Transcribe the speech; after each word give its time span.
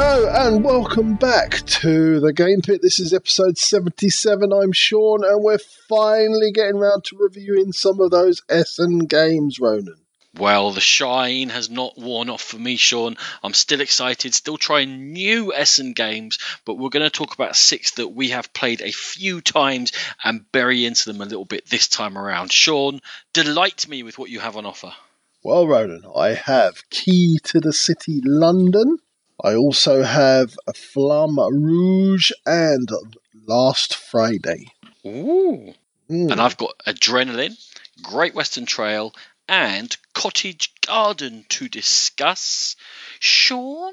Hello 0.00 0.28
and 0.28 0.62
welcome 0.64 1.16
back 1.16 1.54
to 1.66 2.20
the 2.20 2.32
Game 2.32 2.60
Pit. 2.60 2.82
This 2.82 3.00
is 3.00 3.12
episode 3.12 3.58
77. 3.58 4.52
I'm 4.52 4.70
Sean 4.70 5.24
and 5.24 5.42
we're 5.42 5.58
finally 5.88 6.52
getting 6.52 6.76
around 6.76 7.02
to 7.06 7.16
reviewing 7.18 7.72
some 7.72 7.98
of 7.98 8.12
those 8.12 8.40
Essen 8.48 9.00
games, 9.00 9.58
Ronan. 9.58 9.96
Well, 10.36 10.70
the 10.70 10.80
shine 10.80 11.48
has 11.48 11.68
not 11.68 11.98
worn 11.98 12.30
off 12.30 12.42
for 12.42 12.58
me, 12.58 12.76
Sean. 12.76 13.16
I'm 13.42 13.54
still 13.54 13.80
excited, 13.80 14.34
still 14.34 14.56
trying 14.56 15.12
new 15.12 15.52
Essen 15.52 15.94
games, 15.94 16.38
but 16.64 16.74
we're 16.74 16.90
going 16.90 17.02
to 17.02 17.10
talk 17.10 17.34
about 17.34 17.56
six 17.56 17.90
that 17.94 18.06
we 18.06 18.28
have 18.28 18.52
played 18.52 18.80
a 18.80 18.92
few 18.92 19.40
times 19.40 19.90
and 20.22 20.46
bury 20.52 20.86
into 20.86 21.12
them 21.12 21.20
a 21.20 21.26
little 21.26 21.44
bit 21.44 21.68
this 21.68 21.88
time 21.88 22.16
around. 22.16 22.52
Sean, 22.52 23.00
delight 23.32 23.88
me 23.88 24.04
with 24.04 24.16
what 24.16 24.30
you 24.30 24.38
have 24.38 24.56
on 24.56 24.64
offer. 24.64 24.92
Well, 25.42 25.66
Ronan, 25.66 26.04
I 26.14 26.34
have 26.34 26.88
Key 26.88 27.40
to 27.46 27.58
the 27.58 27.72
City 27.72 28.20
London. 28.24 28.98
I 29.42 29.54
also 29.54 30.02
have 30.02 30.56
Flamme 30.74 31.38
Rouge 31.52 32.32
and 32.44 32.88
Last 33.46 33.94
Friday. 33.94 34.72
Ooh. 35.06 35.74
Mm. 36.10 36.32
And 36.32 36.40
I've 36.40 36.56
got 36.56 36.74
Adrenaline, 36.86 37.56
Great 38.02 38.34
Western 38.34 38.66
Trail, 38.66 39.14
and 39.48 39.96
Cottage 40.12 40.74
Garden 40.80 41.44
to 41.50 41.68
discuss. 41.68 42.74
Sean? 43.20 43.92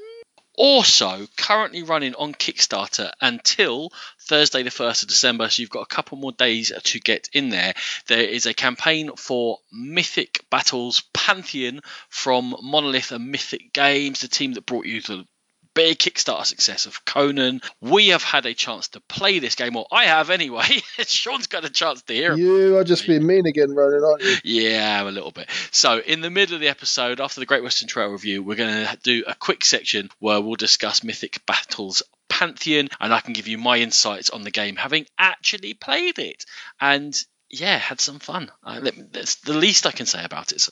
Also, 0.57 1.27
currently 1.35 1.83
running 1.83 2.15
on 2.15 2.33
Kickstarter 2.33 3.11
until 3.21 3.91
Thursday, 4.21 4.63
the 4.63 4.69
1st 4.71 5.03
of 5.03 5.09
December. 5.09 5.49
So 5.49 5.61
you've 5.61 5.69
got 5.69 5.81
a 5.81 5.93
couple 5.93 6.17
more 6.17 6.31
days 6.31 6.71
to 6.81 6.99
get 6.99 7.29
in 7.33 7.49
there. 7.49 7.75
There 8.07 8.23
is 8.23 8.47
a 8.47 8.53
campaign 8.53 9.11
for 9.15 9.59
Mythic 9.71 10.43
Battles 10.49 11.03
Pantheon 11.13 11.81
from 12.09 12.55
Monolith 12.63 13.11
and 13.11 13.29
Mythic 13.29 13.73
Games, 13.73 14.21
the 14.21 14.27
team 14.27 14.53
that 14.53 14.65
brought 14.65 14.85
you 14.85 15.01
the 15.01 15.27
big 15.75 15.99
Kickstarter 15.99 16.45
success 16.45 16.87
of 16.87 17.05
Conan. 17.05 17.61
We 17.81 18.07
have 18.07 18.23
had 18.23 18.47
a 18.47 18.55
chance 18.55 18.87
to 18.89 19.01
play 19.01 19.37
this 19.37 19.53
game, 19.53 19.75
or 19.75 19.85
I 19.91 20.05
have 20.05 20.31
anyway. 20.31 20.65
Sean's 20.99 21.47
got 21.47 21.65
a 21.65 21.69
chance 21.69 22.01
to 22.03 22.13
hear. 22.13 22.35
You 22.35 22.77
are 22.77 22.83
just 22.83 23.05
being 23.05 23.27
mean 23.27 23.45
again, 23.45 23.75
Ronan, 23.75 24.03
aren't 24.03 24.23
you? 24.23 24.35
Yeah, 24.43 25.03
a 25.03 25.11
little 25.11 25.31
bit. 25.31 25.47
So, 25.71 25.99
in 25.99 26.21
the 26.21 26.31
middle 26.31 26.55
of 26.55 26.61
the 26.61 26.69
episode, 26.69 27.21
after 27.21 27.39
the 27.39 27.45
Great 27.45 27.61
Western 27.61 27.87
Trail 27.87 28.09
review, 28.09 28.41
we're 28.41 28.55
going 28.55 28.87
to 28.87 28.97
do 29.03 29.23
a 29.27 29.35
quick 29.35 29.63
section 29.63 30.09
where 30.19 30.41
we'll 30.41 30.55
discuss 30.55 31.03
Mythic 31.03 31.45
Battles 31.45 32.01
Pantheon, 32.29 32.89
and 32.99 33.13
I 33.13 33.19
can 33.19 33.33
give 33.33 33.47
you 33.47 33.57
my 33.57 33.77
insights 33.77 34.29
on 34.29 34.43
the 34.43 34.51
game, 34.51 34.77
having 34.77 35.05
actually 35.19 35.73
played 35.73 36.17
it. 36.17 36.45
And 36.79 37.15
yeah, 37.49 37.77
had 37.77 38.01
some 38.01 38.19
fun. 38.19 38.51
Uh, 38.63 38.89
that's 39.11 39.35
the 39.35 39.53
least 39.53 39.85
I 39.85 39.91
can 39.91 40.05
say 40.05 40.23
about 40.23 40.51
it. 40.51 40.67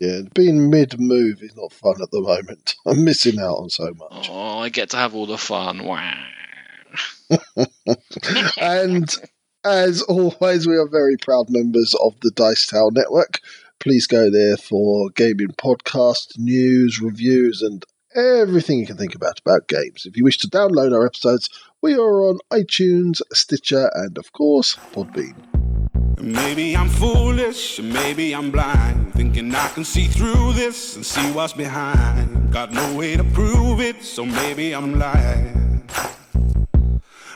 Yeah, 0.00 0.22
being 0.34 0.70
mid 0.70 0.98
move 0.98 1.42
is 1.42 1.54
not 1.54 1.74
fun 1.74 1.96
at 2.02 2.10
the 2.10 2.22
moment. 2.22 2.74
I'm 2.86 3.04
missing 3.04 3.38
out 3.38 3.56
on 3.56 3.68
so 3.68 3.92
much. 3.94 4.28
Oh, 4.30 4.58
I 4.60 4.70
get 4.70 4.90
to 4.90 4.96
have 4.96 5.14
all 5.14 5.26
the 5.26 5.38
fun. 5.38 5.84
Wow. 5.84 6.24
and 8.60 9.14
as 9.62 10.00
always, 10.02 10.66
we 10.66 10.76
are 10.76 10.88
very 10.88 11.18
proud 11.18 11.46
members 11.50 11.94
of 12.02 12.18
the 12.22 12.30
Dice 12.30 12.66
Tower 12.66 12.90
Network. 12.92 13.40
Please 13.78 14.06
go 14.06 14.30
there 14.30 14.56
for 14.56 15.10
gaming 15.10 15.54
podcast, 15.58 16.38
news, 16.38 17.00
reviews, 17.00 17.60
and 17.60 17.84
everything 18.14 18.78
you 18.78 18.86
can 18.86 18.96
think 18.96 19.14
about 19.14 19.38
about 19.40 19.68
games. 19.68 20.06
If 20.06 20.16
you 20.16 20.24
wish 20.24 20.38
to 20.38 20.48
download 20.48 20.94
our 20.94 21.06
episodes, 21.06 21.50
we 21.82 21.94
are 21.94 22.22
on 22.22 22.38
iTunes, 22.50 23.20
Stitcher, 23.32 23.90
and 23.94 24.16
of 24.16 24.32
course, 24.32 24.76
Podbean. 24.92 25.49
Maybe 26.22 26.76
I'm 26.76 26.88
foolish, 26.88 27.80
maybe 27.80 28.34
I'm 28.34 28.50
blind, 28.50 29.14
thinking 29.14 29.54
I 29.54 29.68
can 29.68 29.84
see 29.84 30.06
through 30.06 30.52
this 30.52 30.96
and 30.96 31.04
see 31.04 31.30
what's 31.32 31.54
behind. 31.54 32.52
Got 32.52 32.72
no 32.72 32.94
way 32.94 33.16
to 33.16 33.24
prove 33.24 33.80
it, 33.80 34.02
so 34.04 34.26
maybe 34.26 34.74
I'm 34.74 34.98
lying. 34.98 35.82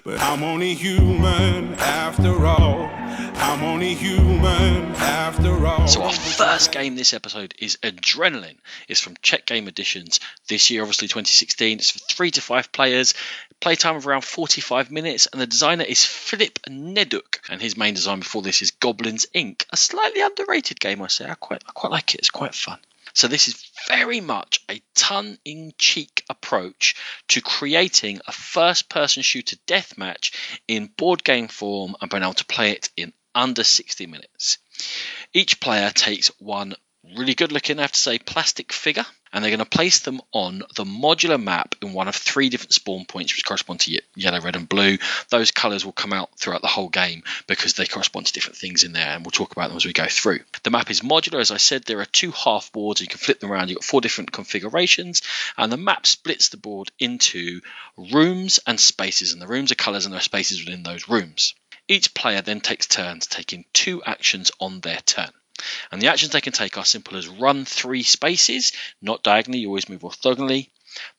But 0.05 0.21
I'm 0.21 0.43
only 0.43 0.75
human 0.75 1.77
after 1.77 2.45
all. 2.45 2.91
I'm 2.93 3.63
only 3.63 3.95
human 3.95 4.95
after 4.97 5.67
all. 5.67 5.89
So, 5.89 6.03
our 6.03 6.13
first 6.13 6.73
game 6.73 6.95
this 6.95 7.15
episode 7.15 7.55
is 7.59 7.79
Adrenaline. 7.83 8.59
It's 8.87 9.01
from 9.01 9.17
Czech 9.23 9.47
Game 9.47 9.67
Editions. 9.67 10.21
This 10.47 10.71
year, 10.71 10.83
obviously 10.83 11.09
2016. 11.09 11.79
It's 11.79 11.91
for 11.91 12.01
three 12.01 12.31
to 12.33 12.43
five 12.43 12.71
players. 12.71 13.15
Playtime 13.61 13.97
of 13.97 14.07
around 14.07 14.25
45 14.25 14.91
minutes, 14.91 15.27
and 15.33 15.41
the 15.41 15.47
designer 15.47 15.85
is 15.85 16.05
Filip 16.05 16.59
Neduk. 16.69 17.39
And 17.49 17.63
his 17.63 17.79
main 17.79 17.95
design 17.95 18.19
before 18.19 18.43
this 18.43 18.61
is 18.61 18.73
Goblins 18.73 19.25
Inc., 19.35 19.65
a 19.71 19.77
slightly 19.79 20.21
underrated 20.21 20.81
game, 20.81 21.01
I 21.01 21.07
say. 21.07 21.25
I 21.25 21.35
quite, 21.35 21.63
I 21.67 21.73
quite 21.73 21.93
like 21.93 22.15
it. 22.15 22.19
It's 22.19 22.31
quite 22.31 22.55
fun. 22.55 22.79
So 23.15 23.29
this 23.29 23.49
is 23.49 23.71
very 23.89 24.21
much 24.21 24.61
a 24.69 24.83
tongue-in-cheek 24.95 26.25
approach 26.29 26.97
to 27.29 27.41
creating 27.41 28.21
a 28.27 28.33
first-person 28.33 29.23
shooter 29.23 29.57
deathmatch 29.67 30.35
in 30.67 30.87
board 30.87 31.23
game 31.23 31.49
form 31.49 31.95
and 32.01 32.11
being 32.11 32.23
able 32.23 32.35
to 32.35 32.45
play 32.47 32.73
it 32.73 32.91
in 32.97 33.13
under 33.35 33.65
60 33.65 34.07
minutes. 34.07 34.59
Each 35.33 35.61
player 35.61 35.91
takes 35.91 36.29
one 36.41 36.75
really 37.17 37.35
good 37.35 37.53
looking, 37.53 37.79
I 37.79 37.83
have 37.83 37.93
to 37.93 38.01
say, 38.01 38.19
plastic 38.19 38.73
figure, 38.73 39.07
and 39.35 39.43
they're 39.43 39.51
going 39.51 39.59
to 39.59 39.67
place 39.67 39.99
them 39.99 40.21
on 40.33 40.61
the 40.77 40.85
modular 40.85 41.43
map 41.43 41.75
in 41.83 41.93
one 41.93 42.07
of 42.07 42.15
three 42.15 42.49
different 42.49 42.73
spawn 42.73 43.05
points, 43.05 43.35
which 43.35 43.45
correspond 43.45 43.81
to 43.81 44.01
yellow, 44.15 44.41
red, 44.41 44.55
and 44.55 44.69
blue. 44.69 44.97
Those 45.29 45.51
colours 45.51 45.85
will 45.85 45.93
come 45.93 46.13
out 46.13 46.39
throughout 46.39 46.63
the 46.63 46.69
whole 46.69 46.89
game 46.89 47.25
because 47.49 47.75
they 47.75 47.85
correspond 47.85 48.27
to 48.27 48.33
different 48.33 48.57
things 48.57 48.85
in 48.85 48.93
there, 48.93 49.09
and 49.09 49.25
we'll 49.25 49.33
talk 49.33 49.51
about 49.51 49.69
them 49.69 49.77
as 49.77 49.85
we 49.85 49.93
go 49.93 50.07
through. 50.07 50.39
The 50.63 50.71
map 50.71 50.89
is 50.89 51.01
modular, 51.01 51.41
as 51.41 51.51
I 51.51 51.57
said, 51.57 51.83
there 51.85 52.01
are 52.01 52.07
two 52.07 52.31
half 52.31 52.73
boards, 52.73 53.01
you 53.01 53.09
can 53.09 53.19
flip 53.19 53.41
them 53.41 53.53
around, 53.53 53.69
you've 53.69 53.79
got 53.79 53.85
four 53.85 54.01
different 54.01 54.31
configurations, 54.31 55.23
and 55.59 55.71
the 55.71 55.77
map 55.77 56.07
splits 56.07 56.51
the 56.51 56.57
board 56.57 56.93
into 57.01 57.61
rooms 57.97 58.61
and 58.69 58.79
spaces, 58.79 59.33
and 59.33 59.43
the 59.43 59.49
rooms 59.49 59.73
are 59.73 59.77
colours 59.77 60.07
and 60.07 60.13
there 60.13 60.21
are 60.21 60.23
spaces 60.23 60.65
within 60.65 60.85
those 60.85 61.09
rooms. 61.09 61.55
Each 61.89 62.15
player 62.15 62.41
then 62.41 62.61
takes 62.61 62.87
turns 62.87 63.27
taking 63.27 63.65
two 63.73 64.03
actions 64.05 64.53
on 64.61 64.81
their 64.81 65.01
turn. 65.05 65.33
And 65.91 66.01
the 66.01 66.09
actions 66.09 66.33
they 66.33 66.41
can 66.41 66.53
take 66.53 66.77
are 66.77 66.85
simple 66.85 67.17
as 67.17 67.29
run 67.29 67.65
three 67.65 68.03
spaces, 68.03 68.73
not 69.01 69.23
diagonally, 69.23 69.61
you 69.61 69.69
always 69.69 69.89
move 69.89 70.03
orthogonally. 70.03 70.71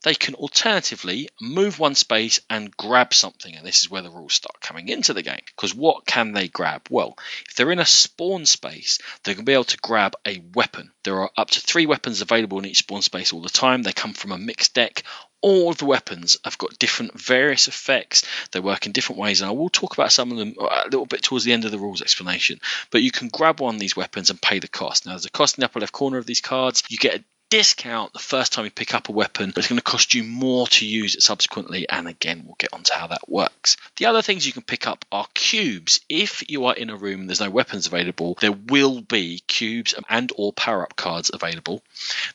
They 0.03 0.15
can 0.15 0.35
alternatively 0.35 1.29
move 1.41 1.79
one 1.79 1.95
space 1.95 2.39
and 2.49 2.75
grab 2.75 3.13
something, 3.13 3.55
and 3.55 3.65
this 3.65 3.81
is 3.81 3.89
where 3.89 4.01
the 4.01 4.09
rules 4.09 4.33
start 4.33 4.61
coming 4.61 4.89
into 4.89 5.13
the 5.13 5.21
game. 5.21 5.41
Because 5.55 5.73
what 5.73 6.05
can 6.05 6.33
they 6.33 6.47
grab? 6.47 6.87
Well, 6.89 7.17
if 7.47 7.55
they're 7.55 7.71
in 7.71 7.79
a 7.79 7.85
spawn 7.85 8.45
space, 8.45 8.99
they're 9.23 9.35
going 9.35 9.45
to 9.45 9.49
be 9.49 9.53
able 9.53 9.63
to 9.65 9.77
grab 9.77 10.15
a 10.25 10.41
weapon. 10.53 10.91
There 11.03 11.21
are 11.21 11.31
up 11.37 11.51
to 11.51 11.61
three 11.61 11.85
weapons 11.85 12.21
available 12.21 12.59
in 12.59 12.65
each 12.65 12.79
spawn 12.79 13.01
space 13.01 13.33
all 13.33 13.41
the 13.41 13.49
time. 13.49 13.83
They 13.83 13.93
come 13.93 14.13
from 14.13 14.31
a 14.31 14.37
mixed 14.37 14.73
deck 14.73 15.03
all 15.45 15.73
the 15.73 15.85
weapons 15.85 16.37
have 16.43 16.57
got 16.57 16.79
different 16.79 17.19
various 17.19 17.67
effects. 17.67 18.23
They 18.51 18.59
work 18.59 18.87
in 18.87 18.93
different 18.93 19.21
ways, 19.21 19.41
and 19.41 19.47
I 19.47 19.53
will 19.53 19.69
talk 19.69 19.93
about 19.93 20.11
some 20.11 20.31
of 20.31 20.39
them 20.39 20.55
a 20.59 20.85
little 20.85 21.05
bit 21.05 21.21
towards 21.21 21.45
the 21.45 21.53
end 21.53 21.65
of 21.65 21.71
the 21.71 21.77
rules 21.77 22.01
explanation. 22.01 22.59
But 22.89 23.03
you 23.03 23.11
can 23.11 23.27
grab 23.27 23.59
one 23.59 23.75
of 23.75 23.79
these 23.79 23.95
weapons 23.95 24.31
and 24.31 24.41
pay 24.41 24.57
the 24.57 24.67
cost. 24.67 25.05
Now, 25.05 25.11
there's 25.11 25.27
a 25.27 25.29
cost 25.29 25.55
in 25.57 25.61
the 25.61 25.65
upper 25.65 25.79
left 25.79 25.93
corner 25.93 26.17
of 26.17 26.25
these 26.25 26.41
cards. 26.41 26.81
You 26.89 26.97
get 26.97 27.23
discount 27.49 28.13
the 28.13 28.19
first 28.19 28.53
time 28.53 28.65
you 28.65 28.71
pick 28.71 28.93
up 28.93 29.09
a 29.09 29.11
weapon, 29.11 29.51
but 29.51 29.59
it's 29.59 29.67
going 29.67 29.77
to 29.77 29.83
cost 29.83 30.13
you 30.13 30.23
more 30.23 30.67
to 30.67 30.85
use 30.85 31.15
it 31.15 31.21
subsequently. 31.21 31.87
And 31.87 32.07
again, 32.07 32.43
we'll 32.45 32.55
get 32.57 32.73
onto 32.73 32.93
how 32.93 33.07
that 33.07 33.29
works. 33.29 33.77
The 33.97 34.07
other 34.07 34.21
things 34.21 34.45
you 34.45 34.53
can 34.53 34.63
pick 34.63 34.87
up 34.87 35.05
are 35.11 35.27
cubes. 35.33 36.01
If 36.09 36.49
you 36.49 36.65
are 36.65 36.73
in 36.73 36.89
a 36.89 36.97
room 36.97 37.21
and 37.21 37.29
there's 37.29 37.41
no 37.41 37.49
weapons 37.49 37.87
available, 37.87 38.37
there 38.41 38.51
will 38.51 39.01
be 39.01 39.41
cubes 39.47 39.95
and 40.09 40.31
or 40.35 40.53
power-up 40.53 40.95
cards 40.95 41.31
available. 41.33 41.83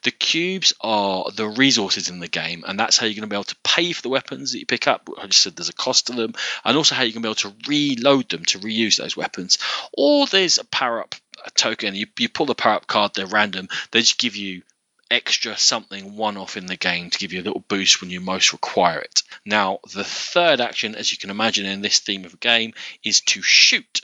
The 0.02 0.10
cubes 0.10 0.72
are 0.80 1.30
the 1.30 1.48
resources 1.48 2.08
in 2.08 2.20
the 2.20 2.28
game, 2.28 2.64
and 2.66 2.78
that's 2.78 2.96
how 2.96 3.06
you're 3.06 3.14
going 3.14 3.22
to 3.22 3.28
be 3.28 3.36
able 3.36 3.44
to 3.44 3.56
pay 3.64 3.92
for 3.92 4.02
the 4.02 4.08
weapons 4.08 4.52
that 4.52 4.60
you 4.60 4.66
pick 4.66 4.86
up. 4.86 5.08
I 5.18 5.26
just 5.26 5.42
said 5.42 5.56
there's 5.56 5.68
a 5.68 5.74
cost 5.74 6.06
to 6.06 6.12
them, 6.12 6.34
and 6.64 6.76
also 6.76 6.94
how 6.94 7.02
you're 7.02 7.12
going 7.12 7.22
to 7.22 7.28
be 7.28 7.48
able 7.48 7.54
to 7.54 7.68
reload 7.68 8.28
them 8.28 8.44
to 8.46 8.58
reuse 8.58 8.96
those 8.96 9.16
weapons. 9.16 9.58
Or 9.92 10.26
there's 10.26 10.58
a 10.58 10.64
power-up 10.64 11.14
token. 11.54 11.94
You, 11.94 12.06
you 12.18 12.28
pull 12.28 12.46
the 12.46 12.54
power 12.54 12.74
up 12.74 12.86
card, 12.86 13.12
they're 13.14 13.26
random. 13.26 13.68
They 13.90 14.00
just 14.00 14.18
give 14.18 14.36
you 14.36 14.62
extra 15.10 15.56
something 15.56 16.16
one 16.16 16.36
off 16.36 16.56
in 16.56 16.66
the 16.66 16.76
game 16.76 17.10
to 17.10 17.18
give 17.18 17.32
you 17.32 17.40
a 17.40 17.44
little 17.44 17.64
boost 17.68 18.00
when 18.00 18.10
you 18.10 18.20
most 18.20 18.52
require 18.52 19.00
it. 19.00 19.22
Now, 19.44 19.80
the 19.92 20.04
third 20.04 20.60
action, 20.60 20.94
as 20.94 21.10
you 21.10 21.18
can 21.18 21.30
imagine 21.30 21.66
in 21.66 21.82
this 21.82 21.98
theme 21.98 22.24
of 22.24 22.34
a 22.34 22.38
game, 22.38 22.74
is 23.02 23.20
to 23.22 23.42
shoot. 23.42 24.02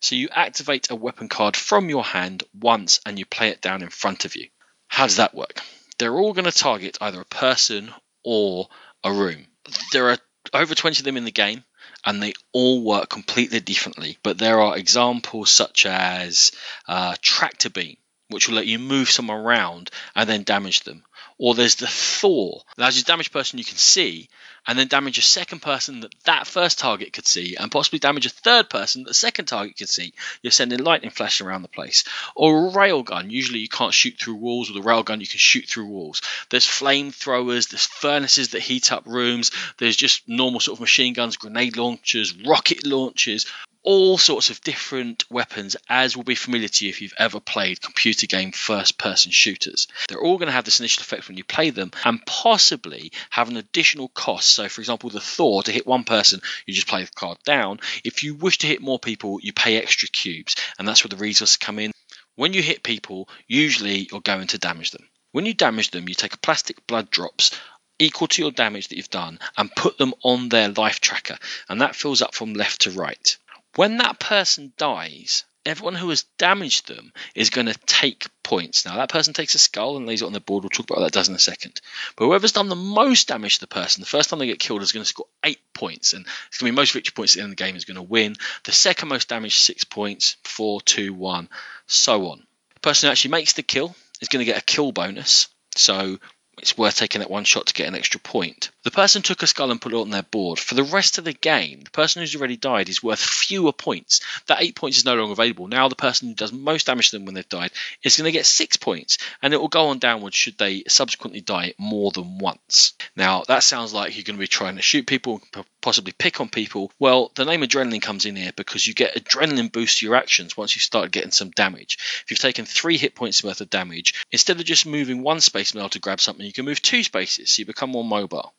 So 0.00 0.14
you 0.14 0.28
activate 0.30 0.90
a 0.90 0.96
weapon 0.96 1.28
card 1.28 1.56
from 1.56 1.88
your 1.88 2.04
hand 2.04 2.42
once 2.54 3.00
and 3.06 3.18
you 3.18 3.26
play 3.26 3.48
it 3.48 3.60
down 3.60 3.82
in 3.82 3.90
front 3.90 4.24
of 4.24 4.36
you. 4.36 4.48
How 4.88 5.06
does 5.06 5.16
that 5.16 5.34
work? 5.34 5.60
They're 5.98 6.16
all 6.16 6.32
going 6.32 6.44
to 6.44 6.52
target 6.52 6.98
either 7.00 7.20
a 7.20 7.26
person 7.26 7.92
or 8.24 8.68
a 9.04 9.12
room. 9.12 9.46
There 9.92 10.10
are 10.10 10.18
over 10.52 10.74
20 10.74 11.00
of 11.00 11.04
them 11.04 11.16
in 11.16 11.24
the 11.24 11.30
game 11.30 11.64
and 12.04 12.22
they 12.22 12.34
all 12.52 12.82
work 12.82 13.08
completely 13.08 13.60
differently. 13.60 14.18
But 14.22 14.38
there 14.38 14.60
are 14.60 14.76
examples 14.76 15.50
such 15.50 15.86
as 15.86 16.52
uh, 16.86 17.16
tractor 17.20 17.70
beam, 17.70 17.96
which 18.28 18.48
will 18.48 18.56
let 18.56 18.66
you 18.66 18.78
move 18.78 19.10
someone 19.10 19.38
around 19.38 19.90
and 20.14 20.28
then 20.28 20.42
damage 20.42 20.80
them. 20.80 21.04
Or 21.38 21.54
there's 21.54 21.76
the 21.76 21.86
Thor, 21.86 22.62
allows 22.78 22.96
you 22.96 23.04
damage 23.04 23.30
person 23.30 23.58
you 23.58 23.64
can 23.64 23.76
see, 23.76 24.28
and 24.66 24.78
then 24.78 24.88
damage 24.88 25.18
a 25.18 25.22
second 25.22 25.60
person 25.60 26.00
that 26.00 26.14
that 26.24 26.46
first 26.46 26.78
target 26.78 27.12
could 27.12 27.26
see, 27.26 27.56
and 27.56 27.70
possibly 27.70 27.98
damage 27.98 28.26
a 28.26 28.30
third 28.30 28.68
person 28.68 29.02
that 29.02 29.10
the 29.10 29.14
second 29.14 29.44
target 29.44 29.76
could 29.76 29.88
see. 29.88 30.12
You're 30.42 30.50
sending 30.50 30.82
lightning 30.82 31.10
flashing 31.10 31.46
around 31.46 31.62
the 31.62 31.68
place. 31.68 32.04
Or 32.34 32.68
a 32.68 32.70
railgun. 32.70 33.30
Usually 33.30 33.60
you 33.60 33.68
can't 33.68 33.94
shoot 33.94 34.18
through 34.18 34.36
walls. 34.36 34.70
With 34.70 34.84
a 34.84 34.88
railgun, 34.88 35.20
you 35.20 35.26
can 35.26 35.38
shoot 35.38 35.66
through 35.66 35.86
walls. 35.86 36.22
There's 36.50 36.66
flamethrowers. 36.66 37.68
There's 37.68 37.86
furnaces 37.86 38.48
that 38.48 38.62
heat 38.62 38.92
up 38.92 39.04
rooms. 39.06 39.50
There's 39.78 39.96
just 39.96 40.26
normal 40.28 40.60
sort 40.60 40.76
of 40.76 40.80
machine 40.80 41.12
guns, 41.12 41.36
grenade 41.36 41.76
launchers, 41.76 42.34
rocket 42.44 42.84
launchers 42.86 43.46
all 43.86 44.18
sorts 44.18 44.50
of 44.50 44.60
different 44.62 45.24
weapons, 45.30 45.76
as 45.88 46.16
will 46.16 46.24
be 46.24 46.34
familiar 46.34 46.66
to 46.66 46.84
you 46.84 46.88
if 46.88 47.00
you've 47.00 47.14
ever 47.18 47.38
played 47.38 47.80
computer 47.80 48.26
game 48.26 48.50
first 48.50 48.98
person 48.98 49.30
shooters. 49.30 49.86
They're 50.08 50.20
all 50.20 50.38
going 50.38 50.48
to 50.48 50.52
have 50.52 50.64
this 50.64 50.80
initial 50.80 51.02
effect 51.02 51.28
when 51.28 51.36
you 51.36 51.44
play 51.44 51.70
them 51.70 51.92
and 52.04 52.24
possibly 52.26 53.12
have 53.30 53.48
an 53.48 53.56
additional 53.56 54.08
cost. 54.08 54.50
So, 54.50 54.68
for 54.68 54.80
example, 54.80 55.08
the 55.08 55.20
Thor, 55.20 55.62
to 55.62 55.70
hit 55.70 55.86
one 55.86 56.02
person, 56.02 56.40
you 56.66 56.74
just 56.74 56.88
play 56.88 57.04
the 57.04 57.10
card 57.14 57.38
down. 57.44 57.78
If 58.04 58.24
you 58.24 58.34
wish 58.34 58.58
to 58.58 58.66
hit 58.66 58.82
more 58.82 58.98
people, 58.98 59.38
you 59.40 59.52
pay 59.52 59.76
extra 59.76 60.08
cubes, 60.08 60.56
and 60.78 60.86
that's 60.86 61.04
where 61.04 61.08
the 61.08 61.16
resources 61.16 61.56
come 61.56 61.78
in. 61.78 61.92
When 62.34 62.52
you 62.52 62.62
hit 62.62 62.82
people, 62.82 63.28
usually 63.46 64.08
you're 64.10 64.20
going 64.20 64.48
to 64.48 64.58
damage 64.58 64.90
them. 64.90 65.08
When 65.30 65.46
you 65.46 65.54
damage 65.54 65.92
them, 65.92 66.08
you 66.08 66.14
take 66.16 66.34
a 66.34 66.38
plastic 66.38 66.88
blood 66.88 67.08
drops 67.08 67.52
equal 67.98 68.28
to 68.28 68.42
your 68.42 68.50
damage 68.50 68.88
that 68.88 68.96
you've 68.96 69.10
done 69.10 69.38
and 69.56 69.74
put 69.74 69.96
them 69.96 70.12
on 70.22 70.48
their 70.48 70.68
life 70.70 71.00
tracker, 71.00 71.38
and 71.68 71.80
that 71.80 71.94
fills 71.94 72.20
up 72.20 72.34
from 72.34 72.52
left 72.52 72.82
to 72.82 72.90
right. 72.90 73.38
When 73.76 73.98
that 73.98 74.18
person 74.18 74.72
dies, 74.76 75.44
everyone 75.66 75.94
who 75.94 76.08
has 76.08 76.24
damaged 76.38 76.88
them 76.88 77.12
is 77.34 77.50
going 77.50 77.66
to 77.66 77.74
take 77.86 78.26
points. 78.42 78.86
Now, 78.86 78.96
that 78.96 79.10
person 79.10 79.34
takes 79.34 79.54
a 79.54 79.58
skull 79.58 79.96
and 79.96 80.06
lays 80.06 80.22
it 80.22 80.26
on 80.26 80.32
the 80.32 80.40
board. 80.40 80.62
We'll 80.62 80.70
talk 80.70 80.86
about 80.88 81.00
what 81.00 81.06
that 81.06 81.18
does 81.18 81.28
in 81.28 81.34
a 81.34 81.38
second. 81.38 81.80
But 82.16 82.26
whoever's 82.26 82.52
done 82.52 82.68
the 82.68 82.76
most 82.76 83.28
damage 83.28 83.56
to 83.56 83.60
the 83.60 83.66
person, 83.66 84.00
the 84.00 84.06
first 84.06 84.30
time 84.30 84.38
they 84.38 84.46
get 84.46 84.58
killed, 84.58 84.82
is 84.82 84.92
going 84.92 85.02
to 85.02 85.08
score 85.08 85.26
eight 85.44 85.60
points. 85.74 86.14
And 86.14 86.24
it's 86.48 86.58
going 86.58 86.70
to 86.70 86.72
be 86.72 86.80
most 86.80 86.92
victory 86.92 87.12
points 87.14 87.34
at 87.34 87.38
the 87.38 87.42
end 87.42 87.52
of 87.52 87.56
the 87.56 87.64
game 87.64 87.76
is 87.76 87.84
going 87.84 87.96
to 87.96 88.02
win. 88.02 88.36
The 88.64 88.72
second 88.72 89.08
most 89.08 89.28
damage, 89.28 89.56
six 89.56 89.84
points, 89.84 90.36
four, 90.44 90.80
two, 90.80 91.12
one, 91.12 91.48
so 91.86 92.28
on. 92.28 92.46
The 92.74 92.80
person 92.80 93.08
who 93.08 93.10
actually 93.10 93.32
makes 93.32 93.54
the 93.54 93.62
kill 93.62 93.94
is 94.20 94.28
going 94.28 94.44
to 94.44 94.50
get 94.50 94.60
a 94.60 94.64
kill 94.64 94.92
bonus. 94.92 95.48
So 95.74 96.18
it's 96.58 96.78
worth 96.78 96.96
taking 96.96 97.20
that 97.20 97.30
one 97.30 97.44
shot 97.44 97.66
to 97.66 97.74
get 97.74 97.86
an 97.86 97.94
extra 97.94 98.18
point. 98.18 98.70
The 98.82 98.90
person 98.90 99.22
took 99.22 99.42
a 99.42 99.46
skull 99.46 99.70
and 99.70 99.80
put 99.80 99.92
it 99.92 99.96
on 99.96 100.10
their 100.10 100.22
board. 100.22 100.58
For 100.58 100.74
the 100.74 100.84
rest 100.84 101.18
of 101.18 101.24
the 101.24 101.32
game, 101.32 101.80
the 101.80 101.90
person 101.90 102.22
who's 102.22 102.34
already 102.34 102.56
died 102.56 102.88
is 102.88 103.02
worth 103.02 103.20
fewer 103.20 103.72
points. 103.72 104.20
That 104.46 104.62
eight 104.62 104.74
points 104.74 104.96
is 104.96 105.04
no 105.04 105.14
longer 105.14 105.32
available. 105.32 105.68
Now 105.68 105.88
the 105.88 105.96
person 105.96 106.28
who 106.28 106.34
does 106.34 106.52
most 106.52 106.86
damage 106.86 107.10
to 107.10 107.16
them 107.16 107.26
when 107.26 107.34
they've 107.34 107.48
died 107.48 107.72
is 108.02 108.16
going 108.16 108.26
to 108.26 108.32
get 108.32 108.46
six 108.46 108.76
points, 108.76 109.18
and 109.42 109.52
it 109.52 109.60
will 109.60 109.68
go 109.68 109.88
on 109.88 109.98
downwards 109.98 110.36
should 110.36 110.56
they 110.56 110.84
subsequently 110.88 111.40
die 111.40 111.74
more 111.78 112.10
than 112.10 112.38
once. 112.38 112.94
Now 113.16 113.42
that 113.48 113.62
sounds 113.62 113.92
like 113.92 114.16
you're 114.16 114.24
going 114.24 114.36
to 114.36 114.40
be 114.40 114.46
trying 114.46 114.76
to 114.76 114.82
shoot 114.82 115.06
people, 115.06 115.42
possibly 115.82 116.12
pick 116.12 116.40
on 116.40 116.48
people. 116.48 116.90
Well, 116.98 117.32
the 117.34 117.44
name 117.44 117.62
adrenaline 117.62 118.02
comes 118.02 118.24
in 118.24 118.36
here 118.36 118.52
because 118.56 118.86
you 118.86 118.94
get 118.94 119.14
adrenaline 119.14 119.70
boost 119.70 119.98
to 119.98 120.06
your 120.06 120.16
actions 120.16 120.56
once 120.56 120.74
you 120.74 120.80
start 120.80 121.10
getting 121.10 121.32
some 121.32 121.50
damage. 121.50 121.98
If 122.24 122.30
you've 122.30 122.40
taken 122.40 122.64
three 122.64 122.96
hit 122.96 123.14
points 123.14 123.44
worth 123.44 123.60
of 123.60 123.68
damage, 123.68 124.14
instead 124.32 124.58
of 124.58 124.64
just 124.64 124.86
moving 124.86 125.22
one 125.22 125.40
space 125.40 125.74
now 125.74 125.88
to 125.88 125.98
grab 125.98 126.20
something, 126.20 126.45
you 126.46 126.52
can 126.52 126.64
move 126.64 126.82
two 126.82 127.02
spaces, 127.02 127.50
so 127.50 127.60
you 127.60 127.66
become 127.66 127.90
more 127.90 128.04
mobile. 128.04 128.54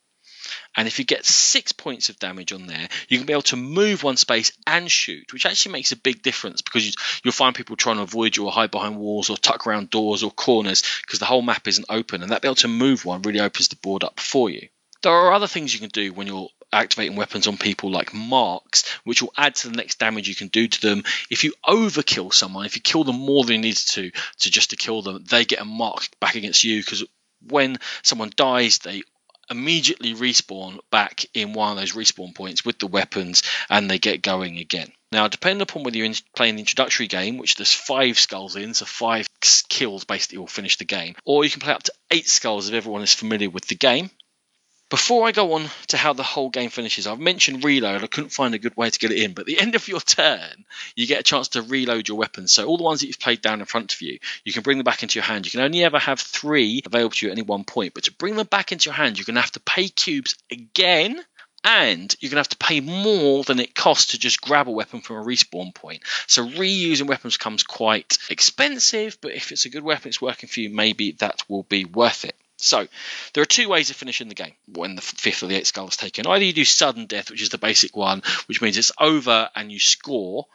And 0.76 0.86
if 0.86 0.98
you 0.98 1.04
get 1.04 1.24
six 1.24 1.72
points 1.72 2.08
of 2.08 2.18
damage 2.18 2.52
on 2.52 2.66
there, 2.66 2.88
you 3.08 3.18
can 3.18 3.26
be 3.26 3.32
able 3.32 3.42
to 3.42 3.56
move 3.56 4.02
one 4.02 4.16
space 4.16 4.52
and 4.66 4.90
shoot, 4.90 5.32
which 5.32 5.46
actually 5.46 5.72
makes 5.72 5.92
a 5.92 5.96
big 5.96 6.22
difference 6.22 6.62
because 6.62 6.86
you, 6.86 6.92
will 7.24 7.32
find 7.32 7.54
people 7.54 7.76
trying 7.76 7.96
to 7.96 8.02
avoid 8.02 8.36
you 8.36 8.46
or 8.46 8.52
hide 8.52 8.70
behind 8.70 8.96
walls 8.96 9.30
or 9.30 9.36
tuck 9.36 9.66
around 9.66 9.90
doors 9.90 10.22
or 10.22 10.30
corners 10.30 10.82
because 11.02 11.18
the 11.18 11.26
whole 11.26 11.42
map 11.42 11.66
isn't 11.68 11.86
open. 11.88 12.22
And 12.22 12.32
that 12.32 12.42
be 12.42 12.48
able 12.48 12.54
to 12.56 12.68
move 12.68 13.04
one 13.04 13.22
really 13.22 13.40
opens 13.40 13.68
the 13.68 13.76
board 13.76 14.04
up 14.04 14.20
for 14.20 14.48
you. 14.50 14.68
There 15.02 15.12
are 15.12 15.32
other 15.32 15.46
things 15.46 15.72
you 15.72 15.80
can 15.80 15.90
do 15.90 16.12
when 16.12 16.26
you're 16.26 16.48
activating 16.72 17.16
weapons 17.16 17.46
on 17.46 17.56
people 17.56 17.90
like 17.90 18.12
marks, 18.12 18.88
which 19.04 19.22
will 19.22 19.32
add 19.36 19.54
to 19.56 19.68
the 19.68 19.76
next 19.76 19.98
damage 19.98 20.28
you 20.28 20.34
can 20.34 20.48
do 20.48 20.68
to 20.68 20.80
them. 20.80 21.04
If 21.30 21.44
you 21.44 21.54
overkill 21.66 22.34
someone, 22.34 22.66
if 22.66 22.76
you 22.76 22.82
kill 22.82 23.04
them 23.04 23.18
more 23.18 23.44
than 23.44 23.56
you 23.56 23.60
need 23.60 23.76
to 23.76 24.10
to 24.10 24.50
just 24.50 24.70
to 24.70 24.76
kill 24.76 25.02
them, 25.02 25.24
they 25.24 25.44
get 25.44 25.60
a 25.60 25.64
mark 25.64 26.08
back 26.20 26.34
against 26.34 26.64
you 26.64 26.80
because 26.80 27.04
when 27.46 27.78
someone 28.02 28.30
dies, 28.36 28.78
they 28.78 29.02
immediately 29.50 30.14
respawn 30.14 30.78
back 30.90 31.24
in 31.34 31.52
one 31.52 31.72
of 31.72 31.78
those 31.78 31.92
respawn 31.92 32.34
points 32.34 32.64
with 32.64 32.78
the 32.78 32.86
weapons 32.86 33.42
and 33.70 33.90
they 33.90 33.98
get 33.98 34.22
going 34.22 34.58
again. 34.58 34.92
Now, 35.10 35.26
depending 35.26 35.62
upon 35.62 35.84
whether 35.84 35.96
you're 35.96 36.12
playing 36.36 36.56
the 36.56 36.60
introductory 36.60 37.06
game, 37.06 37.38
which 37.38 37.54
there's 37.54 37.72
five 37.72 38.18
skulls 38.18 38.56
in, 38.56 38.74
so 38.74 38.84
five 38.84 39.26
kills 39.68 40.04
basically 40.04 40.38
will 40.38 40.46
finish 40.46 40.76
the 40.76 40.84
game, 40.84 41.14
or 41.24 41.44
you 41.44 41.50
can 41.50 41.60
play 41.60 41.72
up 41.72 41.82
to 41.84 41.92
eight 42.10 42.28
skulls 42.28 42.68
if 42.68 42.74
everyone 42.74 43.02
is 43.02 43.14
familiar 43.14 43.48
with 43.48 43.66
the 43.68 43.74
game. 43.74 44.10
Before 44.90 45.28
I 45.28 45.32
go 45.32 45.52
on 45.52 45.68
to 45.88 45.98
how 45.98 46.14
the 46.14 46.22
whole 46.22 46.48
game 46.48 46.70
finishes, 46.70 47.06
I've 47.06 47.20
mentioned 47.20 47.62
reload. 47.62 48.02
I 48.02 48.06
couldn't 48.06 48.30
find 48.30 48.54
a 48.54 48.58
good 48.58 48.74
way 48.74 48.88
to 48.88 48.98
get 48.98 49.12
it 49.12 49.18
in, 49.18 49.34
but 49.34 49.42
at 49.42 49.46
the 49.46 49.58
end 49.60 49.74
of 49.74 49.86
your 49.86 50.00
turn, 50.00 50.64
you 50.96 51.06
get 51.06 51.20
a 51.20 51.24
chance 51.24 51.48
to 51.48 51.62
reload 51.62 52.08
your 52.08 52.16
weapons. 52.16 52.52
So 52.52 52.66
all 52.66 52.78
the 52.78 52.84
ones 52.84 53.00
that 53.00 53.06
you've 53.06 53.20
played 53.20 53.42
down 53.42 53.60
in 53.60 53.66
front 53.66 53.92
of 53.92 54.00
you, 54.00 54.18
you 54.44 54.52
can 54.52 54.62
bring 54.62 54.78
them 54.78 54.84
back 54.84 55.02
into 55.02 55.18
your 55.18 55.24
hand. 55.24 55.44
You 55.44 55.50
can 55.50 55.60
only 55.60 55.84
ever 55.84 55.98
have 55.98 56.20
three 56.20 56.82
available 56.86 57.10
to 57.10 57.26
you 57.26 57.30
at 57.30 57.36
any 57.36 57.42
one 57.42 57.64
point, 57.64 57.92
but 57.92 58.04
to 58.04 58.12
bring 58.12 58.36
them 58.36 58.46
back 58.46 58.72
into 58.72 58.86
your 58.86 58.94
hand, 58.94 59.18
you're 59.18 59.26
going 59.26 59.34
to 59.34 59.42
have 59.42 59.52
to 59.52 59.60
pay 59.60 59.88
cubes 59.88 60.36
again 60.50 61.22
and 61.64 62.16
you're 62.20 62.30
going 62.30 62.42
to 62.42 62.48
have 62.48 62.48
to 62.48 62.56
pay 62.56 62.80
more 62.80 63.44
than 63.44 63.58
it 63.58 63.74
costs 63.74 64.12
to 64.12 64.18
just 64.18 64.40
grab 64.40 64.68
a 64.68 64.70
weapon 64.70 65.02
from 65.02 65.16
a 65.16 65.24
respawn 65.24 65.74
point. 65.74 66.02
So 66.26 66.48
reusing 66.48 67.08
weapons 67.08 67.36
becomes 67.36 67.62
quite 67.62 68.16
expensive, 68.30 69.18
but 69.20 69.32
if 69.32 69.52
it's 69.52 69.66
a 69.66 69.70
good 69.70 69.82
weapon, 69.82 70.08
it's 70.08 70.22
working 70.22 70.48
for 70.48 70.60
you, 70.60 70.70
maybe 70.70 71.12
that 71.18 71.42
will 71.48 71.64
be 71.64 71.84
worth 71.84 72.24
it. 72.24 72.36
So, 72.60 72.88
there 73.32 73.42
are 73.42 73.46
two 73.46 73.68
ways 73.68 73.90
of 73.90 73.96
finishing 73.96 74.28
the 74.28 74.34
game 74.34 74.54
when 74.66 74.96
the 74.96 75.02
fifth 75.02 75.42
or 75.42 75.46
the 75.46 75.56
eighth 75.56 75.68
skull 75.68 75.88
is 75.88 75.96
taken. 75.96 76.26
Either 76.26 76.44
you 76.44 76.52
do 76.52 76.64
sudden 76.64 77.06
death, 77.06 77.30
which 77.30 77.42
is 77.42 77.50
the 77.50 77.58
basic 77.58 77.96
one, 77.96 78.22
which 78.46 78.60
means 78.60 78.76
it's 78.76 78.92
over 78.98 79.48
and 79.54 79.70
you 79.70 79.78
score, 79.78 80.46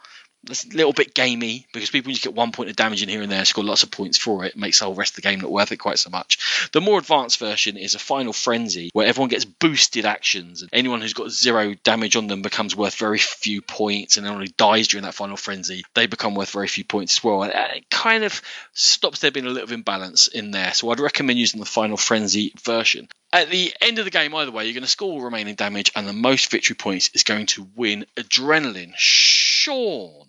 it's 0.48 0.64
a 0.64 0.76
little 0.76 0.92
bit 0.92 1.14
gamey 1.14 1.66
because 1.72 1.90
people 1.90 2.10
just 2.10 2.24
get 2.24 2.34
one 2.34 2.52
point 2.52 2.70
of 2.70 2.76
damage 2.76 3.02
in 3.02 3.08
here 3.08 3.22
and 3.22 3.30
there, 3.30 3.44
score 3.44 3.64
lots 3.64 3.82
of 3.82 3.90
points 3.90 4.18
for 4.18 4.44
it, 4.44 4.56
makes 4.56 4.78
the 4.78 4.86
whole 4.86 4.94
rest 4.94 5.12
of 5.12 5.16
the 5.16 5.28
game 5.28 5.40
not 5.40 5.50
worth 5.50 5.72
it 5.72 5.76
quite 5.76 5.98
so 5.98 6.10
much. 6.10 6.68
The 6.72 6.80
more 6.80 6.98
advanced 6.98 7.38
version 7.38 7.76
is 7.76 7.94
a 7.94 7.98
final 7.98 8.32
frenzy 8.32 8.90
where 8.92 9.06
everyone 9.06 9.30
gets 9.30 9.44
boosted 9.44 10.06
actions, 10.06 10.62
and 10.62 10.70
anyone 10.72 11.00
who's 11.00 11.14
got 11.14 11.30
zero 11.30 11.74
damage 11.84 12.16
on 12.16 12.26
them 12.26 12.42
becomes 12.42 12.76
worth 12.76 12.96
very 12.96 13.18
few 13.18 13.62
points, 13.62 14.16
and 14.16 14.26
who 14.26 14.46
dies 14.46 14.88
during 14.88 15.04
that 15.04 15.14
final 15.14 15.36
frenzy, 15.36 15.84
they 15.94 16.06
become 16.06 16.34
worth 16.34 16.50
very 16.50 16.68
few 16.68 16.84
points 16.84 17.18
as 17.18 17.24
well. 17.24 17.42
And 17.42 17.52
uh, 17.52 17.68
it 17.76 17.90
kind 17.90 18.24
of 18.24 18.40
stops 18.72 19.20
there 19.20 19.30
being 19.30 19.46
a 19.46 19.50
little 19.50 19.72
imbalance 19.72 20.28
in 20.28 20.50
there. 20.50 20.74
So 20.74 20.90
I'd 20.90 21.00
recommend 21.00 21.38
using 21.38 21.60
the 21.60 21.66
final 21.66 21.96
frenzy 21.96 22.52
version. 22.62 23.08
At 23.32 23.50
the 23.50 23.74
end 23.80 23.98
of 23.98 24.04
the 24.04 24.12
game, 24.12 24.34
either 24.34 24.52
way, 24.52 24.64
you're 24.64 24.74
going 24.74 24.84
to 24.84 24.88
score 24.88 25.24
remaining 25.24 25.56
damage, 25.56 25.90
and 25.96 26.06
the 26.06 26.12
most 26.12 26.50
victory 26.50 26.76
points 26.76 27.10
is 27.14 27.24
going 27.24 27.46
to 27.46 27.66
win 27.74 28.06
adrenaline. 28.16 28.92
Sean 28.96 30.26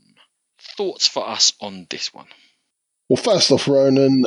thoughts 0.75 1.07
for 1.07 1.27
us 1.27 1.53
on 1.61 1.87
this 1.89 2.13
one? 2.13 2.27
Well, 3.09 3.21
first 3.21 3.51
off, 3.51 3.67
Ronan, 3.67 4.25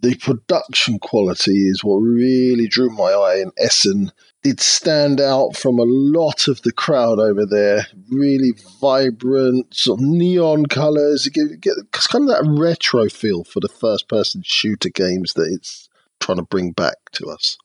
the 0.00 0.14
production 0.16 0.98
quality 0.98 1.68
is 1.68 1.84
what 1.84 1.96
really 1.96 2.66
drew 2.66 2.90
my 2.90 3.10
eye 3.12 3.36
in 3.36 3.52
Essen. 3.58 4.12
It 4.42 4.60
stand 4.60 5.20
out 5.20 5.56
from 5.56 5.78
a 5.78 5.84
lot 5.84 6.48
of 6.48 6.62
the 6.62 6.72
crowd 6.72 7.18
over 7.18 7.46
there. 7.46 7.86
Really 8.10 8.52
vibrant, 8.80 9.74
sort 9.74 10.00
of 10.00 10.06
neon 10.06 10.66
colours. 10.66 11.26
It 11.26 11.60
gets 11.60 12.06
kind 12.06 12.28
of 12.28 12.36
that 12.36 12.46
retro 12.46 13.08
feel 13.08 13.44
for 13.44 13.60
the 13.60 13.68
first 13.68 14.08
person 14.08 14.42
shooter 14.44 14.90
games 14.90 15.32
that 15.34 15.50
it's 15.50 15.88
trying 16.20 16.38
to 16.38 16.44
bring 16.44 16.72
back 16.72 16.96
to 17.12 17.26
us. 17.26 17.56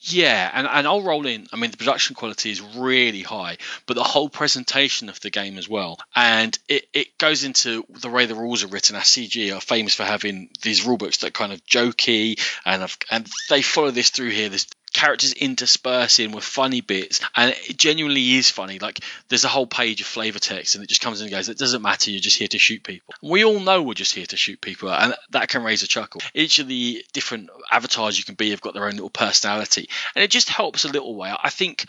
Yeah, 0.00 0.50
and, 0.54 0.66
and 0.66 0.86
I'll 0.86 1.02
roll 1.02 1.26
in. 1.26 1.48
I 1.52 1.56
mean, 1.56 1.70
the 1.72 1.76
production 1.76 2.14
quality 2.14 2.50
is 2.50 2.60
really 2.60 3.22
high, 3.22 3.58
but 3.86 3.94
the 3.94 4.04
whole 4.04 4.28
presentation 4.28 5.08
of 5.08 5.20
the 5.20 5.30
game 5.30 5.58
as 5.58 5.68
well. 5.68 5.98
And 6.14 6.56
it, 6.68 6.86
it 6.92 7.18
goes 7.18 7.42
into 7.42 7.84
the 7.88 8.08
way 8.08 8.26
the 8.26 8.36
rules 8.36 8.62
are 8.62 8.68
written. 8.68 8.96
CG 8.96 9.54
are 9.56 9.60
famous 9.60 9.94
for 9.94 10.04
having 10.04 10.50
these 10.62 10.86
rule 10.86 10.98
books 10.98 11.18
that 11.18 11.34
kind 11.34 11.52
of 11.52 11.64
jokey, 11.64 12.40
and 12.64 12.88
and 13.10 13.28
they 13.50 13.62
follow 13.62 13.90
this 13.90 14.10
through 14.10 14.30
here. 14.30 14.50
Characters 14.92 15.32
interspersing 15.32 16.32
with 16.32 16.44
funny 16.44 16.80
bits, 16.80 17.20
and 17.36 17.54
it 17.68 17.76
genuinely 17.76 18.34
is 18.36 18.50
funny. 18.50 18.78
Like 18.78 19.00
there's 19.28 19.44
a 19.44 19.48
whole 19.48 19.66
page 19.66 20.00
of 20.00 20.06
flavor 20.06 20.38
text, 20.38 20.74
and 20.74 20.84
it 20.84 20.88
just 20.88 21.00
comes 21.00 21.20
in 21.20 21.26
and 21.26 21.30
goes. 21.32 21.48
It 21.48 21.58
doesn't 21.58 21.82
matter. 21.82 22.10
You're 22.10 22.20
just 22.20 22.38
here 22.38 22.48
to 22.48 22.58
shoot 22.58 22.82
people. 22.82 23.14
We 23.22 23.44
all 23.44 23.60
know 23.60 23.82
we're 23.82 23.94
just 23.94 24.14
here 24.14 24.26
to 24.26 24.36
shoot 24.36 24.60
people, 24.60 24.90
and 24.90 25.14
that 25.30 25.48
can 25.48 25.62
raise 25.62 25.82
a 25.82 25.88
chuckle. 25.88 26.20
Each 26.34 26.58
of 26.58 26.68
the 26.68 27.04
different 27.12 27.50
avatars 27.70 28.18
you 28.18 28.24
can 28.24 28.34
be 28.34 28.50
have 28.50 28.60
got 28.60 28.74
their 28.74 28.86
own 28.86 28.92
little 28.92 29.10
personality, 29.10 29.88
and 30.14 30.22
it 30.22 30.30
just 30.30 30.48
helps 30.48 30.84
a 30.84 30.88
little 30.88 31.14
way. 31.14 31.32
I 31.42 31.50
think 31.50 31.86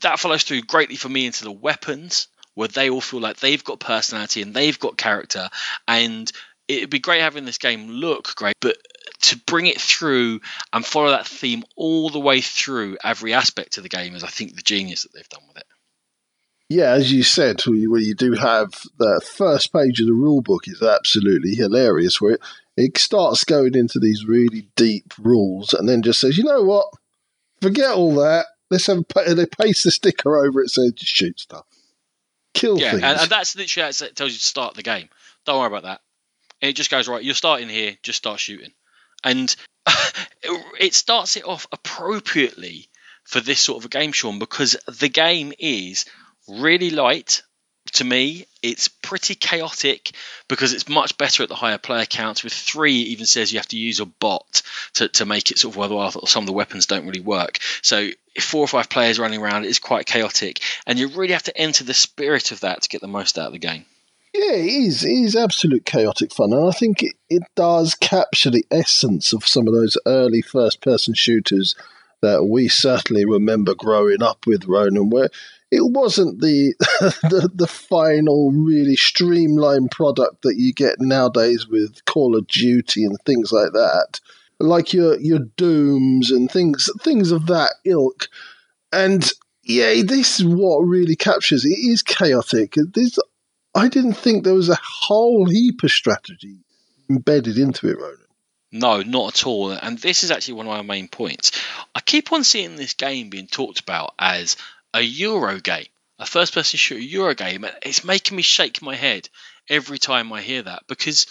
that 0.00 0.18
follows 0.18 0.42
through 0.42 0.62
greatly 0.62 0.96
for 0.96 1.08
me 1.08 1.26
into 1.26 1.44
the 1.44 1.52
weapons 1.52 2.28
where 2.54 2.68
they 2.68 2.90
all 2.90 3.00
feel 3.00 3.20
like 3.20 3.36
they've 3.36 3.62
got 3.62 3.78
personality 3.78 4.42
and 4.42 4.52
they've 4.52 4.78
got 4.78 4.98
character 4.98 5.48
and 5.86 6.30
it'd 6.66 6.90
be 6.90 6.98
great 6.98 7.20
having 7.20 7.44
this 7.44 7.58
game 7.58 7.88
look 7.88 8.34
great 8.34 8.54
but 8.60 8.76
to 9.20 9.36
bring 9.46 9.66
it 9.66 9.80
through 9.80 10.40
and 10.72 10.84
follow 10.84 11.10
that 11.10 11.26
theme 11.26 11.64
all 11.76 12.10
the 12.10 12.20
way 12.20 12.40
through 12.40 12.96
every 13.02 13.34
aspect 13.34 13.76
of 13.76 13.82
the 13.82 13.88
game 13.88 14.14
is, 14.14 14.24
I 14.24 14.28
think, 14.28 14.54
the 14.54 14.62
genius 14.62 15.02
that 15.02 15.12
they've 15.14 15.28
done 15.28 15.42
with 15.48 15.58
it. 15.58 15.66
Yeah, 16.68 16.90
as 16.90 17.10
you 17.10 17.22
said, 17.22 17.62
where 17.62 18.00
you 18.00 18.14
do 18.14 18.32
have 18.34 18.72
the 18.98 19.22
first 19.24 19.72
page 19.72 20.00
of 20.00 20.06
the 20.06 20.12
rule 20.12 20.42
book 20.42 20.68
is 20.68 20.82
absolutely 20.82 21.54
hilarious. 21.54 22.20
Where 22.20 22.34
it, 22.34 22.40
it 22.76 22.98
starts 22.98 23.44
going 23.44 23.74
into 23.74 23.98
these 23.98 24.26
really 24.26 24.68
deep 24.76 25.14
rules 25.18 25.72
and 25.72 25.88
then 25.88 26.02
just 26.02 26.20
says, 26.20 26.36
you 26.36 26.44
know 26.44 26.62
what? 26.62 26.86
Forget 27.62 27.92
all 27.92 28.14
that. 28.16 28.46
Let's 28.70 28.86
have 28.86 28.98
a, 29.16 29.34
they 29.34 29.46
paste 29.46 29.84
the 29.84 29.90
sticker 29.90 30.36
over 30.36 30.60
it 30.60 30.68
says 30.68 30.92
just 30.92 31.10
shoot 31.10 31.40
stuff. 31.40 31.64
Kill 32.52 32.78
yeah, 32.78 32.90
things. 32.92 33.02
and, 33.02 33.20
and 33.20 33.30
that's 33.30 33.56
literally 33.56 33.92
how 33.92 34.06
it 34.06 34.14
tells 34.14 34.32
you 34.32 34.38
to 34.38 34.44
start 34.44 34.74
the 34.74 34.82
game. 34.82 35.08
Don't 35.46 35.58
worry 35.58 35.68
about 35.68 35.84
that. 35.84 36.00
And 36.60 36.68
it 36.68 36.76
just 36.76 36.90
goes 36.90 37.08
right. 37.08 37.24
You're 37.24 37.34
starting 37.34 37.68
here. 37.68 37.96
Just 38.02 38.18
start 38.18 38.40
shooting, 38.40 38.72
and 39.24 39.54
it 40.80 40.94
starts 40.94 41.36
it 41.36 41.44
off 41.44 41.66
appropriately 41.72 42.88
for 43.24 43.40
this 43.40 43.60
sort 43.60 43.78
of 43.78 43.84
a 43.84 43.88
game, 43.88 44.12
Sean, 44.12 44.38
because 44.38 44.76
the 44.86 45.08
game 45.08 45.52
is 45.58 46.06
really 46.48 46.90
light 46.90 47.42
to 47.92 48.04
me, 48.04 48.46
it's 48.62 48.88
pretty 48.88 49.34
chaotic 49.34 50.12
because 50.48 50.72
it's 50.72 50.88
much 50.88 51.16
better 51.16 51.42
at 51.42 51.48
the 51.48 51.54
higher 51.54 51.78
player 51.78 52.04
counts. 52.04 52.44
With 52.44 52.52
three, 52.52 53.02
it 53.02 53.08
even 53.08 53.26
says 53.26 53.52
you 53.52 53.58
have 53.58 53.68
to 53.68 53.78
use 53.78 54.00
a 54.00 54.06
bot 54.06 54.62
to, 54.94 55.08
to 55.08 55.26
make 55.26 55.50
it 55.50 55.58
sort 55.58 55.74
of 55.74 55.78
worthwhile. 55.78 56.26
Some 56.26 56.42
of 56.42 56.46
the 56.46 56.52
weapons 56.52 56.86
don't 56.86 57.06
really 57.06 57.20
work. 57.20 57.58
So 57.82 58.08
four 58.40 58.60
or 58.60 58.68
five 58.68 58.88
players 58.88 59.18
running 59.18 59.40
around, 59.40 59.64
it 59.64 59.70
is 59.70 59.78
quite 59.78 60.06
chaotic, 60.06 60.60
and 60.86 60.98
you 60.98 61.08
really 61.08 61.32
have 61.32 61.44
to 61.44 61.56
enter 61.56 61.84
the 61.84 61.94
spirit 61.94 62.52
of 62.52 62.60
that 62.60 62.82
to 62.82 62.88
get 62.88 63.00
the 63.00 63.08
most 63.08 63.38
out 63.38 63.46
of 63.46 63.52
the 63.52 63.58
game. 63.58 63.84
Yeah, 64.34 64.52
it 64.52 64.66
is. 64.66 65.04
It 65.04 65.10
is 65.10 65.36
absolute 65.36 65.84
chaotic 65.84 66.32
fun, 66.32 66.52
and 66.52 66.68
I 66.68 66.72
think 66.72 67.02
it, 67.02 67.14
it 67.30 67.42
does 67.56 67.94
capture 67.94 68.50
the 68.50 68.66
essence 68.70 69.32
of 69.32 69.46
some 69.46 69.66
of 69.66 69.74
those 69.74 69.96
early 70.06 70.42
first-person 70.42 71.14
shooters 71.14 71.74
that 72.20 72.44
we 72.44 72.68
certainly 72.68 73.24
remember 73.24 73.74
growing 73.74 74.22
up 74.22 74.46
with 74.46 74.66
Ronan, 74.66 75.08
where 75.10 75.30
it 75.70 75.82
wasn't 75.82 76.40
the, 76.40 76.74
the 77.00 77.50
the 77.54 77.66
final 77.66 78.50
really 78.52 78.96
streamlined 78.96 79.90
product 79.90 80.42
that 80.42 80.56
you 80.56 80.72
get 80.72 80.96
nowadays 81.00 81.66
with 81.68 82.04
Call 82.04 82.36
of 82.36 82.46
Duty 82.46 83.04
and 83.04 83.16
things 83.24 83.52
like 83.52 83.72
that, 83.72 84.20
like 84.60 84.92
your 84.92 85.18
your 85.20 85.40
Dooms 85.56 86.30
and 86.30 86.50
things 86.50 86.90
things 87.02 87.30
of 87.30 87.46
that 87.46 87.74
ilk. 87.84 88.28
And 88.92 89.30
yeah, 89.62 90.02
this 90.04 90.40
is 90.40 90.46
what 90.46 90.78
really 90.80 91.16
captures 91.16 91.64
it. 91.64 91.78
Is 91.78 92.02
chaotic. 92.02 92.74
This 92.94 93.18
I 93.78 93.88
didn't 93.88 94.14
think 94.14 94.42
there 94.42 94.54
was 94.54 94.68
a 94.68 94.78
whole 94.82 95.48
heap 95.48 95.84
of 95.84 95.92
strategy 95.92 96.58
embedded 97.08 97.58
into 97.58 97.88
it, 97.88 97.96
Ronan. 97.96 98.18
No, 98.72 99.02
not 99.02 99.34
at 99.34 99.46
all. 99.46 99.70
And 99.70 99.96
this 99.96 100.24
is 100.24 100.32
actually 100.32 100.54
one 100.54 100.66
of 100.66 100.72
my 100.72 100.82
main 100.82 101.06
points. 101.06 101.52
I 101.94 102.00
keep 102.00 102.32
on 102.32 102.42
seeing 102.42 102.74
this 102.74 102.94
game 102.94 103.30
being 103.30 103.46
talked 103.46 103.78
about 103.78 104.14
as 104.18 104.56
a 104.92 105.00
Euro 105.00 105.60
game, 105.60 105.86
a 106.18 106.26
first 106.26 106.54
person 106.54 106.76
shooter 106.76 107.00
Euro 107.00 107.34
game. 107.34 107.64
It's 107.82 108.02
making 108.04 108.36
me 108.36 108.42
shake 108.42 108.82
my 108.82 108.96
head 108.96 109.28
every 109.68 109.98
time 109.98 110.32
I 110.32 110.42
hear 110.42 110.62
that 110.62 110.82
because 110.88 111.26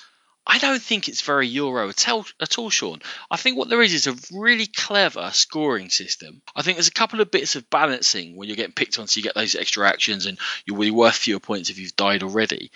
I 0.50 0.60
don't 0.60 0.82
think 0.82 1.10
it's 1.10 1.22
very 1.22 1.48
Euro 1.50 1.90
at 1.90 2.08
all, 2.08 2.26
at 2.42 2.58
all, 2.58 2.70
Sean. 2.70 3.02
I 3.30 3.36
think 3.36 3.58
what 3.58 3.68
there 3.68 3.82
is 3.82 3.94
is 3.94 4.08
a 4.08 4.16
really 4.32 4.66
clever 4.66 5.30
scoring 5.34 5.90
system. 5.90 6.42
I 6.56 6.62
think 6.62 6.78
there's 6.78 6.88
a 6.88 6.92
couple 6.92 7.20
of 7.20 7.30
bits 7.30 7.58
of 7.58 7.70
balancing 7.70 8.38
when 8.38 8.48
you're 8.48 8.56
getting 8.56 8.72
picked 8.72 8.98
on 8.98 9.08
so 9.08 9.18
you 9.18 9.24
get 9.24 9.36
those 9.36 9.56
extra 9.56 9.88
actions 9.88 10.26
and 10.26 10.40
you're 10.66 10.78
really 10.78 10.92
worth 10.92 11.16
fewer 11.16 11.42
points 11.42 11.70
if 11.70 11.80
you've 11.80 11.98
died 11.98 12.24
already. 12.24 12.72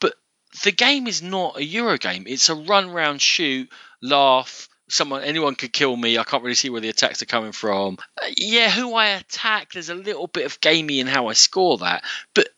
But 0.00 0.14
the 0.62 0.70
game 0.70 1.08
is 1.08 1.20
not 1.20 1.56
a 1.56 1.64
Euro 1.64 1.98
game. 1.98 2.24
It's 2.28 2.48
a 2.48 2.54
run 2.54 2.90
round 2.90 3.20
shoot, 3.20 3.70
laugh, 4.00 4.68
someone 4.88 5.24
anyone 5.24 5.56
could 5.56 5.72
kill 5.72 5.96
me. 5.96 6.18
I 6.18 6.24
can't 6.24 6.44
really 6.44 6.54
see 6.54 6.70
where 6.70 6.80
the 6.80 6.88
attacks 6.90 7.22
are 7.22 7.26
coming 7.26 7.52
from. 7.52 7.98
Uh, 8.22 8.26
yeah, 8.36 8.70
who 8.70 8.94
I 8.94 9.08
attack, 9.08 9.72
there's 9.72 9.88
a 9.88 9.94
little 9.94 10.28
bit 10.28 10.46
of 10.46 10.60
gamey 10.60 11.00
in 11.00 11.08
how 11.08 11.26
I 11.26 11.32
score 11.32 11.78
that, 11.78 12.04
but 12.34 12.48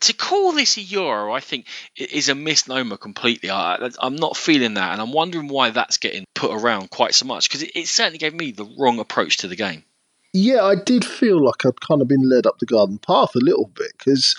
to 0.00 0.12
call 0.12 0.52
this 0.52 0.76
a 0.76 0.80
Euro, 0.80 1.32
I 1.32 1.40
think, 1.40 1.66
is 1.96 2.28
a 2.28 2.34
misnomer 2.34 2.96
completely. 2.96 3.50
I, 3.50 3.90
am 4.02 4.16
not 4.16 4.36
feeling 4.36 4.74
that, 4.74 4.92
and 4.92 5.00
I'm 5.00 5.12
wondering 5.12 5.48
why 5.48 5.70
that's 5.70 5.98
getting 5.98 6.24
put 6.34 6.52
around 6.52 6.90
quite 6.90 7.14
so 7.14 7.26
much 7.26 7.48
because 7.48 7.62
it, 7.62 7.72
it 7.74 7.88
certainly 7.88 8.18
gave 8.18 8.34
me 8.34 8.52
the 8.52 8.68
wrong 8.78 8.98
approach 8.98 9.38
to 9.38 9.48
the 9.48 9.56
game. 9.56 9.84
Yeah, 10.32 10.64
I 10.64 10.74
did 10.74 11.04
feel 11.04 11.42
like 11.42 11.64
I'd 11.64 11.80
kind 11.80 12.02
of 12.02 12.08
been 12.08 12.28
led 12.28 12.46
up 12.46 12.58
the 12.58 12.66
garden 12.66 12.98
path 12.98 13.34
a 13.34 13.40
little 13.40 13.70
bit 13.74 13.92
because 13.96 14.36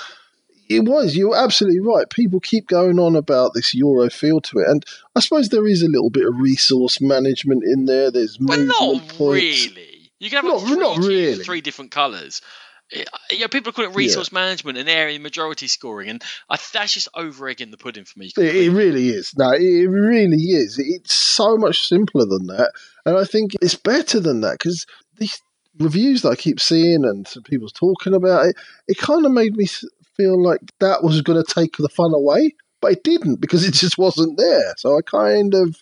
it 0.70 0.82
was. 0.82 1.16
You're 1.16 1.36
absolutely 1.36 1.80
right. 1.80 2.10
People 2.10 2.39
keep 2.39 2.68
going 2.68 3.00
on 3.00 3.16
about 3.16 3.54
this 3.54 3.74
Euro 3.74 4.10
feel 4.10 4.42
to 4.42 4.60
it, 4.60 4.68
and 4.68 4.86
I 5.16 5.22
suppose 5.22 5.50
there 5.50 5.66
is 5.66 5.82
a 5.82 5.88
little 5.88 6.10
bit 6.10 6.27
of 6.27 6.38
resource 6.38 7.01
management 7.01 7.63
in 7.63 7.86
there. 7.86 8.12
There's 8.12 8.38
but 8.38 8.60
not 8.60 9.08
points. 9.08 9.20
really. 9.20 10.12
You 10.20 10.30
can 10.30 10.38
have 10.38 10.46
not, 10.46 10.62
three, 10.62 10.77
not 10.77 10.98
really. 10.98 11.44
three 11.44 11.62
different 11.62 11.92
colours. 11.92 12.42
Yeah, 12.91 13.48
people 13.48 13.74
call 13.74 13.86
it 13.86 13.96
resource 13.96 14.29
yeah. 14.32 14.39
management 14.39 14.77
and 14.77 14.88
area 14.88 15.20
majority 15.20 15.67
scoring, 15.67 16.10
and 16.10 16.24
I, 16.50 16.58
that's 16.72 16.94
just 16.94 17.10
over 17.15 17.50
egging 17.50 17.72
the 17.72 17.77
pudding 17.77 18.06
for 18.06 18.17
me. 18.20 18.32
It, 18.38 18.56
it, 18.56 18.72
really 18.72 19.10
is. 19.10 19.34
No, 19.38 19.51
it 19.51 19.89
really 19.89 20.38
is. 20.38 20.79
It's 20.79 21.13
so 21.13 21.58
much 21.58 21.88
simpler 21.88 22.25
than 22.25 22.48
that, 22.48 22.72
and 23.06 23.17
I 23.17 23.25
think 23.25 23.51
it's 23.62 23.75
better 23.75 24.22
than 24.22 24.39
that 24.41 24.53
because 24.53 24.86
these 25.17 25.41
reviews 25.79 26.22
that 26.22 26.29
I 26.29 26.36
keep 26.36 26.60
seeing 26.60 27.03
and 27.03 27.27
people 27.46 27.67
talking 27.67 28.13
about 28.13 28.48
it, 28.48 28.56
it 28.88 28.98
kind 28.98 29.25
of 29.25 29.32
made 29.34 29.58
me 29.58 29.67
feel 30.15 30.41
like 30.41 30.62
that 30.79 31.03
was 31.03 31.22
going 31.22 31.44
to 31.44 31.53
take 31.53 31.77
the 31.77 31.89
fun 31.89 32.13
away, 32.13 32.56
but 32.82 32.94
it 32.94 33.03
didn't 33.03 33.41
because 33.41 33.67
it 33.67 33.74
just 33.74 33.98
wasn't 33.98 34.38
there. 34.38 34.74
So 34.77 34.98
I 34.98 35.01
kind 35.01 35.53
of 35.53 35.75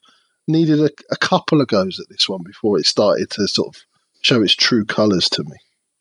needed 0.48 0.80
a, 0.80 0.90
a 1.12 1.18
couple 1.18 1.62
of 1.62 1.68
goes 1.68 2.00
at 2.00 2.10
this 2.10 2.28
one 2.28 2.42
before 2.44 2.78
it 2.78 2.86
started 2.86 3.30
to 3.32 3.48
sort 3.48 3.76
of 3.76 3.82
show 4.22 4.42
its 4.42 4.56
true 4.56 4.86
colours 4.86 5.30
to 5.30 5.44
me. 5.44 5.58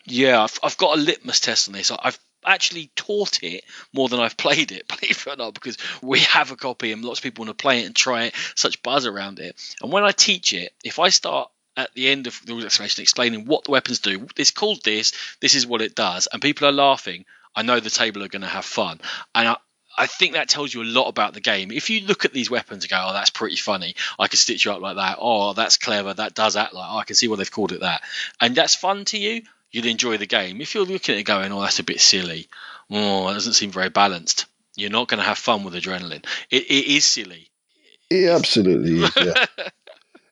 Yeah, 0.07 0.43
I've, 0.43 0.59
I've 0.63 0.77
got 0.77 0.99
a 0.99 1.01
litmus 1.01 1.41
test 1.41 1.69
on 1.69 1.75
this. 1.75 1.91
I've 1.91 2.19
actually 2.45 2.91
taught 2.95 3.43
it 3.43 3.65
more 3.93 4.09
than 4.09 4.21
I've 4.21 4.37
played 4.45 4.73
it, 4.73 4.89
believe 4.89 5.25
it 5.27 5.27
or 5.27 5.37
not, 5.37 5.55
because 5.55 5.79
we 6.03 6.21
have 6.21 6.51
a 6.51 6.57
copy 6.57 6.93
and 6.93 7.05
lots 7.05 7.21
of 7.21 7.23
people 7.23 7.45
want 7.45 7.57
to 7.57 7.63
play 7.63 7.83
it 7.83 7.87
and 7.87 7.97
try 7.97 8.25
it, 8.25 8.35
such 8.55 8.83
buzz 8.83 9.07
around 9.07 9.41
it. 9.41 9.57
And 9.83 9.93
when 9.93 10.05
I 10.05 10.13
teach 10.13 10.53
it, 10.53 10.73
if 10.85 10.99
I 10.99 11.09
start 11.09 11.51
at 11.77 11.93
the 11.95 12.09
end 12.09 12.27
of 12.27 12.41
the 12.45 12.53
rules 12.53 12.65
explanation 12.65 13.03
explaining 13.03 13.47
what 13.47 13.65
the 13.65 13.73
weapons 13.73 13.99
do, 14.01 14.29
it's 14.37 14.51
called 14.51 14.83
this, 14.85 15.13
this 15.41 15.55
is 15.55 15.67
what 15.67 15.83
it 15.83 15.95
does, 15.95 16.29
and 16.33 16.43
people 16.43 16.69
are 16.69 16.73
laughing, 16.73 17.25
I 17.57 17.63
know 17.63 17.81
the 17.81 17.91
table 17.91 18.23
are 18.23 18.29
going 18.29 18.43
to 18.43 18.49
have 18.49 18.65
fun. 18.65 19.01
And 19.35 19.49
I, 19.49 19.57
I 19.97 20.07
think 20.07 20.33
that 20.33 20.49
tells 20.49 20.75
you 20.75 20.83
a 20.83 20.85
lot 20.85 21.09
about 21.09 21.35
the 21.35 21.41
game. 21.41 21.71
If 21.71 21.89
you 21.89 22.01
look 22.07 22.25
at 22.25 22.33
these 22.33 22.51
weapons 22.51 22.85
and 22.85 22.91
go, 22.91 23.07
"Oh, 23.09 23.13
that's 23.13 23.31
pretty 23.31 23.55
funny," 23.55 23.95
I 24.19 24.27
can 24.27 24.39
stitch 24.39 24.65
you 24.65 24.73
up 24.73 24.81
like 24.81 24.97
that. 24.97 25.19
Oh, 25.21 25.53
that's 25.53 25.77
clever. 25.77 26.13
That 26.13 26.35
does 26.35 26.57
act 26.57 26.75
like. 26.75 26.89
Oh, 26.91 26.99
I 26.99 27.05
can 27.05 27.15
see 27.15 27.29
why 27.29 27.37
they've 27.37 27.51
called 27.51 27.71
it 27.71 27.81
that, 27.81 28.03
and 28.41 28.57
that's 28.57 28.75
fun 28.75 29.05
to 29.07 29.19
you. 29.19 29.43
You'd 29.75 29.87
enjoy 29.87 30.19
the 30.19 30.27
game. 30.27 30.61
If 30.61 30.73
you're 30.73 30.85
looking 30.85 31.17
at 31.17 31.19
it 31.19 31.25
going, 31.25 31.51
"Oh, 31.51 31.61
that's 31.61 31.81
a 31.81 31.83
bit 31.83 32.01
silly," 32.01 32.47
oh, 32.93 33.29
it 33.29 33.35
doesn't 33.35 33.55
seem 33.55 33.73
very 33.73 33.89
balanced. 33.89 34.47
You're 34.77 34.89
not 34.89 35.09
going 35.09 35.19
to 35.19 35.27
have 35.27 35.37
fun 35.37 35.65
with 35.65 35.75
adrenaline. 35.75 36.25
It, 36.49 36.63
it 36.71 36.87
is 36.97 37.05
silly. 37.05 37.51
It 38.09 38.31
absolutely 38.31 39.03
is. 39.03 39.11
Yeah. 39.17 39.47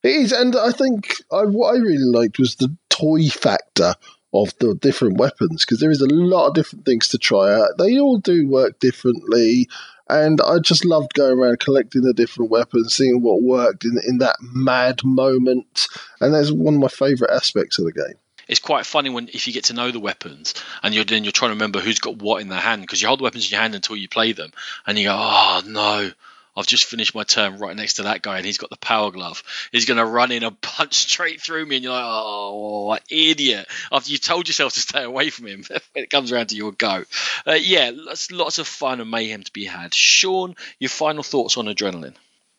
it 0.04 0.08
is, 0.08 0.30
and 0.30 0.54
I 0.54 0.70
think 0.70 1.16
I, 1.32 1.42
what 1.42 1.74
I 1.74 1.78
really 1.78 2.04
liked 2.04 2.38
was 2.38 2.54
the 2.54 2.76
toy 2.88 3.30
factor 3.30 3.96
of 4.32 4.56
the 4.60 4.76
different 4.76 5.18
weapons 5.18 5.64
because 5.64 5.80
there 5.80 5.90
is 5.90 6.00
a 6.00 6.06
lot 6.06 6.46
of 6.46 6.54
different 6.54 6.84
things 6.84 7.08
to 7.08 7.18
try 7.18 7.52
out. 7.52 7.70
They 7.78 7.98
all 7.98 8.18
do 8.18 8.46
work 8.46 8.78
differently, 8.78 9.68
and 10.08 10.40
I 10.40 10.60
just 10.60 10.84
loved 10.84 11.14
going 11.14 11.36
around 11.36 11.58
collecting 11.58 12.02
the 12.02 12.14
different 12.14 12.52
weapons, 12.52 12.94
seeing 12.94 13.22
what 13.22 13.42
worked 13.42 13.84
in 13.84 13.98
in 14.06 14.18
that 14.18 14.36
mad 14.40 15.00
moment, 15.02 15.88
and 16.20 16.32
that's 16.32 16.52
one 16.52 16.74
of 16.74 16.80
my 16.80 16.86
favourite 16.86 17.34
aspects 17.34 17.80
of 17.80 17.86
the 17.86 17.92
game. 17.92 18.21
It's 18.48 18.60
quite 18.60 18.86
funny 18.86 19.10
when 19.10 19.28
if 19.28 19.46
you 19.46 19.52
get 19.52 19.64
to 19.64 19.74
know 19.74 19.90
the 19.90 20.00
weapons 20.00 20.54
and 20.82 20.94
you're 20.94 21.04
then 21.04 21.24
you're 21.24 21.32
trying 21.32 21.50
to 21.50 21.56
remember 21.56 21.80
who's 21.80 22.00
got 22.00 22.16
what 22.16 22.42
in 22.42 22.48
their 22.48 22.60
hand 22.60 22.82
because 22.82 23.00
you 23.00 23.08
hold 23.08 23.20
the 23.20 23.24
weapons 23.24 23.46
in 23.46 23.52
your 23.52 23.60
hand 23.60 23.74
until 23.74 23.96
you 23.96 24.08
play 24.08 24.32
them 24.32 24.52
and 24.86 24.98
you 24.98 25.04
go 25.06 25.16
oh 25.16 25.62
no 25.66 26.10
I've 26.54 26.66
just 26.66 26.84
finished 26.84 27.14
my 27.14 27.24
turn 27.24 27.58
right 27.58 27.74
next 27.74 27.94
to 27.94 28.02
that 28.04 28.20
guy, 28.20 28.36
and 28.36 28.44
he's 28.44 28.58
got 28.58 28.68
the 28.68 28.76
power 28.76 29.10
glove. 29.10 29.42
He's 29.72 29.86
going 29.86 29.96
to 29.96 30.04
run 30.04 30.32
in 30.32 30.42
and 30.42 30.60
punch 30.60 30.94
straight 30.94 31.40
through 31.40 31.64
me, 31.64 31.76
and 31.76 31.84
you're 31.84 31.92
like, 31.92 32.04
oh, 32.04 32.98
idiot. 33.10 33.66
After 33.90 34.10
you've 34.10 34.20
told 34.20 34.48
yourself 34.48 34.74
to 34.74 34.80
stay 34.80 35.02
away 35.02 35.30
from 35.30 35.46
him, 35.46 35.64
when 35.68 35.80
it 36.04 36.10
comes 36.10 36.30
around 36.30 36.48
to 36.48 36.56
your 36.56 36.72
go. 36.72 37.04
Uh, 37.46 37.52
yeah, 37.52 37.90
lots, 37.94 38.30
lots 38.30 38.58
of 38.58 38.66
fun 38.66 39.00
and 39.00 39.10
mayhem 39.10 39.42
to 39.42 39.52
be 39.52 39.64
had. 39.64 39.94
Sean, 39.94 40.54
your 40.78 40.90
final 40.90 41.22
thoughts 41.22 41.56
on 41.56 41.66
adrenaline? 41.66 42.14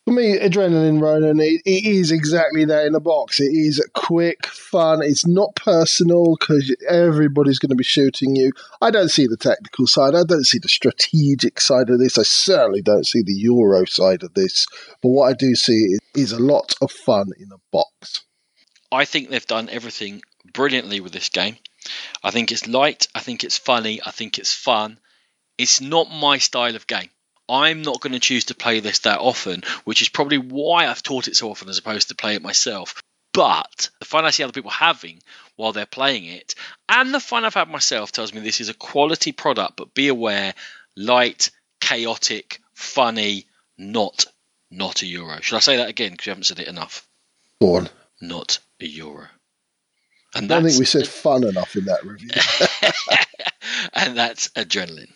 For 0.06 0.12
me, 0.12 0.38
Adrenaline 0.38 1.02
Ronan, 1.02 1.40
it, 1.40 1.62
it 1.66 1.86
is 1.86 2.12
exactly 2.12 2.66
that 2.66 2.86
in 2.86 2.94
a 2.94 3.00
box. 3.00 3.40
It 3.40 3.54
is 3.54 3.82
quick, 3.94 4.46
fun. 4.48 5.02
It's 5.02 5.26
not 5.26 5.56
personal 5.56 6.36
because 6.38 6.76
everybody's 6.90 7.58
going 7.58 7.70
to 7.70 7.76
be 7.76 7.86
shooting 7.86 8.36
you. 8.36 8.52
I 8.82 8.92
don't 8.92 9.08
see 9.08 9.28
the 9.28 9.38
technical 9.38 9.88
side. 9.88 10.14
I 10.14 10.24
don't 10.26 10.44
see 10.44 10.60
the 10.60 10.68
strategic 10.68 11.62
side 11.62 11.90
of 11.90 12.00
this. 12.00 12.18
I 12.18 12.24
certainly 12.24 12.82
don't 12.82 13.08
see 13.08 13.22
the 13.22 13.34
Euro 13.34 13.86
side 13.86 14.24
of 14.24 14.34
this. 14.34 14.68
But 15.02 15.10
what 15.10 15.30
I 15.30 15.34
do 15.34 15.56
see 15.56 15.94
is, 15.94 16.00
is 16.16 16.32
a 16.34 16.40
lot 16.40 16.76
of 16.82 16.92
fun 16.92 17.32
in 17.40 17.50
a 17.54 17.62
box. 17.72 18.26
I 18.92 19.06
think 19.06 19.30
they've 19.30 19.48
done 19.48 19.70
everything 19.70 20.22
brilliantly 20.54 21.00
with 21.00 21.14
this 21.14 21.30
game. 21.30 21.56
I 22.22 22.32
think 22.32 22.52
it's 22.52 22.68
light. 22.68 23.08
I 23.16 23.22
think 23.22 23.46
it's 23.46 23.58
funny. 23.58 24.02
I 24.06 24.12
think 24.12 24.38
it's 24.38 24.54
fun. 24.54 25.00
It's 25.58 25.80
not 25.80 26.12
my 26.12 26.40
style 26.40 26.76
of 26.76 26.88
game. 26.88 27.10
I'm 27.54 27.84
not 27.84 28.02
going 28.02 28.14
to 28.14 28.20
choose 28.20 28.46
to 28.46 28.56
play 28.56 28.80
this 28.80 29.00
that 29.00 29.20
often, 29.20 29.64
which 29.84 30.02
is 30.02 30.10
probably 30.10 30.40
why 30.40 30.88
I've 30.88 31.04
taught 31.04 31.28
it 31.28 31.36
so 31.36 31.52
often 31.52 31.70
as 31.70 31.78
opposed 31.78 32.10
to 32.10 32.16
play 32.16 32.34
it 32.34 32.42
myself. 32.42 33.02
But 33.32 33.90
the 34.00 34.06
fun 34.06 34.26
I 34.26 34.32
see 34.32 34.44
other 34.44 34.54
people 34.54 34.72
having 34.72 35.22
while 35.56 35.72
they're 35.72 35.86
playing 35.86 36.26
it, 36.26 36.56
and 36.90 37.14
the 37.14 37.20
fun 37.20 37.46
I've 37.46 37.54
had 37.54 37.70
myself 37.70 38.12
tells 38.12 38.34
me 38.34 38.42
this 38.42 38.60
is 38.60 38.70
a 38.70 38.74
quality 38.74 39.32
product, 39.32 39.76
but 39.76 39.94
be 39.94 40.08
aware 40.08 40.56
light, 40.96 41.52
chaotic, 41.80 42.60
funny, 42.74 43.46
not 43.78 44.26
not 44.72 45.04
a 45.04 45.06
euro. 45.06 45.40
Should 45.42 45.58
I 45.58 45.60
say 45.60 45.78
that 45.78 45.90
again 45.90 46.12
because 46.12 46.26
you 46.26 46.32
haven't 46.32 46.46
said 46.46 46.60
it 46.60 46.68
enough? 46.68 47.08
Go 47.62 47.76
on. 47.76 47.90
Not 48.20 48.58
a 48.82 48.86
euro. 48.88 49.28
And 50.36 50.52
I 50.52 50.56
don't 50.56 50.68
think 50.68 50.80
we 50.80 50.86
said 50.86 51.08
fun 51.08 51.44
enough 51.44 51.76
in 51.76 51.86
that 51.86 52.04
review. 52.04 52.30
and 53.94 54.18
that's 54.18 54.48
adrenaline. 54.50 55.12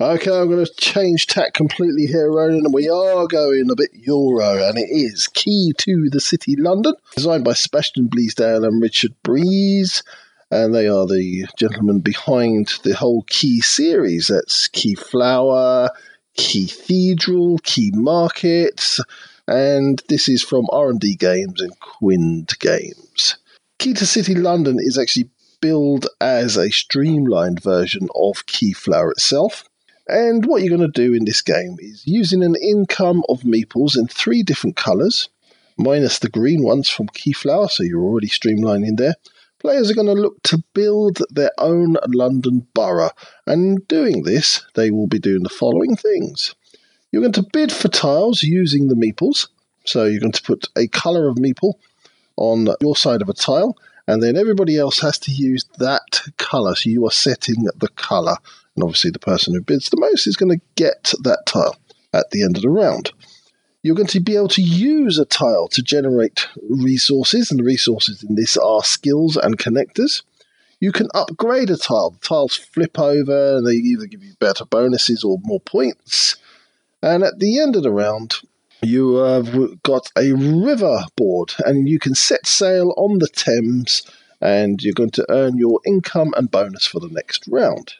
Okay, 0.00 0.30
I'm 0.30 0.48
going 0.50 0.64
to 0.64 0.74
change 0.74 1.26
tack 1.26 1.54
completely 1.54 2.06
here, 2.06 2.30
Ronan, 2.30 2.64
and 2.64 2.74
we 2.74 2.88
are 2.88 3.26
going 3.26 3.70
a 3.70 3.76
bit 3.76 3.90
Euro, 3.92 4.66
and 4.68 4.76
it 4.76 4.88
is 4.90 5.28
Key 5.28 5.72
to 5.78 6.08
the 6.10 6.20
City 6.20 6.56
London, 6.56 6.94
designed 7.14 7.44
by 7.44 7.52
Sebastian 7.52 8.08
Bleasdale 8.08 8.66
and 8.66 8.82
Richard 8.82 9.14
Breese, 9.22 10.02
and 10.50 10.74
they 10.74 10.88
are 10.88 11.06
the 11.06 11.46
gentlemen 11.56 12.00
behind 12.00 12.72
the 12.82 12.94
whole 12.94 13.24
Key 13.28 13.60
series. 13.60 14.26
That's 14.26 14.68
Keyflower, 14.68 15.90
Key 16.36 16.66
Cathedral, 16.66 17.58
Key 17.62 17.90
Markets, 17.94 19.00
and 19.46 20.02
this 20.08 20.28
is 20.28 20.42
from 20.42 20.66
R&D 20.72 21.14
Games 21.16 21.60
and 21.60 21.78
Quined 21.80 22.58
Games. 22.58 23.36
Key 23.78 23.94
to 23.94 24.06
City 24.06 24.34
London 24.34 24.78
is 24.78 24.98
actually 24.98 25.30
billed 25.60 26.06
as 26.20 26.56
a 26.56 26.70
streamlined 26.70 27.62
version 27.62 28.08
of 28.14 28.46
Keyflower 28.46 29.12
itself. 29.12 29.64
And 30.08 30.46
what 30.46 30.62
you're 30.62 30.76
going 30.76 30.92
to 30.92 31.00
do 31.00 31.14
in 31.14 31.24
this 31.24 31.42
game 31.42 31.76
is 31.78 32.06
using 32.06 32.42
an 32.42 32.56
income 32.56 33.22
of 33.28 33.42
meeples 33.42 33.96
in 33.96 34.08
three 34.08 34.42
different 34.42 34.76
colours, 34.76 35.28
minus 35.78 36.18
the 36.18 36.28
green 36.28 36.62
ones 36.62 36.88
from 36.88 37.06
Keyflower, 37.08 37.70
so 37.70 37.82
you're 37.82 38.02
already 38.02 38.28
streamlining 38.28 38.96
there. 38.96 39.14
Players 39.60 39.90
are 39.90 39.94
going 39.94 40.08
to 40.08 40.20
look 40.20 40.42
to 40.42 40.64
build 40.74 41.22
their 41.30 41.52
own 41.58 41.96
London 42.08 42.66
borough, 42.74 43.12
and 43.46 43.78
in 43.78 43.84
doing 43.86 44.24
this, 44.24 44.66
they 44.74 44.90
will 44.90 45.06
be 45.06 45.20
doing 45.20 45.44
the 45.44 45.48
following 45.48 45.94
things. 45.94 46.56
You're 47.12 47.22
going 47.22 47.32
to 47.34 47.46
bid 47.52 47.70
for 47.70 47.88
tiles 47.88 48.42
using 48.42 48.88
the 48.88 48.96
meeples, 48.96 49.48
so 49.84 50.04
you're 50.04 50.20
going 50.20 50.32
to 50.32 50.42
put 50.42 50.66
a 50.76 50.88
colour 50.88 51.28
of 51.28 51.36
meeple 51.36 51.74
on 52.36 52.66
your 52.80 52.96
side 52.96 53.22
of 53.22 53.28
a 53.28 53.34
tile, 53.34 53.76
and 54.08 54.20
then 54.20 54.36
everybody 54.36 54.76
else 54.76 54.98
has 54.98 55.16
to 55.20 55.30
use 55.30 55.64
that 55.78 56.22
colour, 56.38 56.74
so 56.74 56.90
you 56.90 57.06
are 57.06 57.12
setting 57.12 57.68
the 57.76 57.88
colour. 57.94 58.38
And 58.74 58.84
obviously, 58.84 59.10
the 59.10 59.18
person 59.18 59.54
who 59.54 59.60
bids 59.60 59.90
the 59.90 60.00
most 60.00 60.26
is 60.26 60.36
going 60.36 60.58
to 60.58 60.64
get 60.76 61.12
that 61.22 61.44
tile 61.46 61.76
at 62.12 62.30
the 62.30 62.42
end 62.42 62.56
of 62.56 62.62
the 62.62 62.70
round. 62.70 63.12
You're 63.82 63.96
going 63.96 64.06
to 64.08 64.20
be 64.20 64.36
able 64.36 64.48
to 64.48 64.62
use 64.62 65.18
a 65.18 65.24
tile 65.24 65.68
to 65.68 65.82
generate 65.82 66.46
resources, 66.68 67.50
and 67.50 67.58
the 67.58 67.64
resources 67.64 68.22
in 68.22 68.36
this 68.36 68.56
are 68.56 68.84
skills 68.84 69.36
and 69.36 69.58
connectors. 69.58 70.22
You 70.78 70.92
can 70.92 71.08
upgrade 71.14 71.70
a 71.70 71.76
tile. 71.76 72.10
The 72.10 72.18
tiles 72.18 72.56
flip 72.56 72.98
over, 72.98 73.56
and 73.56 73.66
they 73.66 73.74
either 73.74 74.06
give 74.06 74.22
you 74.22 74.34
better 74.38 74.64
bonuses 74.64 75.24
or 75.24 75.38
more 75.42 75.60
points. 75.60 76.36
And 77.02 77.24
at 77.24 77.40
the 77.40 77.60
end 77.60 77.74
of 77.74 77.82
the 77.82 77.90
round, 77.90 78.36
you 78.82 79.16
have 79.16 79.82
got 79.82 80.10
a 80.16 80.32
river 80.32 81.04
board, 81.16 81.54
and 81.64 81.88
you 81.88 81.98
can 81.98 82.14
set 82.14 82.46
sail 82.46 82.94
on 82.96 83.18
the 83.18 83.28
Thames, 83.28 84.02
and 84.40 84.82
you're 84.82 84.94
going 84.94 85.10
to 85.10 85.26
earn 85.28 85.58
your 85.58 85.80
income 85.84 86.34
and 86.36 86.50
bonus 86.50 86.86
for 86.86 87.00
the 87.00 87.08
next 87.08 87.46
round. 87.48 87.94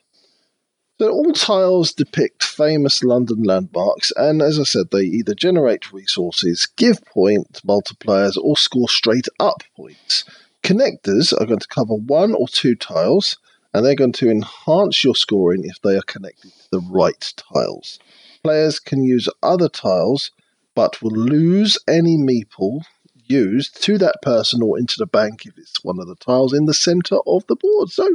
So 0.99 1.11
all 1.11 1.33
tiles 1.33 1.93
depict 1.93 2.45
famous 2.45 3.03
London 3.03 3.43
landmarks, 3.43 4.13
and 4.15 4.41
as 4.41 4.61
I 4.61 4.65
said, 4.65 4.91
they 4.93 5.03
either 5.03 5.35
generate 5.35 5.93
resources, 5.93 6.67
give 6.77 7.05
point 7.07 7.61
multipliers, 7.67 8.37
or 8.37 8.57
score 8.57 8.89
straight 8.89 9.27
up 9.41 9.63
points. 9.75 10.25
Connectors 10.63 11.33
are 11.33 11.47
going 11.47 11.59
to 11.59 11.67
cover 11.67 11.95
one 11.95 12.35
or 12.35 12.47
two 12.47 12.77
tiles, 12.77 13.39
and 13.75 13.85
they're 13.85 13.95
going 13.95 14.13
to 14.13 14.31
enhance 14.31 15.03
your 15.03 15.17
scoring 15.17 15.65
if 15.65 15.81
they 15.83 15.97
are 15.97 16.03
connected 16.03 16.53
to 16.53 16.71
the 16.71 16.81
right 16.81 17.33
tiles. 17.37 17.99
Players 18.45 18.79
can 18.79 19.03
use 19.03 19.29
other 19.43 19.69
tiles, 19.69 20.31
but 20.75 21.03
will 21.03 21.11
lose 21.11 21.79
any 21.89 22.17
meeple 22.17 22.83
used 23.27 23.83
to 23.83 23.99
that 23.99 24.21
person 24.21 24.63
or 24.63 24.79
into 24.79 24.97
the 24.99 25.07
bank 25.07 25.47
if 25.47 25.57
it's 25.57 25.83
one 25.83 25.99
of 25.99 26.07
the 26.07 26.17
tiles 26.17 26.53
in 26.53 26.67
the 26.67 26.75
centre 26.75 27.19
of 27.27 27.47
the 27.47 27.57
board. 27.57 27.91
So 27.91 28.09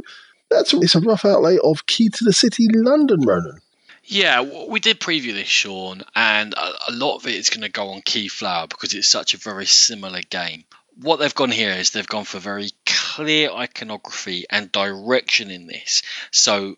that's 0.50 0.72
it's 0.74 0.94
a 0.94 1.00
rough 1.00 1.24
outlay 1.24 1.58
of 1.62 1.86
Key 1.86 2.08
to 2.10 2.24
the 2.24 2.32
City, 2.32 2.66
London, 2.72 3.20
Ronan. 3.20 3.60
Yeah, 4.04 4.66
we 4.68 4.80
did 4.80 5.00
preview 5.00 5.34
this, 5.34 5.48
Sean, 5.48 6.02
and 6.16 6.54
a, 6.54 6.92
lot 6.92 7.16
of 7.16 7.26
it 7.26 7.34
is 7.34 7.50
going 7.50 7.60
to 7.60 7.68
go 7.68 7.90
on 7.90 8.00
Keyflower 8.00 8.66
because 8.66 8.94
it's 8.94 9.08
such 9.08 9.34
a 9.34 9.38
very 9.38 9.66
similar 9.66 10.22
game. 10.22 10.64
What 10.96 11.16
they've 11.18 11.34
gone 11.34 11.50
here 11.50 11.72
is 11.72 11.90
they've 11.90 12.06
gone 12.06 12.24
for 12.24 12.38
very 12.38 12.70
clear 12.86 13.50
iconography 13.50 14.46
and 14.48 14.72
direction 14.72 15.50
in 15.50 15.66
this. 15.66 16.02
So 16.30 16.76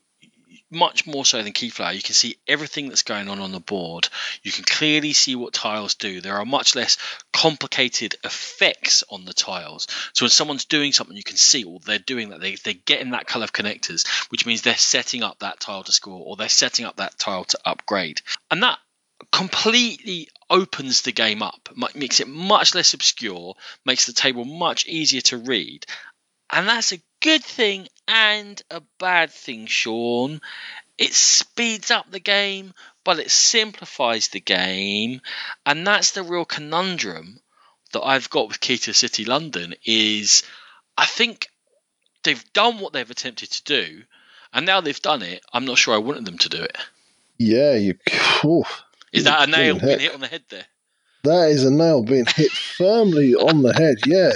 much 0.70 1.06
more 1.06 1.24
so 1.24 1.42
than 1.42 1.52
Keyflower, 1.52 1.94
you 1.94 2.02
can 2.02 2.14
see 2.14 2.36
everything 2.46 2.88
that's 2.88 3.02
going 3.02 3.28
on 3.28 3.40
on 3.40 3.52
the 3.52 3.60
board. 3.60 4.08
You 4.42 4.52
can 4.52 4.64
clearly 4.64 5.12
see 5.12 5.34
what 5.34 5.52
tiles 5.52 5.94
do. 5.94 6.20
There 6.20 6.36
are 6.36 6.44
much 6.44 6.74
less 6.74 6.98
complicated 7.32 8.14
effects 8.24 9.02
on 9.10 9.24
the 9.24 9.32
tiles. 9.32 9.86
So 10.12 10.24
when 10.24 10.30
someone's 10.30 10.64
doing 10.64 10.92
something, 10.92 11.16
you 11.16 11.24
can 11.24 11.36
see, 11.36 11.64
well, 11.64 11.80
they're 11.84 11.98
doing 11.98 12.30
that. 12.30 12.40
They, 12.40 12.54
they're 12.54 12.74
getting 12.74 13.10
that 13.10 13.26
color 13.26 13.44
of 13.44 13.52
connectors, 13.52 14.06
which 14.30 14.46
means 14.46 14.62
they're 14.62 14.76
setting 14.76 15.22
up 15.22 15.40
that 15.40 15.60
tile 15.60 15.82
to 15.82 15.92
score 15.92 16.22
or 16.24 16.36
they're 16.36 16.48
setting 16.48 16.84
up 16.84 16.96
that 16.96 17.18
tile 17.18 17.44
to 17.44 17.58
upgrade. 17.64 18.22
And 18.50 18.62
that 18.62 18.78
completely 19.32 20.28
opens 20.48 21.02
the 21.02 21.12
game 21.12 21.42
up, 21.42 21.68
makes 21.94 22.20
it 22.20 22.28
much 22.28 22.74
less 22.74 22.94
obscure, 22.94 23.54
makes 23.84 24.06
the 24.06 24.12
table 24.12 24.44
much 24.44 24.86
easier 24.86 25.20
to 25.20 25.36
read. 25.36 25.86
And 26.52 26.68
that's 26.68 26.92
a 26.92 27.00
good 27.20 27.44
thing 27.44 27.88
and 28.08 28.60
a 28.70 28.82
bad 28.98 29.30
thing, 29.30 29.66
Sean. 29.66 30.40
It 30.98 31.14
speeds 31.14 31.90
up 31.90 32.10
the 32.10 32.20
game, 32.20 32.74
but 33.04 33.18
it 33.18 33.30
simplifies 33.30 34.28
the 34.28 34.40
game, 34.40 35.20
and 35.64 35.86
that's 35.86 36.10
the 36.10 36.22
real 36.22 36.44
conundrum 36.44 37.40
that 37.92 38.02
I've 38.02 38.28
got 38.28 38.48
with 38.48 38.60
Key 38.60 38.78
to 38.78 38.92
City 38.92 39.24
London. 39.24 39.74
Is 39.84 40.42
I 40.98 41.06
think 41.06 41.48
they've 42.22 42.52
done 42.52 42.78
what 42.78 42.92
they've 42.92 43.10
attempted 43.10 43.50
to 43.52 43.64
do, 43.64 44.02
and 44.52 44.66
now 44.66 44.80
they've 44.80 45.00
done 45.00 45.22
it. 45.22 45.42
I'm 45.52 45.64
not 45.64 45.78
sure 45.78 45.94
I 45.94 45.98
wanted 45.98 46.26
them 46.26 46.38
to 46.38 46.48
do 46.48 46.62
it. 46.62 46.76
Yeah, 47.38 47.74
you. 47.74 47.94
Oh, 48.44 48.64
is 49.12 49.24
that 49.24 49.48
a 49.48 49.50
nail 49.50 49.78
being 49.78 50.00
hit 50.00 50.14
on 50.14 50.20
the 50.20 50.26
head 50.26 50.42
there? 50.50 50.66
That 51.22 51.50
is 51.50 51.64
a 51.64 51.70
nail 51.70 52.02
being 52.02 52.26
hit 52.26 52.50
firmly 52.50 53.34
on 53.34 53.62
the 53.62 53.72
head. 53.72 53.98
Yeah. 54.06 54.32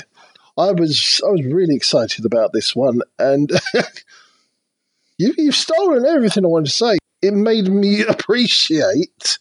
I 0.57 0.71
was 0.73 1.21
I 1.27 1.31
was 1.31 1.45
really 1.45 1.75
excited 1.75 2.25
about 2.25 2.53
this 2.53 2.77
one, 2.77 3.01
and 3.19 3.51
you, 5.19 5.35
you've 5.37 5.55
stolen 5.55 6.07
everything 6.07 6.45
I 6.45 6.49
wanted 6.49 6.67
to 6.67 6.73
say. 6.73 6.99
It 7.23 7.35
made 7.35 7.69
me 7.69 8.03
appreciate 8.09 9.39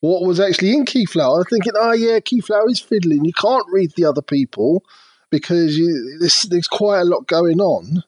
what 0.00 0.22
was 0.22 0.40
actually 0.40 0.72
in 0.72 0.84
Keyflower. 0.84 1.38
I'm 1.38 1.44
thinking, 1.44 1.72
oh 1.76 1.92
yeah, 1.92 2.20
Keyflower 2.20 2.70
is 2.70 2.80
fiddling. 2.80 3.24
You 3.24 3.32
can't 3.32 3.66
read 3.70 3.92
the 3.96 4.06
other 4.06 4.22
people 4.22 4.82
because 5.30 5.76
you, 5.76 6.16
there's, 6.18 6.42
there's 6.44 6.68
quite 6.68 7.00
a 7.00 7.04
lot 7.04 7.26
going 7.26 7.60
on. 7.60 8.02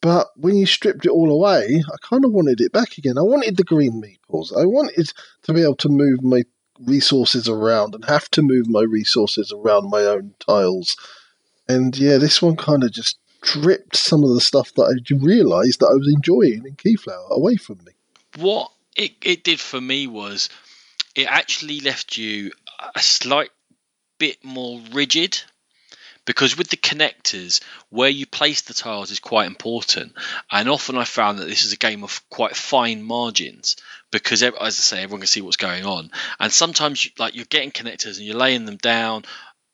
But 0.00 0.28
when 0.36 0.56
you 0.56 0.64
stripped 0.64 1.06
it 1.06 1.10
all 1.10 1.30
away, 1.30 1.82
I 1.86 1.96
kind 2.02 2.24
of 2.24 2.32
wanted 2.32 2.60
it 2.60 2.72
back 2.72 2.98
again. 2.98 3.18
I 3.18 3.22
wanted 3.22 3.56
the 3.56 3.64
green 3.64 4.00
meeples. 4.00 4.56
I 4.56 4.64
wanted 4.64 5.12
to 5.42 5.52
be 5.52 5.62
able 5.62 5.76
to 5.76 5.88
move 5.88 6.22
my 6.22 6.44
resources 6.80 7.48
around 7.48 7.94
and 7.94 8.04
have 8.04 8.30
to 8.30 8.42
move 8.42 8.68
my 8.68 8.82
resources 8.82 9.52
around 9.52 9.90
my 9.90 10.02
own 10.02 10.34
tiles 10.38 10.96
and 11.68 11.96
yeah, 11.96 12.18
this 12.18 12.40
one 12.40 12.56
kind 12.56 12.82
of 12.84 12.92
just 12.92 13.18
dripped 13.42 13.96
some 13.96 14.24
of 14.24 14.34
the 14.34 14.40
stuff 14.40 14.72
that 14.74 14.82
I 14.82 15.14
realised 15.14 15.80
that 15.80 15.90
I 15.92 15.94
was 15.94 16.12
enjoying 16.12 16.66
in 16.66 16.74
Keyflower 16.76 17.30
away 17.30 17.56
from 17.56 17.78
me. 17.84 17.92
What 18.36 18.72
it, 18.96 19.12
it 19.22 19.44
did 19.44 19.60
for 19.60 19.80
me 19.80 20.06
was 20.06 20.48
it 21.14 21.28
actually 21.28 21.80
left 21.80 22.16
you 22.16 22.52
a 22.94 23.00
slight 23.00 23.50
bit 24.18 24.44
more 24.44 24.80
rigid 24.92 25.40
because 26.24 26.58
with 26.58 26.68
the 26.68 26.76
connectors 26.76 27.62
where 27.88 28.10
you 28.10 28.26
place 28.26 28.60
the 28.62 28.74
tiles 28.74 29.10
is 29.10 29.18
quite 29.18 29.46
important 29.46 30.12
and 30.50 30.68
often 30.68 30.98
i 30.98 31.04
found 31.04 31.38
that 31.38 31.46
this 31.46 31.64
is 31.64 31.72
a 31.72 31.76
game 31.76 32.04
of 32.04 32.28
quite 32.28 32.54
fine 32.54 33.02
margins 33.02 33.76
because 34.10 34.42
as 34.42 34.54
i 34.58 34.68
say 34.68 35.02
everyone 35.02 35.20
can 35.20 35.26
see 35.26 35.40
what's 35.40 35.56
going 35.56 35.86
on 35.86 36.10
and 36.38 36.52
sometimes 36.52 37.08
like 37.18 37.34
you're 37.34 37.46
getting 37.46 37.70
connectors 37.70 38.18
and 38.18 38.26
you're 38.26 38.36
laying 38.36 38.66
them 38.66 38.76
down 38.76 39.24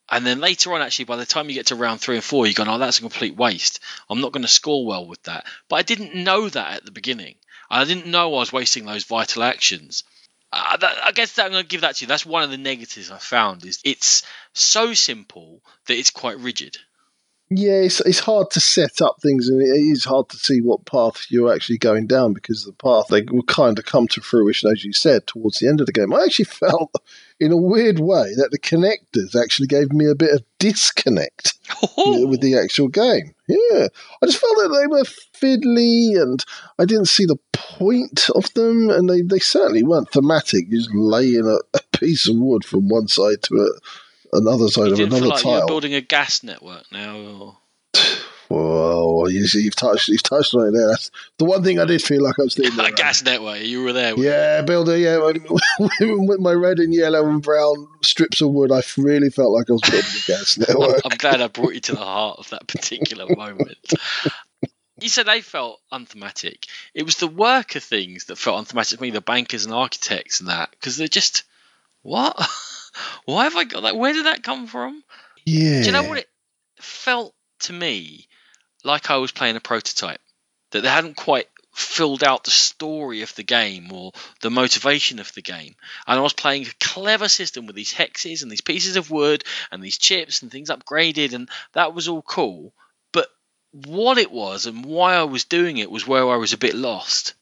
and 0.09 0.25
then 0.25 0.39
later 0.39 0.73
on, 0.73 0.81
actually, 0.81 1.05
by 1.05 1.15
the 1.15 1.25
time 1.25 1.49
you 1.49 1.55
get 1.55 1.67
to 1.67 1.75
round 1.75 1.99
three 1.99 2.15
and 2.15 2.23
four, 2.23 2.45
you're 2.45 2.53
going, 2.53 2.69
oh, 2.69 2.77
that's 2.77 2.99
a 2.99 3.01
complete 3.01 3.35
waste. 3.35 3.79
I'm 4.09 4.21
not 4.21 4.31
going 4.31 4.43
to 4.43 4.47
score 4.47 4.85
well 4.85 5.07
with 5.07 5.21
that. 5.23 5.45
But 5.67 5.77
I 5.77 5.81
didn't 5.81 6.15
know 6.15 6.47
that 6.47 6.77
at 6.77 6.85
the 6.85 6.91
beginning. 6.91 7.35
I 7.69 7.83
didn't 7.85 8.05
know 8.05 8.35
I 8.35 8.39
was 8.39 8.53
wasting 8.53 8.85
those 8.85 9.03
vital 9.03 9.43
actions. 9.43 10.03
Uh, 10.53 10.77
that, 10.77 10.97
I 11.03 11.11
guess 11.11 11.33
that 11.33 11.45
I'm 11.45 11.51
going 11.51 11.63
to 11.63 11.67
give 11.67 11.81
that 11.81 11.95
to 11.95 12.03
you. 12.03 12.07
That's 12.07 12.25
one 12.25 12.43
of 12.43 12.51
the 12.51 12.57
negatives 12.57 13.09
I 13.09 13.17
found 13.17 13.65
is 13.65 13.79
it's 13.83 14.23
so 14.53 14.93
simple 14.93 15.61
that 15.87 15.97
it's 15.97 16.11
quite 16.11 16.39
rigid. 16.39 16.77
Yeah, 17.49 17.73
it's, 17.73 17.99
it's 18.01 18.19
hard 18.19 18.49
to 18.51 18.59
set 18.59 19.01
up 19.01 19.17
things, 19.21 19.49
and 19.49 19.61
it 19.61 19.65
is 19.65 20.05
hard 20.05 20.29
to 20.29 20.37
see 20.37 20.61
what 20.61 20.85
path 20.85 21.27
you're 21.29 21.53
actually 21.53 21.77
going 21.77 22.07
down 22.07 22.33
because 22.33 22.63
the 22.63 22.73
path 22.73 23.07
they 23.09 23.21
will 23.21 23.43
kind 23.43 23.77
of 23.77 23.85
come 23.85 24.07
to 24.09 24.21
fruition, 24.21 24.71
as 24.71 24.83
you 24.83 24.93
said, 24.93 25.27
towards 25.27 25.59
the 25.59 25.67
end 25.67 25.79
of 25.79 25.85
the 25.85 25.93
game. 25.93 26.13
I 26.13 26.23
actually 26.23 26.45
felt, 26.45 26.95
in 27.39 27.51
a 27.51 27.57
weird 27.57 27.99
way, 27.99 28.33
that 28.37 28.51
the 28.51 28.59
connectors 28.59 29.39
actually 29.41 29.67
gave 29.67 29.91
me 29.91 30.05
a 30.09 30.15
bit 30.15 30.33
of 30.33 30.43
disconnect 30.59 31.53
oh. 31.97 32.27
with 32.27 32.41
the 32.41 32.57
actual 32.57 32.87
game. 32.87 33.33
Yeah, 33.47 33.87
I 34.21 34.25
just 34.25 34.39
felt 34.39 34.55
that 34.57 34.79
they 34.79 34.87
were 34.87 35.03
fiddly, 35.03 36.21
and 36.21 36.43
I 36.79 36.85
didn't 36.85 37.07
see 37.07 37.25
the 37.25 37.37
point 37.53 38.29
of 38.33 38.51
them, 38.53 38.89
and 38.89 39.09
they, 39.09 39.21
they 39.21 39.39
certainly 39.39 39.83
weren't 39.83 40.11
thematic. 40.11 40.65
You're 40.69 40.81
just 40.81 40.95
laying 40.95 41.45
a, 41.45 41.57
a 41.77 41.97
piece 41.97 42.27
of 42.27 42.37
wood 42.37 42.63
from 42.63 42.87
one 42.87 43.07
side 43.07 43.43
to 43.43 43.55
a, 43.55 44.37
another 44.37 44.69
side 44.69 44.87
You 44.87 44.93
of 44.93 44.99
another 44.99 45.27
like 45.27 45.43
you're 45.43 45.67
building 45.67 45.93
a 45.93 46.01
gas 46.01 46.43
network 46.43 46.83
now. 46.91 47.17
Or... 47.17 47.57
Whoa, 48.47 49.27
you 49.27 49.47
see, 49.47 49.63
you've 49.63 49.75
touched, 49.75 50.07
you've 50.07 50.21
touched 50.21 50.53
on 50.53 50.67
it 50.67 50.71
there. 50.71 50.87
That's 50.89 51.09
the 51.37 51.45
one 51.45 51.63
thing 51.63 51.79
I 51.79 51.85
did 51.85 52.01
feel 52.01 52.23
like 52.23 52.35
I 52.39 52.43
was 52.43 52.55
doing. 52.55 52.79
a 52.79 52.91
gas 52.91 53.23
network. 53.23 53.61
You 53.61 53.83
were 53.83 53.93
there. 53.93 54.13
Yeah, 54.17 54.61
builder. 54.61 54.97
Yeah, 54.97 55.17
with 55.99 56.39
my 56.39 56.53
red 56.53 56.79
and 56.79 56.93
yellow 56.93 57.27
and 57.27 57.41
brown 57.41 57.87
strips 58.03 58.41
of 58.41 58.51
wood, 58.51 58.71
I 58.71 58.83
really 58.97 59.29
felt 59.29 59.51
like 59.51 59.69
I 59.69 59.73
was 59.73 59.81
building 59.81 59.99
a 59.99 60.27
gas 60.27 60.57
network. 60.59 61.01
I'm 61.03 61.17
glad 61.17 61.41
I 61.41 61.47
brought 61.47 61.73
you 61.73 61.79
to 61.81 61.93
the 61.93 61.97
heart 62.03 62.39
of 62.39 62.49
that 62.51 62.67
particular 62.67 63.25
moment. 63.35 63.93
You 64.97 65.09
said 65.09 65.25
they 65.25 65.41
felt 65.41 65.81
unthematic. 65.91 66.67
It 66.93 67.03
was 67.03 67.17
the 67.17 67.27
worker 67.27 67.81
things 67.81 68.25
that 68.25 68.37
felt 68.37 68.59
unthematic 68.59 68.97
to 68.97 69.01
me, 69.01 69.11
the 69.11 69.19
bankers 69.19 69.65
and 69.65 69.73
architects 69.73 70.39
and 70.39 70.47
that, 70.47 70.71
because 70.71 70.95
they're 70.95 71.09
just 71.09 71.43
what? 72.01 72.33
Why 73.25 73.43
have 73.43 73.57
I 73.57 73.65
got 73.65 73.83
that? 73.83 73.97
Where 73.97 74.13
did 74.13 74.25
that 74.25 74.41
come 74.41 74.67
from? 74.67 75.03
Yeah. 75.45 75.81
Do 75.81 75.85
you 75.87 75.91
know 75.91 76.03
what 76.03 76.19
it 76.19 76.29
felt 76.79 77.35
to 77.59 77.73
me 77.73 78.27
like? 78.85 79.09
I 79.09 79.17
was 79.17 79.31
playing 79.31 79.55
a 79.55 79.61
prototype 79.61 80.21
that 80.71 80.81
they 80.81 80.89
hadn't 80.89 81.15
quite 81.15 81.47
filled 81.75 82.23
out 82.23 82.45
the 82.45 82.51
story 82.51 83.21
of 83.21 83.35
the 83.35 83.43
game 83.43 83.91
or 83.91 84.13
the 84.41 84.49
motivation 84.49 85.19
of 85.19 85.33
the 85.33 85.41
game. 85.41 85.75
And 86.07 86.17
I 86.17 86.21
was 86.21 86.33
playing 86.33 86.65
a 86.67 86.83
clever 86.85 87.27
system 87.27 87.65
with 87.65 87.75
these 87.75 87.93
hexes 87.93 88.41
and 88.41 88.51
these 88.51 88.61
pieces 88.61 88.95
of 88.95 89.11
wood 89.11 89.43
and 89.71 89.83
these 89.83 89.97
chips 89.97 90.41
and 90.41 90.49
things 90.49 90.69
upgraded, 90.69 91.33
and 91.33 91.49
that 91.73 91.93
was 91.93 92.07
all 92.07 92.21
cool. 92.21 92.73
But 93.11 93.27
what 93.71 94.17
it 94.17 94.31
was 94.31 94.65
and 94.65 94.85
why 94.85 95.15
I 95.15 95.23
was 95.23 95.43
doing 95.43 95.77
it 95.77 95.91
was 95.91 96.07
where 96.07 96.29
I 96.29 96.37
was 96.37 96.53
a 96.53 96.57
bit 96.57 96.75
lost. 96.75 97.33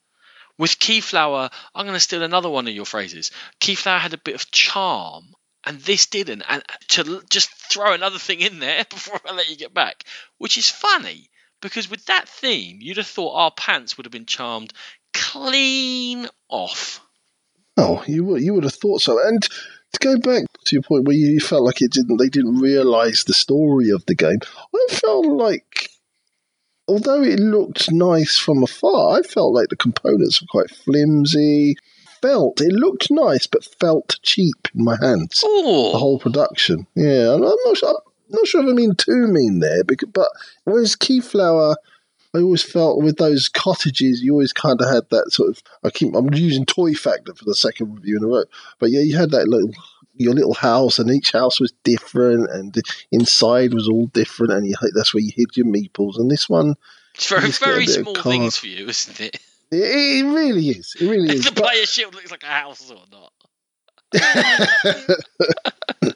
With 0.58 0.80
Keyflower, 0.80 1.52
I'm 1.74 1.86
going 1.86 1.96
to 1.96 2.00
steal 2.00 2.24
another 2.24 2.50
one 2.50 2.68
of 2.68 2.74
your 2.74 2.86
phrases. 2.86 3.32
Keyflower 3.60 4.00
had 4.00 4.14
a 4.14 4.18
bit 4.18 4.36
of 4.36 4.52
charm, 4.52 5.36
and 5.64 5.80
this 5.82 6.08
didn't. 6.08 6.44
And 6.48 6.64
to 6.90 7.24
just 7.30 7.50
throw 7.52 7.94
another 7.94 8.20
thing 8.20 8.40
in 8.42 8.60
there 8.60 8.84
before 8.90 9.20
I 9.26 9.34
let 9.34 9.50
you 9.50 9.58
get 9.58 9.74
back, 9.74 10.04
which 10.38 10.58
is 10.58 10.70
funny 10.70 11.30
because 11.64 11.90
with 11.90 12.06
that 12.06 12.30
theme, 12.30 12.78
you'd 12.82 12.98
have 12.98 13.08
thought 13.08 13.34
our 13.36 13.52
pants 13.52 13.98
would 13.98 14.06
have 14.06 14.12
been 14.12 14.26
charmed 14.28 14.74
clean 15.14 16.28
off. 16.50 17.00
Oh, 17.78 18.04
you 18.06 18.24
would 18.26 18.42
you 18.44 18.54
would 18.54 18.64
have 18.66 18.76
thought 18.76 19.02
so. 19.02 19.26
And 19.28 19.42
to 19.42 20.00
go 20.00 20.18
back 20.18 20.44
to 20.66 20.76
your 20.76 20.84
point 20.84 21.06
where 21.06 21.16
you 21.16 21.40
felt 21.40 21.64
like 21.64 21.82
it 21.82 21.92
didn't 21.92 22.18
they 22.18 22.30
didn't 22.30 22.60
realise 22.60 23.24
the 23.24 23.34
story 23.34 23.90
of 23.90 24.06
the 24.06 24.16
game, 24.16 24.40
I 24.76 24.88
felt 24.94 25.26
like 25.26 25.90
although 26.88 27.24
it 27.24 27.40
looked 27.40 27.92
nice 27.92 28.38
from 28.38 28.62
afar, 28.64 29.18
I 29.18 29.22
felt 29.22 29.54
like 29.54 29.70
the 29.70 29.76
components 29.76 30.42
were 30.42 30.48
quite 30.50 30.70
flimsy. 30.70 31.76
Felt 32.22 32.62
it 32.62 32.72
looked 32.72 33.12
nice, 33.12 33.48
but 33.48 33.66
felt 33.82 34.18
cheap 34.24 34.70
in 34.74 34.86
my 34.86 34.96
hands. 35.02 35.42
The 35.42 35.48
Oh, 35.50 35.98
whole 35.98 36.20
production, 36.20 36.88
yeah. 36.96 37.34
I'm 37.34 37.42
not 37.42 37.78
sure. 37.78 38.02
Not 38.34 38.48
sure 38.48 38.64
if 38.64 38.70
I 38.70 38.74
mean 38.74 38.96
too 38.96 39.28
mean 39.28 39.60
there, 39.60 39.84
because, 39.84 40.10
but 40.12 40.28
whereas 40.64 40.96
Keyflower, 40.96 41.76
I 42.36 42.40
always 42.40 42.64
felt 42.64 43.04
with 43.04 43.18
those 43.18 43.48
cottages, 43.48 44.22
you 44.22 44.32
always 44.34 44.54
kind 44.54 44.82
of 44.82 44.90
had 44.90 45.10
that 45.12 45.32
sort 45.32 45.50
of. 45.50 45.62
I 45.84 45.90
keep. 45.92 46.16
I'm 46.16 46.34
using 46.34 46.66
toy 46.66 46.94
factor 46.94 47.34
for 47.36 47.46
the 47.46 47.56
second 47.56 47.94
review 47.96 48.18
in 48.18 48.24
a 48.24 48.28
row, 48.28 48.44
but 48.80 48.90
yeah, 48.90 49.02
you 49.02 49.16
had 49.18 49.32
that 49.32 49.48
little 49.48 49.72
your 50.16 50.34
little 50.34 50.54
house, 50.54 51.00
and 51.00 51.10
each 51.12 51.32
house 51.32 51.60
was 51.60 51.74
different, 51.84 52.50
and 52.52 52.76
inside 53.12 53.74
was 53.74 53.88
all 53.88 54.08
different, 54.08 54.54
and 54.54 54.68
you, 54.68 54.76
that's 54.96 55.14
where 55.14 55.22
you 55.22 55.32
hid 55.36 55.56
your 55.56 55.66
meeples. 55.66 56.18
And 56.20 56.30
this 56.30 56.48
one, 56.50 56.76
it's 57.16 57.30
very, 57.30 57.42
just 57.48 57.60
get 57.60 57.70
a 57.70 57.74
very 57.74 57.86
small 57.88 58.16
things 58.16 58.58
for 58.58 58.68
you, 58.68 58.88
isn't 58.88 59.20
it? 59.22 59.36
it, 59.72 59.78
it 59.78 60.26
really 60.26 60.70
is. 60.70 60.96
It 61.00 61.08
really 61.10 61.30
is. 61.36 61.46
the 61.46 61.52
But- 61.52 61.64
player 61.66 61.86
shield 61.86 62.14
looks 62.16 62.32
like 62.32 62.44
a 62.44 62.48
house 62.48 62.90
or 62.92 62.98
not. 63.12 63.33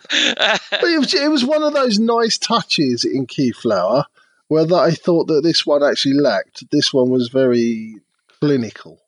But 0.10 0.84
it 0.84 1.00
was, 1.00 1.14
it 1.14 1.30
was 1.30 1.46
one 1.46 1.64
of 1.64 1.74
those 1.74 2.00
nice 2.00 2.38
touches 2.38 3.04
in 3.04 3.28
Keyflower 3.28 4.06
where 4.48 4.66
that 4.66 4.76
I 4.76 4.92
thought 4.92 5.28
that 5.28 5.44
this 5.44 5.66
one 5.66 5.84
actually 5.84 6.16
lacked. 6.16 6.70
This 6.72 6.94
one 6.94 7.10
was 7.10 7.30
very 7.30 7.98
clinical. 8.40 9.00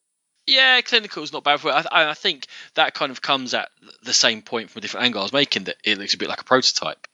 Yeah, 0.46 0.82
clinical 0.82 1.24
is 1.24 1.32
not 1.32 1.44
bad 1.44 1.60
for 1.60 1.70
it. 1.70 1.86
I, 1.92 2.10
I 2.10 2.14
think 2.14 2.48
that 2.74 2.94
kind 2.94 3.12
of 3.12 3.22
comes 3.22 3.54
at 3.54 3.70
the 4.04 4.14
same 4.14 4.42
point 4.42 4.70
from 4.70 4.80
a 4.80 4.82
different 4.82 5.06
angle 5.06 5.22
I 5.22 5.24
was 5.24 5.34
making 5.34 5.66
that 5.66 5.78
it 5.84 5.98
looks 5.98 6.16
a 6.16 6.18
bit 6.18 6.30
like 6.30 6.42
a 6.42 6.46
prototype, 6.46 7.08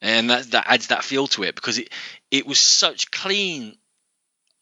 and 0.00 0.30
that 0.30 0.50
that 0.50 0.66
adds 0.66 0.88
that 0.88 1.04
feel 1.04 1.28
to 1.28 1.44
it 1.44 1.54
because 1.54 1.78
it 1.78 1.90
it 2.30 2.46
was 2.46 2.58
such 2.58 3.10
clean 3.10 3.76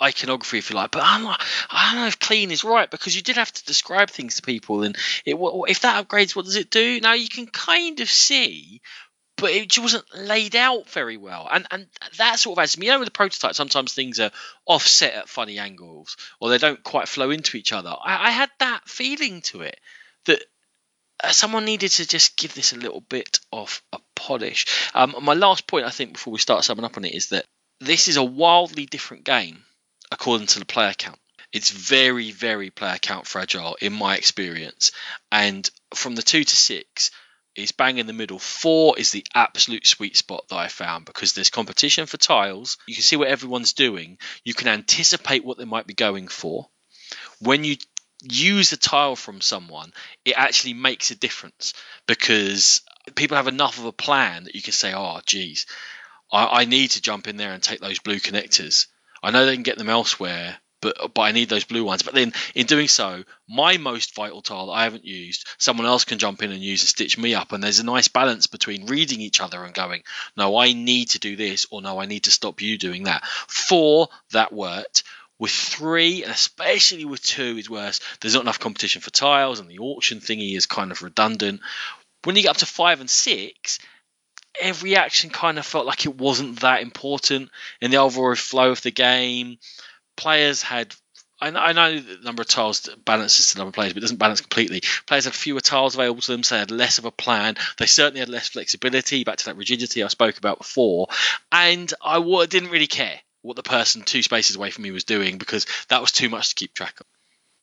iconography, 0.03 0.59
if 0.59 0.71
you 0.71 0.77
like. 0.77 0.91
But 0.91 1.03
I'm 1.05 1.23
not, 1.23 1.43
I 1.71 1.93
don't 1.93 2.03
know 2.03 2.07
if 2.07 2.19
clean 2.19 2.51
is 2.51 2.65
right 2.65 2.91
because 2.91 3.15
you 3.15 3.23
did 3.23 3.37
have 3.37 3.53
to 3.53 3.65
describe 3.65 4.11
things 4.11 4.37
to 4.37 4.43
people, 4.43 4.83
and 4.83 4.97
it 5.25 5.37
if 5.69 5.81
that 5.81 6.09
upgrades, 6.09 6.35
what 6.35 6.45
does 6.45 6.57
it 6.57 6.71
do? 6.71 7.01
Now 7.01 7.15
you 7.15 7.29
can 7.29 7.47
kind 7.47 8.01
of 8.01 8.11
see. 8.11 8.81
But 9.37 9.53
it 9.53 9.71
just 9.71 9.83
wasn't 9.83 10.05
laid 10.15 10.55
out 10.55 10.91
very 10.91 11.17
well, 11.17 11.49
and 11.51 11.67
and 11.71 11.87
that 12.19 12.39
sort 12.39 12.59
of 12.59 12.63
adds. 12.63 12.77
Me. 12.77 12.87
You 12.87 12.93
know, 12.93 12.99
with 12.99 13.07
the 13.07 13.13
prototype, 13.13 13.55
sometimes 13.55 13.95
things 13.95 14.21
are 14.21 14.33
offset 14.67 15.15
at 15.15 15.29
funny 15.31 15.59
angles, 15.59 16.19
or 16.41 16.51
they 16.51 16.59
don't 16.59 16.83
quite 16.85 17.09
flow 17.09 17.31
into 17.31 17.57
each 17.57 17.73
other. 17.73 17.89
I, 17.89 18.29
I 18.29 18.31
had 18.33 18.51
that 18.59 18.87
feeling 18.87 19.41
to 19.43 19.63
it 19.63 19.81
that 20.27 20.43
uh, 21.25 21.31
someone 21.31 21.65
needed 21.65 21.91
to 21.93 22.07
just 22.07 22.37
give 22.37 22.55
this 22.55 22.75
a 22.75 22.79
little 22.79 23.01
bit 23.01 23.41
of 23.51 23.81
a 23.95 23.99
polish. 24.15 24.67
Um, 24.95 25.17
my 25.23 25.33
last 25.33 25.67
point, 25.67 25.87
I 25.87 25.91
think, 25.91 26.13
before 26.13 26.35
we 26.35 26.39
start 26.39 26.65
summing 26.65 26.85
up 26.85 26.99
on 26.99 27.07
it, 27.07 27.15
is 27.15 27.31
that 27.31 27.47
this 27.81 28.09
is 28.09 28.19
a 28.19 28.23
wildly 28.23 28.85
different 28.85 29.25
game 29.25 29.65
according 30.11 30.49
to 30.49 30.59
the 30.59 30.65
player 30.65 30.95
count. 30.97 31.19
It's 31.53 31.71
very, 31.71 32.31
very 32.31 32.71
player 32.71 32.99
count 33.01 33.27
fragile 33.27 33.77
in 33.81 33.93
my 33.93 34.17
experience, 34.17 34.93
and 35.33 35.69
from 35.95 36.15
the 36.15 36.23
two 36.23 36.45
to 36.45 36.57
six. 36.57 37.11
Is 37.57 37.73
bang 37.73 37.99
in 37.99 38.07
the 38.07 38.13
middle. 38.13 38.39
Four 38.39 38.97
is 38.97 39.11
the 39.11 39.27
absolute 39.35 39.85
sweet 39.85 40.17
spot 40.17 40.45
that 40.49 40.57
I 40.57 40.69
found 40.69 41.05
because 41.05 41.33
there's 41.33 41.51
competition 41.51 42.07
for 42.07 42.17
tiles. 42.17 42.79
You 42.87 42.95
can 42.95 43.03
see 43.03 43.17
what 43.17 43.27
everyone's 43.27 43.73
doing. 43.73 44.19
You 44.45 44.55
can 44.55 44.69
anticipate 44.69 45.45
what 45.45 45.59
they 45.59 45.65
might 45.65 45.87
be 45.89 45.93
going 45.93 46.29
for. 46.29 46.69
When 47.41 47.65
you 47.65 47.77
use 48.23 48.73
a 48.73 48.77
tile 48.77 49.17
from 49.17 49.41
someone, 49.41 49.93
it 50.25 50.35
actually 50.37 50.75
makes 50.75 51.11
a 51.11 51.17
difference 51.17 51.75
because 52.07 52.83
people 53.15 53.37
have 53.37 53.49
enough 53.49 53.79
of 53.79 53.85
a 53.85 53.93
plan 53.93 54.45
that 54.45 54.55
you 54.55 54.63
can 54.63 54.73
say, 54.73 54.93
oh, 54.95 55.21
geez, 55.27 55.67
I, 56.31 56.63
I 56.63 56.65
need 56.67 56.91
to 56.93 57.03
jump 57.03 57.27
in 57.27 57.37
there 57.37 57.53
and 57.53 57.63
take 57.63 57.81
those 57.81 57.99
blue 57.99 58.21
connectors. 58.21 58.87
I 59.23 59.31
know 59.31 59.47
they 59.47 59.55
can 59.55 59.63
get 59.63 59.79
them 59.79 59.89
elsewhere, 59.89 60.59
but 60.81 61.15
but 61.15 61.23
I 61.23 61.33
need 61.33 61.49
those 61.49 61.65
blue 61.65 61.85
ones. 61.85 62.03
But 62.03 62.15
then 62.15 62.33
in 62.55 62.67
doing 62.67 62.89
so, 62.89 63.25
my 63.49 63.77
most 63.77 64.15
vital 64.15 64.43
tile 64.43 64.67
that 64.67 64.73
I 64.73 64.85
haven't 64.85 65.05
used, 65.05 65.47
someone 65.59 65.87
else 65.87 66.05
can 66.05 66.19
jump 66.19 66.43
in 66.43 66.53
and 66.53 66.63
use 66.63 66.83
and 66.83 66.89
stitch 66.89 67.19
me 67.19 67.35
up. 67.35 67.53
And 67.53 67.63
there's 67.63 67.81
a 67.81 67.85
nice 67.85 68.09
balance 68.09 68.47
between 68.47 68.87
reading 68.87 69.21
each 69.21 69.41
other 69.41 69.63
and 69.63 69.75
going, 69.75 70.03
no, 70.37 70.57
I 70.57 70.73
need 70.73 71.11
to 71.11 71.19
do 71.19 71.37
this, 71.37 71.67
or 71.71 71.83
no, 71.83 72.01
I 72.01 72.07
need 72.07 72.25
to 72.25 72.31
stop 72.31 72.63
you 72.63 72.79
doing 72.79 73.05
that. 73.05 73.25
Four, 73.27 74.09
that 74.33 74.53
worked. 74.53 75.03
With 75.39 75.53
three, 75.53 76.23
and 76.23 76.33
especially 76.33 77.07
with 77.07 77.23
two, 77.23 77.57
is 77.57 77.71
worse. 77.71 78.01
There's 78.21 78.35
not 78.35 78.43
enough 78.43 78.59
competition 78.59 79.01
for 79.01 79.09
tiles, 79.09 79.59
and 79.59 79.71
the 79.71 79.79
auction 79.79 80.21
thingy 80.21 80.55
is 80.55 80.67
kind 80.67 80.93
of 80.93 81.03
redundant. 81.03 81.63
When 82.25 82.37
you 82.37 82.43
get 82.43 82.51
up 82.51 82.57
to 82.59 82.67
five 82.67 83.01
and 83.01 83.09
six, 83.09 83.79
every 84.61 84.97
action 84.97 85.31
kind 85.31 85.59
of 85.59 85.67
felt 85.67 85.87
like 85.87 86.07
it 86.07 86.17
wasn't 86.17 86.61
that 86.61 86.83
important 86.83 87.51
in 87.81 87.91
the 87.91 87.99
overall 87.99 88.35
flow 88.35 88.71
of 88.71 88.83
the 88.83 88.91
game. 88.91 89.59
Players 90.17 90.63
had. 90.63 90.95
I 91.43 91.73
know, 91.73 91.99
the 91.99 92.19
number 92.23 92.43
of 92.43 92.49
tiles 92.49 92.87
balances 93.03 93.55
the 93.55 93.61
number 93.61 93.71
of 93.71 93.75
players, 93.75 93.95
but 93.95 94.01
it 94.01 94.03
doesn't 94.03 94.19
balance 94.19 94.43
completely. 94.43 94.83
Players 95.07 95.25
had 95.25 95.33
fewer 95.33 95.61
tiles 95.61 95.95
available 95.95 96.21
to 96.21 96.33
them, 96.33 96.43
so 96.43 96.55
they 96.55 96.59
had 96.59 96.71
less 96.71 96.99
of 96.99 97.07
a 97.07 97.11
plan. 97.11 97.57
They 97.79 97.87
certainly 97.87 98.21
had 98.21 98.29
less 98.29 98.49
flexibility, 98.49 99.25
back 99.25 99.39
to 99.39 99.47
that 99.47 99.57
rigidity 99.57 100.03
I 100.03 100.09
spoke 100.09 100.37
about 100.37 100.59
before. 100.59 101.09
And 101.51 101.91
I 102.05 102.21
didn't 102.45 102.69
really 102.69 102.87
care 102.87 103.19
what 103.41 103.57
the 103.57 103.63
person 103.63 104.03
two 104.03 104.23
spaces 104.23 104.57
away 104.57 104.71
from 104.71 104.85
me 104.85 104.91
was 104.91 105.05
doing 105.05 105.39
because 105.39 105.65
that 105.89 106.03
was 106.03 106.13
too 106.13 106.29
much 106.29 106.51
to 106.51 106.55
keep 106.57 106.75
track 106.75 107.01
of. 107.01 107.07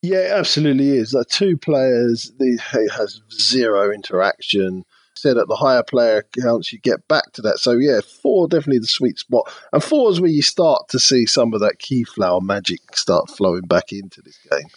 Yeah, 0.02 0.20
it 0.20 0.32
absolutely 0.32 0.90
is. 0.98 1.14
Like 1.14 1.28
two 1.28 1.58
players, 1.58 2.32
the, 2.38 2.60
it 2.74 2.92
has 2.92 3.22
zero 3.32 3.92
interaction. 3.92 4.86
Said 5.18 5.38
at 5.38 5.48
the 5.48 5.56
higher 5.56 5.84
player 5.84 6.24
counts, 6.42 6.72
you 6.72 6.80
get 6.80 7.08
back 7.08 7.34
to 7.34 7.42
that. 7.44 7.58
So 7.60 7.72
yeah, 7.72 8.02
four 8.22 8.48
definitely 8.48 8.80
the 8.80 8.88
sweet 8.88 9.18
spot, 9.20 9.52
and 9.74 9.84
four 9.84 10.12
is 10.12 10.22
where 10.22 10.30
you 10.30 10.42
start 10.42 10.90
to 10.90 11.00
see 11.00 11.26
some 11.26 11.54
of 11.54 11.62
that 11.62 11.80
keyflower 11.80 12.42
magic 12.42 12.96
start 12.96 13.30
flowing 13.30 13.62
back 13.66 13.92
into 13.92 14.22
this 14.22 14.38
game. 14.50 14.70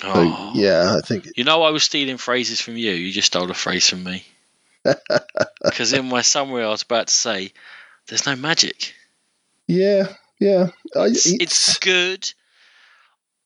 So 0.00 0.08
Oh. 0.14 0.52
yeah, 0.54 0.94
I 0.96 1.00
think 1.04 1.26
You 1.36 1.42
know, 1.44 1.62
I 1.62 1.70
was 1.70 1.82
stealing 1.82 2.18
phrases 2.18 2.60
from 2.60 2.76
you. 2.76 2.92
You 2.92 3.10
just 3.12 3.26
stole 3.26 3.50
a 3.50 3.54
phrase 3.54 3.88
from 3.88 4.04
me. 4.04 4.24
Because 5.64 5.92
in 5.92 6.08
my 6.08 6.22
summary, 6.22 6.62
I 6.64 6.68
was 6.68 6.82
about 6.82 7.08
to 7.08 7.14
say, 7.14 7.52
"There's 8.06 8.26
no 8.26 8.36
magic. 8.36 8.94
yeah, 9.66 10.12
yeah. 10.38 10.68
I, 10.96 11.06
It's, 11.06 11.26
it's, 11.26 11.42
it's 11.42 11.78
good." 11.78 12.32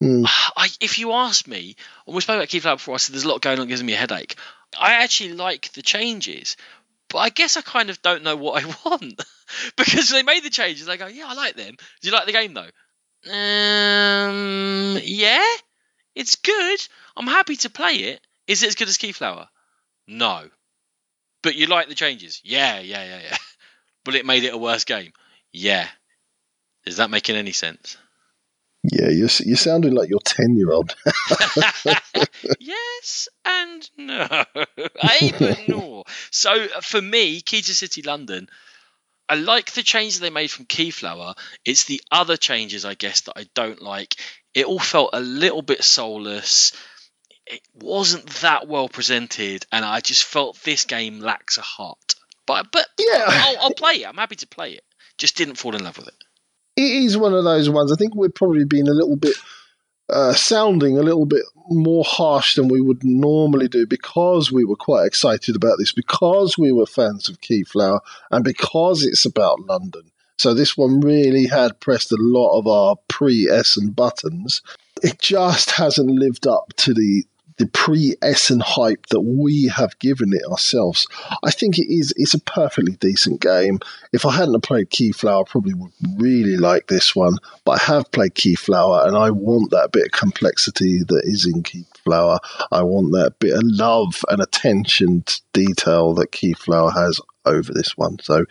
Hmm. 0.03 0.25
I, 0.57 0.69
if 0.81 0.99
you 0.99 1.13
ask 1.13 1.47
me, 1.47 1.77
and 2.07 2.17
we 2.17 2.21
spoke 2.23 2.37
about 2.37 2.49
Keith 2.49 2.65
before, 2.65 2.95
I 2.95 2.99
said 2.99 3.15
there's 3.15 3.25
a 3.25 3.29
lot 3.29 3.41
going 3.41 3.61
on, 3.61 3.69
gives 3.69 3.83
me 3.83 3.93
a 3.93 3.97
headache. 3.97 4.35
I 4.79 4.95
actually 5.05 5.35
like 5.35 5.71
the 5.73 5.83
changes, 5.83 6.57
but 7.09 7.19
I 7.19 7.29
guess 7.29 7.57
I 7.57 7.61
kind 7.61 7.89
of 7.89 8.03
don't 8.03 8.25
know 8.25 8.35
what 8.35 8.65
I 8.65 8.75
want 8.85 9.23
because 9.77 10.09
they 10.09 10.25
made 10.25 10.43
the 10.43 10.51
changes. 10.51 10.89
I 10.89 10.97
go, 10.97 11.07
yeah, 11.07 11.27
I 11.29 11.35
like 11.35 11.55
them. 11.55 11.77
Do 12.01 12.09
you 12.09 12.13
like 12.13 12.27
the 12.27 12.33
game 12.33 12.53
though? 12.53 12.71
Um, 13.31 14.99
yeah, 15.05 15.47
it's 16.17 16.35
good. 16.35 16.81
I'm 17.17 17.29
happy 17.29 17.55
to 17.57 17.71
play 17.71 17.95
it. 17.95 18.21
Is 18.49 18.65
it 18.65 18.69
as 18.69 18.75
good 18.75 18.89
as 18.89 18.99
Keyflower? 18.99 19.47
No. 20.09 20.49
But 21.45 21.55
you 21.55 21.67
like 21.67 21.89
the 21.89 21.95
changes? 21.95 22.41
Yeah, 22.43 22.81
yeah, 22.81 23.05
yeah, 23.05 23.21
yeah. 23.31 23.37
But 24.05 24.17
it 24.17 24.27
made 24.27 24.43
it 24.43 24.53
a 24.53 24.59
worse 24.59 24.83
game? 24.83 25.13
Yeah. 25.53 25.87
Is 26.85 26.97
that 26.97 27.09
making 27.09 27.37
any 27.37 27.53
sense? 27.53 27.97
Yeah, 28.85 29.11
you're, 29.11 29.29
you're 29.41 29.57
sounding 29.57 29.95
like 29.95 30.09
your 30.09 30.21
10 30.25 30.57
year 30.57 30.73
old. 30.73 30.95
yes 32.59 33.29
and 33.45 33.89
no. 33.97 34.27
A 34.57 35.33
but 35.39 35.69
no. 35.69 36.05
So 36.31 36.51
uh, 36.51 36.81
for 36.81 37.01
me, 37.01 37.41
Key 37.41 37.63
to 37.63 37.75
City 37.75 38.03
London, 38.03 38.49
I 39.29 39.37
like 39.37 39.71
the 39.73 39.85
changes 39.85 40.19
they 40.19 40.31
made 40.31 40.51
from 40.51 40.67
Keyflower. 40.67 41.35
It's 41.65 41.85
the 41.85 42.03
other 42.11 42.37
changes, 42.37 42.85
I 42.85 42.95
guess, 42.95 43.23
that 43.23 43.35
I 43.37 43.47
don't 43.55 43.81
like. 43.81 44.17
It 44.53 44.67
all 44.67 44.81
felt 44.81 45.11
a 45.13 45.21
little 45.21 45.63
bit 45.63 45.85
soulless. 45.85 46.73
It 47.47 47.61
wasn't 47.75 48.27
that 48.41 48.67
well 48.67 48.89
presented, 48.89 49.65
and 49.73 49.85
I 49.85 50.01
just 50.01 50.25
felt 50.25 50.61
this 50.63 50.85
game 50.85 51.21
lacks 51.21 51.57
a 51.57 51.63
heart. 51.63 52.15
But 52.47 52.73
but 52.73 52.87
Yeah. 52.99 53.25
I'll, 53.27 53.59
I'll 53.61 53.75
play 53.75 54.03
it. 54.03 54.09
I'm 54.09 54.17
happy 54.17 54.37
to 54.37 54.47
play 54.47 54.73
it. 54.73 54.85
Just 55.19 55.37
didn't 55.37 55.55
fall 55.55 55.77
in 55.77 55.85
love 55.85 55.99
with 55.99 56.09
it. 56.09 56.15
It 56.77 56.83
is 56.83 57.17
one 57.17 57.35
of 57.35 57.45
those 57.45 57.69
ones. 57.69 57.93
I 57.93 57.97
think 57.97 58.15
we're 58.15 58.29
probably 58.29 58.65
being 58.65 58.89
a 58.89 58.93
little 58.93 59.17
bit 59.17 59.37
uh, 60.09 60.35
sounding 60.35 60.99
a 60.99 61.03
little 61.03 61.27
bit 61.27 61.43
more 61.69 62.05
harsh 62.05 62.57
than 62.57 62.69
we 62.69 62.81
would 62.81 63.03
normally 63.03 63.69
do 63.69 63.87
because 63.87 64.53
we 64.53 64.65
were 64.65 64.77
quite 64.77 65.07
excited 65.07 65.57
about 65.57 65.77
this, 65.79 65.93
because 65.93 66.59
we 66.59 66.73
were 66.73 66.87
fans 66.87 67.29
of 67.29 67.41
Keyflower, 67.41 68.01
and 68.31 68.45
because 68.45 69.05
it's 69.05 69.25
about 69.25 69.61
London. 69.61 70.03
So 70.39 70.55
this 70.55 70.77
one 70.77 71.01
really 71.01 71.47
had 71.47 71.79
pressed 71.81 72.11
a 72.13 72.17
lot 72.19 72.59
of 72.59 72.67
our 72.67 72.97
pre-Essen 73.09 73.91
buttons. 73.91 74.61
It 75.03 75.21
just 75.21 75.71
hasn't 75.71 76.11
lived 76.11 76.47
up 76.47 76.73
to 76.79 76.93
the 76.93 77.25
the 77.63 77.69
pre-Essen 77.69 78.59
hype 78.59 79.07
that 79.11 79.21
we 79.21 79.69
have 79.69 79.97
given 80.01 80.33
it 80.33 80.43
ourselves. 80.51 81.07
I 81.45 81.53
think 81.53 81.79
it 81.79 81.87
is 81.89 82.13
it's 82.17 82.35
a 82.35 82.41
perfectly 82.41 82.95
decent 82.95 83.41
game. 83.41 83.79
If 84.13 84.27
I 84.27 84.33
hadn't 84.33 84.63
played 84.63 84.91
Keyflower, 84.91 85.47
I 85.47 85.49
probably 85.49 85.75
would 85.75 85.93
really 86.17 86.57
like 86.57 86.89
this 86.89 87.15
one. 87.15 87.39
But 87.65 87.81
I 87.81 87.85
have 87.85 88.11
played 88.11 88.35
Keyflower, 88.35 89.07
and 89.07 89.17
I 89.17 89.31
want 89.31 89.71
that 89.71 89.93
bit 89.93 90.07
of 90.07 90.11
complexity 90.11 91.05
that 91.07 91.23
is 91.23 91.47
in 91.47 91.63
Keyflower. 91.63 92.41
I 92.73 92.83
want 92.83 93.13
that 93.13 93.37
bit 93.39 93.55
of 93.55 93.63
love 93.63 94.25
and 94.29 94.43
attention 94.43 95.23
to 95.23 95.41
detail 95.53 96.15
that 96.15 96.33
Keyflower 96.33 96.93
has 96.93 97.21
over 97.47 97.73
this 97.73 97.97
one. 97.97 98.19
So, 98.23 98.45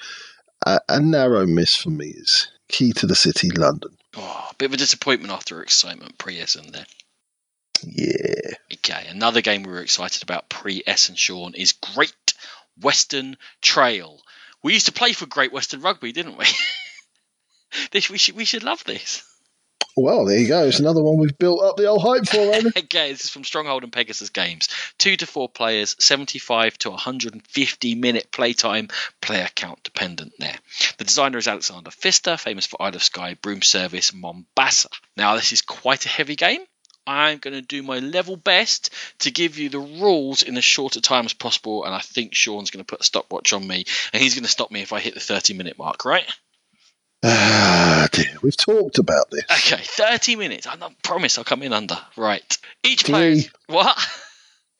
a 0.66 1.02
narrow 1.02 1.46
miss 1.46 1.76
for 1.76 1.90
me 1.90 2.14
is 2.16 2.48
Key 2.70 2.94
to 2.94 3.08
the 3.08 3.16
City, 3.16 3.50
London. 3.50 3.98
Oh, 4.16 4.48
a 4.52 4.56
bit 4.56 4.68
of 4.68 4.74
a 4.74 4.78
disappointment 4.78 5.34
after 5.34 5.62
excitement 5.62 6.18
pre 6.18 6.40
Essen 6.40 6.72
there. 6.72 6.86
Yeah. 7.84 8.56
Okay, 8.74 9.08
another 9.10 9.42
game 9.42 9.64
we 9.64 9.72
were 9.72 9.82
excited 9.82 10.24
about 10.24 10.50
pre 10.50 10.84
Essen 10.86 11.16
Sean 11.16 11.54
is 11.54 11.74
Great 11.74 12.34
Western 12.80 13.38
Trail. 13.62 14.20
We 14.64 14.74
used 14.74 14.88
to 14.88 14.92
play 14.92 15.14
for 15.14 15.26
Great 15.26 15.52
Western 15.52 15.82
Rugby, 15.82 16.12
didn't 16.12 16.38
we? 16.38 16.46
this 17.92 18.10
we 18.10 18.18
should 18.18 18.36
we 18.36 18.46
should 18.46 18.64
love 18.64 18.84
this. 18.84 19.24
Well, 19.98 20.26
there 20.26 20.40
you 20.40 20.48
go. 20.48 20.66
It's 20.66 20.80
another 20.80 21.04
one 21.04 21.18
we've 21.18 21.38
built 21.38 21.62
up 21.62 21.76
the 21.76 21.88
old 21.88 22.02
hype 22.02 22.26
for. 22.26 22.40
Okay, 22.78 23.12
this 23.12 23.26
is 23.26 23.30
from 23.30 23.44
Stronghold 23.44 23.84
and 23.84 23.92
Pegasus 23.92 24.30
Games. 24.30 24.70
Two 24.98 25.18
to 25.18 25.26
four 25.26 25.50
players, 25.50 25.96
75 26.00 26.78
to 26.80 26.92
150 26.92 27.96
minute 27.96 28.32
playtime, 28.32 28.88
player 29.22 29.50
count 29.54 29.84
dependent 29.84 30.34
there. 30.40 30.56
The 30.98 31.04
designer 31.04 31.38
is 31.38 31.48
Alexander 31.48 31.92
Pfister, 31.92 32.38
famous 32.38 32.66
for 32.66 32.82
Isle 32.82 32.96
of 32.96 33.04
Skye, 33.04 33.34
Broom 33.42 33.62
Service, 33.62 34.14
Mombasa. 34.14 34.90
Now, 35.18 35.36
this 35.36 35.52
is 35.52 35.62
quite 35.62 36.06
a 36.06 36.10
heavy 36.10 36.36
game. 36.36 36.62
I'm 37.06 37.40
going 37.40 37.56
to 37.56 37.62
do 37.62 37.84
my 37.84 38.00
level 38.00 38.36
best 38.36 38.92
to 39.20 39.32
give 39.32 39.58
you 39.58 39.70
the 39.70 39.80
rules 39.80 40.44
in 40.44 40.58
as 40.58 40.64
short 40.64 40.96
a 40.96 41.02
time 41.02 41.26
as 41.26 41.34
possible, 41.34 41.84
and 41.86 41.94
I 41.94 42.00
think 42.00 42.36
Sean's 42.36 42.72
going 42.72 42.84
to 42.84 42.90
put 42.90 43.02
a 43.02 43.04
stopwatch 43.04 43.54
on 43.54 43.68
me, 43.68 43.86
and 44.14 44.22
he's 44.22 44.36
going 44.36 44.44
to 44.44 44.50
stop 44.50 44.72
me 44.72 44.82
if 44.82 44.94
I 44.94 45.00
hit 45.00 45.14
the 45.14 45.20
30 45.20 45.54
minute 45.54 45.78
mark, 45.78 46.06
right? 46.06 46.26
Ah, 47.24 48.08
dear. 48.12 48.34
We've 48.42 48.58
talked 48.58 48.98
about 48.98 49.30
this. 49.30 49.44
Okay, 49.44 49.84
30 49.84 50.38
minutes. 50.38 50.66
I 50.66 50.76
promise 51.04 51.38
I'll 51.38 51.44
come 51.44 51.62
in 51.62 51.72
under. 51.72 52.00
Right. 52.18 52.58
Each 52.84 53.06
player. 53.06 53.44
What? 53.68 53.96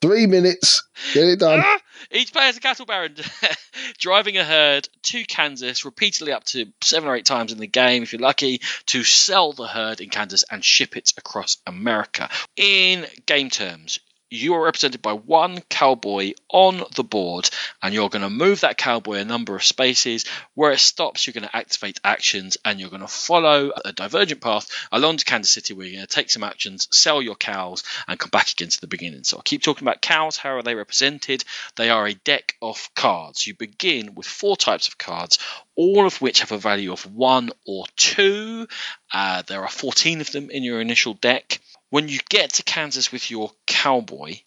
Three 0.02 0.26
minutes. 0.26 0.84
Get 1.14 1.28
it 1.28 1.40
done. 1.40 1.62
Ah! 1.64 1.80
Each 2.12 2.34
player 2.34 2.50
is 2.50 2.58
a 2.58 2.60
cattle 2.60 2.86
baron 2.86 3.16
driving 4.00 4.38
a 4.38 4.44
herd 4.44 4.90
to 5.04 5.24
Kansas 5.24 5.86
repeatedly 5.86 6.32
up 6.32 6.44
to 6.46 6.66
seven 6.82 7.08
or 7.08 7.16
eight 7.16 7.26
times 7.26 7.52
in 7.52 7.60
the 7.60 7.68
game, 7.68 8.04
if 8.04 8.12
you're 8.12 8.22
lucky, 8.22 8.62
to 8.88 9.04
sell 9.04 9.54
the 9.54 9.68
herd 9.68 10.02
in 10.02 10.10
Kansas 10.10 10.44
and 10.50 10.66
ship 10.66 10.98
it 10.98 11.14
across 11.18 11.58
America. 11.68 12.30
In 12.58 13.06
game 13.26 13.50
terms, 13.50 14.00
you 14.32 14.54
are 14.54 14.64
represented 14.64 15.02
by 15.02 15.12
one 15.12 15.60
cowboy 15.70 16.32
on 16.50 16.84
the 16.96 17.04
board, 17.04 17.50
and 17.84 17.94
you're 17.94 18.10
going 18.10 18.22
to 18.22 18.30
move 18.30 18.62
that 18.62 18.78
cowboy 18.78 19.16
a 19.16 19.26
number 19.26 19.56
of 19.56 19.64
spaces. 19.64 20.26
Where 20.56 20.72
it 20.72 20.80
stops, 20.80 21.28
you're 21.28 21.34
going 21.34 21.48
to 21.48 21.56
activate 21.56 22.00
actions, 22.04 22.58
and 22.64 22.80
you're 22.80 22.90
going 22.90 23.02
to 23.02 23.08
follow 23.08 23.72
a 23.84 23.92
divergent 23.92 24.42
path 24.42 24.70
along 24.92 25.18
to 25.18 25.26
Kansas 25.26 25.52
City, 25.52 25.74
where 25.74 25.86
you're 25.86 25.98
going 25.98 26.08
to 26.08 26.16
take 26.16 26.32
some 26.32 26.44
actions, 26.44 26.88
sell 26.92 27.22
your 27.22 27.36
cows, 27.36 27.84
and 28.08 28.18
come 28.18 28.30
back 28.30 28.50
again 28.52 28.70
to 28.70 28.82
the 28.82 28.88
beginning. 28.88 29.26
So 29.26 29.38
I'll 29.38 29.44
keep 29.44 29.64
talking 29.64 29.86
about 29.86 30.02
cows. 30.02 30.38
How 30.38 30.56
are 30.56 30.64
they 30.64 30.76
represented? 30.76 31.44
They 31.76 31.90
are 31.90 32.08
a 32.08 32.14
deck 32.14 32.56
of 32.62 32.90
cards. 32.96 33.46
You 33.46 33.54
begin 33.54 34.16
with 34.16 34.26
four 34.26 34.56
types 34.56 34.88
of 34.88 34.98
cards, 34.98 35.40
all 35.76 36.06
of 36.06 36.22
which 36.22 36.40
have 36.40 36.54
a 36.54 36.58
value 36.58 36.94
of 36.94 37.14
one 37.14 37.52
or 37.66 37.86
two. 37.98 38.68
Uh, 39.12 39.42
there 39.48 39.62
are 39.62 39.70
14 39.70 40.22
of 40.22 40.32
them 40.32 40.50
in 40.50 40.64
your 40.64 40.80
initial 40.80 41.16
deck. 41.16 41.60
When 41.92 42.08
you 42.08 42.20
get 42.30 42.54
to 42.54 42.64
Kansas 42.64 43.12
with 43.12 43.30
your 43.30 43.52
cowboy, 43.68 44.40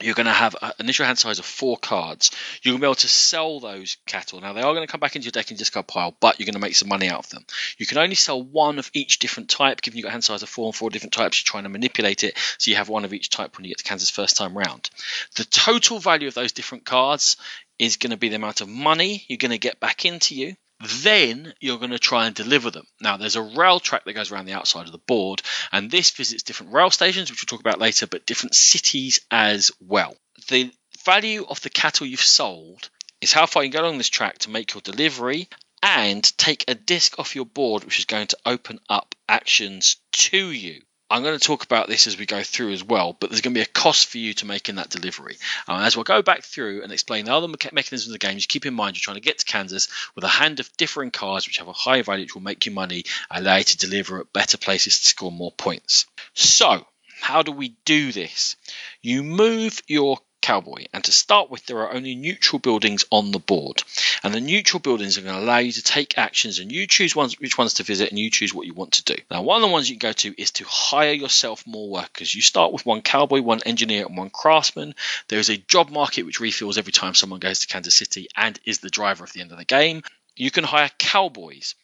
you're 0.00 0.14
going 0.14 0.26
to 0.26 0.32
have 0.32 0.54
an 0.62 0.72
initial 0.78 1.04
hand 1.04 1.18
size 1.18 1.38
of 1.38 1.44
four 1.44 1.76
cards. 1.76 2.30
You're 2.62 2.72
going 2.72 2.80
to 2.80 2.84
be 2.84 2.86
able 2.86 2.94
to 2.96 3.08
sell 3.08 3.58
those 3.60 3.96
cattle. 4.06 4.40
Now, 4.40 4.52
they 4.52 4.60
are 4.60 4.72
going 4.72 4.86
to 4.86 4.90
come 4.90 5.00
back 5.00 5.16
into 5.16 5.24
your 5.24 5.32
deck 5.32 5.50
and 5.50 5.58
discard 5.58 5.88
pile, 5.88 6.14
but 6.20 6.38
you're 6.38 6.44
going 6.44 6.54
to 6.54 6.60
make 6.60 6.76
some 6.76 6.88
money 6.88 7.08
out 7.08 7.18
of 7.18 7.30
them. 7.30 7.44
You 7.78 7.86
can 7.86 7.98
only 7.98 8.14
sell 8.14 8.40
one 8.40 8.78
of 8.78 8.90
each 8.92 9.18
different 9.18 9.48
type, 9.48 9.82
given 9.82 9.98
you've 9.98 10.04
got 10.04 10.10
a 10.10 10.12
hand 10.12 10.24
size 10.24 10.44
of 10.44 10.48
four 10.48 10.66
and 10.66 10.74
four 10.74 10.90
different 10.90 11.14
types. 11.14 11.40
You're 11.40 11.50
trying 11.50 11.64
to 11.64 11.68
manipulate 11.68 12.24
it, 12.24 12.38
so 12.58 12.70
you 12.70 12.76
have 12.76 12.88
one 12.88 13.04
of 13.04 13.12
each 13.12 13.30
type 13.30 13.56
when 13.56 13.64
you 13.64 13.70
get 13.70 13.78
to 13.78 13.84
Kansas 13.84 14.10
first 14.10 14.36
time 14.36 14.56
round. 14.56 14.90
The 15.34 15.44
total 15.44 15.98
value 15.98 16.28
of 16.28 16.34
those 16.34 16.52
different 16.52 16.84
cards 16.84 17.36
is 17.78 17.96
going 17.96 18.10
to 18.10 18.16
be 18.16 18.28
the 18.28 18.36
amount 18.36 18.60
of 18.60 18.68
money 18.68 19.24
you're 19.26 19.38
going 19.38 19.50
to 19.50 19.58
get 19.58 19.80
back 19.80 20.04
into 20.04 20.36
you. 20.36 20.56
Then 20.80 21.54
you're 21.60 21.78
going 21.78 21.90
to 21.90 21.98
try 21.98 22.26
and 22.26 22.34
deliver 22.34 22.70
them. 22.70 22.86
Now, 23.00 23.16
there's 23.16 23.36
a 23.36 23.42
rail 23.42 23.80
track 23.80 24.04
that 24.04 24.12
goes 24.12 24.30
around 24.30 24.46
the 24.46 24.52
outside 24.52 24.86
of 24.86 24.92
the 24.92 24.98
board, 24.98 25.42
and 25.72 25.90
this 25.90 26.10
visits 26.10 26.42
different 26.42 26.72
rail 26.72 26.90
stations, 26.90 27.30
which 27.30 27.42
we'll 27.42 27.56
talk 27.56 27.66
about 27.66 27.80
later, 27.80 28.06
but 28.06 28.26
different 28.26 28.54
cities 28.54 29.20
as 29.30 29.70
well. 29.80 30.16
The 30.48 30.70
value 31.04 31.46
of 31.48 31.60
the 31.62 31.70
cattle 31.70 32.06
you've 32.06 32.20
sold 32.20 32.90
is 33.20 33.32
how 33.32 33.46
far 33.46 33.64
you 33.64 33.70
can 33.70 33.80
go 33.80 33.86
along 33.86 33.98
this 33.98 34.10
track 34.10 34.38
to 34.40 34.50
make 34.50 34.74
your 34.74 34.82
delivery 34.82 35.48
and 35.82 36.22
take 36.36 36.64
a 36.68 36.74
disc 36.74 37.18
off 37.18 37.36
your 37.36 37.46
board, 37.46 37.84
which 37.84 37.98
is 37.98 38.04
going 38.04 38.26
to 38.26 38.38
open 38.44 38.78
up 38.88 39.14
actions 39.28 39.96
to 40.12 40.50
you. 40.50 40.82
I'm 41.08 41.22
going 41.22 41.38
to 41.38 41.44
talk 41.44 41.62
about 41.62 41.86
this 41.86 42.08
as 42.08 42.18
we 42.18 42.26
go 42.26 42.42
through 42.42 42.72
as 42.72 42.82
well, 42.82 43.16
but 43.18 43.30
there's 43.30 43.40
going 43.40 43.54
to 43.54 43.58
be 43.58 43.62
a 43.62 43.66
cost 43.66 44.08
for 44.08 44.18
you 44.18 44.34
to 44.34 44.46
making 44.46 44.74
that 44.74 44.90
delivery. 44.90 45.36
Um, 45.68 45.80
as 45.80 45.96
we'll 45.96 46.02
go 46.02 46.20
back 46.20 46.42
through 46.42 46.82
and 46.82 46.90
explain 46.90 47.26
the 47.26 47.34
other 47.34 47.46
mecha- 47.46 47.72
mechanisms 47.72 48.08
of 48.08 48.12
the 48.12 48.18
game, 48.18 48.36
just 48.36 48.48
keep 48.48 48.66
in 48.66 48.74
mind 48.74 48.96
you're 48.96 49.02
trying 49.02 49.16
to 49.16 49.20
get 49.20 49.38
to 49.38 49.44
Kansas 49.44 49.88
with 50.16 50.24
a 50.24 50.28
hand 50.28 50.58
of 50.58 50.76
differing 50.76 51.12
cards 51.12 51.46
which 51.46 51.58
have 51.58 51.68
a 51.68 51.72
higher 51.72 52.02
value, 52.02 52.24
which 52.24 52.34
will 52.34 52.42
make 52.42 52.66
you 52.66 52.72
money, 52.72 53.04
and 53.30 53.46
allow 53.46 53.56
you 53.56 53.64
to 53.64 53.76
deliver 53.76 54.20
at 54.20 54.32
better 54.32 54.58
places 54.58 54.98
to 54.98 55.06
score 55.06 55.30
more 55.30 55.52
points. 55.52 56.06
So, 56.34 56.84
how 57.20 57.42
do 57.42 57.52
we 57.52 57.76
do 57.84 58.10
this? 58.10 58.56
You 59.00 59.22
move 59.22 59.82
your 59.86 60.18
cowboy, 60.46 60.86
and 60.92 61.02
to 61.02 61.10
start 61.10 61.50
with, 61.50 61.66
there 61.66 61.80
are 61.80 61.92
only 61.92 62.14
neutral 62.14 62.60
buildings 62.60 63.04
on 63.10 63.32
the 63.32 63.40
board, 63.40 63.82
and 64.22 64.32
the 64.32 64.40
neutral 64.40 64.78
buildings 64.78 65.18
are 65.18 65.22
going 65.22 65.34
to 65.34 65.40
allow 65.40 65.58
you 65.58 65.72
to 65.72 65.82
take 65.82 66.18
actions, 66.18 66.60
and 66.60 66.70
you 66.70 66.86
choose 66.86 67.16
ones, 67.16 67.38
which 67.40 67.58
ones 67.58 67.74
to 67.74 67.82
visit, 67.82 68.10
and 68.10 68.18
you 68.18 68.30
choose 68.30 68.54
what 68.54 68.64
you 68.64 68.72
want 68.72 68.92
to 68.92 69.02
do. 69.02 69.16
Now, 69.28 69.42
one 69.42 69.60
of 69.60 69.68
the 69.68 69.72
ones 69.72 69.90
you 69.90 69.96
can 69.96 70.08
go 70.08 70.12
to 70.12 70.40
is 70.40 70.52
to 70.52 70.64
hire 70.64 71.12
yourself 71.12 71.66
more 71.66 71.90
workers. 71.90 72.32
You 72.32 72.42
start 72.42 72.72
with 72.72 72.86
one 72.86 73.02
cowboy, 73.02 73.40
one 73.40 73.60
engineer, 73.66 74.06
and 74.06 74.16
one 74.16 74.30
craftsman. 74.30 74.94
There 75.26 75.40
is 75.40 75.50
a 75.50 75.56
job 75.56 75.90
market 75.90 76.24
which 76.24 76.38
refills 76.38 76.78
every 76.78 76.92
time 76.92 77.14
someone 77.14 77.40
goes 77.40 77.60
to 77.60 77.66
Kansas 77.66 77.96
City 77.96 78.28
and 78.36 78.56
is 78.64 78.78
the 78.78 78.88
driver 78.88 79.24
at 79.24 79.30
the 79.30 79.40
end 79.40 79.50
of 79.50 79.58
the 79.58 79.64
game. 79.64 80.02
You 80.36 80.52
can 80.52 80.62
hire 80.62 80.90
cowboys. 80.96 81.74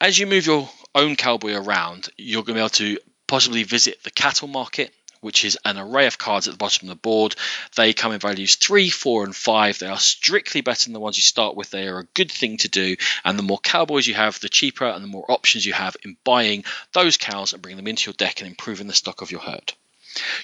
As 0.00 0.16
you 0.16 0.28
move 0.28 0.46
your 0.46 0.68
own 0.94 1.16
cowboy 1.16 1.54
around, 1.54 2.08
you're 2.16 2.44
going 2.44 2.54
to 2.54 2.60
be 2.60 2.60
able 2.60 2.68
to 2.68 2.98
possibly 3.26 3.62
visit 3.62 4.02
the 4.02 4.10
cattle 4.10 4.46
market, 4.46 4.92
which 5.22 5.44
is 5.44 5.58
an 5.64 5.78
array 5.78 6.06
of 6.06 6.18
cards 6.18 6.46
at 6.46 6.52
the 6.52 6.58
bottom 6.58 6.88
of 6.88 6.94
the 6.94 7.00
board. 7.00 7.34
They 7.76 7.94
come 7.94 8.12
in 8.12 8.20
values 8.20 8.56
3, 8.56 8.90
4, 8.90 9.24
and 9.24 9.34
5. 9.34 9.78
They 9.78 9.86
are 9.86 9.98
strictly 9.98 10.60
better 10.60 10.84
than 10.84 10.92
the 10.92 11.00
ones 11.00 11.16
you 11.16 11.22
start 11.22 11.56
with. 11.56 11.70
They 11.70 11.88
are 11.88 12.00
a 12.00 12.08
good 12.14 12.30
thing 12.30 12.58
to 12.58 12.68
do. 12.68 12.96
And 13.24 13.38
the 13.38 13.42
more 13.42 13.58
cowboys 13.58 14.06
you 14.06 14.14
have, 14.14 14.38
the 14.40 14.48
cheaper 14.48 14.84
and 14.84 15.02
the 15.02 15.08
more 15.08 15.30
options 15.30 15.64
you 15.64 15.72
have 15.72 15.96
in 16.04 16.16
buying 16.24 16.64
those 16.92 17.16
cows 17.16 17.52
and 17.52 17.62
bringing 17.62 17.78
them 17.78 17.86
into 17.86 18.10
your 18.10 18.14
deck 18.14 18.40
and 18.40 18.48
improving 18.48 18.88
the 18.88 18.92
stock 18.92 19.22
of 19.22 19.30
your 19.30 19.40
herd. 19.40 19.72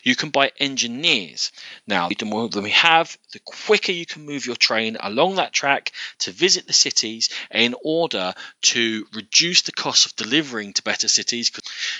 You 0.03 0.17
can 0.17 0.31
buy 0.31 0.53
engineers. 0.59 1.53
Now, 1.87 2.09
the 2.09 2.25
more 2.25 2.49
than 2.49 2.65
we 2.65 2.71
have, 2.71 3.17
the 3.33 3.39
quicker 3.41 3.93
you 3.93 4.07
can 4.07 4.25
move 4.25 4.47
your 4.47 4.57
train 4.57 4.97
along 5.01 5.37
that 5.37 5.53
track 5.53 5.93
to 6.21 6.31
visit 6.31 6.67
the 6.67 6.73
cities 6.73 7.29
in 7.51 7.75
order 7.83 8.35
to 8.63 9.07
reduce 9.15 9.63
the 9.63 9.73
cost 9.73 10.07
of 10.07 10.17
delivering 10.17 10.73
to 10.75 10.83
better 10.83 11.09
cities. 11.09 11.51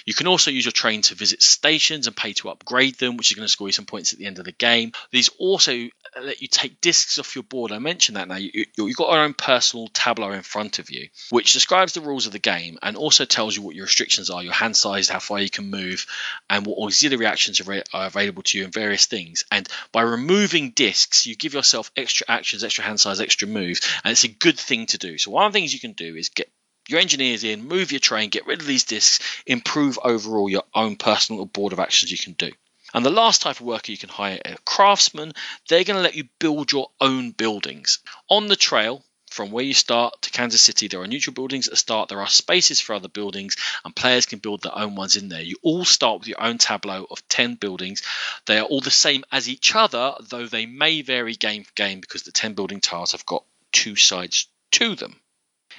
You 0.05 0.15
can 0.15 0.27
also 0.27 0.51
use 0.51 0.65
your 0.65 0.73
train 0.73 1.03
to 1.03 1.15
visit 1.15 1.43
stations 1.43 2.07
and 2.07 2.17
pay 2.17 2.33
to 2.35 2.51
upgrade 2.51 2.97
them, 2.97 3.17
which 3.17 3.31
is 3.31 3.37
going 3.37 3.47
to 3.47 3.53
score 3.53 3.69
you 3.69 3.73
some 3.73 3.87
points 3.87 4.13
at 4.13 4.19
the 4.19 4.27
end 4.27 4.39
of 4.39 4.45
the 4.45 4.53
game. 4.53 4.93
These 5.11 5.31
also 5.39 5.89
let 6.21 6.43
you 6.43 6.49
take 6.49 6.81
discs 6.81 7.19
off 7.19 7.35
your 7.35 7.45
board. 7.45 7.73
I 7.73 7.79
mentioned 7.79 8.17
that 8.17 8.29
now. 8.29 8.37
You, 8.37 8.65
have 8.79 8.97
got 8.97 9.13
your 9.13 9.25
own 9.25 9.35
personal 9.35 9.89
tableau 9.89 10.33
in 10.33 10.43
front 10.43 10.79
of 10.79 10.91
you, 10.91 11.09
which 11.31 11.53
describes 11.53 11.93
the 11.93 12.01
rules 12.01 12.27
of 12.27 12.33
the 12.33 12.39
game 12.39 12.79
and 12.83 12.97
also 12.97 13.25
tells 13.25 13.57
you 13.57 13.63
what 13.63 13.75
your 13.75 13.85
restrictions 13.85 14.31
are, 14.31 14.43
your 14.43 14.53
hand 14.53 14.77
size, 14.77 15.09
how 15.09 15.19
far 15.19 15.41
you 15.41 15.51
can 15.51 15.71
move, 15.71 16.07
and 16.49 16.67
what 16.67 16.79
auxiliary 16.79 17.27
actions 17.27 17.58
are, 17.61 17.83
are 17.93 18.07
available 18.07 18.43
to 18.45 18.59
you 18.59 18.65
and 18.65 18.73
various 18.73 19.07
things. 19.07 19.45
And 19.51 19.69
by 19.93 20.03
removing 20.03 20.71
discs, 20.71 21.27
you 21.27 21.37
give 21.37 21.55
yourself 21.55 21.91
extra 21.97 22.27
actions, 22.29 22.65
extra 22.65 22.85
hand 22.85 23.01
size, 23.01 23.21
extra 23.21 23.49
moves, 23.49 23.81
and 24.05 24.13
it's 24.13 24.25
a 24.25 24.29
good 24.29 24.59
thing 24.59 24.87
to 24.87 24.99
do. 24.99 25.19
So 25.19 25.31
one 25.31 25.47
of 25.47 25.53
the 25.53 25.59
things 25.59 25.73
you 25.73 25.81
can 25.81 25.93
do 25.93 26.17
is 26.17 26.29
get 26.29 26.51
your 26.89 27.01
engineers 27.01 27.45
in, 27.45 27.69
move 27.69 27.93
your 27.93 28.01
train, 28.01 28.31
get 28.31 28.47
rid 28.47 28.61
of 28.61 28.67
these 28.67 28.85
discs, 28.85 29.21
improve 29.47 29.99
overall 30.03 30.49
your 30.49 30.65
own 30.75 30.97
personal 30.97 31.45
board 31.45 31.73
of 31.73 31.81
actions 31.81 32.11
you 32.11 32.19
can 32.19 32.33
do. 32.33 32.51
And 32.95 33.05
the 33.05 33.11
last 33.11 33.43
type 33.43 33.61
of 33.61 33.67
worker 33.67 33.93
you 33.93 33.99
can 33.99 34.09
hire 34.09 34.41
are 34.47 34.57
craftsmen. 34.65 35.33
They're 35.69 35.85
going 35.85 35.99
to 35.99 36.03
let 36.03 36.15
you 36.15 36.25
build 36.39 36.73
your 36.73 36.91
own 37.01 37.33
buildings. 37.33 37.99
On 38.31 38.49
the 38.49 38.57
trail, 38.57 39.05
from 39.39 39.53
where 39.53 39.63
you 39.63 39.73
start 39.73 40.21
to 40.21 40.31
Kansas 40.31 40.61
City, 40.61 40.89
there 40.89 41.01
are 41.01 41.07
neutral 41.07 41.33
buildings 41.33 41.69
at 41.69 41.71
the 41.71 41.77
start. 41.77 42.09
There 42.09 42.21
are 42.21 42.27
spaces 42.27 42.81
for 42.81 42.97
other 42.97 43.07
buildings, 43.07 43.57
and 43.85 43.95
players 43.95 44.27
can 44.27 44.41
build 44.41 44.65
their 44.65 44.77
own 44.77 44.97
ones 44.97 45.15
in 45.15 45.29
there. 45.29 45.41
You 45.41 45.55
all 45.63 45.85
start 45.85 46.19
with 46.19 46.27
your 46.27 46.43
own 46.43 46.59
tableau 46.59 47.07
of 47.09 47.23
10 47.29 47.55
buildings. 47.55 48.03
They 48.47 48.59
are 48.59 48.65
all 48.65 48.81
the 48.81 48.91
same 48.91 49.23
as 49.31 49.49
each 49.49 49.77
other, 49.77 50.15
though 50.29 50.49
they 50.49 50.67
may 50.67 51.03
vary 51.03 51.35
game 51.35 51.63
for 51.63 51.73
game 51.77 52.01
because 52.01 52.25
the 52.25 52.33
10 52.33 52.55
building 52.55 52.81
tiles 52.81 53.13
have 53.13 53.25
got 53.27 53.45
two 53.71 53.95
sides 53.95 54.49
to 54.73 54.97
them. 54.97 55.15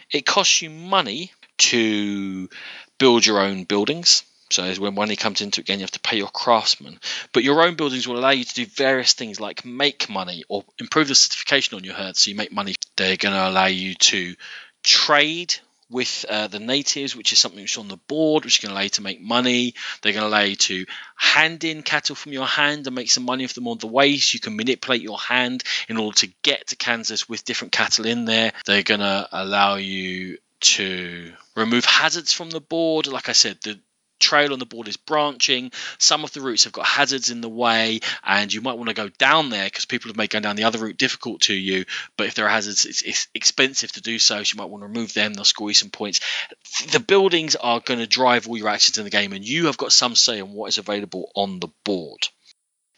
It 0.09 0.25
costs 0.25 0.61
you 0.61 0.69
money 0.69 1.33
to 1.57 2.49
build 2.97 3.25
your 3.25 3.41
own 3.41 3.65
buildings. 3.65 4.23
So 4.51 4.73
when 4.75 4.95
money 4.95 5.15
comes 5.15 5.41
into 5.41 5.61
it 5.61 5.65
again, 5.65 5.79
you 5.79 5.83
have 5.83 5.91
to 5.91 5.99
pay 5.99 6.17
your 6.17 6.27
craftsmen. 6.27 6.99
But 7.33 7.43
your 7.43 7.61
own 7.63 7.75
buildings 7.75 8.07
will 8.07 8.17
allow 8.17 8.31
you 8.31 8.43
to 8.43 8.53
do 8.53 8.65
various 8.65 9.13
things 9.13 9.39
like 9.39 9.65
make 9.65 10.09
money 10.09 10.43
or 10.49 10.63
improve 10.79 11.07
the 11.07 11.15
certification 11.15 11.77
on 11.77 11.83
your 11.83 11.93
herd 11.93 12.17
so 12.17 12.29
you 12.31 12.35
make 12.35 12.51
money. 12.51 12.75
They're 12.97 13.17
going 13.17 13.35
to 13.35 13.47
allow 13.47 13.67
you 13.67 13.95
to 13.95 14.35
trade 14.83 15.55
with 15.89 16.25
uh, 16.29 16.47
the 16.47 16.59
natives, 16.59 17.15
which 17.15 17.33
is 17.33 17.39
something 17.39 17.63
is 17.63 17.77
on 17.77 17.87
the 17.87 17.97
board, 17.97 18.45
which 18.45 18.59
is 18.59 18.61
going 18.61 18.69
to 18.69 18.75
allow 18.75 18.83
you 18.83 18.89
to 18.89 19.01
make 19.01 19.21
money. 19.21 19.73
They're 20.01 20.13
going 20.13 20.23
to 20.23 20.29
allow 20.29 20.41
you 20.41 20.55
to 20.55 20.85
hand 21.15 21.63
in 21.63 21.81
cattle 21.81 22.15
from 22.15 22.31
your 22.31 22.45
hand 22.45 22.85
and 22.85 22.95
make 22.95 23.09
some 23.09 23.25
money 23.25 23.43
off 23.43 23.53
them 23.53 23.67
on 23.67 23.79
the 23.79 23.87
way. 23.87 24.17
So 24.17 24.35
you 24.35 24.39
can 24.39 24.55
manipulate 24.55 25.01
your 25.01 25.17
hand 25.17 25.63
in 25.87 25.97
order 25.97 26.17
to 26.19 26.31
get 26.43 26.67
to 26.67 26.75
Kansas 26.75 27.27
with 27.27 27.43
different 27.43 27.71
cattle 27.71 28.05
in 28.05 28.25
there. 28.25 28.53
They're 28.65 28.83
going 28.83 28.99
to 28.99 29.27
allow 29.31 29.75
you 29.75 30.37
to 30.61 31.33
remove 31.55 31.85
hazards 31.85 32.33
from 32.33 32.49
the 32.49 32.61
board. 32.61 33.07
Like 33.07 33.29
I 33.29 33.33
said, 33.33 33.57
the 33.63 33.79
trail 34.19 34.53
on 34.53 34.59
the 34.59 34.65
board 34.65 34.87
is 34.87 34.97
branching. 34.97 35.71
Some 35.97 36.23
of 36.23 36.31
the 36.31 36.41
routes 36.41 36.65
have 36.65 36.73
got 36.73 36.85
hazards 36.85 37.29
in 37.29 37.41
the 37.41 37.49
way, 37.49 37.99
and 38.23 38.53
you 38.53 38.61
might 38.61 38.77
want 38.77 38.89
to 38.89 38.95
go 38.95 39.09
down 39.09 39.49
there 39.49 39.65
because 39.65 39.85
people 39.85 40.09
have 40.09 40.17
made 40.17 40.29
going 40.29 40.43
down 40.43 40.55
the 40.55 40.63
other 40.63 40.79
route 40.79 40.97
difficult 40.97 41.41
to 41.41 41.53
you. 41.53 41.85
But 42.17 42.27
if 42.27 42.35
there 42.35 42.45
are 42.45 42.49
hazards, 42.49 42.85
it's, 42.85 43.01
it's 43.01 43.27
expensive 43.33 43.91
to 43.93 44.01
do 44.01 44.19
so, 44.19 44.43
so 44.43 44.53
you 44.53 44.57
might 44.57 44.69
want 44.69 44.83
to 44.83 44.87
remove 44.87 45.13
them. 45.13 45.33
They'll 45.33 45.45
score 45.45 45.69
you 45.69 45.73
some 45.73 45.89
points. 45.89 46.19
The 46.91 46.99
buildings 46.99 47.55
are 47.55 47.79
going 47.79 47.99
to 47.99 48.07
drive 48.07 48.47
all 48.47 48.57
your 48.57 48.69
actions 48.69 48.97
in 48.97 49.03
the 49.03 49.09
game, 49.09 49.33
and 49.33 49.47
you 49.47 49.65
have 49.67 49.77
got 49.77 49.91
some 49.91 50.15
say 50.15 50.39
on 50.39 50.53
what 50.53 50.67
is 50.67 50.77
available 50.77 51.31
on 51.35 51.59
the 51.59 51.69
board. 51.83 52.27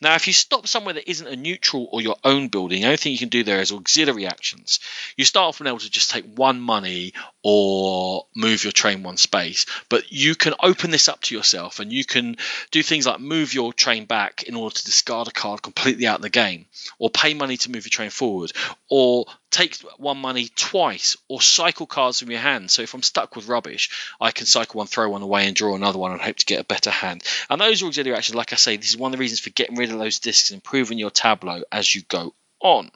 Now, 0.01 0.15
if 0.15 0.25
you 0.25 0.33
stop 0.33 0.67
somewhere 0.67 0.95
that 0.95 1.09
isn't 1.09 1.27
a 1.27 1.35
neutral 1.35 1.87
or 1.91 2.01
your 2.01 2.15
own 2.23 2.47
building, 2.47 2.81
the 2.81 2.87
only 2.87 2.97
thing 2.97 3.11
you 3.11 3.19
can 3.19 3.29
do 3.29 3.43
there 3.43 3.61
is 3.61 3.71
auxiliary 3.71 4.25
actions. 4.25 4.79
You 5.15 5.25
start 5.25 5.49
off 5.49 5.59
being 5.59 5.67
able 5.67 5.77
to 5.77 5.91
just 5.91 6.09
take 6.09 6.25
one 6.25 6.59
money 6.59 7.13
or 7.43 8.25
move 8.35 8.63
your 8.63 8.71
train 8.71 9.03
one 9.03 9.17
space, 9.17 9.65
but 9.89 10.11
you 10.11 10.35
can 10.35 10.53
open 10.61 10.91
this 10.91 11.09
up 11.09 11.21
to 11.21 11.35
yourself 11.35 11.79
and 11.79 11.91
you 11.91 12.05
can 12.05 12.37
do 12.69 12.83
things 12.83 13.07
like 13.07 13.19
move 13.19 13.53
your 13.53 13.73
train 13.73 14.05
back 14.05 14.43
in 14.43 14.55
order 14.55 14.75
to 14.75 14.85
discard 14.85 15.27
a 15.27 15.31
card 15.31 15.61
completely 15.61 16.05
out 16.05 16.17
of 16.17 16.21
the 16.21 16.29
game, 16.29 16.65
or 16.99 17.09
pay 17.09 17.33
money 17.33 17.57
to 17.57 17.71
move 17.71 17.85
your 17.85 17.89
train 17.91 18.11
forward, 18.11 18.51
or 18.89 19.25
take 19.49 19.75
one 19.97 20.17
money 20.17 20.49
twice 20.55 21.17
or 21.27 21.41
cycle 21.41 21.85
cards 21.85 22.19
from 22.19 22.31
your 22.31 22.39
hand. 22.39 22.71
So 22.71 22.83
if 22.83 22.93
I'm 22.93 23.03
stuck 23.03 23.35
with 23.35 23.47
rubbish, 23.47 23.89
I 24.19 24.31
can 24.31 24.45
cycle 24.45 24.77
one, 24.77 24.87
throw 24.87 25.09
one 25.09 25.21
away, 25.21 25.47
and 25.47 25.55
draw 25.55 25.75
another 25.75 25.99
one 25.99 26.11
and 26.11 26.21
hope 26.21 26.37
to 26.37 26.45
get 26.45 26.61
a 26.61 26.65
better 26.65 26.91
hand. 26.91 27.23
And 27.49 27.59
those 27.59 27.81
are 27.81 27.87
auxiliary 27.87 28.17
actions. 28.17 28.35
Like 28.35 28.53
I 28.53 28.55
say, 28.55 28.77
this 28.77 28.89
is 28.89 28.97
one 28.97 29.11
of 29.11 29.17
the 29.17 29.21
reasons 29.21 29.39
for 29.39 29.49
getting 29.49 29.77
rid 29.77 29.91
of 29.91 29.99
those 29.99 30.19
discs 30.19 30.51
and 30.51 30.57
improving 30.57 30.97
your 30.97 31.11
tableau 31.11 31.63
as 31.71 31.93
you 31.93 32.01
go 32.07 32.33
on. 32.61 32.91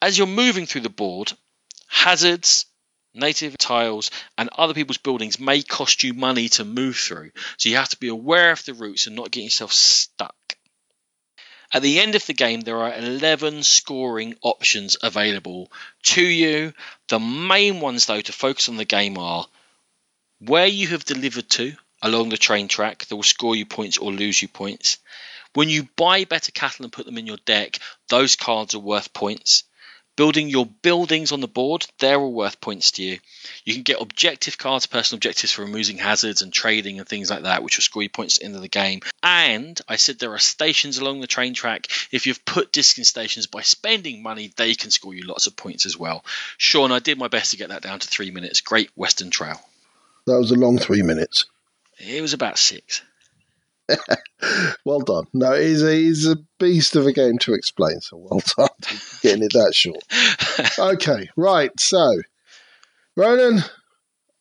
As 0.00 0.16
you're 0.16 0.26
moving 0.26 0.66
through 0.66 0.82
the 0.82 0.90
board, 0.90 1.32
hazards, 1.88 2.66
native 3.16 3.58
tiles, 3.58 4.10
and 4.36 4.48
other 4.56 4.74
people's 4.74 4.98
buildings 4.98 5.40
may 5.40 5.62
cost 5.62 6.02
you 6.02 6.14
money 6.14 6.48
to 6.50 6.64
move 6.64 6.96
through. 6.96 7.30
So 7.56 7.68
you 7.68 7.76
have 7.76 7.88
to 7.90 7.98
be 7.98 8.08
aware 8.08 8.52
of 8.52 8.64
the 8.64 8.74
routes 8.74 9.06
and 9.06 9.16
not 9.16 9.30
get 9.30 9.44
yourself 9.44 9.72
stuck. 9.72 10.36
At 11.72 11.82
the 11.82 12.00
end 12.00 12.14
of 12.14 12.24
the 12.26 12.32
game, 12.32 12.60
there 12.60 12.78
are 12.78 12.94
11 12.94 13.64
scoring 13.64 14.36
options 14.40 14.96
available 15.02 15.70
to 16.04 16.22
you. 16.22 16.72
The 17.08 17.18
main 17.18 17.80
ones, 17.80 18.06
though, 18.06 18.20
to 18.20 18.32
focus 18.32 18.68
on 18.68 18.76
the 18.76 18.84
game 18.84 19.18
are 19.18 19.46
where 20.38 20.66
you 20.66 20.88
have 20.88 21.04
delivered 21.04 21.48
to 21.50 21.74
along 22.02 22.28
the 22.28 22.36
train 22.36 22.68
track 22.68 23.04
that 23.06 23.16
will 23.16 23.22
score 23.22 23.56
you 23.56 23.66
points 23.66 23.98
or 23.98 24.12
lose 24.12 24.40
you 24.40 24.48
points. 24.48 24.98
When 25.54 25.68
you 25.68 25.88
buy 25.96 26.24
better 26.24 26.52
cattle 26.52 26.84
and 26.84 26.92
put 26.92 27.06
them 27.06 27.18
in 27.18 27.26
your 27.26 27.38
deck, 27.38 27.78
those 28.08 28.36
cards 28.36 28.74
are 28.74 28.78
worth 28.78 29.12
points. 29.12 29.64
Building 30.16 30.48
your 30.48 30.66
buildings 30.66 31.30
on 31.30 31.40
the 31.40 31.46
board, 31.46 31.86
they're 31.98 32.18
all 32.18 32.32
worth 32.32 32.60
points 32.60 32.92
to 32.92 33.02
you. 33.02 33.18
You 33.64 33.74
can 33.74 33.82
get 33.82 34.00
objective 34.00 34.56
cards, 34.56 34.86
personal 34.86 35.18
objectives 35.18 35.52
for 35.52 35.62
removing 35.62 35.98
hazards 35.98 36.40
and 36.40 36.50
trading 36.52 36.98
and 36.98 37.06
things 37.06 37.30
like 37.30 37.42
that, 37.42 37.62
which 37.62 37.76
will 37.76 37.82
score 37.82 38.02
you 38.02 38.08
points 38.08 38.38
at 38.38 38.40
the 38.40 38.46
end 38.46 38.56
of 38.56 38.62
the 38.62 38.68
game. 38.68 39.00
And 39.22 39.78
I 39.86 39.96
said 39.96 40.18
there 40.18 40.32
are 40.32 40.38
stations 40.38 40.96
along 40.96 41.20
the 41.20 41.26
train 41.26 41.52
track. 41.52 41.88
If 42.10 42.26
you've 42.26 42.44
put 42.46 42.72
disc 42.72 42.96
in 42.96 43.04
stations 43.04 43.46
by 43.46 43.60
spending 43.60 44.22
money, 44.22 44.52
they 44.56 44.74
can 44.74 44.90
score 44.90 45.14
you 45.14 45.24
lots 45.24 45.46
of 45.46 45.56
points 45.56 45.84
as 45.84 45.98
well. 45.98 46.24
Sean, 46.56 46.92
I 46.92 46.98
did 46.98 47.18
my 47.18 47.28
best 47.28 47.50
to 47.50 47.58
get 47.58 47.68
that 47.68 47.82
down 47.82 47.98
to 47.98 48.08
three 48.08 48.30
minutes. 48.30 48.62
Great 48.62 48.90
Western 48.96 49.30
Trail. 49.30 49.60
That 50.26 50.38
was 50.38 50.50
a 50.50 50.56
long 50.56 50.78
three 50.78 51.02
minutes. 51.02 51.44
It 51.98 52.22
was 52.22 52.32
about 52.32 52.58
six. 52.58 53.02
Well 54.84 55.00
done. 55.00 55.24
No, 55.32 55.52
he's 55.52 55.82
a, 55.82 55.92
is 55.92 56.26
a 56.26 56.36
beast 56.58 56.96
of 56.96 57.06
a 57.06 57.12
game 57.12 57.38
to 57.38 57.54
explain. 57.54 58.00
So 58.00 58.16
well 58.16 58.42
done 58.56 58.68
getting 59.22 59.44
it 59.44 59.52
that 59.52 59.74
short. 59.74 60.02
okay, 60.78 61.28
right. 61.36 61.78
So, 61.78 62.22
Ronan, 63.16 63.60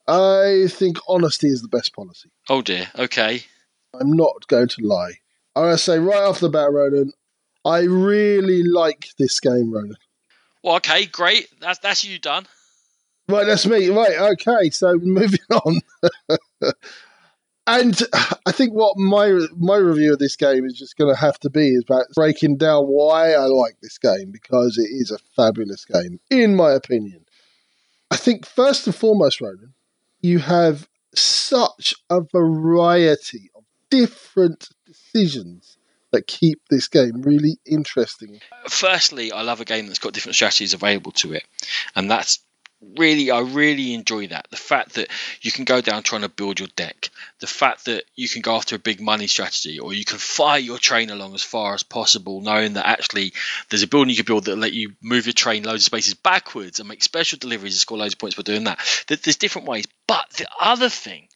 I 0.08 0.68
think 0.70 0.98
honesty 1.08 1.48
is 1.48 1.62
the 1.62 1.68
best 1.68 1.94
policy. 1.96 2.30
Oh 2.50 2.62
dear. 2.62 2.88
Okay. 2.98 3.44
I'm 3.94 4.12
not 4.12 4.48
going 4.48 4.68
to 4.68 4.86
lie. 4.86 5.14
I'm 5.56 5.64
going 5.64 5.76
to 5.76 5.78
say 5.78 6.00
right 6.00 6.24
off 6.24 6.42
the 6.42 6.50
bat, 6.50 6.72
Ronan, 6.72 7.14
I 7.64 7.80
really 7.80 8.64
like 8.64 9.08
this 9.18 9.40
game, 9.40 9.74
Ronan. 9.74 9.96
Well, 10.64 10.76
okay, 10.78 11.06
great. 11.06 11.48
That's 11.62 11.80
that's 11.80 12.04
you 12.04 12.20
done. 12.20 12.48
Right, 13.28 13.46
that's 13.46 13.66
me. 13.66 13.90
Right, 13.90 14.18
okay. 14.34 14.70
So 14.70 14.98
moving 14.98 15.40
on. 15.52 15.82
And 17.68 18.00
I 18.46 18.52
think 18.52 18.74
what 18.74 18.98
my 18.98 19.40
my 19.58 19.78
review 19.78 20.14
of 20.14 20.20
this 20.20 20.36
game 20.36 20.66
is 20.66 20.74
just 20.74 20.98
going 20.98 21.14
to 21.14 21.20
have 21.20 21.40
to 21.40 21.50
be 21.50 21.70
is 21.70 21.84
about 21.84 22.06
breaking 22.14 22.58
down 22.58 22.86
why 22.86 23.34
I 23.34 23.46
like 23.46 23.78
this 23.82 23.98
game 23.98 24.32
because 24.32 24.78
it 24.78 24.90
is 24.90 25.12
a 25.12 25.20
fabulous 25.36 25.86
game, 25.86 26.20
in 26.30 26.56
my 26.56 26.72
opinion. 26.72 27.26
I 28.12 28.18
think 28.18 28.46
first 28.46 28.86
and 28.86 28.96
foremost, 28.96 29.42
Ronan, 29.42 29.74
you 30.22 30.40
have 30.40 30.88
such 31.14 31.94
a 32.10 32.22
variety 32.22 33.50
of 33.56 33.64
different 33.90 34.70
decisions 34.86 35.78
that 36.12 36.28
keep 36.28 36.62
this 36.70 36.88
game 36.88 37.22
really 37.22 37.58
interesting. 37.66 38.40
Firstly, 38.70 39.32
I 39.32 39.42
love 39.42 39.60
a 39.60 39.66
game 39.66 39.88
that's 39.88 40.00
got 40.00 40.14
different 40.14 40.36
strategies 40.36 40.74
available 40.74 41.12
to 41.14 41.34
it, 41.34 41.44
and 41.96 42.10
that's 42.10 42.40
really 42.98 43.32
I 43.32 43.40
really 43.42 43.94
enjoy 43.94 44.28
that. 44.28 44.48
The 44.50 44.58
fact 44.58 44.94
that 44.96 45.10
you 45.42 45.52
can 45.52 45.66
go 45.66 45.82
down 45.82 46.04
trying 46.04 46.22
to 46.22 46.30
build 46.30 46.60
your 46.60 46.70
deck, 46.76 47.10
the 47.40 47.48
fact 47.48 47.86
that 47.86 48.06
you 48.16 48.30
can 48.30 48.42
go 48.42 48.56
after 48.56 48.76
a 48.76 48.80
big 48.80 49.02
money 49.02 49.28
strategy, 49.28 49.80
or 49.80 49.94
you 49.94 50.06
can 50.06 50.18
fire 50.18 50.60
your 50.60 50.78
train 50.78 51.10
along 51.10 51.34
as 51.34 51.44
far 51.44 51.74
as 51.74 51.84
possible, 51.84 52.42
knowing 52.42 52.74
that 52.74 52.88
actually 52.88 53.34
there's 53.70 53.84
a 53.84 53.88
building 53.88 54.10
you 54.10 54.16
can 54.16 54.26
build 54.26 54.46
that 54.46 54.58
let 54.58 54.74
you 54.74 54.94
move 55.02 55.26
your 55.26 55.34
train 55.34 55.64
loads 55.64 55.84
of 55.84 55.86
spaces 55.86 56.14
backwards 56.14 56.80
and 56.80 56.90
make 56.90 57.04
special 57.04 57.40
deliveries 57.40 57.74
and 57.74 57.80
score 57.80 57.98
loads 57.98 58.14
of 58.14 58.20
points 58.20 58.36
by 58.36 58.44
doing 58.44 58.66
that. 58.66 58.80
There's 59.08 59.38
different 59.38 59.68
ways. 59.68 59.86
But 60.08 60.30
the 60.32 60.48
other 60.60 60.90
thing 60.90 61.28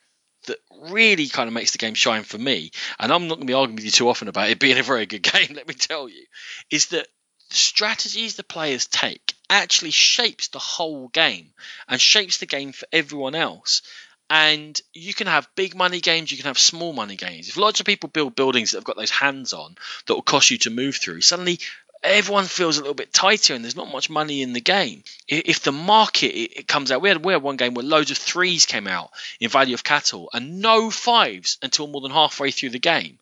that 0.47 0.57
really 0.91 1.27
kind 1.27 1.47
of 1.47 1.53
makes 1.53 1.71
the 1.71 1.77
game 1.77 1.93
shine 1.93 2.23
for 2.23 2.37
me, 2.37 2.71
and 2.99 3.11
I'm 3.11 3.27
not 3.27 3.35
going 3.35 3.47
to 3.47 3.51
be 3.51 3.53
arguing 3.53 3.75
with 3.75 3.85
you 3.85 3.91
too 3.91 4.09
often 4.09 4.27
about 4.27 4.49
it 4.49 4.59
being 4.59 4.77
a 4.77 4.83
very 4.83 5.05
good 5.05 5.23
game, 5.33 5.53
let 5.53 5.67
me 5.67 5.73
tell 5.73 6.09
you, 6.09 6.25
is 6.69 6.87
that 6.87 7.07
the 7.49 7.55
strategies 7.55 8.35
the 8.35 8.43
players 8.43 8.85
take 8.85 9.33
actually 9.49 9.91
shapes 9.91 10.49
the 10.49 10.59
whole 10.59 11.07
game 11.09 11.49
and 11.87 11.99
shapes 11.99 12.37
the 12.37 12.45
game 12.45 12.71
for 12.71 12.87
everyone 12.91 13.35
else. 13.35 13.81
And 14.29 14.79
you 14.93 15.13
can 15.13 15.27
have 15.27 15.49
big 15.55 15.75
money 15.75 16.01
games, 16.01 16.31
you 16.31 16.37
can 16.37 16.45
have 16.45 16.59
small 16.59 16.93
money 16.93 17.15
games. 17.15 17.49
If 17.49 17.57
lots 17.57 17.79
of 17.79 17.85
people 17.87 18.09
build 18.09 18.35
buildings 18.35 18.71
that 18.71 18.77
have 18.77 18.83
got 18.83 18.97
those 18.97 19.09
hands 19.09 19.53
on 19.53 19.75
that 20.05 20.13
will 20.13 20.21
cost 20.21 20.51
you 20.51 20.59
to 20.59 20.69
move 20.69 20.97
through, 20.97 21.21
suddenly 21.21 21.59
everyone 22.03 22.45
feels 22.45 22.77
a 22.77 22.81
little 22.81 22.93
bit 22.93 23.11
tighter 23.11 23.53
and 23.53 23.63
there's 23.63 23.75
not 23.75 23.91
much 23.91 24.09
money 24.09 24.41
in 24.41 24.53
the 24.53 24.61
game. 24.61 25.03
If 25.27 25.61
the 25.61 25.71
market 25.71 26.33
it 26.35 26.67
comes 26.67 26.91
out, 26.91 27.01
we 27.01 27.09
had, 27.09 27.25
we 27.25 27.33
had 27.33 27.41
one 27.41 27.57
game 27.57 27.73
where 27.73 27.85
loads 27.85 28.11
of 28.11 28.17
threes 28.17 28.65
came 28.65 28.87
out 28.87 29.11
in 29.39 29.49
value 29.49 29.73
of 29.73 29.83
cattle 29.83 30.29
and 30.33 30.61
no 30.61 30.91
fives 30.91 31.57
until 31.61 31.87
more 31.87 32.01
than 32.01 32.11
halfway 32.11 32.51
through 32.51 32.69
the 32.69 32.79
game. 32.79 33.17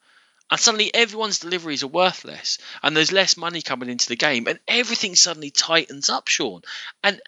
And 0.49 0.59
suddenly 0.59 0.93
everyone's 0.93 1.39
deliveries 1.39 1.83
are 1.83 1.87
worthless 1.87 2.57
and 2.81 2.95
there's 2.95 3.11
less 3.11 3.35
money 3.37 3.61
coming 3.61 3.89
into 3.89 4.07
the 4.07 4.15
game 4.15 4.47
and 4.47 4.59
everything 4.67 5.15
suddenly 5.15 5.51
tightens 5.51 6.09
up, 6.09 6.27
Sean. 6.27 6.61
And 7.03 7.21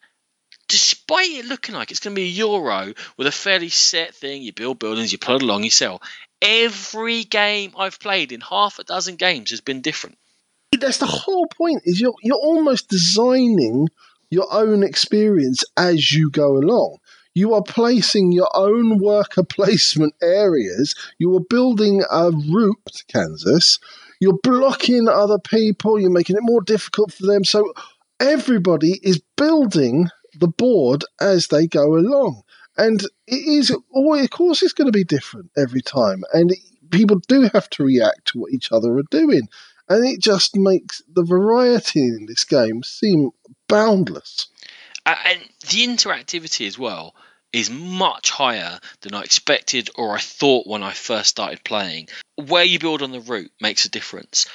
despite 0.67 1.31
it 1.31 1.45
looking 1.45 1.75
like 1.75 1.91
it's 1.91 1.99
going 1.99 2.15
to 2.15 2.21
be 2.21 2.27
a 2.27 2.31
euro 2.31 2.93
with 3.17 3.27
a 3.27 3.31
fairly 3.31 3.69
set 3.69 4.15
thing, 4.15 4.41
you 4.41 4.53
build 4.53 4.79
buildings, 4.79 5.11
you 5.11 5.17
plod 5.17 5.41
along, 5.41 5.63
you 5.63 5.69
sell. 5.69 6.01
Every 6.41 7.25
game 7.25 7.73
I've 7.77 7.99
played 7.99 8.31
in 8.31 8.41
half 8.41 8.79
a 8.79 8.83
dozen 8.83 9.17
games 9.17 9.49
has 9.49 9.61
been 9.61 9.81
different 9.81 10.17
that's 10.79 10.97
the 10.97 11.05
whole 11.05 11.47
point. 11.57 11.81
Is 11.85 11.99
you're 11.99 12.13
you're 12.21 12.37
almost 12.37 12.89
designing 12.89 13.87
your 14.29 14.47
own 14.51 14.83
experience 14.83 15.63
as 15.77 16.11
you 16.11 16.29
go 16.29 16.57
along. 16.57 16.97
You 17.33 17.53
are 17.53 17.63
placing 17.63 18.31
your 18.31 18.49
own 18.53 18.97
worker 18.97 19.43
placement 19.49 20.13
areas. 20.21 20.95
You 21.17 21.35
are 21.35 21.43
building 21.49 22.03
a 22.11 22.31
route 22.31 22.77
to 22.93 23.05
Kansas. 23.07 23.79
You're 24.19 24.39
blocking 24.43 25.07
other 25.07 25.39
people. 25.39 25.99
You're 25.99 26.11
making 26.11 26.35
it 26.35 26.43
more 26.43 26.61
difficult 26.61 27.13
for 27.13 27.25
them. 27.25 27.43
So 27.43 27.73
everybody 28.19 28.99
is 29.03 29.21
building 29.37 30.09
the 30.39 30.47
board 30.47 31.05
as 31.21 31.47
they 31.47 31.67
go 31.67 31.95
along. 31.95 32.41
And 32.77 33.03
it 33.27 33.35
is, 33.35 33.75
oh, 33.95 34.13
of 34.13 34.29
course, 34.29 34.63
it's 34.63 34.73
going 34.73 34.87
to 34.87 34.97
be 34.97 35.03
different 35.03 35.51
every 35.57 35.81
time. 35.81 36.23
And 36.33 36.51
people 36.91 37.19
do 37.27 37.49
have 37.53 37.69
to 37.71 37.83
react 37.83 38.27
to 38.27 38.39
what 38.39 38.53
each 38.53 38.71
other 38.71 38.97
are 38.97 39.03
doing 39.09 39.47
and 39.89 40.05
it 40.05 40.21
just 40.21 40.55
makes 40.55 41.01
the 41.11 41.23
variety 41.23 42.01
in 42.01 42.27
this 42.27 42.45
game 42.45 42.83
seem 42.83 43.31
boundless. 43.67 44.47
Uh, 45.09 45.15
and 45.25 45.41
the 45.71 45.87
interactivity 45.87 46.67
as 46.67 46.77
well 46.77 47.15
is 47.51 47.71
much 47.71 48.29
higher 48.29 48.79
than 49.01 49.15
I 49.15 49.21
expected 49.23 49.89
or 49.95 50.15
I 50.15 50.19
thought 50.19 50.67
when 50.67 50.83
I 50.83 50.91
first 50.91 51.31
started 51.31 51.63
playing. 51.63 52.09
Where 52.35 52.63
you 52.63 52.77
build 52.77 53.01
on 53.01 53.11
the 53.11 53.19
route 53.19 53.51
makes 53.59 53.85
a 53.85 53.89
difference. 53.89 54.45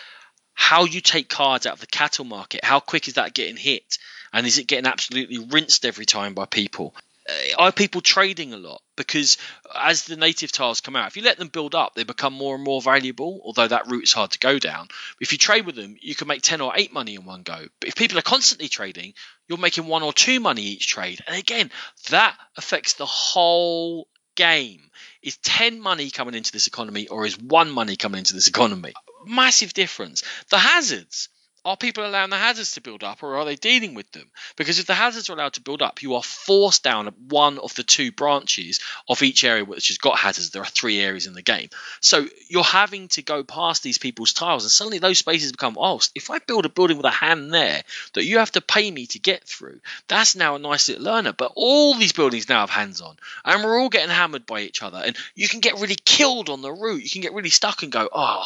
How 0.55 0.85
you 0.85 1.01
take 1.01 1.29
cards 1.29 1.67
out 1.67 1.73
of 1.73 1.81
the 1.81 1.89
cattle 1.89 2.25
market, 2.25 2.65
how 2.65 2.79
quick 2.79 3.09
is 3.09 3.15
that 3.15 3.35
getting 3.35 3.57
hit? 3.57 3.99
And 4.33 4.47
is 4.47 4.59
it 4.59 4.69
getting 4.69 4.87
absolutely 4.87 5.39
rinsed 5.39 5.85
every 5.85 6.07
time 6.07 6.35
by 6.35 6.47
people? 6.47 6.95
Uh, 7.29 7.33
are 7.59 7.73
people 7.73 8.01
trading 8.01 8.53
a 8.53 8.59
lot? 8.59 8.83
Because 8.97 9.39
as 9.75 10.05
the 10.05 10.17
native 10.17 10.53
tiles 10.53 10.81
come 10.81 10.95
out, 10.95 11.09
if 11.09 11.17
you 11.17 11.23
let 11.23 11.39
them 11.39 11.49
build 11.49 11.75
up, 11.75 11.95
they 11.95 12.05
become 12.05 12.35
more 12.35 12.55
and 12.55 12.65
more 12.65 12.83
valuable. 12.83 13.41
Although 13.45 13.69
that 13.69 13.91
route 13.91 14.05
is 14.05 14.13
hard 14.13 14.33
to 14.33 14.39
go 14.39 14.59
down. 14.59 14.89
If 15.21 15.33
you 15.33 15.39
trade 15.39 15.67
with 15.67 15.75
them, 15.75 15.97
you 16.01 16.15
can 16.15 16.29
make 16.29 16.43
ten 16.43 16.61
or 16.61 16.73
eight 16.77 16.93
money 16.93 17.15
in 17.15 17.25
one 17.25 17.43
go. 17.43 17.67
But 17.81 17.89
if 17.89 17.97
people 17.97 18.19
are 18.19 18.23
constantly 18.23 18.69
trading, 18.69 19.15
you're 19.49 19.59
making 19.59 19.87
one 19.87 20.03
or 20.03 20.13
two 20.13 20.39
money 20.41 20.63
each 20.63 20.89
trade. 20.89 21.21
And 21.27 21.37
again, 21.37 21.71
that 22.11 22.37
affects 22.57 22.95
the 22.95 23.07
whole 23.07 24.07
game. 24.37 24.91
Is 25.23 25.39
ten 25.39 25.81
money 25.81 26.11
coming 26.11 26.35
into 26.35 26.53
this 26.53 26.67
economy, 26.67 27.09
or 27.09 27.25
is 27.25 27.39
one 27.39 27.71
money 27.71 27.97
coming 27.97 28.19
into 28.19 28.35
this 28.35 28.49
economy? 28.49 28.93
Massive 29.27 29.73
difference. 29.73 30.23
The 30.51 30.59
hazards 30.59 31.31
are 31.65 31.77
people 31.77 32.07
allowing 32.07 32.31
the 32.31 32.37
hazards 32.37 32.73
to 32.73 32.81
build 32.81 33.03
up 33.03 33.23
or 33.23 33.37
are 33.37 33.45
they 33.45 33.57
dealing 33.57 33.95
with 33.95 34.11
them? 34.13 34.29
Because 34.57 34.79
if 34.79 34.87
the 34.87 34.95
hazards 34.95 35.31
are 35.31 35.33
allowed 35.33 35.55
to 35.55 35.63
build 35.63 35.81
up, 35.81 36.03
you 36.03 36.15
are 36.15 36.23
forced 36.23 36.83
down 36.83 37.07
one 37.29 37.59
of 37.59 37.75
the 37.75 37.83
two 37.83 38.13
branches 38.13 38.81
of 39.09 39.23
each 39.23 39.45
area 39.45 39.65
which 39.65 39.89
has 39.89 39.99
got 39.99 40.19
hazards. 40.19 40.51
There 40.51 40.63
are 40.63 40.67
three 40.67 41.01
areas 41.01 41.27
in 41.27 41.33
the 41.33 41.43
game. 41.43 41.71
So 42.01 42.27
you're 42.49 42.63
having 42.63 43.09
to 43.09 43.23
go 43.23 43.45
past 43.45 43.83
these 43.83 43.99
people's 43.99 44.33
tiles, 44.33 44.65
and 44.65 44.71
suddenly 44.71 44.99
those 44.99 45.19
spaces 45.19 45.53
become, 45.53 45.77
oh, 45.79 46.01
if 46.15 46.31
I 46.31 46.39
build 46.39 46.67
a 46.67 46.69
building 46.69 46.97
with 46.97 47.07
a 47.07 47.11
hand 47.11 47.53
there 47.53 47.83
that 48.13 48.25
you 48.25 48.39
have 48.39 48.53
to 48.53 48.61
pay 48.61 48.91
me 48.91 49.07
to 49.07 49.19
get 49.19 49.45
through, 49.45 49.81
that's 50.09 50.37
now 50.37 50.57
a 50.57 50.59
nice 50.59 50.89
little 50.89 51.05
learner. 51.05 51.33
But 51.33 51.53
all 51.57 51.95
these 51.95 52.13
buildings 52.13 52.49
now 52.49 52.61
have 52.61 52.71
hands 52.71 53.01
on, 53.01 53.17
and 53.45 53.65
we're 53.65 53.81
all 53.81 53.89
getting 53.89 54.11
hammered 54.11 54.47
by 54.47 54.61
each 54.61 54.83
other, 54.83 55.03
and 55.05 55.17
you 55.35 55.49
can 55.49 55.61
get 55.61 55.81
really 55.81 55.97
killed 56.05 56.51
on 56.51 56.63
the 56.63 56.73
route. 56.73 57.03
You 57.03 57.11
can 57.11 57.23
get 57.23 57.33
really 57.33 57.51
stuck 57.51 57.83
and 57.83 57.93
go, 57.93 58.09
oh, 58.13 58.45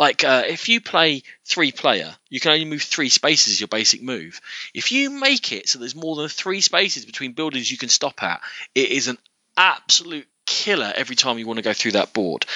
like 0.00 0.24
uh, 0.24 0.44
if 0.48 0.70
you 0.70 0.80
play 0.80 1.22
three 1.44 1.72
player, 1.72 2.16
you 2.30 2.40
can 2.40 2.52
only 2.52 2.64
move 2.64 2.80
three 2.80 3.10
spaces 3.10 3.60
your 3.60 3.68
basic 3.68 4.02
move. 4.02 4.40
If 4.72 4.92
you 4.92 5.10
make 5.10 5.52
it 5.52 5.68
so 5.68 5.78
there's 5.78 5.94
more 5.94 6.16
than 6.16 6.28
three 6.28 6.62
spaces 6.62 7.04
between 7.04 7.34
buildings 7.34 7.70
you 7.70 7.76
can 7.76 7.90
stop 7.90 8.22
at, 8.22 8.40
it 8.74 8.88
is 8.88 9.08
an 9.08 9.18
absolute 9.58 10.26
killer 10.46 10.90
every 10.96 11.16
time 11.16 11.38
you 11.38 11.46
want 11.46 11.58
to 11.58 11.62
go 11.62 11.74
through 11.74 11.92
that 11.92 12.14
board. 12.14 12.46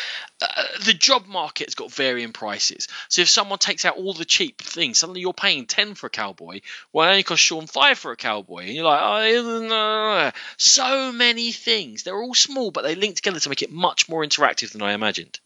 Uh, 0.41 0.63
the 0.87 0.95
job 0.95 1.27
market's 1.27 1.75
got 1.75 1.93
varying 1.93 2.33
prices. 2.33 2.89
So 3.11 3.21
if 3.21 3.29
someone 3.29 3.59
takes 3.59 3.85
out 3.85 3.99
all 3.99 4.15
the 4.15 4.25
cheap 4.25 4.63
things, 4.63 4.97
suddenly 4.97 5.21
you're 5.21 5.35
paying 5.35 5.67
10 5.67 5.97
for 5.97 6.07
a 6.07 6.11
cowboy, 6.11 6.63
well, 6.95 7.07
it 7.07 7.11
only 7.11 7.23
costs 7.25 7.45
Sean 7.45 7.67
5 7.67 7.99
for 7.99 8.11
a 8.11 8.17
cowboy. 8.17 8.61
And 8.61 8.73
you're 8.73 8.87
like, 8.87 9.03
oh. 9.03 10.33
So 10.57 11.13
many 11.13 11.53
things. 11.53 12.05
They're 12.05 12.23
all 12.23 12.35
small, 12.35 12.71
but 12.71 12.85
they 12.85 12.95
link 12.95 13.17
together 13.17 13.39
to 13.39 13.49
make 13.51 13.61
it 13.61 13.71
much 13.71 14.09
more 14.09 14.25
interactive 14.25 14.73
than 14.73 14.81
I 14.81 14.95
imagined 14.95 15.39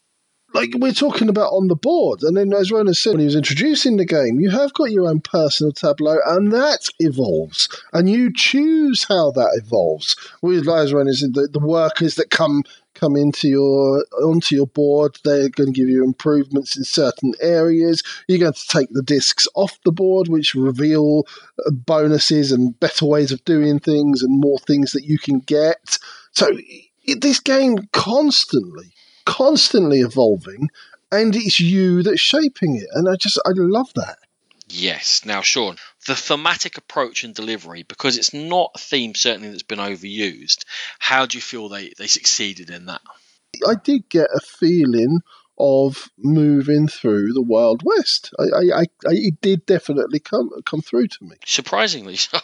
like 0.55 0.71
we're 0.77 0.93
talking 0.93 1.29
about 1.29 1.53
on 1.53 1.69
the 1.69 1.77
board. 1.77 2.23
And 2.23 2.37
then, 2.37 2.53
as 2.53 2.71
Ronan 2.73 2.95
said 2.95 3.13
when 3.13 3.21
he 3.21 3.27
was 3.27 3.37
introducing 3.37 3.97
the 3.97 4.07
game, 4.07 4.41
you 4.41 4.51
have 4.51 4.73
got 4.75 4.91
your 4.91 5.09
own 5.09 5.21
personal 5.21 5.73
tableau, 5.73 6.19
and 6.27 6.53
that 6.53 6.89
evolves, 6.99 7.69
and 7.93 8.09
you 8.09 8.33
choose 8.33 9.05
how 9.05 9.31
that 9.33 9.61
evolves. 9.63 10.17
With 10.43 10.69
as 10.69 10.93
Ronan 10.93 11.15
said, 11.15 11.35
the, 11.35 11.49
the 11.49 11.59
workers 11.59 12.15
that 12.15 12.31
come 12.31 12.63
come 12.95 13.15
into 13.15 13.49
your 13.49 14.05
onto 14.23 14.57
your 14.57 14.67
board, 14.67 15.19
they're 15.25 15.49
going 15.51 15.73
to 15.73 15.79
give 15.81 15.89
you 15.89 16.03
improvements 16.03 16.77
in 16.77 16.85
certain 16.85 17.35
areas. 17.41 18.03
You're 18.27 18.41
going 18.41 18.53
to 18.53 18.69
take 18.69 18.89
the 18.91 19.03
discs 19.03 19.47
off 19.55 19.79
the 19.85 19.93
board, 19.93 20.29
which 20.29 20.55
reveal 20.55 21.27
uh, 21.67 21.71
bonuses 21.71 22.53
and 22.53 22.79
better 22.81 23.07
ways 23.07 23.33
of 23.33 23.45
doing 23.45 23.79
things, 23.81 24.23
and 24.23 24.41
more 24.41 24.59
things 24.59 24.93
that 24.93 25.05
you 25.05 25.19
can 25.19 25.41
get. 25.41 25.99
So. 26.33 26.49
This 27.23 27.41
game 27.41 27.89
constantly 27.95 28.93
constantly 29.29 30.01
evolving, 30.01 30.71
and 31.13 31.37
it's 31.37 31.61
you 31.61 32.03
that's 32.03 32.21
shaping 32.21 32.77
it. 32.77 32.89
And 32.93 33.09
I 33.09 33.17
just, 33.17 33.39
I 33.45 33.51
love 33.55 33.93
that. 33.95 34.19
Yes. 34.71 35.25
Now, 35.25 35.43
Sean, 35.43 35.77
the 36.07 36.15
thematic 36.15 36.79
approach 36.79 37.25
and 37.25 37.35
delivery, 37.35 37.83
because 37.83 38.17
it's 38.17 38.33
not 38.33 38.73
a 38.75 38.79
theme 38.79 39.15
certainly 39.15 39.51
that's 39.51 39.63
been 39.63 39.79
overused, 39.79 40.65
how 40.99 41.27
do 41.27 41.37
you 41.37 41.43
feel 41.43 41.69
they, 41.69 41.93
they 41.99 42.07
succeeded 42.07 42.71
in 42.71 42.87
that? 42.87 43.03
I 43.67 43.75
did 43.75 44.09
get 44.09 44.29
a 44.35 44.41
feeling 44.41 45.21
of 45.59 46.09
moving 46.19 46.89
through 46.89 47.33
the 47.33 47.43
Wild 47.43 47.83
West. 47.85 48.33
I, 48.39 48.43
I, 48.43 48.81
I, 48.81 48.87
it 49.11 49.41
did 49.41 49.67
definitely 49.67 50.21
come 50.21 50.51
come 50.65 50.83
through 50.83 51.09
to 51.09 51.25
me. 51.25 51.37
Surprisingly 51.45 52.17
so. 52.17 52.39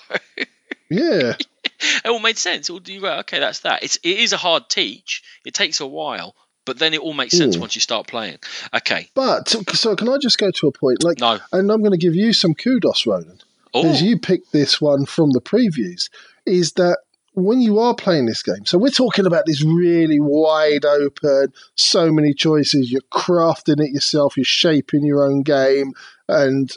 yeah. 0.91 1.35
it 1.65 2.07
all 2.07 2.19
made 2.19 2.39
sense. 2.39 2.71
All 2.71 2.81
you 2.85 3.01
go, 3.01 3.19
okay, 3.19 3.39
that's 3.39 3.61
that. 3.61 3.85
It's 3.85 3.97
it 3.97 4.19
is 4.19 4.33
a 4.33 4.37
hard 4.37 4.69
teach. 4.69 5.23
It 5.45 5.55
takes 5.55 5.81
a 5.81 5.87
while, 5.87 6.35
but 6.65 6.79
then 6.79 6.95
it 6.95 7.01
all 7.01 7.15
makes 7.15 7.37
sense 7.37 7.57
mm. 7.57 7.61
once 7.61 7.75
you 7.75 7.81
start 7.81 8.07
playing. 8.07 8.39
Okay. 8.75 9.09
But 9.15 9.49
so 9.49 9.97
can 9.97 10.09
I 10.09 10.19
just 10.19 10.39
go 10.39 10.51
to 10.51 10.69
a 10.69 10.73
point? 10.73 11.05
Like, 11.05 11.21
no. 11.21 11.39
And 11.53 11.71
I'm 11.71 11.81
going 11.81 11.93
to 11.93 11.99
give 11.99 12.15
you 12.15 12.33
some 12.33 12.55
kudos, 12.55 13.07
Ronan, 13.07 13.39
because 13.73 14.03
you 14.03 14.19
picked 14.19 14.53
this 14.53 14.81
one 14.81 15.07
from 15.07 15.31
the 15.31 15.41
previews. 15.41 16.11
Is 16.47 16.73
that 16.73 16.99
when 17.35 17.61
you 17.61 17.79
are 17.79 17.95
playing 17.95 18.27
this 18.27 18.43
game? 18.43 18.65
So 18.65 18.79
we're 18.79 18.91
talking 18.91 19.27
about 19.27 19.45
this 19.47 19.63
really 19.63 20.21
wide 20.21 20.85
open, 20.85 21.53
so 21.75 22.13
many 22.13 22.35
choices. 22.35 22.91
You're 22.91 23.03
crafting 23.13 23.83
it 23.85 23.93
yourself. 23.93 24.37
You're 24.37 24.45
shaping 24.45 25.05
your 25.05 25.25
own 25.25 25.43
game, 25.43 25.93
and 26.29 26.71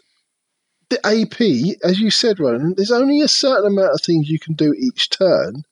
the 0.89 1.05
AP, 1.05 1.77
as 1.83 1.99
you 1.99 2.11
said, 2.11 2.39
Ronan, 2.39 2.73
there's 2.75 2.91
only 2.91 3.21
a 3.21 3.27
certain 3.27 3.67
amount 3.67 3.93
of 3.93 4.01
things 4.01 4.29
you 4.29 4.39
can 4.39 4.53
do 4.53 4.73
each 4.73 5.09
turn 5.09 5.63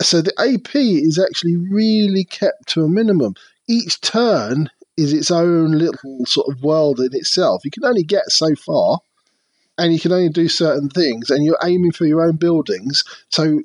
so 0.00 0.20
the 0.20 0.32
AP 0.38 0.74
is 0.74 1.18
actually 1.18 1.56
really 1.56 2.24
kept 2.24 2.68
to 2.68 2.84
a 2.84 2.88
minimum. 2.88 3.34
Each 3.68 4.00
turn 4.00 4.70
is 4.96 5.12
its 5.12 5.30
own 5.30 5.72
little 5.72 6.26
sort 6.26 6.48
of 6.48 6.62
world 6.62 7.00
in 7.00 7.10
itself. 7.12 7.64
You 7.64 7.70
can 7.70 7.84
only 7.84 8.02
get 8.02 8.30
so 8.30 8.54
far, 8.54 9.00
and 9.78 9.92
you 9.92 10.00
can 10.00 10.12
only 10.12 10.28
do 10.28 10.48
certain 10.48 10.88
things, 10.88 11.30
and 11.30 11.44
you're 11.44 11.58
aiming 11.62 11.92
for 11.92 12.06
your 12.06 12.22
own 12.22 12.36
buildings. 12.36 13.04
So 13.28 13.62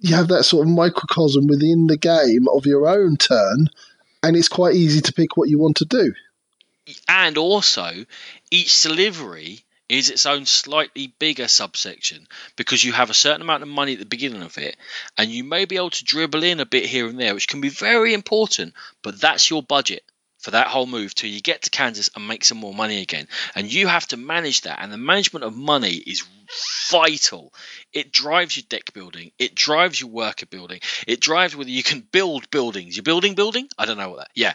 you 0.00 0.14
have 0.14 0.28
that 0.28 0.44
sort 0.44 0.66
of 0.66 0.72
microcosm 0.72 1.46
within 1.46 1.86
the 1.86 1.96
game 1.96 2.46
of 2.48 2.66
your 2.66 2.88
own 2.88 3.16
turn, 3.16 3.68
and 4.22 4.36
it's 4.36 4.48
quite 4.48 4.74
easy 4.74 5.00
to 5.00 5.12
pick 5.12 5.36
what 5.36 5.48
you 5.48 5.58
want 5.58 5.76
to 5.78 5.84
do. 5.84 6.12
And 7.08 7.38
also, 7.38 8.04
each 8.50 8.82
delivery 8.82 9.64
is 9.88 10.10
its 10.10 10.26
own 10.26 10.46
slightly 10.46 11.14
bigger 11.18 11.48
subsection 11.48 12.26
because 12.56 12.82
you 12.82 12.92
have 12.92 13.10
a 13.10 13.14
certain 13.14 13.42
amount 13.42 13.62
of 13.62 13.68
money 13.68 13.92
at 13.92 13.98
the 13.98 14.06
beginning 14.06 14.42
of 14.42 14.56
it 14.58 14.76
and 15.18 15.30
you 15.30 15.44
may 15.44 15.64
be 15.64 15.76
able 15.76 15.90
to 15.90 16.04
dribble 16.04 16.42
in 16.42 16.60
a 16.60 16.66
bit 16.66 16.86
here 16.86 17.06
and 17.06 17.18
there 17.18 17.34
which 17.34 17.48
can 17.48 17.60
be 17.60 17.68
very 17.68 18.14
important 18.14 18.74
but 19.02 19.20
that's 19.20 19.50
your 19.50 19.62
budget 19.62 20.02
for 20.42 20.50
that 20.50 20.66
whole 20.66 20.86
move 20.86 21.14
till 21.14 21.30
you 21.30 21.40
get 21.40 21.62
to 21.62 21.70
Kansas 21.70 22.10
and 22.16 22.26
make 22.26 22.44
some 22.44 22.58
more 22.58 22.74
money 22.74 23.00
again. 23.00 23.28
And 23.54 23.72
you 23.72 23.86
have 23.86 24.08
to 24.08 24.16
manage 24.16 24.62
that. 24.62 24.80
And 24.82 24.92
the 24.92 24.98
management 24.98 25.44
of 25.44 25.56
money 25.56 25.94
is 25.94 26.24
vital. 26.90 27.54
It 27.92 28.12
drives 28.12 28.56
your 28.56 28.64
deck 28.68 28.92
building, 28.92 29.30
it 29.38 29.54
drives 29.54 30.00
your 30.00 30.10
worker 30.10 30.46
building, 30.46 30.80
it 31.06 31.20
drives 31.20 31.54
whether 31.54 31.70
you 31.70 31.84
can 31.84 32.00
build 32.00 32.50
buildings. 32.50 32.96
You're 32.96 33.04
building 33.04 33.34
building? 33.34 33.68
I 33.78 33.86
don't 33.86 33.98
know 33.98 34.10
what 34.10 34.18
that. 34.18 34.30
Yeah. 34.34 34.54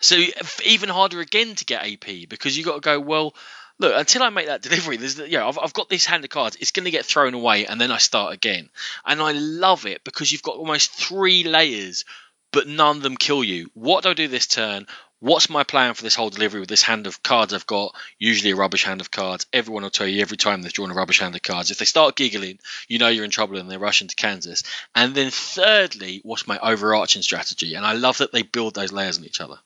So 0.00 0.16
even 0.64 0.88
harder 0.88 1.20
again 1.20 1.54
to 1.54 1.64
get 1.64 1.86
AP 1.86 2.28
because 2.28 2.56
you 2.56 2.64
got 2.64 2.74
to 2.74 2.80
go, 2.80 2.98
well, 2.98 3.34
look, 3.78 3.94
until 3.96 4.22
I 4.22 4.30
make 4.30 4.46
that 4.46 4.62
delivery, 4.68 4.96
there's 4.96 5.18
yeah, 5.18 5.46
I've, 5.46 5.58
I've 5.58 5.72
got 5.72 5.88
this 5.88 6.06
hand 6.06 6.24
of 6.24 6.30
cards. 6.30 6.56
It's 6.60 6.72
going 6.72 6.84
to 6.84 6.90
get 6.90 7.04
thrown 7.06 7.34
away, 7.34 7.66
and 7.66 7.80
then 7.80 7.90
I 7.90 7.98
start 7.98 8.34
again. 8.34 8.68
And 9.04 9.20
I 9.20 9.32
love 9.32 9.86
it 9.86 10.04
because 10.04 10.32
you've 10.32 10.42
got 10.42 10.56
almost 10.56 10.90
three 10.92 11.44
layers 11.44 12.04
but 12.52 12.68
none 12.68 12.98
of 12.98 13.02
them 13.02 13.16
kill 13.16 13.42
you. 13.42 13.70
What 13.74 14.04
do 14.04 14.10
I 14.10 14.14
do 14.14 14.28
this 14.28 14.46
turn? 14.46 14.86
What's 15.20 15.48
my 15.48 15.62
plan 15.62 15.94
for 15.94 16.02
this 16.02 16.14
whole 16.14 16.30
delivery 16.30 16.60
with 16.60 16.68
this 16.68 16.82
hand 16.82 17.06
of 17.06 17.22
cards 17.22 17.54
I've 17.54 17.66
got? 17.66 17.94
Usually 18.18 18.50
a 18.50 18.56
rubbish 18.56 18.84
hand 18.84 19.00
of 19.00 19.10
cards. 19.10 19.46
Everyone 19.52 19.84
will 19.84 19.90
tell 19.90 20.06
you 20.06 20.20
every 20.20 20.36
time 20.36 20.62
they've 20.62 20.72
drawn 20.72 20.90
a 20.90 20.94
rubbish 20.94 21.20
hand 21.20 21.34
of 21.34 21.42
cards. 21.42 21.70
If 21.70 21.78
they 21.78 21.84
start 21.84 22.16
giggling, 22.16 22.58
you 22.88 22.98
know 22.98 23.08
you're 23.08 23.24
in 23.24 23.30
trouble 23.30 23.56
and 23.56 23.70
they're 23.70 23.78
rushing 23.78 24.08
to 24.08 24.16
Kansas. 24.16 24.64
And 24.94 25.14
then 25.14 25.30
thirdly, 25.30 26.20
what's 26.24 26.46
my 26.46 26.58
overarching 26.58 27.22
strategy? 27.22 27.74
And 27.74 27.86
I 27.86 27.92
love 27.92 28.18
that 28.18 28.32
they 28.32 28.42
build 28.42 28.74
those 28.74 28.92
layers 28.92 29.18
on 29.18 29.24
each 29.24 29.40
other. 29.40 29.58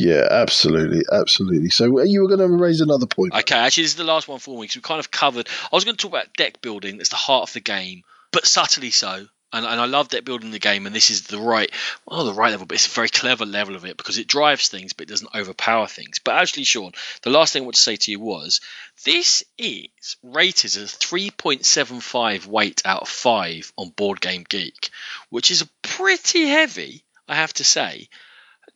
Yeah, 0.00 0.26
absolutely, 0.30 1.02
absolutely. 1.12 1.70
So 1.70 2.00
uh, 2.00 2.02
you 2.04 2.22
were 2.22 2.28
going 2.28 2.40
to 2.40 2.48
raise 2.48 2.80
another 2.80 3.06
point. 3.06 3.34
Okay, 3.34 3.56
actually, 3.56 3.84
this 3.84 3.92
is 3.92 3.96
the 3.96 4.04
last 4.04 4.28
one 4.28 4.38
for 4.38 4.56
me 4.56 4.62
because 4.62 4.76
we 4.76 4.82
kind 4.82 5.00
of 5.00 5.10
covered. 5.10 5.48
I 5.70 5.76
was 5.76 5.84
going 5.84 5.96
to 5.96 6.02
talk 6.02 6.12
about 6.12 6.34
deck 6.34 6.62
building. 6.62 6.96
That's 6.96 7.10
the 7.10 7.16
heart 7.16 7.48
of 7.48 7.52
the 7.52 7.60
game, 7.60 8.02
but 8.32 8.46
subtly 8.46 8.90
so 8.90 9.26
and, 9.52 9.66
and 9.66 9.80
I 9.80 9.86
love 9.86 10.08
deck 10.08 10.24
building 10.24 10.50
the 10.50 10.58
game, 10.58 10.86
and 10.86 10.94
this 10.94 11.10
is 11.10 11.22
the 11.22 11.38
right, 11.38 11.70
well, 12.06 12.24
the 12.24 12.32
right 12.32 12.50
level, 12.50 12.66
but 12.66 12.76
it's 12.76 12.86
a 12.86 12.90
very 12.90 13.08
clever 13.08 13.44
level 13.44 13.74
of 13.74 13.84
it 13.84 13.96
because 13.96 14.18
it 14.18 14.28
drives 14.28 14.68
things, 14.68 14.92
but 14.92 15.04
it 15.04 15.10
doesn't 15.10 15.34
overpower 15.34 15.86
things. 15.86 16.18
But 16.18 16.36
actually, 16.36 16.64
Sean, 16.64 16.92
the 17.22 17.30
last 17.30 17.52
thing 17.52 17.62
I 17.62 17.64
want 17.64 17.74
to 17.74 17.80
say 17.80 17.96
to 17.96 18.10
you 18.10 18.20
was 18.20 18.60
this 19.04 19.42
is 19.58 20.16
rated 20.22 20.76
as 20.76 20.76
a 20.76 20.96
3.75 20.96 22.46
weight 22.46 22.82
out 22.84 23.02
of 23.02 23.08
5 23.08 23.72
on 23.76 23.90
Board 23.90 24.20
Game 24.20 24.44
Geek, 24.48 24.90
which 25.30 25.50
is 25.50 25.68
pretty 25.82 26.46
heavy, 26.46 27.04
I 27.28 27.34
have 27.34 27.52
to 27.54 27.64
say. 27.64 28.08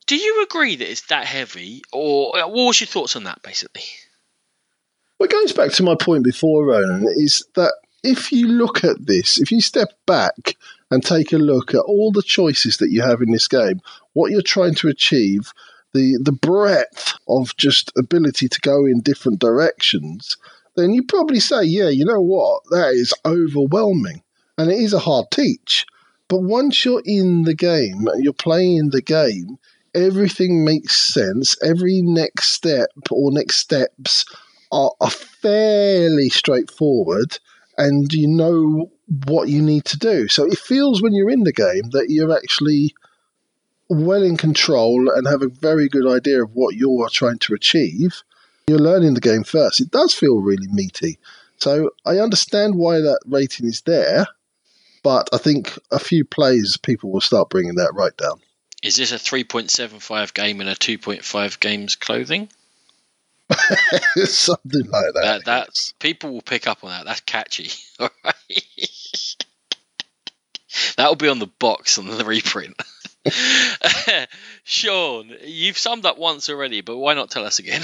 Do 0.07 0.15
you 0.15 0.43
agree 0.43 0.75
that 0.75 0.89
it's 0.89 1.07
that 1.07 1.25
heavy, 1.25 1.81
or 1.91 2.37
uh, 2.37 2.47
what 2.47 2.67
was 2.67 2.79
your 2.79 2.87
thoughts 2.87 3.15
on 3.15 3.23
that, 3.23 3.41
basically? 3.41 3.83
Well, 5.19 5.27
it 5.27 5.31
goes 5.31 5.53
back 5.53 5.71
to 5.73 5.83
my 5.83 5.95
point 5.95 6.23
before, 6.23 6.65
Ronan, 6.65 7.07
is 7.15 7.45
that 7.55 7.73
if 8.03 8.31
you 8.31 8.47
look 8.47 8.83
at 8.83 9.07
this, 9.07 9.39
if 9.39 9.51
you 9.51 9.61
step 9.61 9.89
back 10.05 10.57
and 10.91 11.03
take 11.03 11.33
a 11.33 11.37
look 11.37 11.73
at 11.73 11.79
all 11.79 12.11
the 12.11 12.21
choices 12.21 12.77
that 12.77 12.91
you 12.91 13.01
have 13.01 13.21
in 13.21 13.31
this 13.31 13.47
game, 13.47 13.81
what 14.13 14.31
you're 14.31 14.41
trying 14.43 14.75
to 14.75 14.87
achieve, 14.87 15.51
the 15.93 16.19
the 16.21 16.31
breadth 16.31 17.13
of 17.27 17.55
just 17.57 17.91
ability 17.97 18.47
to 18.47 18.59
go 18.61 18.85
in 18.85 19.01
different 19.01 19.39
directions, 19.39 20.37
then 20.75 20.93
you 20.93 21.03
probably 21.03 21.39
say, 21.39 21.63
yeah, 21.63 21.89
you 21.89 22.05
know 22.05 22.21
what, 22.21 22.61
that 22.69 22.91
is 22.93 23.13
overwhelming, 23.25 24.21
and 24.57 24.69
it 24.69 24.77
is 24.77 24.93
a 24.93 24.99
hard 24.99 25.25
teach. 25.31 25.87
But 26.27 26.41
once 26.41 26.85
you're 26.85 27.03
in 27.05 27.43
the 27.43 27.55
game 27.55 28.07
you're 28.17 28.33
playing 28.33 28.89
the 28.89 29.01
game, 29.01 29.57
everything 29.95 30.63
makes 30.63 30.95
sense. 30.95 31.55
Every 31.63 32.01
next 32.01 32.49
step 32.49 32.89
or 33.09 33.31
next 33.31 33.57
steps 33.57 34.25
are, 34.71 34.91
are 35.01 35.09
fairly 35.09 36.29
straightforward 36.29 37.39
and 37.77 38.11
you 38.13 38.27
know 38.27 38.91
what 39.25 39.49
you 39.49 39.61
need 39.61 39.85
to 39.85 39.97
do. 39.97 40.27
So 40.27 40.45
it 40.45 40.57
feels 40.57 41.01
when 41.01 41.13
you're 41.13 41.29
in 41.29 41.43
the 41.43 41.53
game 41.53 41.89
that 41.91 42.07
you're 42.09 42.35
actually 42.35 42.93
well 43.89 44.23
in 44.23 44.37
control 44.37 45.09
and 45.15 45.27
have 45.27 45.41
a 45.41 45.49
very 45.49 45.87
good 45.87 46.07
idea 46.07 46.43
of 46.43 46.51
what 46.53 46.75
you're 46.75 47.09
trying 47.09 47.39
to 47.39 47.53
achieve. 47.53 48.23
You're 48.67 48.79
learning 48.79 49.13
the 49.13 49.21
game 49.21 49.43
first. 49.43 49.79
It 49.79 49.91
does 49.91 50.13
feel 50.13 50.41
really 50.41 50.67
meaty. 50.67 51.19
So 51.57 51.91
I 52.05 52.17
understand 52.17 52.75
why 52.75 52.99
that 52.99 53.19
rating 53.25 53.67
is 53.67 53.81
there, 53.81 54.25
but 55.03 55.29
I 55.31 55.37
think 55.37 55.77
a 55.91 55.99
few 55.99 56.25
plays 56.25 56.77
people 56.77 57.11
will 57.11 57.21
start 57.21 57.49
bringing 57.49 57.75
that 57.75 57.93
right 57.93 58.15
down. 58.17 58.41
Is 58.85 58.97
this 58.97 59.11
a 59.11 59.15
3.75 59.15 60.35
game 60.35 60.61
in 60.61 60.67
a 60.67 60.75
2.5 60.75 61.59
games 61.59 61.95
clothing? 61.95 62.49
Something 64.15 64.85
like 64.91 65.13
that. 65.15 65.21
That 65.23 65.45
that 65.45 65.69
people 65.97 66.31
will 66.31 66.43
pick 66.43 66.67
up 66.67 66.83
on 66.83 66.91
that. 66.91 67.03
That's 67.03 67.21
catchy. 67.21 67.71
All 67.99 68.11
right. 68.23 68.35
That'll 70.97 71.15
be 71.15 71.29
on 71.29 71.39
the 71.39 71.47
box 71.47 71.97
on 71.97 72.05
the 72.05 72.23
reprint. 72.23 72.79
Sean, 74.63 75.35
you've 75.43 75.79
summed 75.79 76.05
up 76.05 76.19
once 76.19 76.47
already, 76.47 76.81
but 76.81 76.97
why 76.97 77.15
not 77.15 77.31
tell 77.31 77.43
us 77.45 77.57
again? 77.57 77.81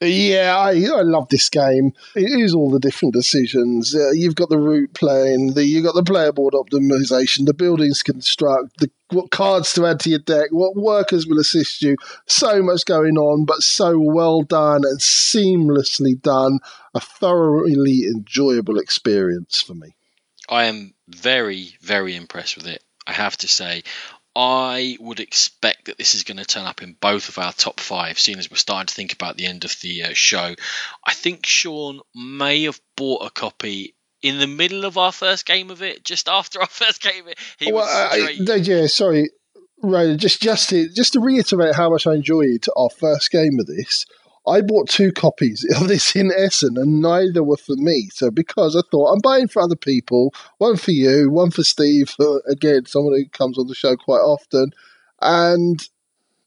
Yeah, 0.00 0.54
I, 0.58 0.72
I 0.72 1.02
love 1.02 1.28
this 1.28 1.48
game. 1.48 1.92
It 2.14 2.40
is 2.40 2.54
all 2.54 2.70
the 2.70 2.78
different 2.78 3.14
decisions. 3.14 3.94
Uh, 3.94 4.10
you've 4.10 4.34
got 4.34 4.50
the 4.50 4.58
route 4.58 4.92
playing, 4.92 5.54
the 5.54 5.64
you've 5.64 5.84
got 5.84 5.94
the 5.94 6.02
player 6.02 6.32
board 6.32 6.52
optimization, 6.52 7.46
the 7.46 7.54
buildings 7.54 8.02
construct, 8.02 8.78
the 8.78 8.90
what 9.10 9.30
cards 9.30 9.72
to 9.74 9.86
add 9.86 10.00
to 10.00 10.10
your 10.10 10.18
deck, 10.18 10.48
what 10.50 10.76
workers 10.76 11.26
will 11.26 11.38
assist 11.38 11.80
you. 11.80 11.96
So 12.26 12.62
much 12.62 12.84
going 12.84 13.16
on, 13.16 13.44
but 13.44 13.62
so 13.62 13.98
well 13.98 14.42
done 14.42 14.82
and 14.84 15.00
seamlessly 15.00 16.20
done. 16.20 16.58
A 16.94 17.00
thoroughly 17.00 18.04
enjoyable 18.04 18.78
experience 18.78 19.60
for 19.60 19.74
me. 19.74 19.94
I 20.48 20.64
am 20.64 20.94
very, 21.08 21.76
very 21.80 22.16
impressed 22.16 22.56
with 22.56 22.66
it. 22.66 22.82
I 23.06 23.12
have 23.12 23.36
to 23.38 23.48
say, 23.48 23.82
I 24.38 24.98
would 25.00 25.18
expect 25.18 25.86
that 25.86 25.96
this 25.96 26.14
is 26.14 26.24
going 26.24 26.36
to 26.36 26.44
turn 26.44 26.66
up 26.66 26.82
in 26.82 26.92
both 27.00 27.30
of 27.30 27.38
our 27.38 27.54
top 27.54 27.80
five, 27.80 28.18
seeing 28.18 28.38
as 28.38 28.50
we're 28.50 28.58
starting 28.58 28.86
to 28.86 28.94
think 28.94 29.14
about 29.14 29.38
the 29.38 29.46
end 29.46 29.64
of 29.64 29.74
the 29.80 30.02
uh, 30.02 30.10
show. 30.12 30.54
I 31.02 31.14
think 31.14 31.46
Sean 31.46 32.00
may 32.14 32.64
have 32.64 32.78
bought 32.96 33.24
a 33.24 33.30
copy 33.30 33.94
in 34.20 34.38
the 34.38 34.46
middle 34.46 34.84
of 34.84 34.98
our 34.98 35.10
first 35.10 35.46
game 35.46 35.70
of 35.70 35.80
it, 35.80 36.04
just 36.04 36.28
after 36.28 36.60
our 36.60 36.66
first 36.70 37.00
game 37.02 37.22
of 37.22 37.28
it. 37.28 37.38
He 37.58 37.72
well, 37.72 37.86
I, 37.86 38.36
I, 38.38 38.54
yeah, 38.56 38.86
sorry, 38.88 39.30
right. 39.82 40.18
Just, 40.18 40.42
just 40.42 40.68
to, 40.68 40.86
just 40.90 41.14
to 41.14 41.20
reiterate 41.20 41.74
how 41.74 41.88
much 41.88 42.06
I 42.06 42.12
enjoyed 42.12 42.66
our 42.76 42.90
first 42.90 43.30
game 43.30 43.58
of 43.58 43.66
this. 43.66 44.04
I 44.46 44.60
bought 44.60 44.88
two 44.88 45.12
copies 45.12 45.64
of 45.80 45.88
this 45.88 46.14
in 46.14 46.30
Essen, 46.36 46.76
and 46.76 47.00
neither 47.00 47.42
were 47.42 47.56
for 47.56 47.76
me. 47.76 48.08
So 48.12 48.30
because 48.30 48.76
I 48.76 48.82
thought 48.90 49.12
I'm 49.12 49.20
buying 49.20 49.48
for 49.48 49.62
other 49.62 49.76
people, 49.76 50.34
one 50.58 50.76
for 50.76 50.92
you, 50.92 51.30
one 51.30 51.50
for 51.50 51.64
Steve, 51.64 52.14
uh, 52.20 52.38
again, 52.48 52.86
someone 52.86 53.14
who 53.14 53.28
comes 53.28 53.58
on 53.58 53.66
the 53.66 53.74
show 53.74 53.96
quite 53.96 54.18
often, 54.18 54.72
and 55.20 55.86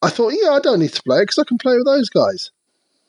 I 0.02 0.10
thought, 0.10 0.34
yeah, 0.42 0.52
I 0.52 0.60
don't 0.60 0.80
need 0.80 0.94
to 0.94 1.04
play 1.04 1.18
it 1.18 1.24
because 1.24 1.40
I 1.40 1.44
can 1.44 1.58
play 1.58 1.76
with 1.76 1.86
those 1.86 2.10
guys. 2.10 2.52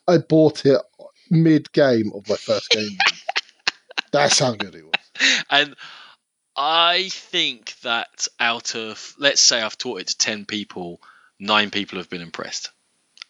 I 0.07 0.17
bought 0.17 0.65
it 0.65 0.81
mid 1.29 1.71
game 1.71 2.11
of 2.13 2.27
my 2.27 2.35
first 2.35 2.69
game. 2.69 2.97
That's 4.11 4.39
how 4.39 4.53
good 4.55 4.75
it 4.75 4.83
was. 4.83 5.43
And 5.49 5.75
I 6.57 7.07
think 7.09 7.79
that 7.83 8.27
out 8.39 8.75
of 8.75 9.15
let's 9.17 9.39
say 9.39 9.61
I've 9.61 9.77
taught 9.77 10.01
it 10.01 10.07
to 10.07 10.17
ten 10.17 10.43
people, 10.45 10.99
nine 11.39 11.69
people 11.69 11.97
have 11.97 12.09
been 12.09 12.21
impressed. 12.21 12.71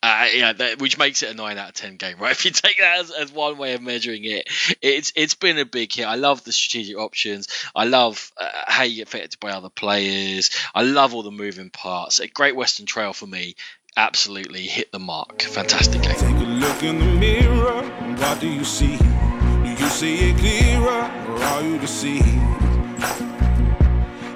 Uh, 0.04 0.28
yeah, 0.34 0.54
that, 0.54 0.80
which 0.80 0.98
makes 0.98 1.22
it 1.22 1.30
a 1.30 1.34
nine 1.36 1.60
out 1.60 1.70
of 1.70 1.76
ten 1.76 1.96
game, 1.96 2.18
right? 2.20 2.32
If 2.42 2.46
you 2.46 2.52
take 2.52 2.80
that 2.80 3.00
as, 3.02 3.12
as, 3.12 3.32
one 3.32 3.58
way 3.58 3.74
of 3.74 3.84
measuring 3.84 4.26
it, 4.26 4.50
it's 4.82 5.14
it's 5.16 5.36
been 5.36 5.60
a 5.60 5.66
big 5.66 5.94
hit. 5.94 6.06
I 6.06 6.16
love 6.16 6.44
the 6.44 6.52
strategic 6.52 6.98
options. 6.98 7.48
I 7.76 7.86
love 7.86 8.32
uh, 8.36 8.50
how 8.66 8.84
you 8.84 8.96
get 8.96 9.08
affected 9.08 9.40
by 9.40 9.52
other 9.52 9.70
players. 9.70 10.50
I 10.74 10.82
love 10.82 11.14
all 11.14 11.22
the 11.22 11.32
moving 11.32 11.70
parts. 11.70 12.20
A 12.20 12.28
Great 12.28 12.56
Western 12.56 12.88
Trail 12.88 13.14
for 13.14 13.28
me 13.28 13.56
absolutely 13.96 14.62
hit 14.62 14.92
the 14.92 14.98
mark. 14.98 15.44
Fantastic 15.44 16.02
game. 16.02 16.16
Take 16.16 16.36
a 16.36 16.50
look 16.50 16.82
in 16.82 16.98
the 16.98 17.06
mirror. 17.06 17.84
What 18.18 18.40
do 18.40 18.48
you 18.48 18.64
see? 18.64 18.98
Do 18.98 19.70
you 19.70 19.90
see 19.90 20.32
it 20.32 20.38
clearer, 20.38 21.12
or 21.30 21.44
are 21.44 21.62
you 21.62 21.78
deceived 21.78 22.26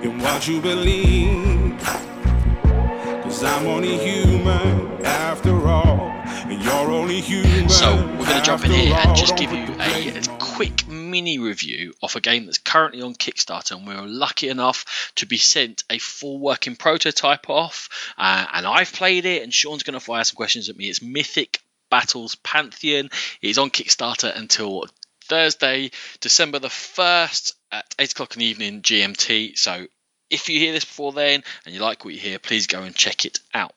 in 0.04 0.20
what 0.20 0.48
you 0.48 0.62
believe? 0.62 1.80
Cause 3.24 3.44
I'm 3.44 3.66
only 3.66 3.98
human 3.98 4.85
So 7.70 7.96
we're 7.96 8.26
going 8.26 8.38
to 8.38 8.42
jump 8.44 8.66
in 8.66 8.72
here 8.72 8.96
and 8.96 9.16
just 9.16 9.36
give 9.36 9.52
you 9.52 9.66
a, 9.80 10.18
a 10.18 10.38
quick 10.38 10.88
mini 10.88 11.40
review 11.40 11.94
of 12.04 12.16
a 12.16 12.22
game 12.22 12.46
that's 12.46 12.60
currently 12.60 13.02
on 13.02 13.16
Kickstarter, 13.16 13.76
and 13.76 13.88
we 13.88 13.96
are 13.96 14.06
lucky 14.06 14.50
enough 14.50 15.12
to 15.16 15.26
be 15.26 15.38
sent 15.38 15.84
a 15.90 15.98
full 15.98 16.38
working 16.38 16.76
prototype 16.76 17.50
off. 17.50 17.90
Uh, 18.16 18.46
and 18.54 18.68
I've 18.68 18.94
played 18.94 19.26
it, 19.26 19.42
and 19.42 19.52
Sean's 19.52 19.82
going 19.82 19.96
to 19.96 20.00
fire 20.00 20.24
some 20.24 20.36
questions 20.36 20.70
at 20.70 20.78
me. 20.78 20.88
It's 20.88 21.02
Mythic 21.02 21.62
Battles 21.90 22.36
Pantheon. 22.36 23.10
It 23.42 23.50
is 23.50 23.58
on 23.58 23.72
Kickstarter 23.72 24.36
until 24.38 24.86
Thursday, 25.24 25.90
December 26.20 26.60
the 26.60 26.68
1st 26.68 27.54
at 27.72 27.96
8 27.98 28.12
o'clock 28.12 28.36
in 28.36 28.42
the 28.42 28.46
evening 28.46 28.82
GMT. 28.84 29.58
So 29.58 29.88
if 30.30 30.50
you 30.50 30.60
hear 30.60 30.74
this 30.74 30.86
before 30.86 31.14
then 31.14 31.44
and 31.66 31.74
you 31.74 31.82
like 31.82 32.06
what 32.06 32.14
you 32.14 32.20
hear, 32.20 32.40
please 32.40 32.68
go 32.68 32.84
and 32.84 32.96
check 32.96 33.26
it 33.26 33.40
out. 33.54 33.74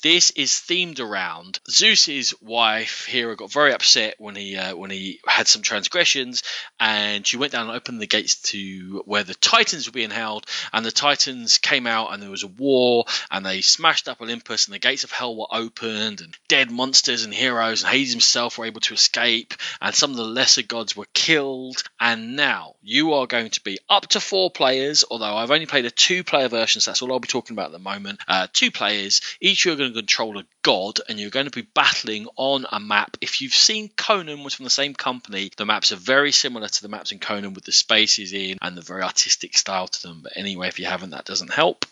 This 0.00 0.30
is 0.30 0.52
themed 0.52 1.00
around 1.00 1.58
Zeus's 1.68 2.32
wife. 2.40 3.04
Hera 3.06 3.34
got 3.34 3.50
very 3.50 3.72
upset 3.72 4.14
when 4.18 4.36
he 4.36 4.56
uh, 4.56 4.76
when 4.76 4.90
he 4.90 5.18
had 5.26 5.48
some 5.48 5.62
transgressions, 5.62 6.44
and 6.78 7.26
she 7.26 7.36
went 7.36 7.50
down 7.50 7.66
and 7.68 7.76
opened 7.76 8.00
the 8.00 8.06
gates 8.06 8.36
to 8.52 9.02
where 9.06 9.24
the 9.24 9.34
Titans 9.34 9.86
were 9.86 9.92
being 9.92 10.10
held, 10.10 10.46
and 10.72 10.86
the 10.86 10.92
Titans 10.92 11.58
came 11.58 11.88
out, 11.88 12.12
and 12.12 12.22
there 12.22 12.30
was 12.30 12.44
a 12.44 12.48
war, 12.48 13.06
and 13.28 13.44
they 13.44 13.60
smashed 13.60 14.08
up 14.08 14.20
Olympus, 14.20 14.66
and 14.66 14.74
the 14.74 14.78
gates 14.78 15.02
of 15.02 15.10
hell 15.10 15.34
were 15.36 15.46
opened, 15.50 16.20
and 16.20 16.36
dead 16.46 16.70
monsters 16.70 17.24
and 17.24 17.34
heroes 17.34 17.82
and 17.82 17.90
Hades 17.90 18.12
himself 18.12 18.56
were 18.56 18.66
able 18.66 18.80
to 18.82 18.94
escape, 18.94 19.54
and 19.80 19.96
some 19.96 20.12
of 20.12 20.16
the 20.16 20.22
lesser 20.22 20.62
gods 20.62 20.96
were 20.96 21.08
killed, 21.12 21.82
and 21.98 22.36
now 22.36 22.76
you 22.82 23.14
are 23.14 23.26
going 23.26 23.50
to 23.50 23.64
be 23.64 23.80
up 23.90 24.06
to 24.08 24.20
four 24.20 24.48
players. 24.48 25.02
Although 25.10 25.36
I've 25.36 25.50
only 25.50 25.66
played 25.66 25.86
a 25.86 25.90
two-player 25.90 26.48
version, 26.48 26.80
so 26.80 26.90
that's 26.90 27.02
all 27.02 27.12
I'll 27.12 27.18
be 27.18 27.26
talking 27.26 27.54
about 27.54 27.66
at 27.66 27.72
the 27.72 27.78
moment. 27.80 28.20
Uh, 28.28 28.46
two 28.52 28.70
players, 28.70 29.20
each 29.40 29.64
you 29.64 29.72
are 29.72 29.76
going 29.76 29.87
control 29.92 30.38
a 30.38 30.44
god, 30.62 31.00
and 31.08 31.18
you're 31.18 31.30
going 31.30 31.46
to 31.46 31.50
be 31.50 31.68
battling 31.74 32.28
on 32.36 32.66
a 32.70 32.80
map. 32.80 33.16
If 33.20 33.40
you've 33.40 33.54
seen 33.54 33.88
Conan, 33.96 34.44
was 34.44 34.54
from 34.54 34.64
the 34.64 34.70
same 34.70 34.94
company, 34.94 35.50
the 35.56 35.66
maps 35.66 35.92
are 35.92 35.96
very 35.96 36.32
similar 36.32 36.68
to 36.68 36.82
the 36.82 36.88
maps 36.88 37.12
in 37.12 37.18
Conan 37.18 37.54
with 37.54 37.64
the 37.64 37.72
spaces 37.72 38.32
in 38.32 38.58
and 38.60 38.76
the 38.76 38.82
very 38.82 39.02
artistic 39.02 39.56
style 39.56 39.88
to 39.88 40.02
them. 40.02 40.20
But 40.22 40.36
anyway, 40.36 40.68
if 40.68 40.78
you 40.78 40.86
haven't, 40.86 41.10
that 41.10 41.24
doesn't 41.24 41.52
help. 41.52 41.86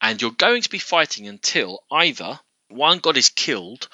And 0.00 0.20
you're 0.20 0.32
going 0.32 0.62
to 0.62 0.70
be 0.70 0.78
fighting 0.78 1.28
until 1.28 1.82
either 1.90 2.40
one 2.68 2.98
god 2.98 3.16
is 3.16 3.28
killed 3.28 3.88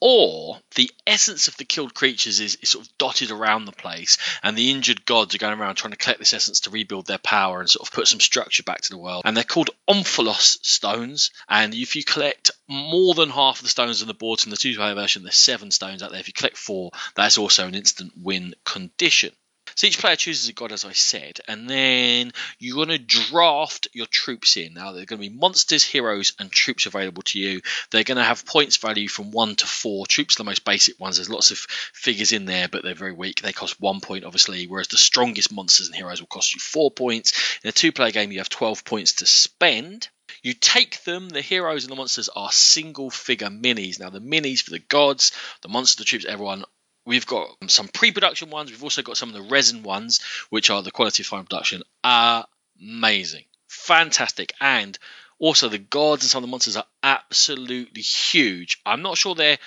or 0.00 0.58
the 0.76 0.90
essence 1.06 1.48
of 1.48 1.56
the 1.56 1.64
killed 1.64 1.94
creatures 1.94 2.40
is, 2.40 2.56
is, 2.56 2.70
sort 2.70 2.84
of 2.84 2.98
dotted 2.98 3.30
around 3.30 3.64
the 3.64 3.72
place, 3.72 4.16
and 4.42 4.56
the 4.56 4.70
injured 4.70 5.04
gods 5.04 5.34
are 5.34 5.38
going 5.38 5.58
around 5.58 5.74
trying 5.74 5.92
to 5.92 5.96
collect 5.96 6.18
this 6.18 6.34
essence 6.34 6.60
to 6.60 6.70
rebuild 6.70 7.06
their 7.06 7.18
power 7.18 7.60
and 7.60 7.68
sort 7.68 7.86
of 7.86 7.92
put 7.92 8.08
some 8.08 8.20
structure 8.20 8.62
back 8.62 8.80
to 8.80 8.90
the 8.90 8.98
world. 8.98 9.22
And 9.24 9.36
they're 9.36 9.44
called 9.44 9.70
Omphalos 9.88 10.58
stones, 10.64 11.30
and 11.48 11.74
if 11.74 11.96
you 11.96 12.04
collect 12.04 12.50
more 12.68 13.14
than 13.14 13.30
half 13.30 13.58
of 13.58 13.62
the 13.62 13.68
stones 13.68 14.02
on 14.02 14.08
the 14.08 14.14
board 14.14 14.40
in 14.44 14.50
the 14.50 14.56
two-player 14.56 14.94
version, 14.94 15.22
there's 15.22 15.36
seven 15.36 15.70
stones 15.70 16.02
out 16.02 16.10
there. 16.10 16.20
If 16.20 16.28
you 16.28 16.34
collect 16.34 16.56
four, 16.56 16.90
that's 17.14 17.38
also 17.38 17.66
an 17.66 17.74
instant 17.74 18.12
win 18.16 18.54
condition. 18.64 19.32
So 19.74 19.86
each 19.86 19.98
player 19.98 20.16
chooses 20.16 20.48
a 20.48 20.52
god, 20.52 20.72
as 20.72 20.84
I 20.84 20.92
said, 20.92 21.40
and 21.48 21.68
then 21.68 22.32
you're 22.58 22.76
going 22.76 22.88
to 22.88 22.98
draft 22.98 23.88
your 23.92 24.06
troops 24.06 24.56
in. 24.56 24.74
Now, 24.74 24.92
there 24.92 25.02
are 25.02 25.06
going 25.06 25.22
to 25.22 25.28
be 25.28 25.36
monsters, 25.36 25.84
heroes, 25.84 26.32
and 26.38 26.50
troops 26.50 26.86
available 26.86 27.22
to 27.24 27.38
you. 27.38 27.60
They're 27.90 28.04
going 28.04 28.18
to 28.18 28.24
have 28.24 28.46
points 28.46 28.76
value 28.76 29.08
from 29.08 29.30
one 29.30 29.56
to 29.56 29.66
four. 29.66 30.06
Troops 30.06 30.36
are 30.36 30.42
the 30.42 30.50
most 30.50 30.64
basic 30.64 30.98
ones. 30.98 31.16
There's 31.16 31.30
lots 31.30 31.50
of 31.50 31.58
figures 31.58 32.32
in 32.32 32.46
there, 32.46 32.68
but 32.68 32.82
they're 32.82 32.94
very 32.94 33.12
weak. 33.12 33.42
They 33.42 33.52
cost 33.52 33.80
one 33.80 34.00
point, 34.00 34.24
obviously, 34.24 34.66
whereas 34.66 34.88
the 34.88 34.96
strongest 34.96 35.52
monsters 35.52 35.86
and 35.86 35.96
heroes 35.96 36.20
will 36.20 36.26
cost 36.26 36.54
you 36.54 36.60
four 36.60 36.90
points. 36.90 37.58
In 37.62 37.68
a 37.68 37.72
two 37.72 37.92
player 37.92 38.10
game, 38.10 38.32
you 38.32 38.38
have 38.38 38.48
12 38.48 38.84
points 38.84 39.14
to 39.14 39.26
spend. 39.26 40.08
You 40.42 40.54
take 40.54 41.02
them, 41.04 41.28
the 41.28 41.42
heroes 41.42 41.84
and 41.84 41.92
the 41.92 41.96
monsters 41.96 42.28
are 42.28 42.52
single 42.52 43.10
figure 43.10 43.48
minis. 43.48 43.98
Now, 43.98 44.10
the 44.10 44.20
minis 44.20 44.62
for 44.62 44.70
the 44.70 44.78
gods, 44.78 45.32
the 45.62 45.68
monsters, 45.68 45.96
the 45.96 46.04
troops, 46.04 46.24
everyone 46.24 46.64
We've 47.06 47.26
got 47.26 47.48
some 47.68 47.88
pre-production 47.88 48.50
ones. 48.50 48.70
We've 48.70 48.82
also 48.82 49.02
got 49.02 49.16
some 49.16 49.30
of 49.30 49.34
the 49.34 49.50
resin 49.50 49.82
ones, 49.82 50.20
which 50.50 50.70
are 50.70 50.82
the 50.82 50.90
quality 50.90 51.22
of 51.22 51.26
final 51.26 51.44
production. 51.44 51.82
Amazing, 52.04 53.44
fantastic, 53.68 54.52
and 54.60 54.98
also 55.38 55.68
the 55.68 55.78
gods 55.78 56.22
and 56.22 56.30
some 56.30 56.44
of 56.44 56.48
the 56.48 56.50
monsters 56.50 56.76
are 56.76 56.86
absolutely 57.02 58.02
huge. 58.02 58.80
I'm 58.84 59.02
not 59.02 59.16
sure 59.16 59.34
they're 59.34 59.58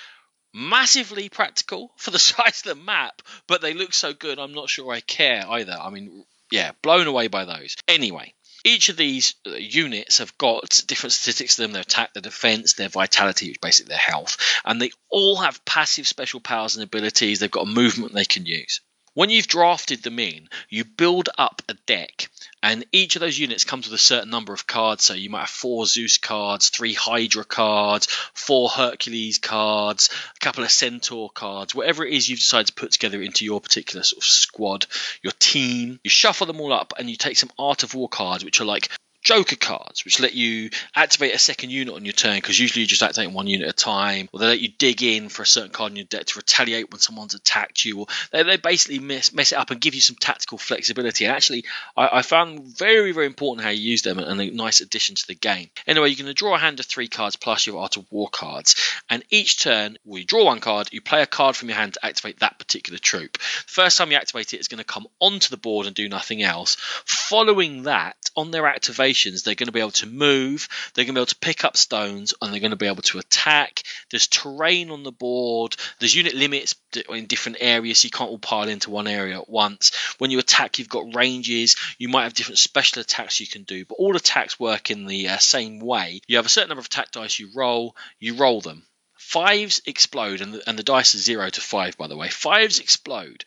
massively 0.54 1.28
practical 1.28 1.92
for 1.96 2.10
the 2.10 2.18
size 2.18 2.62
of 2.64 2.76
the 2.76 2.82
map, 2.82 3.22
but 3.46 3.60
they 3.60 3.74
look 3.74 3.92
so 3.92 4.14
good. 4.14 4.38
I'm 4.38 4.54
not 4.54 4.70
sure 4.70 4.92
I 4.92 5.00
care 5.00 5.44
either. 5.48 5.76
I 5.78 5.90
mean, 5.90 6.24
yeah, 6.50 6.72
blown 6.82 7.06
away 7.06 7.26
by 7.26 7.44
those. 7.44 7.76
Anyway, 7.88 8.32
each 8.64 8.88
of 8.88 8.96
these 8.96 9.34
uh, 9.46 9.50
units 9.50 10.18
have 10.18 10.36
got 10.38 10.82
different 10.86 11.12
statistics 11.12 11.56
to 11.56 11.62
them 11.62 11.72
their 11.72 11.82
attack, 11.82 12.14
their 12.14 12.22
defense, 12.22 12.72
their 12.72 12.88
vitality, 12.88 13.46
which 13.46 13.56
is 13.56 13.60
basically 13.60 13.90
their 13.90 13.98
health. 13.98 14.38
And 14.64 14.80
they 14.80 14.90
all 15.10 15.36
have 15.36 15.64
passive 15.64 16.08
special 16.08 16.40
powers 16.40 16.74
and 16.74 16.82
abilities. 16.82 17.38
They've 17.38 17.50
got 17.50 17.68
a 17.68 17.70
movement 17.70 18.14
they 18.14 18.24
can 18.24 18.46
use. 18.46 18.80
When 19.14 19.30
you've 19.30 19.46
drafted 19.46 20.02
them 20.02 20.18
in, 20.18 20.48
you 20.68 20.84
build 20.84 21.28
up 21.38 21.62
a 21.68 21.74
deck, 21.86 22.28
and 22.64 22.84
each 22.90 23.14
of 23.14 23.20
those 23.20 23.38
units 23.38 23.62
comes 23.62 23.86
with 23.86 23.94
a 23.94 24.02
certain 24.02 24.28
number 24.28 24.52
of 24.52 24.66
cards. 24.66 25.04
So 25.04 25.14
you 25.14 25.30
might 25.30 25.40
have 25.40 25.50
four 25.50 25.86
Zeus 25.86 26.18
cards, 26.18 26.68
three 26.68 26.94
Hydra 26.94 27.44
cards, 27.44 28.06
four 28.06 28.68
Hercules 28.68 29.38
cards, 29.38 30.10
a 30.34 30.40
couple 30.40 30.64
of 30.64 30.72
Centaur 30.72 31.30
cards, 31.30 31.76
whatever 31.76 32.04
it 32.04 32.12
is 32.12 32.28
you've 32.28 32.40
decided 32.40 32.66
to 32.68 32.74
put 32.74 32.90
together 32.90 33.22
into 33.22 33.44
your 33.44 33.60
particular 33.60 34.02
sort 34.02 34.24
of 34.24 34.28
squad, 34.28 34.86
your 35.22 35.32
team. 35.38 36.00
You 36.02 36.10
shuffle 36.10 36.48
them 36.48 36.60
all 36.60 36.72
up, 36.72 36.92
and 36.98 37.08
you 37.08 37.14
take 37.16 37.36
some 37.36 37.52
Art 37.56 37.84
of 37.84 37.94
War 37.94 38.08
cards, 38.08 38.44
which 38.44 38.60
are 38.60 38.64
like 38.64 38.90
Joker 39.24 39.56
cards, 39.56 40.04
which 40.04 40.20
let 40.20 40.34
you 40.34 40.68
activate 40.94 41.34
a 41.34 41.38
second 41.38 41.70
unit 41.70 41.94
on 41.94 42.04
your 42.04 42.12
turn 42.12 42.36
because 42.36 42.60
usually 42.60 42.82
you 42.82 42.86
just 42.86 43.02
activate 43.02 43.32
one 43.32 43.46
unit 43.46 43.66
at 43.66 43.74
a 43.74 43.76
time, 43.76 44.28
or 44.32 44.38
they 44.38 44.46
let 44.46 44.60
you 44.60 44.68
dig 44.68 45.02
in 45.02 45.30
for 45.30 45.42
a 45.42 45.46
certain 45.46 45.70
card 45.70 45.92
in 45.92 45.96
your 45.96 46.04
deck 46.04 46.26
to 46.26 46.38
retaliate 46.38 46.92
when 46.92 47.00
someone's 47.00 47.34
attacked 47.34 47.86
you, 47.86 48.00
or 48.00 48.06
they, 48.32 48.42
they 48.42 48.58
basically 48.58 48.98
mess, 48.98 49.32
mess 49.32 49.52
it 49.52 49.58
up 49.58 49.70
and 49.70 49.80
give 49.80 49.94
you 49.94 50.02
some 50.02 50.16
tactical 50.16 50.58
flexibility. 50.58 51.24
And 51.24 51.34
actually, 51.34 51.64
I, 51.96 52.18
I 52.18 52.22
found 52.22 52.64
very, 52.76 53.12
very 53.12 53.24
important 53.24 53.64
how 53.64 53.70
you 53.70 53.80
use 53.80 54.02
them 54.02 54.18
and 54.18 54.40
a 54.40 54.50
nice 54.50 54.82
addition 54.82 55.14
to 55.14 55.26
the 55.26 55.34
game. 55.34 55.70
Anyway, 55.86 56.10
you're 56.10 56.22
going 56.22 56.26
to 56.26 56.34
draw 56.34 56.54
a 56.54 56.58
hand 56.58 56.78
of 56.78 56.86
three 56.86 57.08
cards 57.08 57.36
plus 57.36 57.66
your 57.66 57.80
Art 57.80 57.96
of 57.96 58.04
War 58.12 58.28
cards, 58.28 58.76
and 59.08 59.24
each 59.30 59.62
turn, 59.62 59.96
we 60.04 60.24
draw 60.24 60.44
one 60.44 60.60
card, 60.60 60.90
you 60.92 61.00
play 61.00 61.22
a 61.22 61.26
card 61.26 61.56
from 61.56 61.70
your 61.70 61.78
hand 61.78 61.94
to 61.94 62.04
activate 62.04 62.40
that 62.40 62.58
particular 62.58 62.98
troop. 62.98 63.32
The 63.32 63.64
first 63.68 63.96
time 63.96 64.10
you 64.10 64.18
activate 64.18 64.52
it, 64.52 64.58
it's 64.58 64.68
going 64.68 64.78
to 64.78 64.84
come 64.84 65.06
onto 65.18 65.48
the 65.48 65.56
board 65.56 65.86
and 65.86 65.96
do 65.96 66.10
nothing 66.10 66.42
else. 66.42 66.76
Following 67.06 67.84
that, 67.84 68.16
on 68.36 68.50
their 68.50 68.66
activation, 68.66 69.13
they're 69.14 69.54
going 69.54 69.66
to 69.66 69.72
be 69.72 69.80
able 69.80 69.90
to 69.92 70.06
move, 70.06 70.68
they're 70.94 71.04
going 71.04 71.14
to 71.14 71.18
be 71.18 71.22
able 71.22 71.26
to 71.26 71.36
pick 71.36 71.64
up 71.64 71.76
stones, 71.76 72.34
and 72.40 72.52
they're 72.52 72.60
going 72.60 72.70
to 72.70 72.76
be 72.76 72.86
able 72.86 73.02
to 73.02 73.18
attack. 73.18 73.82
There's 74.10 74.26
terrain 74.26 74.90
on 74.90 75.02
the 75.02 75.12
board, 75.12 75.76
there's 75.98 76.14
unit 76.14 76.34
limits 76.34 76.74
in 77.08 77.26
different 77.26 77.58
areas, 77.60 77.98
so 77.98 78.06
you 78.06 78.10
can't 78.10 78.30
all 78.30 78.38
pile 78.38 78.68
into 78.68 78.90
one 78.90 79.06
area 79.06 79.38
at 79.38 79.48
once. 79.48 79.92
When 80.18 80.30
you 80.30 80.38
attack, 80.38 80.78
you've 80.78 80.88
got 80.88 81.14
ranges, 81.14 81.76
you 81.98 82.08
might 82.08 82.24
have 82.24 82.34
different 82.34 82.58
special 82.58 83.00
attacks 83.00 83.40
you 83.40 83.46
can 83.46 83.62
do, 83.62 83.84
but 83.84 83.96
all 83.96 84.16
attacks 84.16 84.60
work 84.60 84.90
in 84.90 85.06
the 85.06 85.28
uh, 85.28 85.38
same 85.38 85.80
way. 85.80 86.20
You 86.26 86.36
have 86.36 86.46
a 86.46 86.50
certain 86.50 86.68
number 86.68 86.80
of 86.80 86.86
attack 86.86 87.10
dice 87.12 87.38
you 87.38 87.50
roll, 87.54 87.96
you 88.18 88.34
roll 88.34 88.60
them. 88.60 88.86
Fives 89.16 89.80
explode, 89.86 90.40
and 90.40 90.54
the, 90.54 90.68
and 90.68 90.78
the 90.78 90.82
dice 90.82 91.14
are 91.14 91.18
zero 91.18 91.48
to 91.48 91.60
five, 91.60 91.96
by 91.96 92.08
the 92.08 92.16
way. 92.16 92.28
Fives 92.28 92.78
explode, 92.78 93.44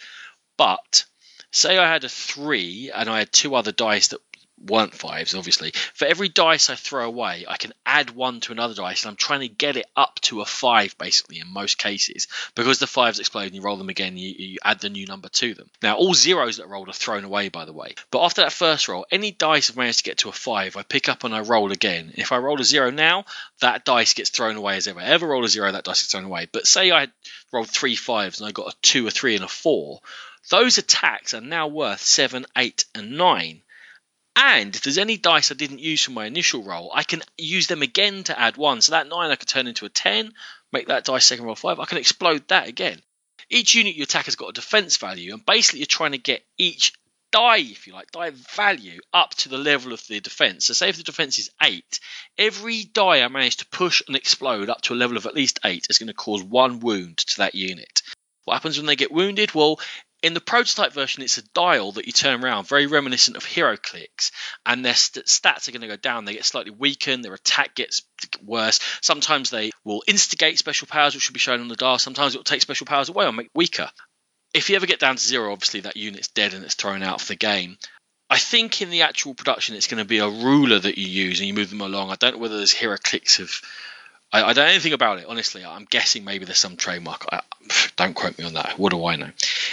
but 0.57 1.05
say 1.51 1.77
I 1.77 1.91
had 1.91 2.03
a 2.03 2.09
three 2.09 2.91
and 2.93 3.09
I 3.09 3.19
had 3.19 3.31
two 3.31 3.55
other 3.55 3.71
dice 3.71 4.09
that 4.09 4.26
weren't 4.59 4.93
fives, 4.93 5.35
obviously. 5.35 5.71
For 5.93 6.05
every 6.05 6.29
dice 6.29 6.69
I 6.69 6.75
throw 6.75 7.05
away, 7.05 7.45
I 7.47 7.57
can 7.57 7.73
add 7.85 8.09
one 8.11 8.39
to 8.41 8.51
another 8.51 8.73
dice, 8.73 9.03
and 9.03 9.11
I'm 9.11 9.15
trying 9.15 9.41
to 9.41 9.47
get 9.47 9.77
it 9.77 9.85
up 9.95 10.19
to 10.21 10.41
a 10.41 10.45
five, 10.45 10.97
basically, 10.97 11.39
in 11.39 11.47
most 11.47 11.77
cases. 11.77 12.27
Because 12.55 12.79
the 12.79 12.87
fives 12.87 13.19
explode 13.19 13.45
and 13.45 13.55
you 13.55 13.61
roll 13.61 13.77
them 13.77 13.89
again, 13.89 14.17
you, 14.17 14.33
you 14.37 14.57
add 14.63 14.79
the 14.79 14.89
new 14.89 15.05
number 15.05 15.29
to 15.29 15.53
them. 15.53 15.69
Now, 15.81 15.97
all 15.97 16.13
zeros 16.13 16.57
that 16.57 16.65
are 16.65 16.69
rolled 16.69 16.89
are 16.89 16.93
thrown 16.93 17.23
away, 17.23 17.49
by 17.49 17.65
the 17.65 17.73
way. 17.73 17.95
But 18.11 18.23
after 18.23 18.41
that 18.41 18.53
first 18.53 18.87
roll, 18.87 19.05
any 19.11 19.31
dice 19.31 19.69
I've 19.69 19.77
managed 19.77 19.99
to 19.99 20.03
get 20.03 20.19
to 20.19 20.29
a 20.29 20.33
five, 20.33 20.75
I 20.75 20.83
pick 20.83 21.09
up 21.09 21.23
and 21.23 21.35
I 21.35 21.41
roll 21.41 21.71
again. 21.71 22.13
If 22.15 22.31
I 22.31 22.37
roll 22.37 22.59
a 22.59 22.63
zero 22.63 22.89
now, 22.89 23.25
that 23.61 23.85
dice 23.85 24.13
gets 24.13 24.29
thrown 24.29 24.55
away 24.55 24.77
as 24.77 24.87
ever. 24.87 24.99
I 24.99 25.05
ever 25.05 25.27
roll 25.27 25.45
a 25.45 25.49
zero, 25.49 25.71
that 25.71 25.83
dice 25.83 26.01
gets 26.01 26.11
thrown 26.11 26.25
away. 26.25 26.47
But 26.51 26.67
say 26.67 26.91
I 26.91 27.07
rolled 27.51 27.69
three 27.69 27.95
fives 27.95 28.39
and 28.39 28.47
I 28.47 28.51
got 28.51 28.73
a 28.73 28.77
two, 28.81 29.07
a 29.07 29.11
three, 29.11 29.35
and 29.35 29.45
a 29.45 29.47
four. 29.47 30.01
Those 30.49 30.77
attacks 30.77 31.33
are 31.33 31.41
now 31.41 31.67
worth 31.67 32.01
seven, 32.01 32.45
eight, 32.55 32.85
and 32.95 33.17
nine 33.17 33.61
and 34.37 34.75
if 34.75 34.83
there's 34.83 34.99
any 34.99 35.17
dice 35.17 35.51
I 35.51 35.55
didn't 35.55 35.79
use 35.79 36.03
for 36.03 36.11
my 36.11 36.27
initial 36.27 36.61
roll, 36.61 36.91
I 36.93 37.01
can 37.01 37.23
use 37.39 37.65
them 37.65 37.81
again 37.81 38.23
to 38.25 38.39
add 38.39 38.55
one. 38.55 38.81
So 38.81 38.91
that 38.91 39.07
9 39.07 39.31
I 39.31 39.35
could 39.35 39.47
turn 39.47 39.65
into 39.65 39.85
a 39.85 39.89
10, 39.89 40.31
make 40.71 40.87
that 40.87 41.05
dice 41.05 41.25
second 41.25 41.45
roll 41.45 41.55
5. 41.55 41.79
I 41.79 41.85
can 41.85 41.97
explode 41.97 42.47
that 42.49 42.67
again. 42.67 43.01
Each 43.49 43.73
unit 43.73 43.95
you 43.95 44.03
attack 44.03 44.25
has 44.25 44.35
got 44.35 44.49
a 44.49 44.53
defense 44.53 44.97
value, 44.97 45.33
and 45.33 45.43
basically 45.43 45.79
you're 45.79 45.87
trying 45.87 46.11
to 46.11 46.19
get 46.19 46.45
each 46.55 46.93
die, 47.31 47.57
if 47.57 47.87
you 47.87 47.93
like, 47.93 48.11
die 48.11 48.31
value 48.55 48.99
up 49.11 49.33
to 49.35 49.49
the 49.49 49.57
level 49.57 49.91
of 49.91 50.05
the 50.07 50.19
defense. 50.19 50.67
So, 50.67 50.73
say 50.73 50.89
if 50.89 50.97
the 50.97 51.03
defense 51.03 51.39
is 51.39 51.49
8, 51.61 51.99
every 52.37 52.83
die 52.83 53.23
I 53.23 53.27
manage 53.29 53.57
to 53.57 53.67
push 53.67 54.03
and 54.05 54.15
explode 54.15 54.69
up 54.69 54.81
to 54.83 54.93
a 54.93 54.95
level 54.95 55.17
of 55.17 55.25
at 55.25 55.33
least 55.33 55.59
8 55.63 55.87
is 55.89 55.97
going 55.97 56.07
to 56.07 56.13
cause 56.13 56.43
one 56.43 56.79
wound 56.79 57.17
to 57.17 57.37
that 57.37 57.55
unit. 57.55 58.03
What 58.45 58.53
happens 58.53 58.77
when 58.77 58.85
they 58.85 58.95
get 58.95 59.11
wounded? 59.11 59.53
Well, 59.53 59.79
in 60.23 60.33
the 60.33 60.41
prototype 60.41 60.93
version, 60.93 61.23
it's 61.23 61.37
a 61.37 61.47
dial 61.49 61.91
that 61.93 62.07
you 62.07 62.11
turn 62.11 62.43
around, 62.43 62.67
very 62.67 62.87
reminiscent 62.87 63.37
of 63.37 63.45
HeroClix, 63.45 64.31
and 64.65 64.83
their 64.83 64.95
st- 64.95 65.27
stats 65.27 65.67
are 65.67 65.71
going 65.71 65.81
to 65.81 65.87
go 65.87 65.95
down. 65.95 66.25
They 66.25 66.33
get 66.33 66.45
slightly 66.45 66.71
weakened, 66.71 67.23
their 67.23 67.33
attack 67.33 67.75
gets 67.75 68.01
worse. 68.43 68.79
Sometimes 69.01 69.49
they 69.49 69.71
will 69.83 70.03
instigate 70.07 70.57
special 70.57 70.87
powers, 70.87 71.13
which 71.13 71.29
will 71.29 71.35
be 71.35 71.39
shown 71.39 71.61
on 71.61 71.67
the 71.67 71.75
dial. 71.75 71.99
Sometimes 71.99 72.33
it 72.33 72.39
will 72.39 72.43
take 72.43 72.61
special 72.61 72.87
powers 72.87 73.09
away 73.09 73.25
or 73.25 73.31
make 73.31 73.49
weaker. 73.53 73.89
If 74.53 74.69
you 74.69 74.75
ever 74.75 74.87
get 74.87 74.99
down 74.99 75.17
to 75.17 75.23
zero, 75.23 75.51
obviously 75.51 75.81
that 75.81 75.97
unit's 75.97 76.29
dead 76.29 76.53
and 76.53 76.63
it's 76.63 76.75
thrown 76.75 77.03
out 77.03 77.21
of 77.21 77.27
the 77.27 77.35
game. 77.35 77.77
I 78.29 78.37
think 78.37 78.81
in 78.81 78.89
the 78.89 79.03
actual 79.03 79.35
production, 79.35 79.75
it's 79.75 79.87
going 79.87 80.03
to 80.03 80.05
be 80.05 80.17
a 80.17 80.27
ruler 80.27 80.79
that 80.79 80.97
you 80.97 81.07
use 81.07 81.39
and 81.39 81.47
you 81.47 81.53
move 81.53 81.69
them 81.69 81.81
along. 81.81 82.11
I 82.11 82.15
don't 82.15 82.33
know 82.33 82.39
whether 82.39 82.57
there's 82.57 82.73
clicks 82.73 83.39
of 83.39 83.61
I, 84.31 84.43
I, 84.43 84.53
don't 84.53 84.65
know 84.65 84.71
anything 84.71 84.93
about 84.93 85.19
it, 85.19 85.25
honestly. 85.27 85.63
I'm 85.63 85.85
guessing 85.89 86.25
maybe 86.25 86.45
there's 86.45 86.59
some 86.59 86.75
trademark. 86.75 87.25
I, 87.31 87.41
don't 87.95 88.13
quote 88.13 88.37
me 88.37 88.45
on 88.45 88.53
that. 88.53 88.77
What 88.77 88.91
do 88.91 89.05
I 89.05 89.15
know? 89.15 89.29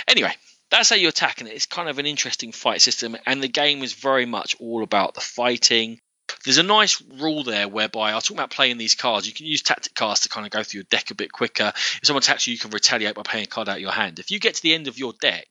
Anyway, 0.07 0.33
that's 0.71 0.91
how 0.91 0.97
you 0.97 1.09
attack, 1.09 1.41
and 1.41 1.49
it's 1.49 1.67
kind 1.67 1.89
of 1.89 1.99
an 1.99 2.07
interesting 2.07 2.53
fight 2.53 2.81
system. 2.81 3.17
And 3.27 3.43
the 3.43 3.49
game 3.49 3.83
is 3.83 3.95
very 3.95 4.27
much 4.27 4.57
all 4.61 4.83
about 4.83 5.15
the 5.15 5.21
fighting. 5.21 5.99
There's 6.45 6.59
a 6.59 6.63
nice 6.63 7.03
rule 7.03 7.43
there 7.43 7.69
whereby 7.69 8.13
I 8.13 8.15
was 8.15 8.25
talking 8.25 8.39
about 8.39 8.51
playing 8.51 8.77
these 8.77 8.95
cards. 8.95 9.27
You 9.27 9.33
can 9.33 9.47
use 9.47 9.63
tactic 9.63 9.95
cards 9.95 10.21
to 10.21 10.29
kind 10.29 10.47
of 10.47 10.53
go 10.53 10.63
through 10.63 10.79
your 10.79 10.87
deck 10.91 11.11
a 11.11 11.15
bit 11.15 11.33
quicker. 11.33 11.73
If 11.75 12.01
someone 12.03 12.23
attacks 12.23 12.47
you, 12.47 12.53
you 12.53 12.59
can 12.59 12.71
retaliate 12.71 13.15
by 13.15 13.23
playing 13.23 13.45
a 13.45 13.49
card 13.49 13.69
out 13.69 13.77
of 13.77 13.83
your 13.83 13.93
hand. 13.93 14.19
If 14.19 14.31
you 14.31 14.39
get 14.39 14.55
to 14.55 14.63
the 14.63 14.75
end 14.75 14.89
of 14.89 14.99
your 14.99 15.15
deck, 15.21 15.47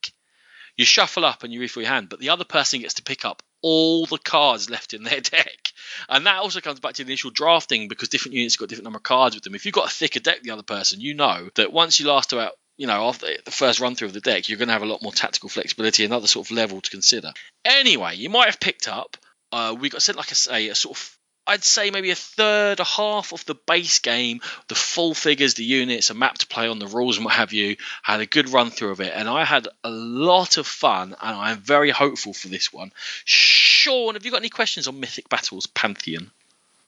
you 0.77 0.85
shuffle 0.85 1.25
up 1.25 1.43
and 1.43 1.53
you 1.53 1.59
refill 1.59 1.83
your 1.83 1.91
hand, 1.91 2.09
but 2.09 2.19
the 2.19 2.29
other 2.29 2.45
person 2.45 2.81
gets 2.81 2.95
to 2.95 3.03
pick 3.03 3.25
up 3.25 3.43
all 3.63 4.05
the 4.05 4.19
cards 4.19 4.69
left 4.69 4.93
in 4.93 5.03
their 5.03 5.21
deck. 5.21 5.71
And 6.07 6.27
that 6.27 6.39
also 6.39 6.61
comes 6.61 6.79
back 6.79 6.93
to 6.93 7.03
the 7.03 7.09
initial 7.09 7.31
drafting 7.31 7.87
because 7.87 8.09
different 8.09 8.35
units 8.35 8.57
got 8.57 8.69
different 8.69 8.83
number 8.83 8.97
of 8.97 9.03
cards 9.03 9.35
with 9.35 9.43
them. 9.43 9.55
If 9.55 9.65
you've 9.65 9.73
got 9.73 9.87
a 9.87 9.93
thicker 9.93 10.19
deck 10.19 10.37
than 10.37 10.43
the 10.43 10.53
other 10.53 10.63
person, 10.63 11.01
you 11.01 11.15
know 11.15 11.49
that 11.55 11.73
once 11.73 11.99
you 11.99 12.07
last 12.07 12.33
about 12.33 12.53
you 12.75 12.87
know, 12.87 13.07
after 13.07 13.27
the 13.45 13.51
first 13.51 13.79
run 13.79 13.95
through 13.95 14.07
of 14.07 14.13
the 14.13 14.19
deck, 14.19 14.49
you're 14.49 14.57
going 14.57 14.67
to 14.67 14.73
have 14.73 14.81
a 14.81 14.87
lot 14.87 15.03
more 15.03 15.11
tactical 15.11 15.49
flexibility, 15.49 16.05
another 16.05 16.27
sort 16.27 16.47
of 16.47 16.55
level 16.55 16.81
to 16.81 16.89
consider. 16.89 17.31
Anyway, 17.63 18.15
you 18.15 18.29
might 18.29 18.47
have 18.47 18.59
picked 18.59 18.87
up, 18.87 19.15
uh, 19.51 19.75
we 19.79 19.89
got 19.89 20.01
sent, 20.01 20.17
like 20.17 20.31
I 20.31 20.33
say, 20.33 20.69
a 20.69 20.75
sort 20.75 20.97
of, 20.97 21.12
I'd 21.45 21.63
say 21.63 21.91
maybe 21.91 22.11
a 22.11 22.15
third, 22.15 22.79
a 22.79 22.85
half 22.85 23.33
of 23.33 23.45
the 23.45 23.55
base 23.55 23.99
game, 23.99 24.41
the 24.69 24.75
full 24.75 25.13
figures, 25.13 25.55
the 25.55 25.63
units, 25.63 26.09
a 26.09 26.13
map 26.13 26.37
to 26.39 26.47
play 26.47 26.67
on, 26.67 26.79
the 26.79 26.87
rules 26.87 27.17
and 27.17 27.25
what 27.25 27.33
have 27.33 27.51
you. 27.51 27.75
Had 28.01 28.21
a 28.21 28.25
good 28.25 28.49
run 28.49 28.69
through 28.69 28.91
of 28.91 29.01
it, 29.01 29.11
and 29.13 29.27
I 29.27 29.43
had 29.43 29.67
a 29.83 29.89
lot 29.89 30.57
of 30.57 30.65
fun, 30.65 31.15
and 31.21 31.37
I'm 31.37 31.57
very 31.57 31.89
hopeful 31.89 32.33
for 32.33 32.47
this 32.47 32.71
one. 32.71 32.91
Sean, 33.25 34.13
have 34.13 34.25
you 34.25 34.31
got 34.31 34.37
any 34.41 34.49
questions 34.49 34.87
on 34.87 34.99
Mythic 34.99 35.27
Battles 35.27 35.67
Pantheon? 35.67 36.31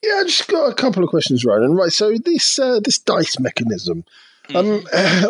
Yeah, 0.02 0.20
I 0.20 0.24
just 0.24 0.48
got 0.48 0.70
a 0.70 0.74
couple 0.74 1.02
of 1.02 1.10
questions, 1.10 1.44
Ronan. 1.44 1.74
Right, 1.74 1.92
so 1.92 2.14
this 2.16 2.58
uh, 2.58 2.80
this 2.80 2.98
dice 2.98 3.38
mechanism, 3.38 4.04
um, 4.54 4.84
uh, 4.92 5.26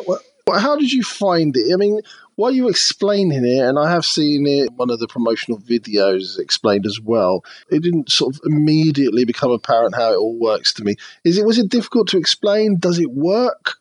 how 0.55 0.77
did 0.77 0.93
you 0.93 1.03
find 1.03 1.57
it? 1.57 1.72
I 1.72 1.77
mean, 1.77 2.01
while 2.37 2.53
you 2.53 2.64
were 2.64 2.70
explaining 2.70 3.45
it, 3.45 3.62
and 3.62 3.78
I 3.78 3.91
have 3.91 4.05
seen 4.05 4.47
it, 4.47 4.72
one 4.72 4.91
of 4.91 4.99
the 5.01 5.09
promotional 5.09 5.59
videos 5.59 6.39
explained 6.39 6.87
as 6.87 7.01
well. 7.01 7.45
It 7.70 7.82
didn't 7.82 8.11
sort 8.12 8.34
of 8.34 8.41
immediately 8.45 9.24
become 9.24 9.51
apparent 9.51 9.97
how 9.97 10.12
it 10.12 10.16
all 10.16 10.39
works 10.39 10.72
to 10.74 10.84
me. 10.84 10.95
Is 11.24 11.39
it 11.39 11.45
was 11.45 11.59
it 11.59 11.68
difficult 11.68 12.09
to 12.09 12.18
explain? 12.18 12.78
Does 12.78 12.99
it 12.99 13.11
work? 13.11 13.76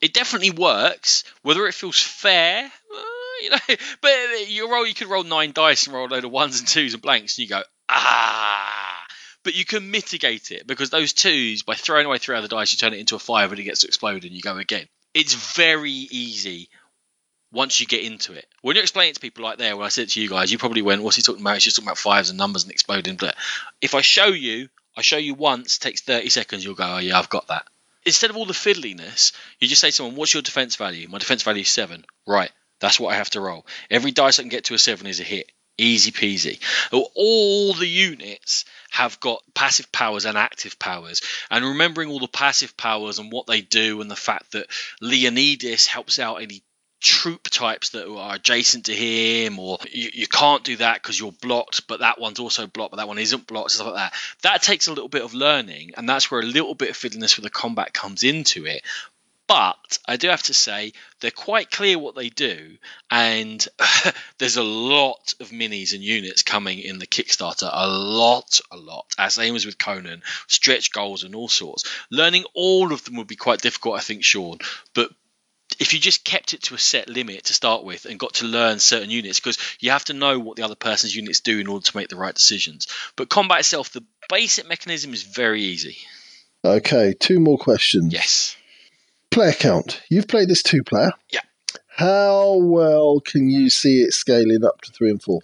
it 0.00 0.12
definitely 0.12 0.50
works. 0.50 1.24
Whether 1.42 1.66
it 1.66 1.74
feels 1.74 2.00
fair, 2.00 2.64
uh, 2.64 3.02
you 3.42 3.50
know, 3.50 3.58
but 4.00 4.12
you 4.48 4.70
roll, 4.70 4.86
you 4.86 4.94
could 4.94 5.08
roll 5.08 5.24
nine 5.24 5.52
dice 5.52 5.86
and 5.86 5.94
roll 5.94 6.06
a 6.06 6.08
load 6.08 6.24
of 6.24 6.30
ones 6.30 6.58
and 6.58 6.68
twos 6.68 6.94
and 6.94 7.02
blanks, 7.02 7.38
and 7.38 7.44
you 7.44 7.48
go 7.48 7.62
ah. 7.88 9.06
But 9.42 9.54
you 9.54 9.64
can 9.64 9.90
mitigate 9.92 10.50
it 10.50 10.66
because 10.66 10.90
those 10.90 11.12
twos, 11.12 11.62
by 11.62 11.74
throwing 11.74 12.06
away 12.06 12.18
three 12.18 12.36
other 12.36 12.48
dice, 12.48 12.72
you 12.72 12.78
turn 12.78 12.94
it 12.94 12.98
into 12.98 13.14
a 13.14 13.20
five 13.20 13.52
and 13.52 13.60
it 13.60 13.64
gets 13.64 13.80
to 13.80 13.86
explode 13.86 14.24
and 14.24 14.32
you 14.32 14.42
go 14.42 14.56
again. 14.58 14.86
It's 15.14 15.34
very 15.54 15.90
easy 15.90 16.68
once 17.52 17.80
you 17.80 17.86
get 17.86 18.02
into 18.02 18.32
it. 18.32 18.46
When 18.62 18.76
you 18.76 18.82
explain 18.82 19.10
it 19.10 19.14
to 19.14 19.20
people 19.20 19.44
like 19.44 19.58
there, 19.58 19.76
when 19.76 19.86
I 19.86 19.90
said 19.90 20.08
to 20.10 20.20
you 20.20 20.28
guys, 20.28 20.50
you 20.50 20.58
probably 20.58 20.82
went, 20.82 21.02
"What's 21.02 21.16
he 21.16 21.22
talking 21.22 21.42
about? 21.42 21.54
He's 21.54 21.64
just 21.64 21.76
talking 21.76 21.88
about 21.88 21.98
fives 21.98 22.30
and 22.30 22.38
numbers 22.38 22.64
and 22.64 22.72
exploding." 22.72 23.16
But 23.16 23.36
if 23.80 23.94
I 23.94 24.00
show 24.00 24.26
you, 24.26 24.68
I 24.96 25.02
show 25.02 25.16
you 25.16 25.34
once, 25.34 25.78
takes 25.78 26.00
thirty 26.00 26.28
seconds, 26.30 26.64
you'll 26.64 26.74
go, 26.74 26.96
"Oh 26.96 26.98
yeah, 26.98 27.18
I've 27.18 27.28
got 27.28 27.48
that." 27.48 27.66
Instead 28.04 28.30
of 28.30 28.36
all 28.36 28.46
the 28.46 28.52
fiddliness, 28.52 29.32
you 29.58 29.68
just 29.68 29.80
say 29.80 29.88
to 29.88 29.92
someone, 29.92 30.16
"What's 30.16 30.34
your 30.34 30.42
defense 30.42 30.76
value?" 30.76 31.08
My 31.08 31.18
defense 31.18 31.42
value 31.42 31.62
is 31.62 31.70
seven. 31.70 32.04
Right, 32.26 32.52
that's 32.80 33.00
what 33.00 33.12
I 33.12 33.16
have 33.16 33.30
to 33.30 33.40
roll. 33.40 33.66
Every 33.90 34.10
dice 34.10 34.38
I 34.38 34.42
can 34.42 34.48
get 34.48 34.64
to 34.64 34.74
a 34.74 34.78
seven 34.78 35.06
is 35.06 35.20
a 35.20 35.24
hit. 35.24 35.50
Easy 35.78 36.10
peasy. 36.10 36.58
All 36.90 37.74
the 37.74 37.86
units 37.86 38.64
have 38.90 39.20
got 39.20 39.42
passive 39.52 39.92
powers 39.92 40.24
and 40.24 40.38
active 40.38 40.78
powers. 40.78 41.20
And 41.50 41.64
remembering 41.66 42.08
all 42.08 42.18
the 42.18 42.28
passive 42.28 42.78
powers 42.78 43.18
and 43.18 43.30
what 43.30 43.46
they 43.46 43.60
do, 43.60 44.00
and 44.00 44.10
the 44.10 44.16
fact 44.16 44.52
that 44.52 44.68
Leonidas 45.02 45.86
helps 45.86 46.18
out 46.18 46.36
any 46.36 46.62
troop 47.00 47.44
types 47.44 47.90
that 47.90 48.10
are 48.10 48.34
adjacent 48.36 48.86
to 48.86 48.94
him, 48.94 49.58
or 49.58 49.78
you, 49.90 50.10
you 50.12 50.26
can't 50.26 50.64
do 50.64 50.76
that 50.76 51.02
because 51.02 51.18
you're 51.18 51.32
blocked, 51.32 51.86
but 51.86 52.00
that 52.00 52.20
one's 52.20 52.38
also 52.38 52.66
blocked, 52.66 52.92
but 52.92 52.96
that 52.98 53.08
one 53.08 53.18
isn't 53.18 53.46
blocked, 53.46 53.72
stuff 53.72 53.88
like 53.88 53.96
that. 53.96 54.14
That 54.42 54.62
takes 54.62 54.86
a 54.86 54.92
little 54.92 55.08
bit 55.08 55.22
of 55.22 55.34
learning, 55.34 55.92
and 55.96 56.08
that's 56.08 56.30
where 56.30 56.40
a 56.40 56.44
little 56.44 56.74
bit 56.74 56.90
of 56.90 56.96
fiddliness 56.96 57.36
with 57.36 57.44
the 57.44 57.50
combat 57.50 57.92
comes 57.92 58.22
into 58.22 58.66
it. 58.66 58.82
But 59.46 59.98
I 60.06 60.16
do 60.16 60.28
have 60.28 60.42
to 60.44 60.54
say 60.54 60.92
they're 61.20 61.30
quite 61.30 61.70
clear 61.70 61.98
what 61.98 62.16
they 62.16 62.30
do, 62.30 62.78
and 63.10 63.64
there's 64.38 64.56
a 64.56 64.64
lot 64.64 65.34
of 65.38 65.50
minis 65.50 65.94
and 65.94 66.02
units 66.02 66.42
coming 66.42 66.80
in 66.80 66.98
the 66.98 67.06
Kickstarter. 67.06 67.70
A 67.72 67.88
lot, 67.88 68.60
a 68.72 68.76
lot. 68.76 69.06
As 69.18 69.34
same 69.34 69.54
as 69.54 69.64
with 69.64 69.78
Conan, 69.78 70.22
stretch 70.48 70.90
goals 70.90 71.22
and 71.22 71.36
all 71.36 71.48
sorts. 71.48 71.84
Learning 72.10 72.44
all 72.54 72.92
of 72.92 73.04
them 73.04 73.16
would 73.16 73.28
be 73.28 73.36
quite 73.36 73.60
difficult, 73.60 73.96
I 73.96 74.00
think, 74.00 74.24
Sean. 74.24 74.58
But 74.94 75.10
if 75.78 75.94
you 75.94 76.00
just 76.00 76.24
kept 76.24 76.54
it 76.54 76.62
to 76.64 76.74
a 76.74 76.78
set 76.78 77.08
limit 77.08 77.44
to 77.44 77.54
start 77.54 77.84
with 77.84 78.04
and 78.04 78.18
got 78.18 78.34
to 78.34 78.46
learn 78.46 78.78
certain 78.78 79.10
units, 79.10 79.40
because 79.40 79.58
you 79.80 79.90
have 79.90 80.04
to 80.06 80.14
know 80.14 80.38
what 80.38 80.56
the 80.56 80.62
other 80.62 80.74
person's 80.74 81.14
units 81.14 81.40
do 81.40 81.58
in 81.58 81.66
order 81.66 81.84
to 81.84 81.96
make 81.96 82.08
the 82.08 82.16
right 82.16 82.34
decisions. 82.34 82.88
But 83.16 83.28
combat 83.28 83.60
itself, 83.60 83.90
the 83.90 84.04
basic 84.28 84.68
mechanism 84.68 85.12
is 85.12 85.22
very 85.22 85.62
easy. 85.62 85.98
Okay, 86.64 87.14
two 87.18 87.40
more 87.40 87.58
questions. 87.58 88.12
Yes. 88.12 88.56
Player 89.30 89.52
count. 89.52 90.02
You've 90.08 90.28
played 90.28 90.48
this 90.48 90.62
two 90.62 90.82
player. 90.82 91.12
Yeah. 91.30 91.40
How 91.88 92.56
well 92.56 93.20
can 93.20 93.48
you 93.48 93.70
see 93.70 94.02
it 94.02 94.12
scaling 94.12 94.64
up 94.64 94.80
to 94.82 94.92
three 94.92 95.10
and 95.10 95.22
four? 95.22 95.40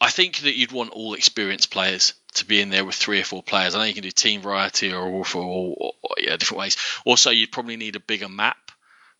I 0.00 0.10
think 0.10 0.38
that 0.38 0.56
you'd 0.56 0.72
want 0.72 0.90
all 0.90 1.14
experienced 1.14 1.70
players 1.70 2.14
to 2.34 2.44
be 2.44 2.60
in 2.60 2.70
there 2.70 2.84
with 2.84 2.94
three 2.94 3.20
or 3.20 3.24
four 3.24 3.42
players. 3.42 3.74
I 3.74 3.78
know 3.78 3.84
you 3.84 3.94
can 3.94 4.04
do 4.04 4.10
team 4.10 4.40
variety 4.40 4.92
or, 4.92 5.02
or, 5.02 5.24
or, 5.34 5.74
or 5.76 5.92
yeah, 6.18 6.36
different 6.36 6.60
ways. 6.60 6.76
Also, 7.04 7.30
you'd 7.30 7.52
probably 7.52 7.76
need 7.76 7.96
a 7.96 8.00
bigger 8.00 8.28
map. 8.28 8.67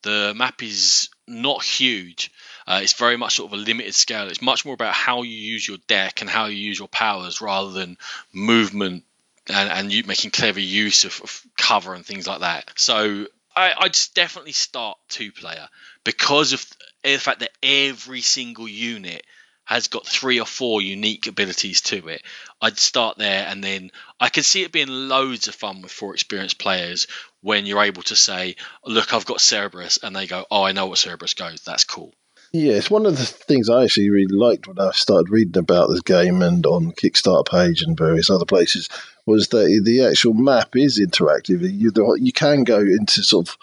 The 0.02 0.32
map 0.36 0.62
is 0.62 1.08
not 1.26 1.64
huge. 1.64 2.30
Uh, 2.66 2.80
it's 2.82 2.92
very 2.92 3.16
much 3.16 3.36
sort 3.36 3.52
of 3.52 3.58
a 3.58 3.62
limited 3.62 3.94
scale. 3.94 4.28
It's 4.28 4.42
much 4.42 4.64
more 4.64 4.74
about 4.74 4.94
how 4.94 5.22
you 5.22 5.36
use 5.36 5.66
your 5.66 5.78
deck 5.86 6.20
and 6.20 6.30
how 6.30 6.46
you 6.46 6.56
use 6.56 6.78
your 6.78 6.88
powers 6.88 7.40
rather 7.40 7.70
than 7.70 7.96
movement 8.32 9.04
and, 9.48 9.70
and 9.70 9.92
you 9.92 10.04
making 10.04 10.30
clever 10.30 10.60
use 10.60 11.04
of, 11.04 11.20
of 11.22 11.42
cover 11.56 11.94
and 11.94 12.04
things 12.04 12.26
like 12.26 12.40
that. 12.40 12.70
So 12.76 13.26
I, 13.56 13.74
I'd 13.76 13.98
definitely 14.14 14.52
start 14.52 14.98
two 15.08 15.32
player 15.32 15.68
because 16.04 16.52
of 16.52 16.64
the 17.02 17.18
fact 17.18 17.40
that 17.40 17.50
every 17.62 18.20
single 18.20 18.68
unit 18.68 19.24
has 19.64 19.88
got 19.88 20.06
three 20.06 20.40
or 20.40 20.46
four 20.46 20.80
unique 20.80 21.26
abilities 21.26 21.82
to 21.82 22.08
it. 22.08 22.22
I'd 22.62 22.78
start 22.78 23.18
there, 23.18 23.46
and 23.46 23.62
then 23.62 23.90
I 24.18 24.30
can 24.30 24.42
see 24.42 24.62
it 24.62 24.72
being 24.72 24.88
loads 24.88 25.46
of 25.46 25.54
fun 25.54 25.82
with 25.82 25.92
four 25.92 26.14
experienced 26.14 26.58
players 26.58 27.06
when 27.40 27.66
you're 27.66 27.82
able 27.82 28.02
to 28.04 28.16
say, 28.16 28.56
"Look, 28.84 29.12
I've 29.12 29.26
got 29.26 29.40
Cerberus," 29.40 29.98
and 30.02 30.14
they 30.14 30.26
go, 30.26 30.44
"Oh, 30.50 30.62
I 30.62 30.72
know 30.72 30.86
what 30.86 30.98
Cerberus 30.98 31.34
goes. 31.34 31.60
That's 31.64 31.84
cool." 31.84 32.14
Yeah, 32.52 32.72
it's 32.72 32.90
one 32.90 33.04
of 33.04 33.18
the 33.18 33.26
things 33.26 33.68
I 33.68 33.84
actually 33.84 34.08
really 34.08 34.34
liked 34.34 34.66
when 34.66 34.78
I 34.78 34.90
started 34.92 35.30
reading 35.30 35.58
about 35.58 35.90
this 35.90 36.00
game 36.00 36.40
and 36.40 36.64
on 36.64 36.92
Kickstarter 36.92 37.46
page 37.46 37.82
and 37.82 37.96
various 37.96 38.30
other 38.30 38.46
places 38.46 38.88
was 39.26 39.48
that 39.48 39.82
the 39.84 40.04
actual 40.06 40.32
map 40.32 40.74
is 40.74 40.98
interactive. 40.98 41.60
You 41.60 41.92
you 42.18 42.32
can 42.32 42.64
go 42.64 42.78
into 42.78 43.22
sort 43.22 43.48
of 43.48 43.58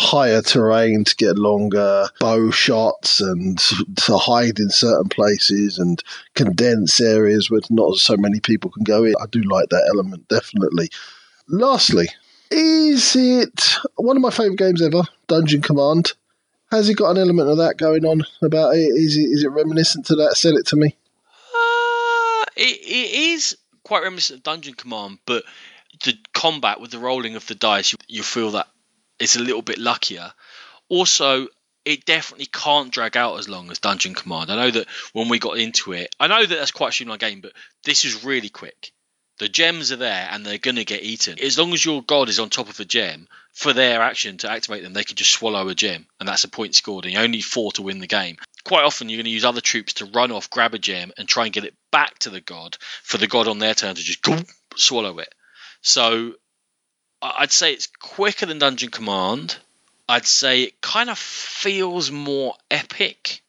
higher 0.00 0.40
terrain 0.40 1.02
to 1.02 1.16
get 1.16 1.36
longer 1.36 2.08
bow 2.20 2.52
shots 2.52 3.20
and 3.20 3.58
to 3.96 4.16
hide 4.16 4.60
in 4.60 4.70
certain 4.70 5.08
places 5.08 5.76
and 5.78 6.02
condense 6.34 7.00
areas 7.00 7.50
where 7.50 7.60
not 7.70 7.96
so 7.96 8.16
many 8.16 8.38
people 8.38 8.70
can 8.70 8.84
go 8.84 9.02
in. 9.04 9.14
I 9.20 9.26
do 9.26 9.42
like 9.42 9.70
that 9.70 9.90
element 9.92 10.28
definitely. 10.28 10.90
Lastly, 11.48 12.08
is 12.50 13.16
it 13.16 13.76
one 13.96 14.16
of 14.16 14.22
my 14.22 14.30
favourite 14.30 14.58
games 14.58 14.82
ever? 14.82 15.02
Dungeon 15.26 15.62
Command. 15.62 16.12
Has 16.70 16.88
it 16.88 16.94
got 16.94 17.10
an 17.10 17.18
element 17.18 17.48
of 17.48 17.58
that 17.58 17.78
going 17.78 18.04
on 18.04 18.22
about 18.42 18.74
it? 18.74 18.80
Is 18.80 19.16
it 19.16 19.22
is 19.22 19.44
it 19.44 19.48
reminiscent 19.48 20.06
to 20.06 20.16
that? 20.16 20.36
Sell 20.36 20.56
it 20.56 20.66
to 20.66 20.76
me. 20.76 20.94
Uh, 21.54 22.44
it, 22.56 22.78
it 22.82 23.14
is 23.34 23.56
quite 23.84 24.02
reminiscent 24.02 24.38
of 24.38 24.42
Dungeon 24.42 24.74
Command, 24.74 25.18
but 25.24 25.44
the 26.04 26.14
combat 26.34 26.80
with 26.80 26.90
the 26.90 26.98
rolling 26.98 27.36
of 27.36 27.46
the 27.46 27.54
dice, 27.54 27.92
you, 27.92 27.98
you 28.06 28.22
feel 28.22 28.52
that 28.52 28.68
it's 29.18 29.36
a 29.36 29.40
little 29.40 29.62
bit 29.62 29.78
luckier. 29.78 30.32
Also, 30.88 31.48
it 31.84 32.04
definitely 32.04 32.46
can't 32.46 32.92
drag 32.92 33.16
out 33.16 33.38
as 33.38 33.48
long 33.48 33.70
as 33.70 33.78
Dungeon 33.78 34.14
Command. 34.14 34.50
I 34.50 34.56
know 34.56 34.70
that 34.70 34.86
when 35.14 35.28
we 35.28 35.38
got 35.38 35.58
into 35.58 35.92
it, 35.92 36.14
I 36.20 36.26
know 36.26 36.44
that 36.44 36.54
that's 36.54 36.70
quite 36.70 36.90
a 36.90 36.92
streamlined 36.92 37.20
game, 37.20 37.40
but 37.40 37.52
this 37.84 38.04
is 38.04 38.24
really 38.24 38.50
quick. 38.50 38.92
The 39.38 39.48
gems 39.48 39.92
are 39.92 39.96
there 39.96 40.28
and 40.30 40.44
they're 40.44 40.58
going 40.58 40.76
to 40.76 40.84
get 40.84 41.02
eaten. 41.02 41.38
As 41.40 41.58
long 41.58 41.72
as 41.72 41.84
your 41.84 42.02
god 42.02 42.28
is 42.28 42.40
on 42.40 42.50
top 42.50 42.68
of 42.68 42.80
a 42.80 42.84
gem, 42.84 43.28
for 43.58 43.72
their 43.72 44.02
action 44.02 44.36
to 44.38 44.50
activate 44.50 44.84
them, 44.84 44.92
they 44.92 45.02
can 45.02 45.16
just 45.16 45.32
swallow 45.32 45.68
a 45.68 45.74
gem, 45.74 46.06
and 46.20 46.28
that's 46.28 46.44
a 46.44 46.48
point 46.48 46.76
scored. 46.76 47.04
And 47.04 47.14
you 47.14 47.18
only 47.18 47.40
four 47.40 47.72
to 47.72 47.82
win 47.82 47.98
the 47.98 48.06
game. 48.06 48.36
Quite 48.62 48.84
often, 48.84 49.08
you're 49.08 49.16
going 49.16 49.24
to 49.24 49.30
use 49.30 49.44
other 49.44 49.60
troops 49.60 49.94
to 49.94 50.04
run 50.04 50.30
off, 50.30 50.48
grab 50.48 50.74
a 50.74 50.78
gem, 50.78 51.10
and 51.18 51.26
try 51.26 51.44
and 51.44 51.52
get 51.52 51.64
it 51.64 51.74
back 51.90 52.18
to 52.20 52.30
the 52.30 52.40
god 52.40 52.76
for 53.02 53.18
the 53.18 53.26
god 53.26 53.48
on 53.48 53.58
their 53.58 53.74
turn 53.74 53.96
to 53.96 54.02
just 54.02 54.24
swallow 54.76 55.18
it. 55.18 55.34
So 55.80 56.34
I'd 57.20 57.50
say 57.50 57.72
it's 57.72 57.88
quicker 57.88 58.46
than 58.46 58.58
Dungeon 58.58 58.90
Command. 58.90 59.56
I'd 60.08 60.26
say 60.26 60.62
it 60.62 60.80
kind 60.80 61.10
of 61.10 61.18
feels 61.18 62.12
more 62.12 62.54
epic, 62.70 63.42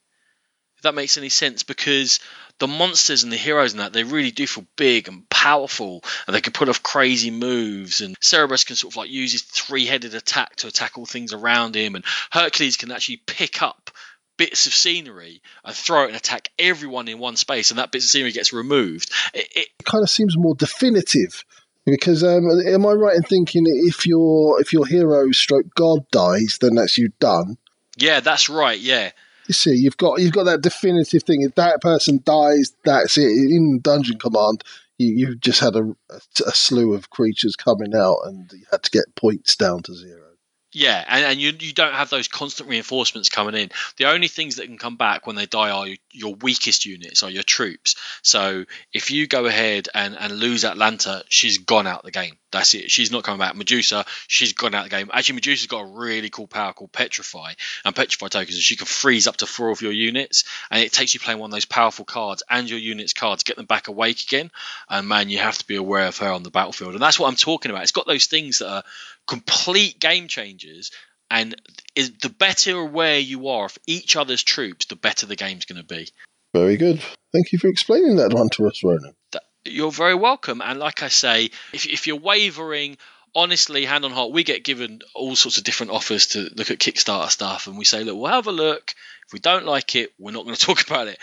if 0.77 0.81
that 0.81 0.95
makes 0.95 1.19
any 1.19 1.29
sense, 1.29 1.61
because 1.61 2.19
the 2.59 2.67
monsters 2.67 3.23
and 3.23 3.31
the 3.31 3.37
heroes 3.37 3.73
and 3.73 3.81
that 3.81 3.93
they 3.93 4.03
really 4.03 4.31
do 4.31 4.45
feel 4.45 4.65
big 4.75 5.07
and 5.07 5.27
powerful, 5.29 6.03
and 6.27 6.35
they 6.35 6.41
can 6.41 6.53
put 6.53 6.69
off 6.69 6.83
crazy 6.83 7.31
moves. 7.31 8.01
And 8.01 8.15
Cerberus 8.21 8.63
can 8.65 8.75
sort 8.75 8.93
of 8.93 8.97
like 8.97 9.09
use 9.09 9.31
his 9.31 9.41
three-headed 9.41 10.13
attack 10.13 10.57
to 10.57 10.67
attack 10.67 10.97
all 10.97 11.05
things 11.05 11.33
around 11.33 11.75
him, 11.75 11.95
and 11.95 12.05
Hercules 12.31 12.77
can 12.77 12.91
actually 12.91 13.17
pick 13.25 13.61
up 13.61 13.91
bits 14.37 14.67
of 14.67 14.73
scenery 14.73 15.41
and 15.65 15.75
throw 15.75 16.03
it 16.03 16.07
and 16.07 16.15
attack 16.15 16.49
everyone 16.57 17.07
in 17.07 17.19
one 17.19 17.35
space, 17.35 17.71
and 17.71 17.79
that 17.79 17.91
bit 17.91 18.03
of 18.03 18.09
scenery 18.09 18.31
gets 18.31 18.53
removed. 18.53 19.11
It, 19.33 19.47
it, 19.55 19.67
It 19.79 19.85
kind 19.85 20.03
of 20.03 20.09
seems 20.09 20.37
more 20.37 20.55
definitive. 20.55 21.43
Because 21.85 22.23
um, 22.23 22.45
am 22.67 22.85
I 22.85 22.91
right 22.91 23.15
in 23.15 23.23
thinking 23.23 23.63
if 23.65 24.05
your 24.05 24.61
if 24.61 24.73
your 24.73 24.85
hero 24.85 25.31
stroke 25.31 25.73
god 25.75 26.05
dies, 26.11 26.59
then 26.61 26.75
that's 26.75 26.97
you 26.97 27.09
done? 27.19 27.57
yeah, 27.97 28.19
that's 28.19 28.49
right. 28.49 28.79
Yeah, 28.79 29.11
You 29.49 29.53
see, 29.53 29.75
you've 29.75 29.97
got 29.97 30.21
you've 30.21 30.31
got 30.31 30.43
that 30.43 30.61
definitive 30.61 31.23
thing. 31.23 31.41
If 31.41 31.55
that 31.55 31.81
person 31.81 32.21
dies, 32.23 32.71
that's 32.85 33.17
it. 33.17 33.23
In 33.23 33.79
Dungeon 33.81 34.19
Command, 34.19 34.63
you 34.99 35.07
you 35.07 35.35
just 35.35 35.59
had 35.59 35.75
a, 35.75 35.95
a 36.11 36.51
slew 36.51 36.93
of 36.93 37.09
creatures 37.09 37.55
coming 37.55 37.95
out, 37.95 38.19
and 38.25 38.47
you 38.53 38.65
had 38.69 38.83
to 38.83 38.91
get 38.91 39.15
points 39.15 39.55
down 39.55 39.81
to 39.83 39.95
zero. 39.95 40.29
Yeah, 40.71 41.03
and, 41.07 41.25
and 41.25 41.41
you 41.41 41.51
you 41.59 41.73
don't 41.73 41.95
have 41.95 42.11
those 42.11 42.27
constant 42.27 42.69
reinforcements 42.69 43.29
coming 43.29 43.55
in. 43.55 43.71
The 43.97 44.05
only 44.05 44.27
things 44.27 44.57
that 44.57 44.67
can 44.67 44.77
come 44.77 44.97
back 44.97 45.25
when 45.25 45.35
they 45.35 45.47
die 45.47 45.71
are 45.71 45.87
your, 46.11 46.35
weakest 46.35 46.85
units, 46.85 47.23
are 47.23 47.31
your 47.31 47.41
troops. 47.41 47.95
So 48.21 48.65
if 48.93 49.09
you 49.09 49.25
go 49.25 49.47
ahead 49.47 49.89
and, 49.95 50.15
and 50.15 50.37
lose 50.37 50.63
Atalanta, 50.63 51.23
she's 51.27 51.57
gone 51.57 51.87
out 51.87 52.03
the 52.03 52.11
game. 52.11 52.37
That's 52.51 52.73
it. 52.73 52.89
She's 52.89 53.11
not 53.11 53.23
coming 53.23 53.39
back. 53.39 53.55
Medusa, 53.55 54.05
she's 54.27 54.53
gone 54.53 54.73
out 54.73 54.85
of 54.85 54.89
the 54.89 54.95
game. 54.95 55.09
Actually, 55.13 55.35
Medusa's 55.35 55.67
got 55.67 55.81
a 55.81 55.85
really 55.85 56.29
cool 56.29 56.47
power 56.47 56.73
called 56.73 56.91
Petrify, 56.91 57.53
and 57.85 57.95
Petrify 57.95 58.27
tokens, 58.27 58.57
she 58.57 58.75
can 58.75 58.87
freeze 58.87 59.27
up 59.27 59.37
to 59.37 59.45
four 59.45 59.69
of 59.69 59.81
your 59.81 59.91
units, 59.91 60.45
and 60.71 60.81
it 60.83 60.91
takes 60.91 61.13
you 61.13 61.19
playing 61.19 61.39
one 61.39 61.49
of 61.49 61.53
those 61.53 61.65
powerful 61.65 62.05
cards 62.05 62.43
and 62.49 62.69
your 62.69 62.79
units' 62.79 63.13
cards, 63.13 63.43
get 63.43 63.57
them 63.57 63.65
back 63.65 63.87
awake 63.87 64.23
again. 64.23 64.51
And 64.89 65.07
man, 65.07 65.29
you 65.29 65.37
have 65.37 65.57
to 65.59 65.67
be 65.67 65.75
aware 65.75 66.07
of 66.07 66.17
her 66.17 66.31
on 66.31 66.43
the 66.43 66.51
battlefield, 66.51 66.93
and 66.93 67.01
that's 67.01 67.19
what 67.19 67.27
I'm 67.27 67.35
talking 67.35 67.71
about. 67.71 67.83
It's 67.83 67.91
got 67.91 68.07
those 68.07 68.25
things 68.25 68.59
that 68.59 68.69
are 68.69 68.83
complete 69.27 69.99
game 69.99 70.27
changers. 70.27 70.91
And 71.31 71.55
is 71.95 72.11
the 72.17 72.29
better 72.29 72.75
aware 72.75 73.19
you 73.19 73.49
are 73.49 73.65
of 73.65 73.77
each 73.85 74.15
other's 74.15 74.41
troops, 74.41 74.87
the 74.87 74.95
better 74.95 75.27
the 75.27 75.35
game's 75.35 75.65
going 75.65 75.79
to 75.79 75.85
be. 75.85 76.09
Very 76.55 76.75
good. 76.77 76.99
Thank 77.31 77.51
you 77.51 77.59
for 77.59 77.67
explaining 77.67 78.15
that 78.15 78.33
one 78.33 78.49
to 78.53 78.67
us, 78.67 78.83
Ronan. 78.83 79.13
That- 79.33 79.43
You're 79.65 79.91
very 79.91 80.15
welcome. 80.15 80.61
And 80.61 80.79
like 80.79 81.03
I 81.03 81.09
say, 81.09 81.51
if, 81.73 81.85
if 81.85 82.07
you're 82.07 82.15
wavering, 82.15 82.97
honestly, 83.35 83.85
hand 83.85 84.05
on 84.05 84.11
heart, 84.11 84.31
we 84.31 84.43
get 84.43 84.63
given 84.63 85.01
all 85.13 85.35
sorts 85.35 85.57
of 85.57 85.63
different 85.63 85.91
offers 85.91 86.27
to 86.27 86.49
look 86.55 86.71
at 86.71 86.79
Kickstarter 86.79 87.29
stuff, 87.29 87.67
and 87.67 87.77
we 87.77 87.85
say, 87.85 88.03
look, 88.03 88.17
we'll 88.17 88.31
have 88.31 88.47
a 88.47 88.51
look. 88.51 88.93
If 89.27 89.33
we 89.33 89.39
don't 89.39 89.65
like 89.65 89.95
it, 89.95 90.11
we're 90.17 90.31
not 90.31 90.45
going 90.45 90.55
to 90.59 90.65
talk 90.65 90.85
about 90.85 91.07
it. 91.07 91.19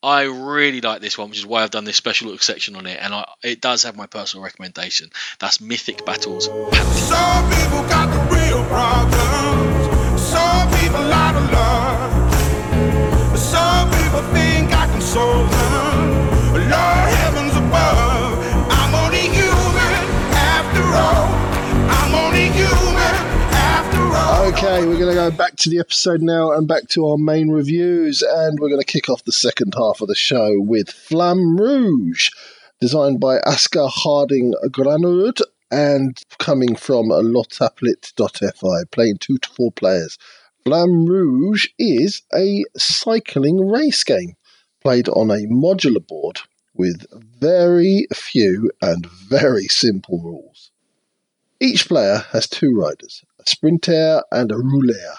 I 0.00 0.22
really 0.22 0.80
like 0.80 1.00
this 1.00 1.18
one, 1.18 1.30
which 1.30 1.40
is 1.40 1.46
why 1.46 1.64
I've 1.64 1.72
done 1.72 1.84
this 1.84 1.96
special 1.96 2.36
section 2.38 2.76
on 2.76 2.86
it, 2.86 2.98
and 3.00 3.12
I, 3.12 3.28
it 3.42 3.60
does 3.60 3.82
have 3.82 3.96
my 3.96 4.06
personal 4.06 4.44
recommendation. 4.44 5.10
That's 5.40 5.60
Mythic 5.60 6.06
Battles. 6.06 6.44
Some 6.44 7.50
people 7.50 7.82
got 7.88 8.06
the 8.06 8.36
real 8.36 8.64
problems. 8.66 10.22
Some 10.22 10.70
people 10.78 11.12
out 11.12 11.34
of 11.34 11.52
love. 11.52 13.38
Some 13.38 13.90
people 13.90 14.22
think 14.32 14.72
I 14.72 14.86
can 14.86 15.00
solve 15.00 15.50
them. 15.50 16.28
Lord 16.70 17.27
Okay, 24.48 24.86
we're 24.86 24.98
going 24.98 25.14
to 25.14 25.14
go 25.14 25.30
back 25.30 25.56
to 25.56 25.68
the 25.68 25.78
episode 25.78 26.22
now 26.22 26.52
and 26.52 26.66
back 26.66 26.88
to 26.88 27.06
our 27.06 27.18
main 27.18 27.50
reviews, 27.50 28.22
and 28.22 28.58
we're 28.58 28.70
going 28.70 28.80
to 28.80 28.92
kick 28.92 29.10
off 29.10 29.22
the 29.24 29.30
second 29.30 29.74
half 29.76 30.00
of 30.00 30.08
the 30.08 30.14
show 30.14 30.58
with 30.58 30.88
Flamme 30.88 31.60
Rouge, 31.60 32.30
designed 32.80 33.20
by 33.20 33.40
Asger 33.40 33.90
Harding 33.90 34.54
Granerud 34.68 35.42
and 35.70 36.18
coming 36.38 36.76
from 36.76 37.08
Lautapelit.fi, 37.10 38.84
playing 38.90 39.18
two 39.18 39.36
to 39.36 39.48
four 39.50 39.70
players. 39.70 40.16
Flamme 40.64 41.06
Rouge 41.06 41.68
is 41.78 42.22
a 42.34 42.64
cycling 42.74 43.68
race 43.68 44.02
game 44.02 44.34
played 44.80 45.10
on 45.10 45.30
a 45.30 45.46
modular 45.46 46.04
board 46.04 46.40
with 46.72 47.04
very 47.38 48.06
few 48.14 48.70
and 48.80 49.04
very 49.06 49.64
simple 49.64 50.22
rules. 50.22 50.70
Each 51.60 51.86
player 51.86 52.24
has 52.30 52.48
two 52.48 52.74
riders, 52.74 53.24
sprinter 53.48 54.22
and 54.30 54.52
a 54.52 54.56
rouleur, 54.56 55.14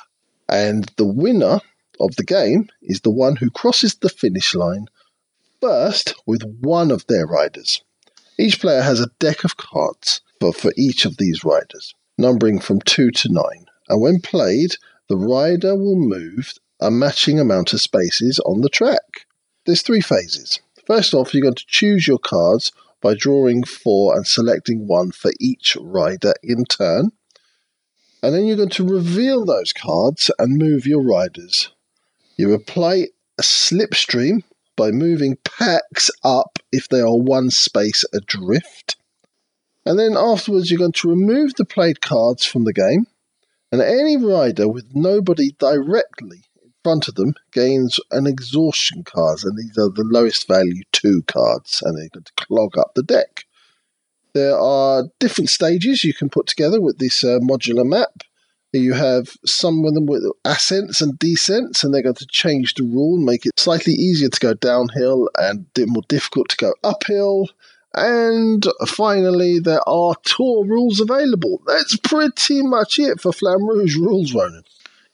and 0.47 0.91
the 0.97 1.05
winner 1.05 1.59
of 1.99 2.15
the 2.15 2.23
game 2.23 2.69
is 2.81 3.01
the 3.01 3.11
one 3.11 3.35
who 3.35 3.49
crosses 3.49 3.95
the 3.95 4.09
finish 4.09 4.55
line 4.55 4.87
first 5.61 6.13
with 6.25 6.43
one 6.61 6.91
of 6.91 7.05
their 7.07 7.25
riders. 7.25 7.83
Each 8.37 8.59
player 8.59 8.81
has 8.81 9.01
a 9.01 9.11
deck 9.19 9.43
of 9.43 9.57
cards 9.57 10.21
for, 10.39 10.53
for 10.53 10.71
each 10.77 11.05
of 11.05 11.17
these 11.17 11.43
riders, 11.43 11.93
numbering 12.17 12.59
from 12.59 12.79
2 12.81 13.11
to 13.11 13.29
9, 13.31 13.43
and 13.89 14.01
when 14.01 14.21
played, 14.21 14.75
the 15.09 15.17
rider 15.17 15.75
will 15.75 15.97
move 15.97 16.53
a 16.79 16.89
matching 16.89 17.39
amount 17.39 17.73
of 17.73 17.81
spaces 17.81 18.39
on 18.45 18.61
the 18.61 18.69
track. 18.69 19.25
There's 19.65 19.81
three 19.81 20.01
phases. 20.01 20.59
First 20.87 21.13
off, 21.13 21.33
you're 21.33 21.43
going 21.43 21.55
to 21.55 21.65
choose 21.67 22.07
your 22.07 22.19
cards 22.19 22.71
by 23.01 23.15
drawing 23.15 23.63
four 23.63 24.15
and 24.15 24.25
selecting 24.25 24.87
one 24.87 25.11
for 25.11 25.31
each 25.39 25.77
rider 25.79 26.33
in 26.41 26.65
turn. 26.65 27.11
And 28.21 28.33
then 28.33 28.45
you're 28.45 28.57
going 28.57 28.69
to 28.69 28.87
reveal 28.87 29.45
those 29.45 29.71
cards 29.71 30.29
and 30.37 30.57
move 30.57 30.85
your 30.85 31.01
riders. 31.01 31.71
You 32.37 32.53
apply 32.53 33.07
a 33.37 33.41
slipstream 33.41 34.43
by 34.75 34.91
moving 34.91 35.37
packs 35.43 36.09
up 36.23 36.59
if 36.71 36.87
they 36.87 36.99
are 36.99 37.17
one 37.17 37.49
space 37.49 38.05
adrift. 38.13 38.97
And 39.85 39.97
then 39.97 40.15
afterwards, 40.17 40.69
you're 40.69 40.79
going 40.79 40.91
to 40.93 41.09
remove 41.09 41.55
the 41.55 41.65
played 41.65 42.01
cards 42.01 42.45
from 42.45 42.65
the 42.65 42.73
game. 42.73 43.07
And 43.71 43.81
any 43.81 44.17
rider 44.17 44.67
with 44.67 44.85
nobody 44.93 45.51
directly 45.59 46.43
in 46.63 46.71
front 46.83 47.07
of 47.07 47.15
them 47.15 47.35
gains 47.51 47.99
an 48.11 48.25
exhaustion 48.27 49.03
card. 49.03 49.39
And 49.43 49.57
these 49.57 49.77
are 49.77 49.89
the 49.89 50.07
lowest 50.09 50.47
value 50.47 50.83
two 50.91 51.23
cards. 51.23 51.81
And 51.83 51.97
they're 51.97 52.09
going 52.13 52.23
to 52.23 52.45
clog 52.45 52.77
up 52.77 52.91
the 52.95 53.03
deck. 53.03 53.45
There 54.39 54.57
are 54.57 55.09
different 55.19 55.49
stages 55.49 56.05
you 56.05 56.13
can 56.13 56.29
put 56.29 56.47
together 56.47 56.79
with 56.79 56.97
this 56.97 57.25
uh, 57.25 57.39
modular 57.41 57.85
map. 57.85 58.23
You 58.71 58.93
have 58.93 59.35
some 59.45 59.83
of 59.83 59.93
them 59.95 60.05
with 60.05 60.23
ascents 60.45 61.01
and 61.01 61.19
descents, 61.19 61.83
and 61.83 61.93
they're 61.93 62.01
going 62.09 62.15
to 62.15 62.25
change 62.27 62.75
the 62.75 62.83
rule 62.83 63.17
make 63.17 63.45
it 63.45 63.51
slightly 63.59 63.91
easier 63.91 64.29
to 64.29 64.39
go 64.39 64.53
downhill 64.53 65.29
and 65.35 65.65
more 65.87 66.03
difficult 66.07 66.47
to 66.49 66.55
go 66.55 66.73
uphill. 66.85 67.49
And 67.93 68.65
finally, 68.87 69.59
there 69.59 69.87
are 69.89 70.15
tour 70.23 70.63
rules 70.65 71.01
available. 71.01 71.61
That's 71.67 71.97
pretty 71.97 72.61
much 72.61 72.97
it 72.97 73.19
for 73.19 73.33
Flamme 73.33 73.67
Rouge 73.67 73.97
rules, 73.97 74.33
Ronan. 74.33 74.63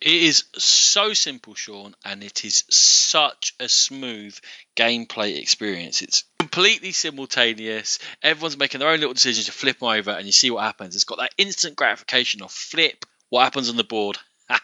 It 0.01 0.23
is 0.23 0.43
so 0.57 1.13
simple, 1.13 1.55
Sean, 1.55 1.95
and 2.03 2.23
it 2.23 2.45
is 2.45 2.63
such 2.69 3.53
a 3.59 3.67
smooth 3.69 4.37
gameplay 4.75 5.39
experience. 5.39 6.01
It's 6.01 6.23
completely 6.37 6.91
simultaneous. 6.91 7.99
Everyone's 8.21 8.57
making 8.57 8.79
their 8.79 8.89
own 8.89 8.99
little 8.99 9.13
decisions 9.13 9.45
to 9.47 9.51
flip 9.51 9.79
them 9.79 9.89
over, 9.89 10.11
and 10.11 10.25
you 10.25 10.31
see 10.31 10.51
what 10.51 10.63
happens. 10.63 10.95
It's 10.95 11.05
got 11.05 11.19
that 11.19 11.33
instant 11.37 11.75
gratification 11.75 12.41
of 12.43 12.51
flip, 12.51 13.05
what 13.29 13.43
happens 13.43 13.69
on 13.69 13.77
the 13.77 13.83
board. 13.83 14.17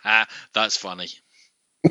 That's 0.54 0.78
funny. 0.78 1.10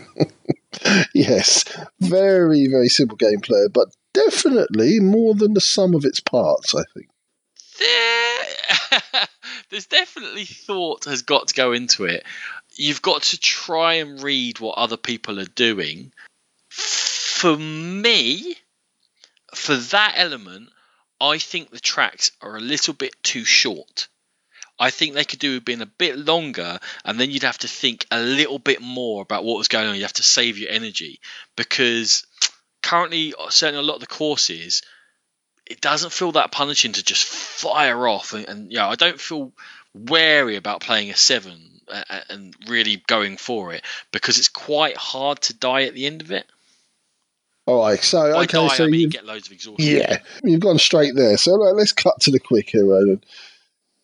Yes, 1.15 1.65
very, 2.01 2.69
very 2.69 2.89
simple 2.89 3.19
gameplay, 3.19 3.71
but 3.73 3.89
definitely 4.15 5.01
more 5.01 5.35
than 5.35 5.55
the 5.55 5.61
sum 5.61 5.95
of 5.95 6.05
its 6.05 6.21
parts, 6.21 6.75
I 6.75 6.83
think. 6.95 7.09
There, 7.79 9.27
there's 9.71 9.87
definitely 9.87 10.45
thought 10.45 11.05
has 11.05 11.23
got 11.23 11.49
to 11.49 11.55
go 11.55 11.73
into 11.73 12.05
it. 12.05 12.25
You've 12.81 13.03
got 13.03 13.25
to 13.25 13.39
try 13.39 13.95
and 13.97 14.23
read 14.23 14.59
what 14.59 14.79
other 14.79 14.97
people 14.97 15.39
are 15.39 15.45
doing. 15.45 16.15
For 16.71 17.55
me, 17.55 18.57
for 19.55 19.77
that 19.77 20.15
element, 20.17 20.71
I 21.21 21.37
think 21.37 21.69
the 21.69 21.79
tracks 21.79 22.31
are 22.41 22.57
a 22.57 22.61
little 22.61 22.95
bit 22.95 23.13
too 23.23 23.45
short. 23.45 24.09
I 24.79 24.89
think 24.89 25.13
they 25.13 25.27
could 25.27 25.41
do 25.41 25.53
have 25.55 25.65
been 25.67 25.83
a 25.83 25.87
bit 25.87 26.17
longer, 26.17 26.81
and 27.05 27.21
then 27.21 27.31
you'd 27.31 27.43
have 27.43 27.59
to 27.59 27.69
think 27.69 28.07
a 28.11 28.19
little 28.19 28.59
bit 28.59 28.81
more 28.81 29.21
about 29.21 29.45
what 29.45 29.59
was 29.59 29.69
going 29.69 29.87
on. 29.87 29.97
You 29.97 30.03
have 30.03 30.15
to 30.15 30.23
save 30.23 30.57
your 30.57 30.71
energy 30.71 31.21
because 31.57 32.27
currently, 32.83 33.35
certainly 33.51 33.85
a 33.85 33.87
lot 33.87 33.97
of 33.97 34.01
the 34.01 34.07
courses, 34.07 34.81
it 35.67 35.83
doesn't 35.83 36.15
feel 36.15 36.33
that 36.33 36.51
punishing 36.51 36.93
to 36.93 37.05
just 37.05 37.27
fire 37.27 38.09
off, 38.09 38.33
and, 38.33 38.49
and 38.49 38.73
yeah, 38.73 38.89
I 38.89 38.95
don't 38.95 39.21
feel 39.21 39.53
wary 39.93 40.57
about 40.57 40.81
playing 40.81 41.11
a 41.11 41.17
seven 41.17 41.80
and, 41.93 42.25
and 42.29 42.55
really 42.69 43.03
going 43.07 43.37
for 43.37 43.73
it 43.73 43.85
because 44.13 44.39
it's 44.39 44.49
quite 44.49 44.97
hard 44.97 45.41
to 45.43 45.55
die 45.55 45.85
at 45.85 45.95
the 45.95 46.07
end 46.07 46.23
of 46.23 46.31
it. 46.31 46.47
All 47.67 47.83
right, 47.83 48.03
so 48.03 48.33
By 48.33 48.45
okay, 48.45 48.67
die, 48.67 48.75
so 48.75 48.85
I 48.85 48.89
mean 48.89 49.01
you 49.01 49.11
get 49.11 49.27
loads 49.27 49.47
of 49.47 49.53
exhaustion. 49.53 49.87
yeah, 49.87 50.19
you've 50.43 50.61
gone 50.61 50.79
straight 50.79 51.15
there. 51.15 51.37
So 51.37 51.57
right, 51.57 51.75
let's 51.75 51.93
cut 51.93 52.21
to 52.23 52.31
the 52.31 52.41
quick 52.41 52.71
here, 52.71 52.87
Ronan. 52.87 53.23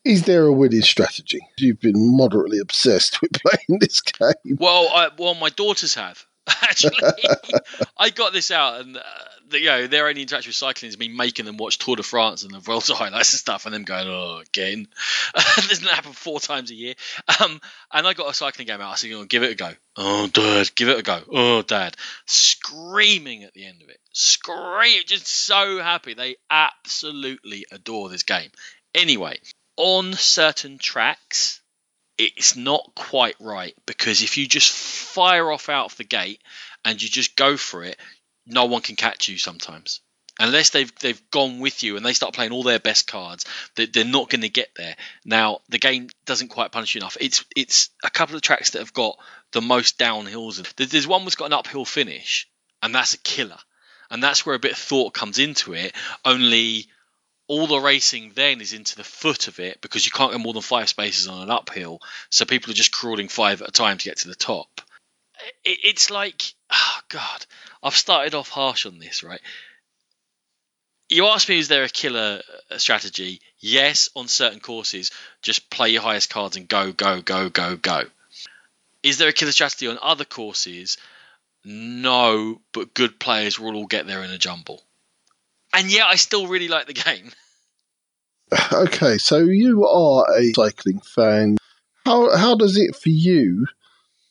Is 0.04 0.22
there 0.22 0.44
a 0.44 0.52
winning 0.52 0.82
strategy? 0.82 1.40
You've 1.58 1.80
been 1.80 2.16
moderately 2.16 2.58
obsessed 2.60 3.20
with 3.20 3.32
playing 3.42 3.80
this 3.80 4.00
game. 4.00 4.56
Well, 4.58 4.88
I, 4.94 5.08
well, 5.18 5.34
my 5.34 5.48
daughters 5.48 5.94
have. 5.94 6.24
Actually, 6.62 6.98
I 7.96 8.10
got 8.10 8.32
this 8.32 8.50
out, 8.50 8.80
and 8.80 8.96
uh, 8.96 9.00
the, 9.48 9.58
you 9.58 9.66
know 9.66 9.86
their 9.86 10.06
only 10.06 10.22
interaction 10.22 10.50
with 10.50 10.56
cycling 10.56 10.90
is 10.90 10.98
me 10.98 11.08
making 11.08 11.44
them 11.44 11.56
watch 11.56 11.78
Tour 11.78 11.96
de 11.96 12.02
France 12.02 12.44
and 12.44 12.52
the 12.52 12.60
Vuelta 12.60 12.94
highlights 12.94 13.32
and 13.32 13.40
stuff, 13.40 13.66
and 13.66 13.74
them 13.74 13.82
going, 13.82 14.06
"Oh, 14.08 14.42
again." 14.46 14.86
this 15.34 15.68
doesn't 15.68 15.88
happen 15.88 16.12
four 16.12 16.38
times 16.38 16.70
a 16.70 16.74
year. 16.74 16.94
Um, 17.40 17.60
and 17.92 18.06
I 18.06 18.14
got 18.14 18.30
a 18.30 18.34
cycling 18.34 18.68
game 18.68 18.80
out. 18.80 18.92
I 18.92 18.94
said, 18.94 19.10
"Oh, 19.12 19.24
give 19.24 19.42
it 19.42 19.52
a 19.52 19.54
go." 19.56 19.72
Oh, 19.96 20.28
Dad, 20.28 20.70
give 20.74 20.88
it 20.88 20.98
a 20.98 21.02
go. 21.02 21.20
Oh, 21.32 21.62
Dad, 21.62 21.96
screaming 22.26 23.42
at 23.42 23.54
the 23.54 23.66
end 23.66 23.82
of 23.82 23.88
it, 23.88 23.98
scream, 24.12 25.02
just 25.06 25.26
so 25.26 25.80
happy. 25.80 26.14
They 26.14 26.36
absolutely 26.50 27.66
adore 27.72 28.08
this 28.08 28.22
game. 28.22 28.50
Anyway, 28.94 29.38
on 29.76 30.12
certain 30.12 30.78
tracks, 30.78 31.60
it's 32.18 32.56
not 32.56 32.92
quite 32.94 33.36
right 33.40 33.74
because 33.86 34.22
if 34.22 34.36
you 34.36 34.46
just 34.46 34.70
fire 34.70 35.50
off 35.50 35.68
out 35.68 35.86
of 35.86 35.96
the 35.96 36.04
gate 36.04 36.40
and 36.84 37.02
you 37.02 37.08
just 37.08 37.36
go 37.36 37.56
for 37.56 37.84
it, 37.84 37.96
no 38.46 38.66
one 38.66 38.82
can 38.82 38.96
catch 38.96 39.28
you 39.28 39.38
sometimes. 39.38 40.00
Unless 40.38 40.70
they've 40.70 40.94
they've 40.96 41.30
gone 41.30 41.60
with 41.60 41.82
you 41.82 41.96
and 41.96 42.04
they 42.04 42.12
start 42.12 42.34
playing 42.34 42.52
all 42.52 42.62
their 42.62 42.78
best 42.78 43.06
cards, 43.06 43.46
they, 43.74 43.86
they're 43.86 44.04
not 44.04 44.28
going 44.28 44.42
to 44.42 44.50
get 44.50 44.68
there. 44.76 44.94
Now 45.24 45.60
the 45.70 45.78
game 45.78 46.08
doesn't 46.26 46.48
quite 46.48 46.72
punish 46.72 46.94
you 46.94 47.00
enough. 47.00 47.16
It's 47.20 47.44
it's 47.56 47.88
a 48.04 48.10
couple 48.10 48.36
of 48.36 48.42
tracks 48.42 48.70
that 48.70 48.80
have 48.80 48.92
got 48.92 49.18
the 49.52 49.62
most 49.62 49.98
downhills. 49.98 50.74
There's 50.76 51.06
one 51.06 51.24
that's 51.24 51.36
got 51.36 51.46
an 51.46 51.54
uphill 51.54 51.86
finish, 51.86 52.48
and 52.82 52.94
that's 52.94 53.14
a 53.14 53.18
killer. 53.18 53.58
And 54.10 54.22
that's 54.22 54.46
where 54.46 54.54
a 54.54 54.60
bit 54.60 54.72
of 54.72 54.78
thought 54.78 55.14
comes 55.14 55.38
into 55.38 55.72
it. 55.72 55.92
Only 56.24 56.86
all 57.48 57.66
the 57.66 57.78
racing 57.78 58.32
then 58.34 58.60
is 58.60 58.72
into 58.72 58.96
the 58.96 59.04
foot 59.04 59.48
of 59.48 59.60
it 59.60 59.80
because 59.80 60.04
you 60.04 60.10
can't 60.10 60.32
go 60.32 60.38
more 60.38 60.52
than 60.52 60.62
five 60.62 60.88
spaces 60.88 61.28
on 61.28 61.42
an 61.42 61.50
uphill. 61.50 62.00
So 62.30 62.44
people 62.44 62.70
are 62.70 62.74
just 62.74 62.92
crawling 62.92 63.28
five 63.28 63.62
at 63.62 63.68
a 63.68 63.72
time 63.72 63.98
to 63.98 64.04
get 64.04 64.18
to 64.18 64.28
the 64.28 64.34
top. 64.34 64.80
It's 65.64 66.10
like, 66.10 66.54
oh 66.70 66.98
God, 67.08 67.46
I've 67.82 67.94
started 67.94 68.34
off 68.34 68.48
harsh 68.48 68.86
on 68.86 68.98
this, 68.98 69.22
right? 69.22 69.40
You 71.08 71.26
asked 71.26 71.48
me, 71.48 71.58
is 71.58 71.68
there 71.68 71.84
a 71.84 71.88
killer 71.88 72.42
uh, 72.70 72.78
strategy? 72.78 73.40
Yes, 73.60 74.08
on 74.16 74.26
certain 74.26 74.58
courses, 74.58 75.12
just 75.40 75.70
play 75.70 75.90
your 75.90 76.02
highest 76.02 76.30
cards 76.30 76.56
and 76.56 76.66
go, 76.66 76.90
go, 76.92 77.22
go, 77.22 77.48
go, 77.48 77.76
go. 77.76 78.04
Is 79.04 79.18
there 79.18 79.28
a 79.28 79.32
killer 79.32 79.52
strategy 79.52 79.86
on 79.86 79.98
other 80.02 80.24
courses? 80.24 80.96
No, 81.64 82.60
but 82.72 82.92
good 82.94 83.20
players 83.20 83.60
will 83.60 83.76
all 83.76 83.86
get 83.86 84.08
there 84.08 84.24
in 84.24 84.30
a 84.30 84.38
jumble. 84.38 84.82
And 85.76 85.92
yet, 85.92 86.06
I 86.06 86.14
still 86.16 86.46
really 86.46 86.68
like 86.68 86.86
the 86.86 86.94
game. 86.94 87.32
Okay, 88.72 89.18
so 89.18 89.38
you 89.38 89.84
are 89.86 90.24
a 90.38 90.52
cycling 90.52 91.00
fan. 91.00 91.56
How 92.04 92.36
how 92.36 92.54
does 92.54 92.76
it 92.76 92.94
for 92.94 93.08
you 93.08 93.66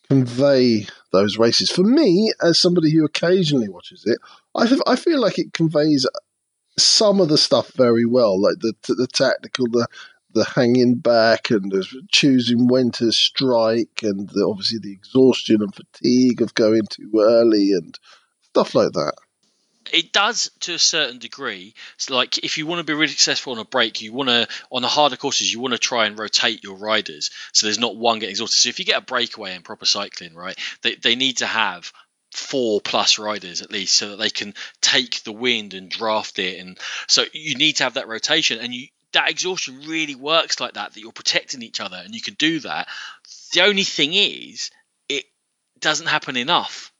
convey 0.10 0.88
those 1.12 1.38
races? 1.38 1.70
For 1.70 1.84
me, 1.84 2.32
as 2.42 2.58
somebody 2.58 2.94
who 2.94 3.04
occasionally 3.04 3.68
watches 3.68 4.06
it, 4.06 4.18
I 4.56 4.96
feel 4.96 5.20
like 5.20 5.38
it 5.38 5.52
conveys 5.52 6.08
some 6.78 7.20
of 7.20 7.28
the 7.28 7.38
stuff 7.38 7.74
very 7.74 8.06
well, 8.06 8.42
like 8.42 8.60
the 8.60 8.74
the 8.88 9.08
tactical, 9.08 9.68
the 9.68 9.88
the 10.34 10.46
hanging 10.46 10.96
back, 10.96 11.50
and 11.50 11.74
choosing 12.10 12.68
when 12.68 12.92
to 12.92 13.12
strike, 13.12 14.02
and 14.02 14.30
the, 14.30 14.46
obviously 14.46 14.80
the 14.80 14.94
exhaustion 14.94 15.62
and 15.62 15.76
fatigue 15.76 16.42
of 16.42 16.54
going 16.54 16.86
too 16.90 17.12
early, 17.20 17.74
and 17.74 18.00
stuff 18.44 18.76
like 18.76 18.94
that. 18.94 19.16
It 19.94 20.12
does 20.12 20.50
to 20.62 20.74
a 20.74 20.80
certain 20.80 21.20
degree. 21.20 21.74
So, 21.98 22.16
like, 22.16 22.40
if 22.40 22.58
you 22.58 22.66
want 22.66 22.80
to 22.80 22.84
be 22.84 22.94
really 22.94 23.08
successful 23.08 23.54
on 23.54 23.60
a 23.60 23.66
break, 23.66 24.02
you 24.02 24.14
want 24.14 24.30
to 24.30 24.48
on 24.72 24.82
the 24.82 24.88
harder 24.88 25.18
courses, 25.18 25.52
you 25.52 25.60
want 25.60 25.74
to 25.74 25.80
try 25.80 26.06
and 26.06 26.18
rotate 26.18 26.64
your 26.64 26.76
riders 26.76 27.32
so 27.54 27.66
there's 27.66 27.80
not 27.80 27.96
one 27.96 28.20
getting 28.20 28.32
exhausted. 28.32 28.58
So, 28.58 28.70
if 28.70 28.80
you 28.80 28.86
get 28.86 29.02
a 29.02 29.06
breakaway 29.06 29.56
in 29.56 29.62
proper 29.62 29.86
cycling, 29.86 30.36
right, 30.36 30.58
they 30.82 30.96
they 30.96 31.16
need 31.16 31.38
to 31.38 31.48
have 31.48 31.92
four 32.36 32.82
plus 32.82 33.18
riders 33.18 33.62
at 33.62 33.72
least 33.72 33.96
so 33.96 34.10
that 34.10 34.18
they 34.18 34.30
can 34.30 34.54
take 34.82 35.24
the 35.24 35.32
wind 35.32 35.74
and 35.74 35.90
draft 35.90 36.38
it 36.38 36.60
and 36.60 36.78
so 37.08 37.24
you 37.32 37.56
need 37.56 37.78
to 37.78 37.84
have 37.84 37.94
that 37.94 38.10
rotation 38.10 38.60
and 38.60 38.74
you 38.74 38.88
that 39.14 39.30
exhaustion 39.30 39.80
really 39.88 40.16
works 40.16 40.60
like 40.60 40.74
that 40.74 40.94
that 40.94 41.00
you're 41.00 41.14
protecting 41.14 41.62
each 41.62 41.80
other 41.80 41.96
and 42.04 42.14
you 42.14 42.22
can 42.22 42.34
do 42.34 42.60
that 42.60 42.90
the 43.54 43.62
only 43.62 43.86
thing 43.86 44.12
is 44.14 44.70
it 45.08 45.24
doesn't 45.80 46.08
happen 46.08 46.36
enough 46.36 46.92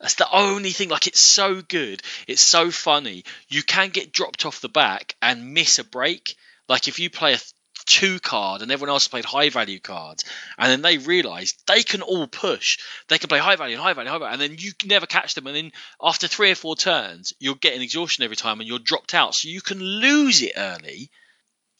that's 0.00 0.14
the 0.14 0.30
only 0.30 0.70
thing. 0.70 0.88
Like 0.88 1.06
it's 1.06 1.20
so 1.20 1.62
good, 1.62 2.02
it's 2.26 2.42
so 2.42 2.70
funny. 2.70 3.24
You 3.48 3.62
can 3.62 3.90
get 3.90 4.12
dropped 4.12 4.44
off 4.44 4.60
the 4.60 4.68
back 4.68 5.14
and 5.22 5.54
miss 5.54 5.78
a 5.78 5.84
break. 5.84 6.36
Like 6.68 6.88
if 6.88 6.98
you 6.98 7.10
play 7.10 7.34
a 7.34 7.38
two 7.86 8.18
card 8.18 8.62
and 8.62 8.70
everyone 8.70 8.90
else 8.90 9.08
played 9.08 9.24
high 9.24 9.48
value 9.48 9.80
cards, 9.80 10.24
and 10.58 10.70
then 10.70 10.82
they 10.82 10.98
realise 10.98 11.54
they 11.66 11.82
can 11.82 12.02
all 12.02 12.26
push. 12.26 12.78
They 13.08 13.18
can 13.18 13.28
play 13.28 13.38
high 13.38 13.56
value 13.56 13.76
and 13.76 13.82
high 13.82 13.94
value, 13.94 14.10
high 14.10 14.18
value, 14.18 14.32
and 14.32 14.40
then 14.40 14.56
you 14.58 14.72
never 14.84 15.06
catch 15.06 15.34
them. 15.34 15.46
And 15.46 15.56
then 15.56 15.72
after 16.02 16.26
three 16.28 16.50
or 16.50 16.56
four 16.56 16.76
turns, 16.76 17.32
you're 17.38 17.54
getting 17.54 17.82
exhaustion 17.82 18.24
every 18.24 18.36
time, 18.36 18.60
and 18.60 18.68
you're 18.68 18.78
dropped 18.78 19.14
out. 19.14 19.34
So 19.34 19.48
you 19.48 19.62
can 19.62 19.78
lose 19.78 20.42
it 20.42 20.52
early. 20.56 21.10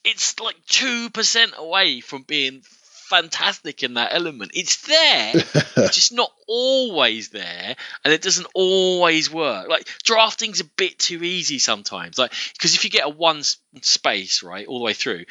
It's 0.05 0.39
like 0.39 0.57
two 0.69 1.11
percent 1.11 1.53
away 1.57 2.01
from 2.01 2.23
being 2.23 2.63
fantastic 3.07 3.83
in 3.83 3.95
that 3.95 4.13
element. 4.13 4.53
It's 4.55 4.87
there, 4.87 5.33
it's 5.35 5.95
just 5.95 6.13
not 6.13 6.33
always 6.47 7.31
there, 7.31 7.77
and 8.05 8.13
it 8.13 8.23
doesn't 8.23 8.49
always 8.55 9.33
work. 9.33 9.69
Like 9.69 9.89
drafting's 10.03 10.61
a 10.61 10.65
bit 10.65 10.99
too 10.99 11.23
easy 11.23 11.59
sometimes. 11.59 12.19
Like 12.19 12.33
because 12.55 12.75
if 12.75 12.85
you 12.85 12.91
get 12.91 13.07
a 13.07 13.11
one 13.11 13.43
space 13.83 14.43
right 14.43 14.67
all 14.67 14.79
the 14.79 14.85
way 14.85 14.93
through, 14.93 15.25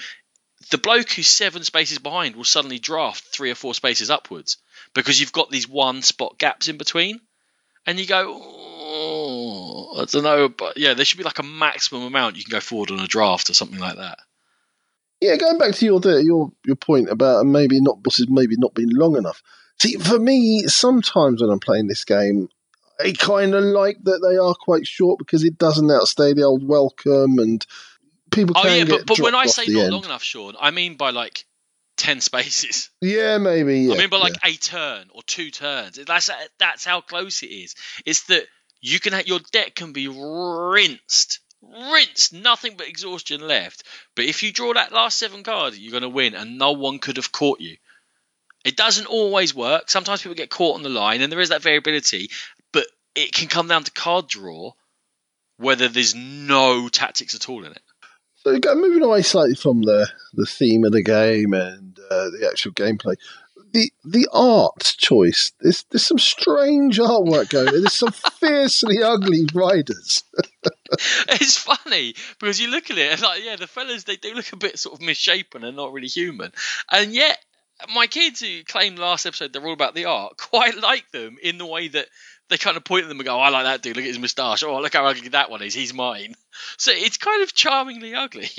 the 0.71 0.77
bloke 0.77 1.11
who's 1.11 1.27
seven 1.27 1.63
spaces 1.63 1.99
behind 1.99 2.35
will 2.35 2.43
suddenly 2.43 2.79
draft 2.79 3.23
three 3.23 3.51
or 3.51 3.55
four 3.55 3.73
spaces 3.73 4.09
upwards 4.09 4.57
because 4.93 5.19
you've 5.19 5.33
got 5.33 5.51
these 5.51 5.67
one 5.67 6.01
spot 6.01 6.37
gaps 6.37 6.67
in 6.67 6.77
between, 6.77 7.19
and 7.85 7.99
you 7.99 8.07
go. 8.07 8.41
Oh, 8.87 10.01
I 10.01 10.05
don't 10.05 10.23
know, 10.23 10.47
but 10.47 10.77
yeah, 10.77 10.93
there 10.93 11.03
should 11.05 11.17
be 11.17 11.23
like 11.23 11.39
a 11.39 11.43
maximum 11.43 12.03
amount 12.03 12.37
you 12.37 12.43
can 12.43 12.51
go 12.51 12.59
forward 12.59 12.91
on 12.91 12.99
a 12.99 13.07
draft 13.07 13.49
or 13.49 13.53
something 13.53 13.79
like 13.79 13.97
that. 13.97 14.19
Yeah, 15.21 15.37
going 15.37 15.57
back 15.57 15.73
to 15.75 15.85
your 15.85 16.01
your 16.21 16.51
your 16.65 16.75
point 16.75 17.09
about 17.09 17.45
maybe 17.45 17.79
not 17.79 18.03
bosses 18.03 18.27
maybe 18.29 18.55
not 18.57 18.73
being 18.73 18.89
long 18.91 19.17
enough. 19.17 19.41
See, 19.79 19.95
for 19.97 20.19
me, 20.19 20.63
sometimes 20.67 21.41
when 21.41 21.49
I'm 21.49 21.59
playing 21.59 21.87
this 21.87 22.05
game, 22.05 22.49
I 22.99 23.11
kind 23.11 23.53
of 23.53 23.63
like 23.63 23.97
that 24.03 24.19
they 24.27 24.37
are 24.37 24.53
quite 24.53 24.87
short 24.87 25.19
because 25.19 25.43
it 25.43 25.57
doesn't 25.57 25.89
outstay 25.91 26.33
the 26.33 26.43
old 26.43 26.67
welcome, 26.67 27.39
and 27.39 27.65
people 28.31 28.55
Oh 28.57 28.67
yeah, 28.67 28.85
but, 28.85 29.05
but 29.05 29.19
when 29.19 29.35
I 29.35 29.47
say 29.47 29.65
not 29.67 29.83
end. 29.85 29.93
long 29.93 30.05
enough, 30.05 30.23
Sean, 30.23 30.55
I 30.59 30.71
mean 30.71 30.95
by 30.95 31.11
like 31.11 31.45
ten 31.97 32.21
spaces. 32.21 32.89
Yeah, 33.01 33.37
maybe. 33.37 33.81
Yeah, 33.81 33.95
I 33.95 33.97
mean 33.97 34.09
by 34.09 34.17
like 34.17 34.37
yeah. 34.43 34.51
a 34.51 34.55
turn 34.55 35.07
or 35.13 35.21
two 35.23 35.51
turns. 35.51 35.99
That's 36.05 36.29
that's 36.59 36.85
how 36.85 37.01
close 37.01 37.43
it 37.43 37.47
is. 37.47 37.75
It's 38.05 38.23
that 38.25 38.45
you 38.81 38.99
can 38.99 39.13
have, 39.13 39.27
your 39.27 39.39
deck 39.51 39.75
can 39.75 39.93
be 39.93 40.07
rinsed, 40.07 41.39
rinsed, 41.73 42.33
nothing 42.33 42.75
but 42.77 42.87
exhaustion 42.87 43.41
left. 43.41 43.83
But 44.15 44.25
if 44.25 44.43
you 44.43 44.51
draw 44.51 44.73
that 44.73 44.91
last 44.91 45.17
seven 45.17 45.43
cards, 45.43 45.77
you're 45.77 45.91
going 45.91 46.03
to 46.03 46.09
win, 46.09 46.35
and 46.35 46.57
no 46.57 46.73
one 46.73 46.99
could 46.99 47.17
have 47.17 47.31
caught 47.31 47.59
you. 47.59 47.77
It 48.63 48.75
doesn't 48.75 49.05
always 49.05 49.53
work. 49.53 49.89
Sometimes 49.89 50.21
people 50.21 50.35
get 50.35 50.49
caught 50.49 50.75
on 50.75 50.83
the 50.83 50.89
line, 50.89 51.21
and 51.21 51.31
there 51.31 51.39
is 51.39 51.49
that 51.49 51.61
variability. 51.61 52.29
But 52.71 52.87
it 53.15 53.33
can 53.33 53.47
come 53.47 53.67
down 53.67 53.83
to 53.83 53.91
card 53.91 54.27
draw, 54.27 54.71
whether 55.57 55.87
there's 55.87 56.15
no 56.15 56.89
tactics 56.89 57.35
at 57.35 57.49
all 57.49 57.63
in 57.63 57.71
it. 57.71 57.81
So 58.37 58.59
moving 58.75 59.01
away 59.01 59.23
slightly 59.23 59.55
from 59.55 59.81
the, 59.81 60.07
the 60.33 60.45
theme 60.45 60.83
of 60.83 60.91
the 60.91 61.01
game 61.01 61.53
and 61.53 61.97
uh, 62.11 62.29
the 62.29 62.47
actual 62.49 62.73
gameplay, 62.73 63.15
the 63.75 63.91
the 64.05 64.27
art 64.31 64.95
choice. 64.97 65.51
There's 65.59 65.83
there's 65.91 66.05
some 66.05 66.17
strange 66.17 66.97
artwork 66.97 67.49
going. 67.49 67.67
on. 67.67 67.73
There's 67.73 67.93
some 67.93 68.11
fiercely 68.39 69.03
ugly 69.03 69.45
riders. 69.53 70.23
it's 71.27 71.57
funny 71.57 72.15
because 72.39 72.59
you 72.59 72.69
look 72.71 72.89
at 72.89 72.97
it 72.97 73.11
and 73.11 73.21
like 73.21 73.43
yeah 73.43 73.55
the 73.55 73.67
fellas 73.67 74.03
they 74.03 74.15
do 74.15 74.33
look 74.33 74.51
a 74.53 74.57
bit 74.57 74.79
sort 74.79 74.95
of 74.95 75.05
misshapen 75.05 75.63
and 75.63 75.75
not 75.75 75.91
really 75.91 76.07
human 76.07 76.51
and 76.91 77.13
yet 77.13 77.37
my 77.93 78.07
kids 78.07 78.39
who 78.39 78.63
claimed 78.63 78.99
last 78.99 79.25
episode 79.25 79.51
they're 79.51 79.65
all 79.65 79.73
about 79.73 79.95
the 79.95 80.05
art 80.05 80.37
quite 80.37 80.79
like 80.79 81.09
them 81.11 81.37
in 81.41 81.57
the 81.57 81.65
way 81.65 81.87
that 81.87 82.07
they 82.49 82.57
kind 82.57 82.77
of 82.77 82.83
point 82.83 83.03
at 83.03 83.09
them 83.09 83.17
and 83.17 83.25
go 83.25 83.35
oh, 83.35 83.39
i 83.39 83.49
like 83.49 83.65
that 83.65 83.81
dude 83.81 83.95
look 83.95 84.05
at 84.05 84.09
his 84.09 84.19
moustache 84.19 84.63
oh 84.63 84.79
look 84.79 84.93
how 84.93 85.05
ugly 85.05 85.29
that 85.29 85.49
one 85.49 85.63
is 85.63 85.73
he's 85.73 85.93
mine 85.93 86.35
so 86.77 86.91
it's 86.93 87.17
kind 87.17 87.41
of 87.41 87.53
charmingly 87.53 88.13
ugly 88.13 88.49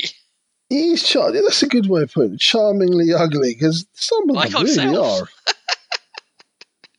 He's 0.69 1.03
char- 1.03 1.33
That's 1.33 1.63
a 1.63 1.69
good 1.69 1.89
way 1.89 2.03
of 2.03 2.13
putting 2.13 2.35
it. 2.35 2.41
Charmingly 2.41 3.13
ugly 3.15 3.55
because 3.55 3.87
some 3.95 4.29
of 4.31 4.37
Like 4.37 4.51
them 4.51 4.65
really 4.65 4.97
are 4.97 5.29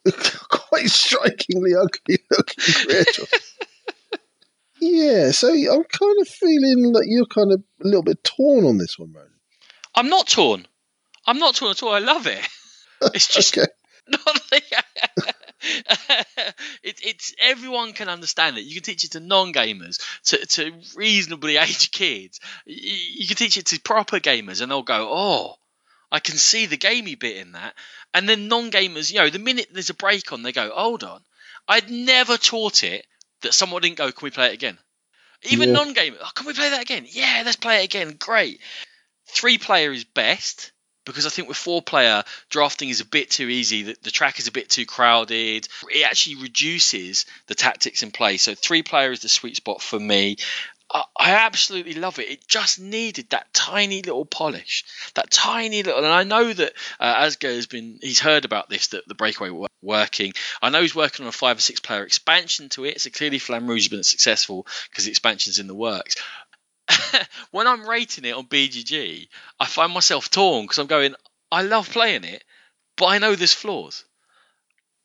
quite 0.49 0.89
strikingly 0.89 1.71
ugly 1.75 2.19
looking 2.31 2.73
creatures. 2.85 3.53
yeah, 4.81 5.31
so 5.31 5.49
I'm 5.49 5.83
kind 5.83 6.21
of 6.21 6.27
feeling 6.27 6.93
that 6.93 7.05
you're 7.07 7.25
kind 7.25 7.51
of 7.51 7.61
a 7.83 7.85
little 7.85 8.03
bit 8.03 8.23
torn 8.23 8.63
on 8.65 8.77
this 8.77 8.97
one, 8.97 9.11
man. 9.11 9.27
i'm 9.95 10.07
not 10.09 10.27
torn 10.27 10.65
i'm 11.25 11.39
not 11.39 11.55
torn 11.55 11.71
at 11.71 11.83
all 11.83 11.93
i 11.93 11.99
love 11.99 12.25
it 12.27 12.47
it's 13.13 13.27
just 13.27 13.57
Okay. 13.57 13.67
not 14.07 14.23
the, 14.51 14.61
it, 16.83 16.99
it's 17.03 17.33
everyone 17.39 17.93
can 17.93 18.09
understand 18.09 18.57
it. 18.57 18.65
You 18.65 18.75
can 18.75 18.83
teach 18.83 19.03
it 19.03 19.11
to 19.13 19.19
non-gamers, 19.19 19.99
to, 20.25 20.45
to 20.45 20.73
reasonably 20.95 21.57
aged 21.57 21.91
kids. 21.91 22.39
You, 22.65 22.97
you 23.21 23.27
can 23.27 23.37
teach 23.37 23.57
it 23.57 23.67
to 23.67 23.79
proper 23.79 24.19
gamers, 24.19 24.61
and 24.61 24.71
they'll 24.71 24.83
go, 24.83 25.09
"Oh, 25.11 25.55
I 26.11 26.19
can 26.19 26.37
see 26.37 26.65
the 26.65 26.77
gamey 26.77 27.15
bit 27.15 27.37
in 27.37 27.53
that." 27.53 27.73
And 28.13 28.27
then 28.27 28.47
non-gamers, 28.47 29.11
you 29.11 29.19
know, 29.19 29.29
the 29.29 29.39
minute 29.39 29.67
there's 29.71 29.89
a 29.89 29.95
break 29.95 30.31
on, 30.31 30.43
they 30.43 30.51
go, 30.51 30.71
"Hold 30.73 31.03
on, 31.03 31.21
I'd 31.67 31.89
never 31.89 32.37
taught 32.37 32.83
it 32.83 33.05
that 33.41 33.53
someone 33.53 33.81
didn't 33.81 33.97
go, 33.97 34.11
can 34.11 34.25
we 34.25 34.31
play 34.31 34.47
it 34.47 34.53
again? 34.53 34.77
Even 35.43 35.69
Yeah. 35.69 35.75
non-gamers, 35.75 36.19
oh, 36.21 36.31
can 36.33 36.45
we 36.45 36.53
play 36.53 36.69
that 36.69 36.81
again? 36.81 37.05
Yeah, 37.09 37.43
let's 37.45 37.57
play 37.57 37.81
it 37.81 37.85
again. 37.85 38.15
Great. 38.17 38.61
Three 39.27 39.57
player 39.57 39.91
is 39.91 40.03
best 40.03 40.71
because 41.11 41.25
I 41.25 41.29
think 41.29 41.47
with 41.47 41.57
four 41.57 41.81
player 41.81 42.23
drafting 42.49 42.89
is 42.89 43.01
a 43.01 43.05
bit 43.05 43.29
too 43.31 43.47
easy. 43.47 43.83
The, 43.83 43.97
the 44.03 44.11
track 44.11 44.39
is 44.39 44.47
a 44.47 44.51
bit 44.51 44.69
too 44.69 44.85
crowded. 44.85 45.67
It 45.89 46.05
actually 46.05 46.35
reduces 46.35 47.25
the 47.47 47.55
tactics 47.55 48.03
in 48.03 48.11
play. 48.11 48.37
So 48.37 48.53
three 48.55 48.83
player 48.83 49.11
is 49.11 49.21
the 49.21 49.29
sweet 49.29 49.55
spot 49.55 49.81
for 49.81 49.99
me. 49.99 50.37
I, 50.89 51.31
absolutely 51.31 51.95
love 51.95 52.17
it. 52.19 52.29
It 52.29 52.47
just 52.47 52.79
needed 52.79 53.31
that 53.31 53.53
tiny 53.53 54.01
little 54.01 54.25
polish, 54.25 54.85
that 55.15 55.29
tiny 55.29 55.83
little. 55.83 56.03
And 56.03 56.13
I 56.13 56.23
know 56.23 56.53
that 56.53 56.73
uh, 56.99 57.25
Asger 57.25 57.53
has 57.53 57.67
been, 57.67 57.99
he's 58.01 58.21
heard 58.21 58.45
about 58.45 58.69
this, 58.69 58.87
that 58.87 59.07
the 59.07 59.15
breakaway 59.15 59.49
wo- 59.49 59.67
working. 59.81 60.31
I 60.61 60.69
know 60.69 60.81
he's 60.81 60.95
working 60.95 61.25
on 61.25 61.29
a 61.29 61.33
five 61.33 61.57
or 61.57 61.61
six 61.61 61.81
player 61.81 62.03
expansion 62.03 62.69
to 62.69 62.85
it. 62.85 63.01
So 63.01 63.09
clearly 63.09 63.39
Flamme 63.39 63.67
Rouge 63.67 63.83
has 63.83 63.89
been 63.89 64.03
successful 64.03 64.65
because 64.89 65.05
the 65.05 65.11
expansion's 65.11 65.59
in 65.59 65.67
the 65.67 65.75
works. 65.75 66.15
when 67.51 67.67
I'm 67.67 67.87
rating 67.87 68.25
it 68.25 68.35
on 68.35 68.45
BGG, 68.45 69.27
I 69.59 69.65
find 69.65 69.93
myself 69.93 70.29
torn 70.29 70.63
because 70.63 70.79
I'm 70.79 70.87
going, 70.87 71.15
I 71.51 71.63
love 71.63 71.89
playing 71.89 72.23
it, 72.23 72.43
but 72.95 73.07
I 73.07 73.17
know 73.17 73.35
there's 73.35 73.53
flaws. 73.53 74.05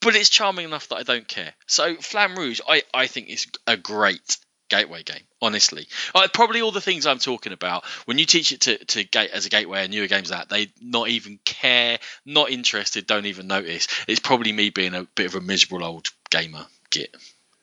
But 0.00 0.16
it's 0.16 0.30
charming 0.30 0.64
enough 0.64 0.88
that 0.88 0.96
I 0.96 1.02
don't 1.04 1.28
care. 1.28 1.52
So 1.66 1.96
Flamme 1.96 2.36
Rouge, 2.36 2.60
I, 2.68 2.82
I 2.92 3.06
think 3.06 3.28
is 3.28 3.46
a 3.68 3.76
great 3.76 4.36
gateway 4.68 5.02
game. 5.02 5.22
Honestly, 5.40 5.86
uh, 6.14 6.26
probably 6.32 6.62
all 6.62 6.72
the 6.72 6.80
things 6.80 7.06
I'm 7.06 7.18
talking 7.18 7.52
about. 7.52 7.84
When 8.06 8.18
you 8.18 8.26
teach 8.26 8.52
it 8.52 8.62
to, 8.62 8.84
to 8.84 9.04
gate 9.04 9.30
as 9.32 9.44
a 9.46 9.48
gateway 9.48 9.82
and 9.82 9.92
newer 9.92 10.06
games 10.06 10.30
like 10.30 10.48
that, 10.48 10.48
they 10.48 10.72
not 10.80 11.08
even 11.08 11.38
care, 11.44 11.98
not 12.24 12.50
interested, 12.50 13.06
don't 13.06 13.26
even 13.26 13.48
notice. 13.48 13.86
It's 14.08 14.20
probably 14.20 14.52
me 14.52 14.70
being 14.70 14.94
a 14.94 15.04
bit 15.14 15.26
of 15.26 15.34
a 15.34 15.40
miserable 15.40 15.84
old 15.84 16.08
gamer. 16.30 16.66
Git. 16.90 17.14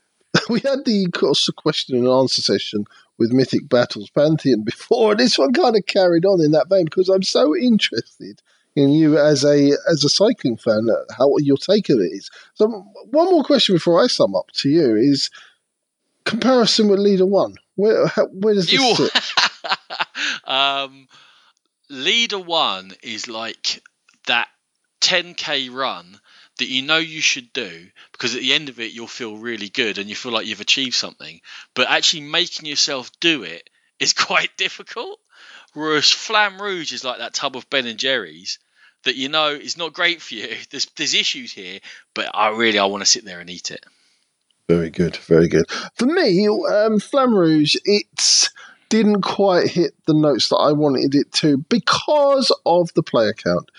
we 0.49 0.59
had 0.59 0.85
the 0.85 1.07
question 1.55 1.97
and 1.97 2.07
answer 2.07 2.41
session 2.41 2.85
with 3.19 3.33
Mythic 3.33 3.69
Battles 3.69 4.09
Pantheon 4.09 4.63
before, 4.65 5.11
and 5.11 5.19
this 5.19 5.37
one 5.37 5.53
kind 5.53 5.75
of 5.75 5.85
carried 5.85 6.25
on 6.25 6.41
in 6.41 6.51
that 6.51 6.69
vein 6.69 6.85
because 6.85 7.09
I'm 7.09 7.23
so 7.23 7.55
interested 7.55 8.41
in 8.75 8.91
you 8.91 9.17
as 9.17 9.43
a 9.43 9.73
as 9.89 10.03
a 10.03 10.09
cycling 10.09 10.57
fan, 10.57 10.87
uh, 10.89 11.13
how 11.17 11.35
your 11.37 11.57
take 11.57 11.89
of 11.89 11.99
it 11.99 12.11
is. 12.11 12.29
So, 12.55 12.67
one 12.67 13.25
more 13.25 13.43
question 13.43 13.75
before 13.75 14.01
I 14.03 14.07
sum 14.07 14.35
up 14.35 14.51
to 14.53 14.69
you 14.69 14.95
is 14.95 15.29
comparison 16.25 16.87
with 16.87 16.99
Leader 16.99 17.25
One. 17.25 17.55
Where 17.75 18.07
how, 18.07 18.27
where 18.27 18.53
does 18.53 18.69
this 18.69 18.73
You 18.73 18.95
sit? 18.95 19.33
um, 20.45 21.07
leader 21.89 22.39
one 22.39 22.93
is 23.03 23.27
like 23.27 23.81
that 24.27 24.47
10k 25.01 25.73
run 25.73 26.19
that 26.59 26.69
you 26.69 26.81
know 26.81 26.97
you 26.97 27.21
should 27.21 27.51
do 27.51 27.87
because 28.11 28.35
at 28.35 28.41
the 28.41 28.53
end 28.53 28.69
of 28.69 28.79
it 28.79 28.93
you'll 28.93 29.07
feel 29.07 29.37
really 29.37 29.69
good 29.69 29.97
and 29.97 30.09
you 30.09 30.15
feel 30.15 30.31
like 30.31 30.45
you've 30.45 30.61
achieved 30.61 30.95
something 30.95 31.41
but 31.73 31.89
actually 31.89 32.21
making 32.21 32.65
yourself 32.65 33.11
do 33.19 33.43
it 33.43 33.69
is 33.99 34.13
quite 34.27 34.55
difficult 34.57 35.19
whereas 35.73 36.11
flamme 36.11 36.61
rouge 36.61 36.93
is 36.93 37.03
like 37.03 37.17
that 37.17 37.33
tub 37.33 37.55
of 37.55 37.69
ben 37.69 37.87
and 37.87 37.99
jerry's 37.99 38.59
that 39.03 39.15
you 39.15 39.29
know 39.29 39.49
is 39.49 39.77
not 39.77 39.93
great 39.93 40.21
for 40.21 40.35
you 40.35 40.55
there's 40.71 40.85
there's 40.97 41.13
issues 41.13 41.51
here 41.51 41.79
but 42.13 42.29
i 42.33 42.49
really 42.49 42.79
i 42.79 42.85
want 42.85 43.01
to 43.01 43.09
sit 43.09 43.25
there 43.25 43.39
and 43.39 43.49
eat 43.49 43.71
it 43.71 43.85
Very 44.69 44.91
good, 44.91 45.15
very 45.15 45.47
good. 45.47 45.65
For 45.95 46.05
me, 46.05 46.47
um, 46.47 46.99
Flamme 46.99 47.33
Rouge, 47.33 47.75
it 47.85 48.49
didn't 48.89 49.21
quite 49.21 49.67
hit 49.67 49.93
the 50.05 50.13
notes 50.13 50.49
that 50.49 50.57
I 50.57 50.73
wanted 50.73 51.15
it 51.15 51.31
to 51.33 51.57
because 51.57 52.55
of 52.67 52.93
the 52.93 53.01
player 53.01 53.33
count. 53.33 53.71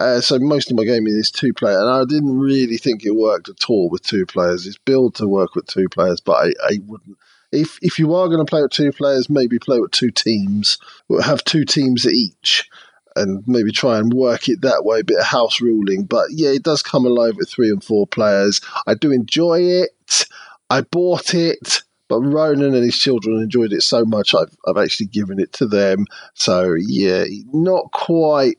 Uh, 0.00 0.18
so 0.18 0.38
most 0.38 0.70
of 0.70 0.78
my 0.78 0.84
gaming 0.84 1.12
is 1.12 1.30
two 1.30 1.52
player, 1.52 1.78
and 1.78 1.90
I 1.90 2.04
didn't 2.06 2.38
really 2.38 2.78
think 2.78 3.04
it 3.04 3.14
worked 3.14 3.50
at 3.50 3.68
all 3.68 3.90
with 3.90 4.00
two 4.00 4.24
players. 4.24 4.66
It's 4.66 4.78
built 4.78 5.16
to 5.16 5.28
work 5.28 5.54
with 5.54 5.66
two 5.66 5.90
players, 5.90 6.22
but 6.22 6.32
I, 6.32 6.46
I 6.64 6.78
wouldn't. 6.86 7.18
If 7.52 7.78
if 7.82 7.98
you 7.98 8.14
are 8.14 8.28
going 8.28 8.44
to 8.44 8.48
play 8.48 8.62
with 8.62 8.70
two 8.70 8.92
players, 8.92 9.28
maybe 9.28 9.58
play 9.58 9.78
with 9.78 9.90
two 9.90 10.10
teams. 10.10 10.78
Have 11.22 11.44
two 11.44 11.66
teams 11.66 12.06
each, 12.06 12.66
and 13.14 13.44
maybe 13.46 13.72
try 13.72 13.98
and 13.98 14.10
work 14.14 14.48
it 14.48 14.62
that 14.62 14.86
way. 14.86 15.00
A 15.00 15.04
bit 15.04 15.18
of 15.18 15.26
house 15.26 15.60
ruling, 15.60 16.04
but 16.04 16.28
yeah, 16.30 16.48
it 16.48 16.62
does 16.62 16.82
come 16.82 17.04
alive 17.04 17.36
with 17.36 17.50
three 17.50 17.68
and 17.68 17.84
four 17.84 18.06
players. 18.06 18.62
I 18.86 18.94
do 18.94 19.12
enjoy 19.12 19.60
it. 19.60 20.24
I 20.70 20.80
bought 20.80 21.34
it, 21.34 21.82
but 22.08 22.20
Ronan 22.20 22.74
and 22.74 22.84
his 22.84 22.96
children 22.96 23.36
enjoyed 23.36 23.74
it 23.74 23.82
so 23.82 24.06
much, 24.06 24.34
I've 24.34 24.56
I've 24.66 24.82
actually 24.82 25.08
given 25.08 25.38
it 25.38 25.52
to 25.54 25.66
them. 25.66 26.06
So 26.32 26.74
yeah, 26.74 27.24
not 27.52 27.92
quite 27.92 28.56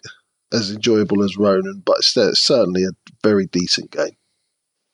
as 0.52 0.72
enjoyable 0.72 1.24
as 1.24 1.38
Ronan, 1.38 1.82
but 1.86 2.04
st- 2.04 2.38
certainly 2.38 2.84
a 2.84 2.91
very 3.24 3.45
decent 3.45 3.91
game. 3.91 4.16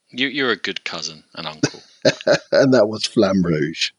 you, 0.09 0.27
you're 0.27 0.51
a 0.51 0.55
good 0.57 0.83
cousin 0.83 1.23
and 1.33 1.47
uncle 1.47 1.81
And 2.51 2.73
that 2.73 2.87
was 2.87 3.05
Flamme 3.05 3.43
Rouge. 3.43 3.91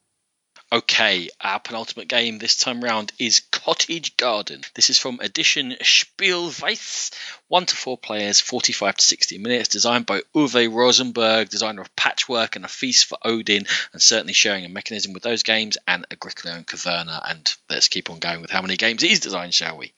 Okay, 0.71 1.31
our 1.41 1.59
penultimate 1.61 2.09
game 2.09 2.39
this 2.39 2.55
time 2.55 2.85
round 2.85 3.11
is 3.19 3.41
Cottage 3.51 4.19
Garden. 4.19 4.61
This 4.75 4.91
is 4.91 4.99
from 4.99 5.19
edition 5.21 5.75
Spielwiese. 5.81 7.11
One 7.49 7.65
to 7.65 7.75
four 7.75 7.97
players, 7.97 8.41
45 8.41 8.97
to 8.97 9.03
60 9.03 9.39
minutes. 9.39 9.69
Designed 9.69 10.05
by 10.05 10.21
Uwe 10.35 10.71
Rosenberg, 10.71 11.49
designer 11.49 11.81
of 11.81 11.97
Patchwork 11.97 12.57
and 12.57 12.67
A 12.67 12.69
Feast 12.69 13.07
for 13.07 13.17
Odin, 13.25 13.67
and 13.95 14.03
certainly 14.03 14.35
sharing 14.35 14.67
a 14.67 14.69
mechanism 14.69 15.15
with 15.15 15.23
those 15.23 15.43
games, 15.43 15.79
and 15.87 16.05
Agricola 16.11 16.57
and 16.57 16.67
Caverna. 16.67 17.19
And 17.27 17.51
let's 17.71 17.89
keep 17.89 18.11
on 18.11 18.19
going 18.19 18.43
with 18.43 18.51
how 18.51 18.61
many 18.61 18.77
games 18.77 19.01
he's 19.01 19.21
designed, 19.21 19.55
shall 19.55 19.79
we? 19.79 19.95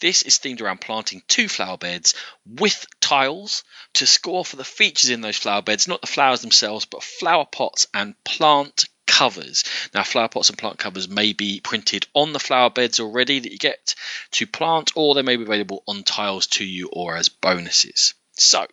This 0.00 0.22
is 0.22 0.38
themed 0.38 0.60
around 0.60 0.80
planting 0.80 1.22
two 1.26 1.48
flower 1.48 1.78
beds 1.78 2.14
with 2.46 2.86
tiles 3.00 3.64
to 3.94 4.06
score 4.06 4.44
for 4.44 4.56
the 4.56 4.64
features 4.64 5.10
in 5.10 5.22
those 5.22 5.36
flower 5.36 5.62
beds, 5.62 5.88
not 5.88 6.00
the 6.00 6.06
flowers 6.06 6.40
themselves, 6.42 6.84
but 6.84 7.02
flower 7.02 7.46
pots 7.46 7.86
and 7.94 8.14
plant 8.24 8.84
covers. 9.06 9.64
Now, 9.94 10.04
flower 10.04 10.28
pots 10.28 10.50
and 10.50 10.58
plant 10.58 10.78
covers 10.78 11.08
may 11.08 11.32
be 11.32 11.60
printed 11.60 12.06
on 12.14 12.32
the 12.32 12.38
flower 12.38 12.70
beds 12.70 13.00
already 13.00 13.40
that 13.40 13.50
you 13.50 13.58
get 13.58 13.94
to 14.32 14.46
plant, 14.46 14.92
or 14.94 15.14
they 15.14 15.22
may 15.22 15.36
be 15.36 15.42
available 15.42 15.82
on 15.88 16.04
tiles 16.04 16.46
to 16.48 16.64
you 16.64 16.88
or 16.92 17.16
as 17.16 17.28
bonuses. 17.28 18.14
So, 18.36 18.66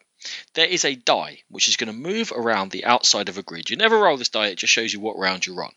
there 0.53 0.67
is 0.67 0.85
a 0.85 0.95
die 0.95 1.43
which 1.49 1.69
is 1.69 1.77
going 1.77 1.87
to 1.87 1.93
move 1.93 2.31
around 2.31 2.71
the 2.71 2.85
outside 2.85 3.29
of 3.29 3.37
a 3.37 3.43
grid. 3.43 3.69
You 3.69 3.77
never 3.77 3.97
roll 3.97 4.17
this 4.17 4.29
die, 4.29 4.47
it 4.47 4.57
just 4.57 4.73
shows 4.73 4.93
you 4.93 4.99
what 4.99 5.17
round 5.17 5.45
you're 5.45 5.63
on. 5.63 5.73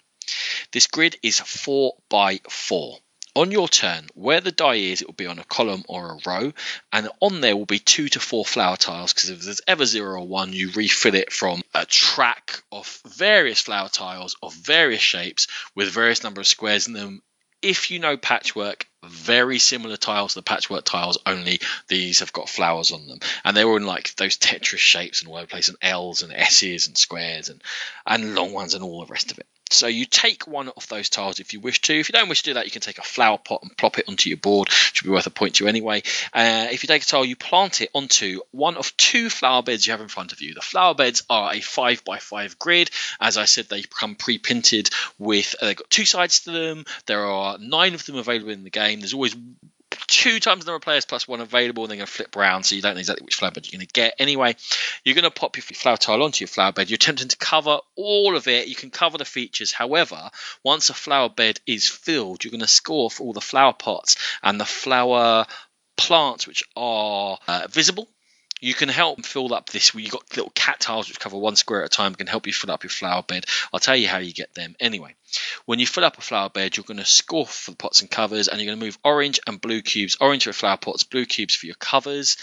This 0.72 0.86
grid 0.86 1.16
is 1.22 1.40
4 1.40 1.94
by 2.11 2.40
4 2.51 2.99
on 3.39 3.53
your 3.53 3.68
turn, 3.68 4.05
where 4.14 4.41
the 4.41 4.51
die 4.51 4.74
is, 4.74 5.01
it 5.01 5.07
will 5.07 5.14
be 5.14 5.28
on 5.28 5.39
a 5.39 5.45
column 5.45 5.84
or 5.86 6.11
a 6.11 6.18
row, 6.26 6.53
and 6.93 7.09
on 7.20 7.41
there 7.41 7.57
will 7.57 7.66
be 7.66 7.78
two 7.78 8.09
to 8.09 8.18
four 8.18 8.45
flower 8.45 8.76
tiles. 8.76 9.12
Because 9.12 9.30
if 9.30 9.43
there's 9.43 9.61
ever 9.68 9.86
zero 9.86 10.20
or 10.20 10.26
one, 10.26 10.53
you 10.53 10.72
refill 10.72 11.14
it 11.14 11.32
from 11.32 11.62
a 11.72 11.86
track 11.86 12.64
of 12.72 13.01
various 13.07 13.61
flower 13.61 13.89
tiles 13.89 14.34
of 14.43 14.53
various 14.55 15.03
shapes 15.03 15.47
with 15.76 15.89
various 15.89 16.24
number 16.24 16.41
of 16.41 16.49
squares 16.49 16.89
in 16.89 16.95
them. 16.95 17.22
If 17.62 17.93
you 17.93 18.01
know 18.01 18.16
patchwork, 18.16 18.89
very 19.05 19.61
similar 19.61 19.97
tiles 19.97 20.32
to 20.32 20.41
the 20.41 20.43
patchwork 20.43 20.84
tiles, 20.84 21.18
only 21.24 21.61
these 21.86 22.18
have 22.20 22.32
got 22.32 22.49
flowers 22.49 22.91
on 22.91 23.07
them, 23.07 23.20
and 23.45 23.57
they're 23.57 23.68
all 23.68 23.76
in 23.76 23.86
like 23.86 24.16
those 24.16 24.36
Tetris 24.36 24.78
shapes 24.78 25.22
and 25.22 25.49
place, 25.49 25.68
and 25.68 25.78
L's 25.80 26.24
and 26.24 26.32
S's 26.32 26.89
and 26.89 26.99
squares 26.99 27.51
and 27.51 27.62
and 28.05 28.34
long 28.34 28.53
ones 28.53 28.74
and 28.74 28.82
all 28.82 29.05
the 29.05 29.12
rest 29.12 29.30
of 29.30 29.39
it. 29.39 29.47
So 29.71 29.87
you 29.87 30.07
take 30.07 30.47
one 30.47 30.69
of 30.69 30.89
those 30.89 31.09
tiles 31.09 31.41
if 31.41 31.53
you 31.53 31.61
wish 31.61 31.81
to. 31.83 31.99
If 31.99 32.09
you 32.09 32.12
don't 32.12 32.29
wish 32.29 32.43
to 32.43 32.51
do 32.51 32.55
that, 32.55 32.64
you 32.64 32.71
can 32.71 32.83
take 32.83 32.99
a 32.99 33.03
flower 33.03 33.39
pot 33.39 33.62
and 33.62 33.77
plop 33.77 33.99
it 33.99 34.09
onto 34.09 34.31
your 34.31 34.39
board. 34.39 34.71
Should 34.71 35.05
be 35.05 35.11
worth 35.11 35.27
a 35.27 35.31
point 35.31 35.57
to 35.57 35.64
you 35.64 35.69
anyway. 35.69 36.03
Uh, 36.33 36.69
if 36.71 36.83
you 36.83 36.87
take 36.87 37.03
a 37.03 37.07
tile, 37.07 37.25
you 37.25 37.37
plant 37.37 37.81
it 37.81 37.91
onto 37.95 38.41
one 38.51 38.77
of 38.77 38.97
two 38.97 39.31
flower 39.31 39.62
beds 39.62 39.87
you 39.87 39.93
have 39.93 40.01
in 40.01 40.09
front 40.09 40.33
of 40.33 40.41
you. 40.41 40.55
The 40.55 40.61
flower 40.61 40.95
beds 40.95 41.23
are 41.29 41.53
a 41.53 41.61
five 41.61 42.05
by 42.05 42.19
five 42.19 42.59
grid. 42.59 42.91
As 43.21 43.37
I 43.37 43.45
said, 43.45 43.69
they 43.69 43.83
come 43.83 44.14
pre-printed 44.14 44.91
with. 45.19 45.55
Uh, 45.61 45.66
they've 45.66 45.77
got 45.77 45.91
two 45.91 46.05
sides 46.05 46.41
to 46.41 46.51
them. 46.51 46.85
There 47.07 47.25
are 47.25 47.59
nine 47.59 47.95
of 47.95 48.05
them 48.07 48.16
available 48.16 48.51
in 48.51 48.64
the 48.64 48.71
game. 48.71 49.01
There's 49.01 49.14
always 49.14 49.37
two 50.07 50.40
times 50.40 50.64
the 50.64 50.70
number 50.70 50.76
of 50.76 50.82
players 50.82 51.05
plus 51.05 51.26
one 51.26 51.40
available, 51.40 51.84
and 51.84 51.90
they're 51.90 51.96
going 51.96 52.07
to 52.07 52.12
flip 52.12 52.36
around, 52.36 52.64
so 52.64 52.74
you 52.74 52.82
don't 52.82 52.94
know 52.94 53.01
exactly 53.01 53.24
which 53.24 53.34
flower 53.34 53.51
bed 53.51 53.66
you're 53.66 53.78
going 53.78 53.86
to 53.86 53.92
get. 53.92 54.14
Anyway, 54.18 54.55
you're 55.05 55.14
going 55.14 55.24
to 55.24 55.30
pop 55.30 55.57
your 55.57 55.62
flower 55.62 55.96
tile 55.96 56.22
onto 56.22 56.42
your 56.42 56.49
flower 56.49 56.72
bed. 56.72 56.90
You're 56.90 56.96
attempting 56.96 57.28
to 57.28 57.36
cover 57.36 57.78
all 57.96 58.36
of 58.36 58.49
it. 58.49 58.68
You 58.68 58.74
can 58.74 58.90
cover 58.90 59.18
the 59.18 59.24
features. 59.24 59.72
However, 59.72 60.30
once 60.62 60.90
a 60.90 60.94
flower 60.94 61.28
bed 61.28 61.61
is 61.66 61.88
filled, 61.88 62.44
you're 62.44 62.53
going 62.53 62.61
to 62.61 62.66
score 62.66 63.11
for 63.11 63.24
all 63.24 63.32
the 63.32 63.40
flower 63.40 63.72
pots 63.72 64.16
and 64.42 64.61
the 64.61 64.64
flower 64.64 65.46
plants 65.96 66.46
which 66.46 66.62
are 66.76 67.38
uh, 67.46 67.66
visible. 67.68 68.09
You 68.61 68.74
can 68.74 68.88
help 68.88 69.24
fill 69.24 69.52
up 69.54 69.70
this. 69.70 69.94
You've 69.94 70.11
got 70.11 70.36
little 70.36 70.52
cat 70.54 70.80
tiles 70.80 71.09
which 71.09 71.20
cover 71.20 71.36
one 71.36 71.56
square 71.56 71.82
at 71.82 71.92
a 71.92 71.96
time. 71.96 72.14
Can 72.14 72.26
help 72.26 72.46
you 72.46 72.52
fill 72.52 72.70
up 72.70 72.82
your 72.82 72.90
flower 72.90 73.22
bed. 73.22 73.46
I'll 73.72 73.80
tell 73.80 73.96
you 73.96 74.09
how 74.09 74.18
you 74.18 74.32
get 74.32 74.54
them. 74.54 74.74
Anyway, 74.80 75.14
when 75.66 75.78
you 75.78 75.86
fill 75.86 76.04
up 76.04 76.18
a 76.18 76.22
flower 76.22 76.48
bed, 76.48 76.76
you're 76.76 76.84
going 76.84 76.98
to 76.98 77.04
score 77.04 77.46
for 77.46 77.70
the 77.70 77.76
pots 77.76 78.00
and 78.00 78.11
covers, 78.11 78.48
and 78.48 78.61
you're 78.61 78.66
going 78.66 78.78
to 78.78 78.84
move 78.84 78.98
orange 79.04 79.40
and 79.46 79.61
blue 79.61 79.82
cubes. 79.82 80.16
Orange 80.20 80.44
for 80.44 80.52
flower 80.52 80.76
pots, 80.76 81.04
blue 81.04 81.26
cubes 81.26 81.54
for 81.54 81.66
your 81.66 81.76
covers. 81.76 82.36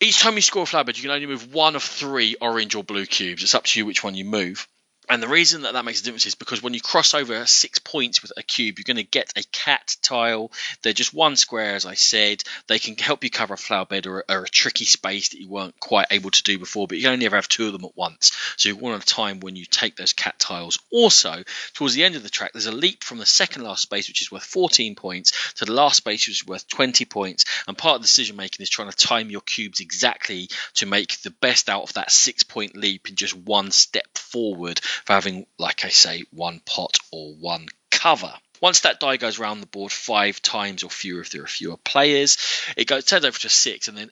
Each 0.00 0.20
time 0.20 0.34
you 0.34 0.42
score 0.42 0.64
a 0.64 0.66
flower 0.66 0.84
bed, 0.84 0.96
you 0.96 1.02
can 1.02 1.10
only 1.10 1.26
move 1.26 1.54
one 1.54 1.74
of 1.74 1.82
three 1.82 2.36
orange 2.40 2.74
or 2.74 2.84
blue 2.84 3.06
cubes. 3.06 3.42
It's 3.42 3.54
up 3.54 3.64
to 3.64 3.80
you 3.80 3.86
which 3.86 4.04
one 4.04 4.14
you 4.14 4.24
move. 4.24 4.68
And 5.08 5.22
the 5.22 5.28
reason 5.28 5.62
that 5.62 5.74
that 5.74 5.84
makes 5.84 6.00
a 6.00 6.04
difference 6.04 6.26
is 6.26 6.34
because 6.34 6.62
when 6.62 6.74
you 6.74 6.80
cross 6.80 7.14
over 7.14 7.46
six 7.46 7.78
points 7.78 8.22
with 8.22 8.32
a 8.36 8.42
cube, 8.42 8.78
you're 8.78 8.92
going 8.92 8.96
to 8.96 9.08
get 9.08 9.32
a 9.36 9.42
cat 9.52 9.96
tile. 10.02 10.50
They're 10.82 10.92
just 10.92 11.14
one 11.14 11.36
square, 11.36 11.76
as 11.76 11.86
I 11.86 11.94
said. 11.94 12.42
They 12.66 12.80
can 12.80 12.96
help 12.96 13.22
you 13.22 13.30
cover 13.30 13.54
a 13.54 13.58
flower 13.58 13.86
bed 13.86 14.06
or, 14.06 14.24
or 14.28 14.42
a 14.42 14.48
tricky 14.48 14.84
space 14.84 15.28
that 15.28 15.40
you 15.40 15.48
weren't 15.48 15.78
quite 15.78 16.08
able 16.10 16.32
to 16.32 16.42
do 16.42 16.58
before, 16.58 16.88
but 16.88 16.98
you 16.98 17.04
can 17.04 17.12
only 17.12 17.26
ever 17.26 17.36
have 17.36 17.46
two 17.46 17.66
of 17.66 17.72
them 17.72 17.84
at 17.84 17.96
once. 17.96 18.32
So 18.56 18.68
you 18.68 18.76
want 18.76 19.00
a 19.00 19.06
time 19.06 19.38
when 19.38 19.54
you 19.54 19.64
take 19.64 19.94
those 19.94 20.12
cat 20.12 20.40
tiles. 20.40 20.78
Also, 20.90 21.44
towards 21.74 21.94
the 21.94 22.02
end 22.02 22.16
of 22.16 22.24
the 22.24 22.28
track, 22.28 22.52
there's 22.52 22.66
a 22.66 22.72
leap 22.72 23.04
from 23.04 23.18
the 23.18 23.26
second 23.26 23.62
last 23.62 23.82
space, 23.82 24.08
which 24.08 24.22
is 24.22 24.32
worth 24.32 24.44
14 24.44 24.96
points, 24.96 25.54
to 25.54 25.64
the 25.64 25.72
last 25.72 25.98
space, 25.98 26.26
which 26.26 26.42
is 26.42 26.46
worth 26.46 26.66
20 26.66 27.04
points. 27.04 27.44
And 27.68 27.78
part 27.78 27.96
of 27.96 28.02
the 28.02 28.06
decision 28.06 28.34
making 28.34 28.64
is 28.64 28.70
trying 28.70 28.90
to 28.90 28.96
time 28.96 29.30
your 29.30 29.40
cubes 29.42 29.78
exactly 29.78 30.48
to 30.74 30.86
make 30.86 31.20
the 31.22 31.30
best 31.30 31.68
out 31.68 31.84
of 31.84 31.92
that 31.92 32.10
six 32.10 32.42
point 32.42 32.76
leap 32.76 33.08
in 33.08 33.14
just 33.14 33.36
one 33.36 33.70
step 33.70 34.18
forward 34.18 34.80
for 35.04 35.12
having, 35.12 35.46
like 35.58 35.84
I 35.84 35.88
say, 35.88 36.24
one 36.30 36.60
pot 36.64 36.98
or 37.12 37.34
one 37.34 37.66
cover. 37.90 38.32
Once 38.60 38.80
that 38.80 39.00
die 39.00 39.16
goes 39.16 39.38
around 39.38 39.60
the 39.60 39.66
board 39.66 39.92
five 39.92 40.40
times 40.40 40.82
or 40.82 40.90
fewer 40.90 41.20
if 41.20 41.30
there 41.30 41.42
are 41.42 41.48
fewer 41.48 41.76
players, 41.76 42.38
it 42.76 42.86
goes 42.86 43.04
turns 43.04 43.24
over 43.24 43.38
to 43.38 43.48
six, 43.48 43.88
and 43.88 43.98
then 43.98 44.10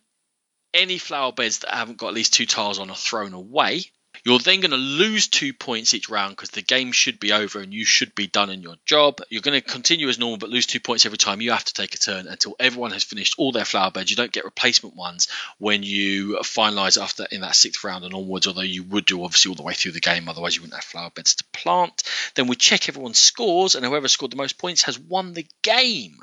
any 0.74 0.98
flower 0.98 1.32
beds 1.32 1.60
that 1.60 1.74
haven't 1.74 1.98
got 1.98 2.08
at 2.08 2.14
least 2.14 2.34
two 2.34 2.46
tiles 2.46 2.78
on 2.78 2.90
are 2.90 2.96
thrown 2.96 3.32
away. 3.32 3.84
You're 4.24 4.38
then 4.38 4.60
going 4.60 4.70
to 4.70 4.78
lose 4.78 5.28
two 5.28 5.52
points 5.52 5.92
each 5.92 6.08
round 6.08 6.30
because 6.34 6.48
the 6.48 6.62
game 6.62 6.92
should 6.92 7.20
be 7.20 7.32
over 7.32 7.60
and 7.60 7.74
you 7.74 7.84
should 7.84 8.14
be 8.14 8.26
done 8.26 8.48
in 8.48 8.62
your 8.62 8.76
job. 8.86 9.20
You're 9.28 9.42
going 9.42 9.60
to 9.60 9.66
continue 9.66 10.08
as 10.08 10.18
normal 10.18 10.38
but 10.38 10.48
lose 10.48 10.64
two 10.64 10.80
points 10.80 11.04
every 11.04 11.18
time 11.18 11.42
you 11.42 11.52
have 11.52 11.64
to 11.64 11.74
take 11.74 11.94
a 11.94 11.98
turn 11.98 12.26
until 12.26 12.56
everyone 12.58 12.92
has 12.92 13.04
finished 13.04 13.34
all 13.36 13.52
their 13.52 13.66
flower 13.66 13.90
beds. 13.90 14.10
You 14.10 14.16
don't 14.16 14.32
get 14.32 14.46
replacement 14.46 14.96
ones 14.96 15.28
when 15.58 15.82
you 15.82 16.38
finalise 16.38 17.00
after 17.00 17.26
in 17.30 17.42
that 17.42 17.54
sixth 17.54 17.84
round 17.84 18.04
and 18.04 18.14
onwards, 18.14 18.46
although 18.46 18.62
you 18.62 18.82
would 18.84 19.04
do 19.04 19.22
obviously 19.22 19.50
all 19.50 19.56
the 19.56 19.62
way 19.62 19.74
through 19.74 19.92
the 19.92 20.00
game, 20.00 20.26
otherwise 20.26 20.56
you 20.56 20.62
wouldn't 20.62 20.80
have 20.80 20.84
flower 20.84 21.10
beds 21.14 21.34
to 21.34 21.44
plant. 21.52 22.02
Then 22.34 22.46
we 22.46 22.56
check 22.56 22.88
everyone's 22.88 23.18
scores 23.18 23.74
and 23.74 23.84
whoever 23.84 24.08
scored 24.08 24.32
the 24.32 24.36
most 24.36 24.56
points 24.56 24.84
has 24.84 24.98
won 24.98 25.34
the 25.34 25.46
game. 25.62 26.16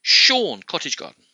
Sean, 0.00 0.62
Cottage 0.62 0.96
Garden. 0.96 1.24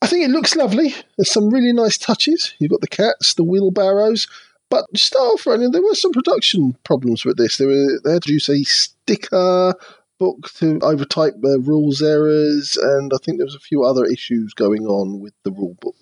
I 0.00 0.06
think 0.06 0.24
it 0.24 0.30
looks 0.30 0.54
lovely. 0.54 0.94
There's 1.18 1.30
some 1.30 1.50
really 1.50 1.72
nice 1.72 1.98
touches. 1.98 2.54
You've 2.58 2.70
got 2.70 2.80
the 2.80 2.86
cats, 2.86 3.34
the 3.34 3.44
wheelbarrows. 3.44 4.28
But 4.70 4.86
start 4.96 5.34
off 5.34 5.46
running, 5.46 5.72
there 5.72 5.82
were 5.82 5.94
some 5.94 6.12
production 6.12 6.76
problems 6.84 7.24
with 7.24 7.36
this. 7.36 7.58
They, 7.58 7.66
were, 7.66 8.00
they 8.04 8.12
had 8.12 8.22
to 8.22 8.32
use 8.32 8.48
a 8.48 8.62
sticker 8.62 9.74
book 10.18 10.52
to 10.54 10.78
overtype 10.78 11.40
the 11.40 11.58
rules 11.58 12.00
errors, 12.02 12.76
and 12.76 13.12
I 13.12 13.16
think 13.22 13.38
there 13.38 13.46
was 13.46 13.56
a 13.56 13.60
few 13.60 13.84
other 13.84 14.04
issues 14.04 14.54
going 14.54 14.86
on 14.86 15.20
with 15.20 15.34
the 15.42 15.50
rule 15.50 15.76
book. 15.80 15.96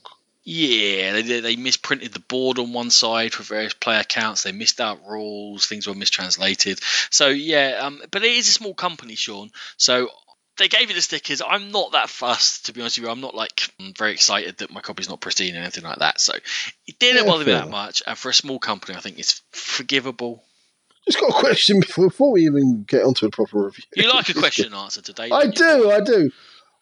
Yeah, 0.51 1.13
they, 1.13 1.41
they 1.41 1.57
misprinted 1.57 2.13
the 2.13 2.21
board 2.21 2.59
on 2.59 2.73
one 2.73 2.89
side 2.89 3.35
for 3.35 3.43
various 3.43 3.75
player 3.75 4.03
counts. 4.03 4.43
They 4.43 4.53
missed 4.53 4.81
out 4.81 5.07
rules. 5.07 5.67
Things 5.67 5.87
were 5.87 5.95
mistranslated. 5.95 6.81
So 7.11 7.29
yeah, 7.29 7.81
um, 7.83 8.01
but 8.11 8.25
it 8.25 8.33
is 8.33 8.49
a 8.49 8.53
small 8.53 8.73
company, 8.73 9.15
Sean. 9.15 9.51
So 9.77 10.09
they 10.59 10.69
gave 10.69 10.89
you 10.89 10.95
the 10.95 11.01
stickers. 11.03 11.41
I'm 11.47 11.71
not 11.71 11.93
that 11.93 12.09
fussed, 12.09 12.67
to 12.67 12.73
be 12.73 12.81
honest 12.81 12.99
with 12.99 13.07
you. 13.07 13.11
I'm 13.11 13.21
not 13.21 13.35
like 13.35 13.73
I'm 13.81 13.95
very 13.95 14.13
excited 14.13 14.59
that 14.59 14.71
my 14.71 14.81
copy's 14.81 15.09
not 15.09 15.21
pristine 15.21 15.57
or 15.57 15.61
anything 15.61 15.85
like 15.85 15.99
that. 16.01 16.21
So 16.21 16.35
it 16.87 16.99
didn't 16.99 17.25
Yeah, 17.25 17.31
bother 17.31 17.45
me 17.45 17.53
that 17.53 17.71
much. 17.71 18.03
And 18.07 18.19
for 18.19 18.29
a 18.29 18.35
small 18.35 18.59
company, 18.59 18.97
I 18.97 19.01
think 19.01 19.19
it's 19.19 19.43
forgivable. 19.53 20.45
Just 21.07 21.21
got 21.21 21.31
a 21.31 21.41
question 21.41 21.81
before, 21.81 22.09
before 22.09 22.33
we 22.33 22.45
even 22.45 22.85
get 22.87 23.03
onto 23.03 23.27
a 23.27 23.31
proper 23.31 23.65
review. 23.65 23.85
You 23.97 24.13
like 24.13 24.29
a 24.29 24.35
question 24.39 24.67
and 24.67 24.75
answer 24.75 25.01
today? 25.01 25.31
I 25.31 25.47
don't 25.47 25.59
you? 25.59 25.91
I 25.91 26.01
do. 26.01 26.31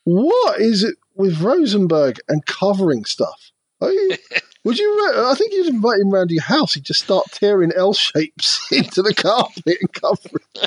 What 0.04 0.60
is 0.60 0.82
it 0.82 0.96
with 1.14 1.40
Rosenberg 1.40 2.18
and 2.28 2.44
covering 2.46 3.04
stuff? 3.04 3.52
You, 3.82 4.16
would 4.64 4.78
you? 4.78 5.14
I 5.16 5.34
think 5.36 5.52
you'd 5.52 5.68
invite 5.68 6.00
him 6.00 6.10
round 6.10 6.30
your 6.30 6.42
house. 6.42 6.74
He'd 6.74 6.84
just 6.84 7.04
start 7.04 7.26
tearing 7.30 7.72
L 7.76 7.92
shapes 7.92 8.66
into 8.72 9.02
the 9.02 9.14
carpet 9.14 9.78
and 9.80 9.92
covering. 9.92 10.44
Yeah. 10.54 10.66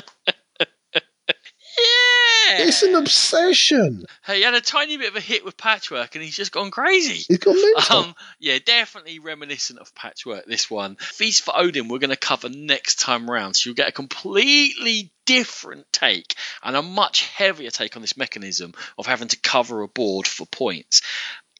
It's 2.58 2.82
an 2.82 2.94
obsession. 2.94 4.04
Hey, 4.24 4.38
he 4.38 4.42
had 4.42 4.54
a 4.54 4.60
tiny 4.60 4.96
bit 4.96 5.08
of 5.08 5.16
a 5.16 5.20
hit 5.20 5.44
with 5.44 5.56
patchwork, 5.56 6.14
and 6.14 6.24
he's 6.24 6.36
just 6.36 6.52
gone 6.52 6.70
crazy. 6.70 7.24
He's 7.28 7.38
got 7.38 7.54
mental. 7.54 7.96
Um, 7.96 8.14
yeah, 8.38 8.58
definitely 8.64 9.18
reminiscent 9.18 9.78
of 9.78 9.94
Patchwork. 9.94 10.46
This 10.46 10.70
one, 10.70 10.96
Feast 10.96 11.42
for 11.42 11.56
Odin, 11.56 11.88
we're 11.88 11.98
going 11.98 12.10
to 12.10 12.16
cover 12.16 12.48
next 12.48 12.98
time 13.00 13.30
round, 13.30 13.56
so 13.56 13.68
you'll 13.68 13.76
get 13.76 13.88
a 13.88 13.92
completely 13.92 15.12
different 15.26 15.86
take 15.92 16.34
and 16.62 16.76
a 16.76 16.82
much 16.82 17.26
heavier 17.26 17.70
take 17.70 17.94
on 17.96 18.02
this 18.02 18.16
mechanism 18.16 18.74
of 18.98 19.06
having 19.06 19.28
to 19.28 19.38
cover 19.38 19.82
a 19.82 19.88
board 19.88 20.26
for 20.26 20.46
points. 20.46 21.02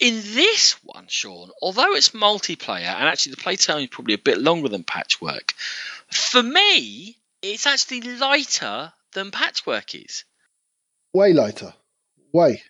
In 0.00 0.14
this 0.14 0.72
one, 0.82 1.06
Sean, 1.08 1.50
although 1.60 1.94
it's 1.94 2.08
multiplayer 2.10 2.86
and 2.86 3.06
actually 3.06 3.32
the 3.32 3.42
playtime 3.42 3.80
is 3.80 3.88
probably 3.88 4.14
a 4.14 4.18
bit 4.18 4.38
longer 4.38 4.68
than 4.68 4.82
Patchwork, 4.82 5.52
for 6.10 6.42
me, 6.42 7.16
it's 7.42 7.66
actually 7.66 8.00
lighter 8.00 8.92
than 9.12 9.30
Patchwork 9.30 9.94
is. 9.94 10.24
Way 11.12 11.32
later. 11.32 11.74
Way. 12.32 12.62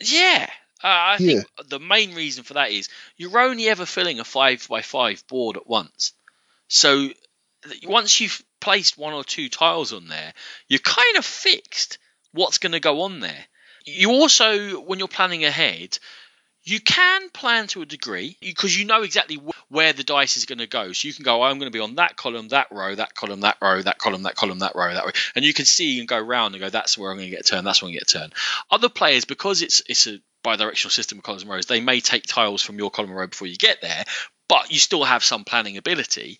Yeah. 0.00 0.50
Uh, 0.82 0.86
I 0.86 1.16
Yeah. 1.18 1.40
think 1.42 1.68
the 1.68 1.80
main 1.80 2.14
reason 2.14 2.44
for 2.44 2.54
that 2.54 2.70
is 2.70 2.88
you're 3.16 3.38
only 3.38 3.68
ever 3.68 3.86
filling 3.86 4.20
a 4.20 4.24
five 4.24 4.66
by 4.68 4.82
five 4.82 5.26
board 5.26 5.56
at 5.56 5.66
once. 5.66 6.12
So 6.68 7.10
once 7.84 8.20
you've 8.20 8.42
placed 8.60 8.98
one 8.98 9.14
or 9.14 9.24
two 9.24 9.48
tiles 9.48 9.92
on 9.92 10.08
there, 10.08 10.34
you're 10.68 10.80
kind 10.80 11.16
of 11.16 11.24
fixed 11.24 11.98
what's 12.32 12.58
going 12.58 12.72
to 12.72 12.80
go 12.80 13.02
on 13.02 13.20
there. 13.20 13.46
You 13.86 14.10
also, 14.10 14.80
when 14.80 14.98
you're 14.98 15.08
planning 15.08 15.44
ahead, 15.44 15.98
you 16.62 16.80
can 16.80 17.30
plan 17.30 17.68
to 17.68 17.82
a 17.82 17.86
degree 17.86 18.36
because 18.40 18.76
you 18.76 18.84
know 18.84 19.02
exactly 19.02 19.36
where 19.68 19.92
the 19.92 20.04
dice 20.04 20.36
is 20.36 20.46
going 20.46 20.58
to 20.58 20.66
go. 20.66 20.92
So 20.92 21.08
you 21.08 21.14
can 21.14 21.24
go, 21.24 21.42
I'm 21.42 21.58
going 21.58 21.70
to 21.70 21.76
be 21.76 21.82
on 21.82 21.96
that 21.96 22.16
column, 22.16 22.48
that 22.48 22.68
row, 22.70 22.94
that 22.94 23.14
column, 23.14 23.40
that 23.40 23.56
row, 23.60 23.82
that 23.82 23.98
column, 23.98 24.22
that 24.22 24.36
column, 24.36 24.60
that 24.60 24.76
row, 24.76 24.92
that 24.94 25.04
row, 25.04 25.12
and 25.34 25.44
you 25.44 25.52
can 25.52 25.64
see 25.64 25.98
and 25.98 26.08
go 26.08 26.18
round 26.20 26.54
and 26.54 26.62
go, 26.62 26.70
that's 26.70 26.96
where 26.96 27.10
I'm 27.10 27.16
going 27.16 27.30
to 27.30 27.36
get 27.36 27.40
a 27.40 27.50
turn, 27.50 27.64
that's 27.64 27.82
where 27.82 27.88
I'm 27.88 27.94
going 27.94 28.00
to 28.00 28.04
get 28.06 28.14
a 28.14 28.18
turn. 28.18 28.32
Other 28.70 28.88
players, 28.88 29.24
because 29.24 29.62
it's 29.62 29.82
it's 29.88 30.06
a 30.06 30.18
bi-directional 30.42 30.92
system 30.92 31.18
of 31.18 31.24
columns 31.24 31.42
and 31.42 31.50
rows, 31.50 31.66
they 31.66 31.80
may 31.80 32.00
take 32.00 32.24
tiles 32.24 32.62
from 32.62 32.78
your 32.78 32.90
column 32.90 33.10
and 33.10 33.18
row 33.18 33.26
before 33.26 33.48
you 33.48 33.56
get 33.56 33.82
there, 33.82 34.04
but 34.48 34.70
you 34.70 34.78
still 34.78 35.04
have 35.04 35.24
some 35.24 35.44
planning 35.44 35.76
ability. 35.76 36.38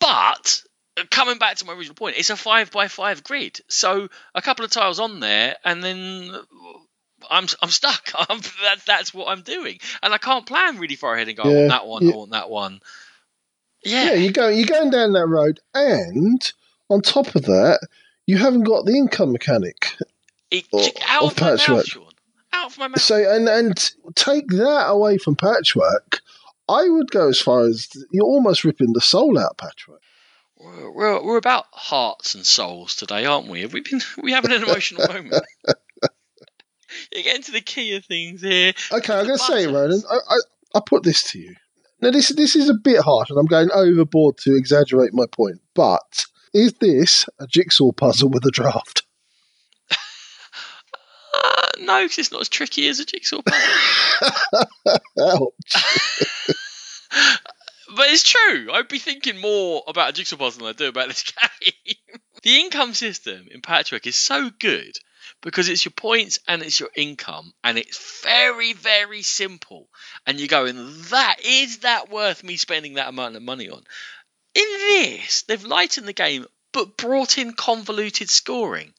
But 0.00 0.62
uh, 0.96 1.04
coming 1.10 1.38
back 1.38 1.56
to 1.56 1.66
my 1.66 1.74
original 1.74 1.94
point, 1.94 2.16
it's 2.18 2.30
a 2.30 2.36
five 2.36 2.72
by 2.72 2.88
five 2.88 3.22
grid, 3.22 3.60
so 3.68 4.08
a 4.34 4.42
couple 4.42 4.64
of 4.64 4.72
tiles 4.72 4.98
on 4.98 5.20
there, 5.20 5.56
and 5.64 5.84
then 5.84 6.32
I'm 7.28 7.46
I'm 7.62 7.70
stuck. 7.70 8.10
I'm, 8.14 8.40
that, 8.62 8.76
that's 8.86 9.12
what 9.12 9.28
I'm 9.28 9.42
doing, 9.42 9.78
and 10.02 10.14
I 10.14 10.18
can't 10.18 10.46
plan 10.46 10.78
really 10.78 10.96
far 10.96 11.14
ahead 11.14 11.28
and 11.28 11.36
go. 11.36 11.42
I 11.42 11.48
want 11.48 11.68
that 11.68 11.86
one. 11.86 12.04
yeah. 12.06 12.12
I 12.12 12.16
want 12.16 12.30
that 12.32 12.50
one. 12.50 12.80
Yeah, 13.84 14.04
Yeah, 14.04 14.14
you're 14.14 14.32
going, 14.32 14.58
you're 14.58 14.66
going 14.66 14.90
down 14.90 15.12
that 15.12 15.26
road, 15.26 15.60
and 15.74 16.52
on 16.88 17.00
top 17.02 17.34
of 17.34 17.42
that, 17.44 17.80
you 18.26 18.36
haven't 18.38 18.62
got 18.64 18.84
the 18.84 18.92
income 18.94 19.32
mechanic. 19.32 19.96
it, 20.50 20.66
or- 20.72 20.82
out 21.08 21.22
of 21.24 21.40
my 21.40 21.56
patchwork. 21.56 21.86
mouth. 21.96 22.14
Out 22.52 22.70
of 22.72 22.78
my 22.78 22.88
mouth. 22.88 23.00
So, 23.00 23.14
and 23.16 23.48
and 23.48 23.90
take 24.16 24.48
that 24.48 24.86
away 24.88 25.18
from 25.18 25.36
Patchwork. 25.36 26.20
I 26.68 26.88
would 26.88 27.10
go 27.10 27.28
as 27.28 27.40
far 27.40 27.62
as 27.62 27.88
you're 28.12 28.24
almost 28.24 28.64
ripping 28.64 28.92
the 28.92 29.00
soul 29.00 29.38
out 29.38 29.52
of 29.52 29.56
Patchwork. 29.56 30.02
We're, 30.56 30.90
we're, 30.92 31.24
we're 31.24 31.36
about 31.38 31.66
hearts 31.72 32.34
and 32.34 32.44
souls 32.44 32.94
today, 32.94 33.24
aren't 33.24 33.48
we? 33.48 33.62
Have 33.62 33.72
we 33.72 33.80
been? 33.80 34.00
We 34.22 34.32
having 34.32 34.52
an 34.52 34.62
emotional 34.62 35.06
moment. 35.08 35.42
You're 37.12 37.22
getting 37.24 37.42
to 37.42 37.52
the 37.52 37.60
key 37.60 37.96
of 37.96 38.04
things 38.04 38.40
here. 38.42 38.72
Okay, 38.92 39.12
I'm 39.14 39.26
going 39.26 39.38
to 39.38 39.44
say. 39.44 39.66
Ronan, 39.66 40.02
I, 40.10 40.14
I, 40.14 40.36
I 40.76 40.80
put 40.84 41.02
this 41.02 41.22
to 41.32 41.38
you. 41.38 41.54
Now, 42.00 42.10
this 42.10 42.28
this 42.30 42.56
is 42.56 42.68
a 42.70 42.74
bit 42.74 43.00
harsh, 43.02 43.28
and 43.30 43.38
I'm 43.38 43.46
going 43.46 43.68
overboard 43.72 44.38
to 44.38 44.54
exaggerate 44.56 45.12
my 45.12 45.26
point. 45.30 45.60
But 45.74 46.24
is 46.54 46.72
this 46.74 47.26
a 47.38 47.46
jigsaw 47.46 47.92
puzzle 47.92 48.30
with 48.30 48.44
a 48.46 48.50
draft? 48.50 49.02
Uh, 51.32 51.68
no, 51.80 52.02
'cause 52.08 52.18
it's 52.18 52.32
not 52.32 52.40
as 52.40 52.48
tricky 52.48 52.88
as 52.88 52.98
a 52.98 53.04
jigsaw 53.04 53.40
puzzle. 53.40 54.66
Ouch. 55.20 55.72
but 57.96 58.08
it's 58.08 58.24
true. 58.24 58.68
I'd 58.72 58.88
be 58.88 58.98
thinking 58.98 59.40
more 59.40 59.82
about 59.86 60.10
a 60.10 60.12
jigsaw 60.12 60.36
puzzle 60.36 60.66
than 60.66 60.74
I 60.74 60.76
do 60.76 60.88
about 60.88 61.08
this 61.08 61.22
game. 61.62 61.94
the 62.42 62.60
income 62.60 62.94
system 62.94 63.46
in 63.50 63.62
Patchwork 63.62 64.06
is 64.08 64.16
so 64.16 64.50
good 64.50 64.98
because 65.42 65.68
it's 65.68 65.84
your 65.84 65.92
points 65.92 66.38
and 66.48 66.62
it's 66.62 66.80
your 66.80 66.90
income, 66.94 67.52
and 67.62 67.78
it's 67.78 68.22
very, 68.22 68.72
very 68.72 69.22
simple. 69.22 69.88
And 70.26 70.38
you're 70.38 70.48
going, 70.48 70.76
that 71.10 71.36
is 71.44 71.78
that 71.78 72.10
worth 72.10 72.44
me 72.44 72.56
spending 72.56 72.94
that 72.94 73.08
amount 73.08 73.36
of 73.36 73.42
money 73.42 73.68
on? 73.68 73.82
In 74.54 74.64
this, 74.64 75.42
they've 75.42 75.64
lightened 75.64 76.08
the 76.08 76.12
game 76.12 76.46
but 76.72 76.96
brought 76.96 77.38
in 77.38 77.52
convoluted 77.52 78.30
scoring, 78.30 78.92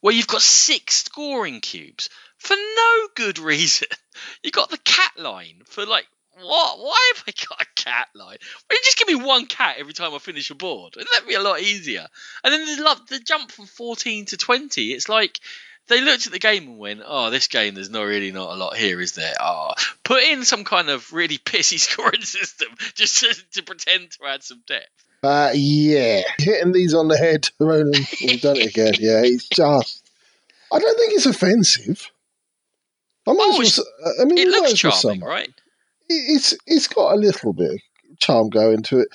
where 0.00 0.14
you've 0.14 0.26
got 0.26 0.42
six 0.42 1.04
scoring 1.04 1.60
cubes 1.60 2.08
for 2.38 2.54
no 2.54 3.08
good 3.14 3.38
reason. 3.38 3.88
You 4.42 4.50
got 4.50 4.70
the 4.70 4.78
cat 4.78 5.12
line 5.18 5.60
for 5.66 5.84
like 5.84 6.06
what? 6.40 6.78
Why 6.78 7.12
have 7.14 7.24
I 7.26 7.32
got 7.48 7.62
a 7.62 7.66
cat 7.74 8.08
line? 8.14 8.36
Why 8.38 8.64
don't 8.70 8.78
you 8.78 8.84
just 8.84 8.98
give 8.98 9.08
me 9.08 9.14
one 9.24 9.46
cat 9.46 9.76
every 9.78 9.92
time 9.92 10.14
I 10.14 10.18
finish 10.18 10.50
a 10.50 10.54
board? 10.54 10.94
That'd 10.94 11.28
be 11.28 11.34
a 11.34 11.42
lot 11.42 11.60
easier. 11.60 12.06
And 12.44 12.52
then 12.52 12.76
the, 12.76 12.82
lo- 12.82 12.94
the 13.08 13.18
jump 13.20 13.50
from 13.50 13.66
14 13.66 14.26
to 14.26 14.36
20, 14.36 14.92
it's 14.92 15.08
like 15.08 15.40
they 15.88 16.00
looked 16.00 16.26
at 16.26 16.32
the 16.32 16.38
game 16.38 16.64
and 16.64 16.78
went, 16.78 17.00
"Oh, 17.06 17.30
this 17.30 17.46
game, 17.46 17.74
there's 17.74 17.90
not 17.90 18.02
really 18.02 18.32
not 18.32 18.50
a 18.52 18.56
lot 18.56 18.76
here, 18.76 19.00
is 19.00 19.12
there? 19.12 19.34
Oh, 19.40 19.72
put 20.04 20.22
in 20.24 20.44
some 20.44 20.64
kind 20.64 20.88
of 20.90 21.12
really 21.12 21.38
pissy 21.44 21.78
scoring 21.78 22.22
system 22.22 22.68
just 22.94 23.20
to, 23.20 23.34
to 23.52 23.62
pretend 23.62 24.10
to 24.12 24.26
add 24.28 24.42
some 24.42 24.62
depth." 24.66 24.88
Uh, 25.22 25.50
yeah, 25.54 26.22
hitting 26.38 26.72
these 26.72 26.92
on 26.92 27.08
the 27.08 27.16
head, 27.16 27.48
Ronan. 27.58 27.92
We've 28.20 28.40
done 28.40 28.56
it 28.56 28.66
again. 28.68 28.94
Yeah, 28.98 29.22
it's 29.24 29.48
just. 29.48 30.02
I 30.72 30.78
don't 30.80 30.98
think 30.98 31.14
it's 31.14 31.26
offensive. 31.26 32.10
I 33.26 33.32
might 33.32 33.50
Oh, 33.54 33.60
as 33.62 33.78
well. 34.04 34.14
I 34.20 34.24
mean, 34.24 34.38
It 34.38 34.48
looks 34.48 34.82
well 34.84 34.92
charming, 34.92 35.20
right? 35.20 35.50
It- 36.08 36.36
It's 36.36 36.54
it's 36.66 36.88
got 36.88 37.12
a 37.14 37.16
little 37.16 37.52
bit 37.52 37.72
of 37.72 38.18
charm 38.18 38.48
going 38.50 38.82
to 38.84 39.00
it. 39.00 39.08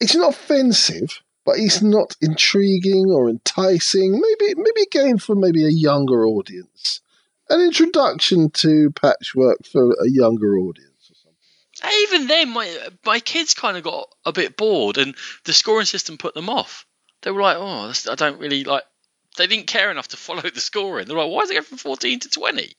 It's 0.00 0.14
not 0.14 0.30
offensive, 0.34 1.20
but 1.44 1.58
it's 1.58 1.80
not 1.82 2.16
intriguing 2.20 3.06
or 3.10 3.28
enticing. 3.28 4.12
Maybe 4.12 4.54
maybe 4.56 4.82
a 4.82 4.90
game 4.90 5.18
for 5.18 5.34
maybe 5.34 5.64
a 5.64 5.70
younger 5.70 6.26
audience. 6.26 7.00
An 7.48 7.60
introduction 7.60 8.50
to 8.50 8.90
patchwork 8.90 9.64
for 9.70 9.92
a 9.92 10.08
younger 10.08 10.56
audience 10.58 11.10
or 11.10 11.14
something. 11.14 11.94
Even 12.02 12.26
then, 12.26 12.50
my 12.50 12.88
my 13.04 13.20
kids 13.20 13.54
kind 13.54 13.76
of 13.76 13.84
got 13.84 14.08
a 14.24 14.32
bit 14.32 14.56
bored, 14.56 14.98
and 14.98 15.14
the 15.44 15.52
scoring 15.52 15.86
system 15.86 16.18
put 16.18 16.34
them 16.34 16.50
off. 16.50 16.86
They 17.22 17.30
were 17.30 17.42
like, 17.42 17.56
"Oh, 17.58 17.92
I 18.10 18.14
don't 18.16 18.38
really 18.40 18.64
like." 18.64 18.84
They 19.36 19.46
didn't 19.46 19.66
care 19.66 19.90
enough 19.90 20.08
to 20.08 20.16
follow 20.16 20.42
the 20.42 20.60
scoring. 20.60 21.06
They're 21.06 21.16
like, 21.16 21.30
"Why 21.30 21.42
is 21.42 21.50
it 21.50 21.54
going 21.54 21.64
from 21.64 21.78
14 21.78 22.20
to 22.20 22.28
20?" 22.28 22.74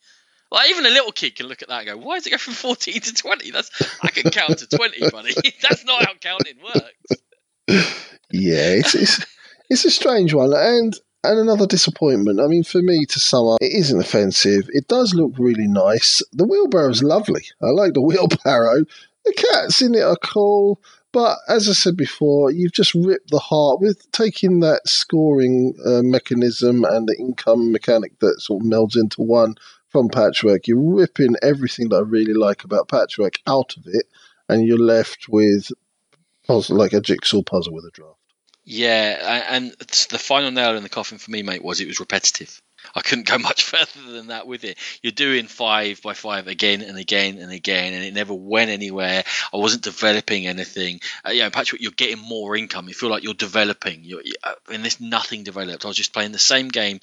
Like 0.51 0.69
even 0.69 0.85
a 0.85 0.89
little 0.89 1.11
kid 1.11 1.35
can 1.35 1.47
look 1.47 1.61
at 1.61 1.67
that 1.67 1.87
and 1.87 1.87
go, 1.87 2.05
"Why 2.05 2.15
is 2.15 2.27
it 2.27 2.31
go 2.31 2.37
from 2.37 2.53
14 2.53 3.01
to 3.01 3.13
20?" 3.13 3.51
That's 3.51 3.69
I 4.01 4.09
can 4.09 4.31
count 4.31 4.59
to 4.59 4.67
20, 4.67 5.09
buddy. 5.09 5.33
That's 5.61 5.83
not 5.85 6.05
how 6.05 6.13
counting 6.15 6.57
works. 6.63 7.21
Yeah, 8.31 8.71
it's 8.71 8.95
it's 8.95 9.25
it's 9.69 9.85
a 9.85 9.91
strange 9.91 10.33
one, 10.33 10.53
and 10.53 10.97
and 11.23 11.39
another 11.39 11.67
disappointment. 11.67 12.39
I 12.39 12.47
mean, 12.47 12.63
for 12.63 12.81
me 12.81 13.05
to 13.05 13.19
sum 13.19 13.47
up, 13.47 13.57
it 13.61 13.73
isn't 13.73 13.99
offensive. 13.99 14.69
It 14.69 14.87
does 14.87 15.13
look 15.13 15.33
really 15.37 15.67
nice. 15.67 16.21
The 16.31 16.45
wheelbarrow's 16.45 17.03
lovely. 17.03 17.43
I 17.61 17.67
like 17.67 17.93
the 17.93 18.01
wheelbarrow. 18.01 18.85
The 19.25 19.33
cats 19.33 19.81
in 19.81 19.93
it 19.93 20.03
are 20.03 20.17
cool, 20.23 20.79
but 21.11 21.37
as 21.49 21.67
I 21.67 21.73
said 21.73 21.97
before, 21.97 22.51
you've 22.51 22.71
just 22.71 22.93
ripped 22.93 23.31
the 23.31 23.39
heart 23.39 23.81
with 23.81 24.09
taking 24.11 24.61
that 24.61 24.87
scoring 24.87 25.73
uh, 25.85 26.01
mechanism 26.01 26.85
and 26.85 27.07
the 27.07 27.17
income 27.19 27.73
mechanic 27.73 28.19
that 28.19 28.39
sort 28.39 28.63
of 28.63 28.69
melds 28.69 28.95
into 28.95 29.21
one 29.21 29.55
from 29.89 30.09
Patchwork. 30.09 30.67
You're 30.67 30.95
ripping 30.95 31.35
everything 31.41 31.89
that 31.89 31.97
I 31.97 32.01
really 32.01 32.33
like 32.33 32.63
about 32.63 32.87
Patchwork 32.87 33.39
out 33.47 33.75
of 33.77 33.83
it, 33.87 34.05
and 34.49 34.65
you're 34.65 34.77
left 34.77 35.27
with 35.29 35.71
puzzle 36.45 36.77
like 36.77 36.93
a 36.93 37.01
jigsaw 37.01 37.41
puzzle 37.41 37.73
with 37.73 37.85
a 37.85 37.91
draft. 37.91 38.17
Yeah, 38.69 39.45
and 39.49 39.71
the 39.71 40.19
final 40.19 40.51
nail 40.51 40.75
in 40.75 40.83
the 40.83 40.89
coffin 40.89 41.19
for 41.19 41.31
me, 41.31 41.41
mate, 41.41 41.63
was 41.63 41.79
it 41.79 41.87
was 41.87 42.01
repetitive. 42.01 42.61
I 42.93 43.01
couldn't 43.01 43.27
go 43.27 43.37
much 43.39 43.63
further 43.63 44.11
than 44.11 44.27
that 44.27 44.45
with 44.45 44.65
it. 44.65 44.77
You're 45.01 45.13
doing 45.13 45.47
five 45.47 46.01
by 46.01 46.13
five 46.13 46.47
again 46.47 46.81
and 46.81 46.97
again 46.97 47.37
and 47.37 47.51
again, 47.51 47.93
and 47.93 48.03
it 48.03 48.13
never 48.13 48.33
went 48.33 48.69
anywhere. 48.69 49.23
I 49.53 49.57
wasn't 49.57 49.83
developing 49.83 50.47
anything. 50.47 50.99
Uh, 51.25 51.31
you 51.31 51.43
know, 51.43 51.49
Patchwork, 51.49 51.81
you're 51.81 51.91
getting 51.91 52.19
more 52.19 52.57
income. 52.57 52.89
You 52.89 52.93
feel 52.93 53.09
like 53.09 53.23
you're 53.23 53.33
developing. 53.33 54.03
You're, 54.03 54.21
uh, 54.43 54.55
and 54.69 54.83
there's 54.83 54.99
nothing 54.99 55.43
developed. 55.43 55.85
I 55.85 55.87
was 55.87 55.97
just 55.97 56.13
playing 56.13 56.33
the 56.33 56.37
same 56.39 56.67
game, 56.67 56.99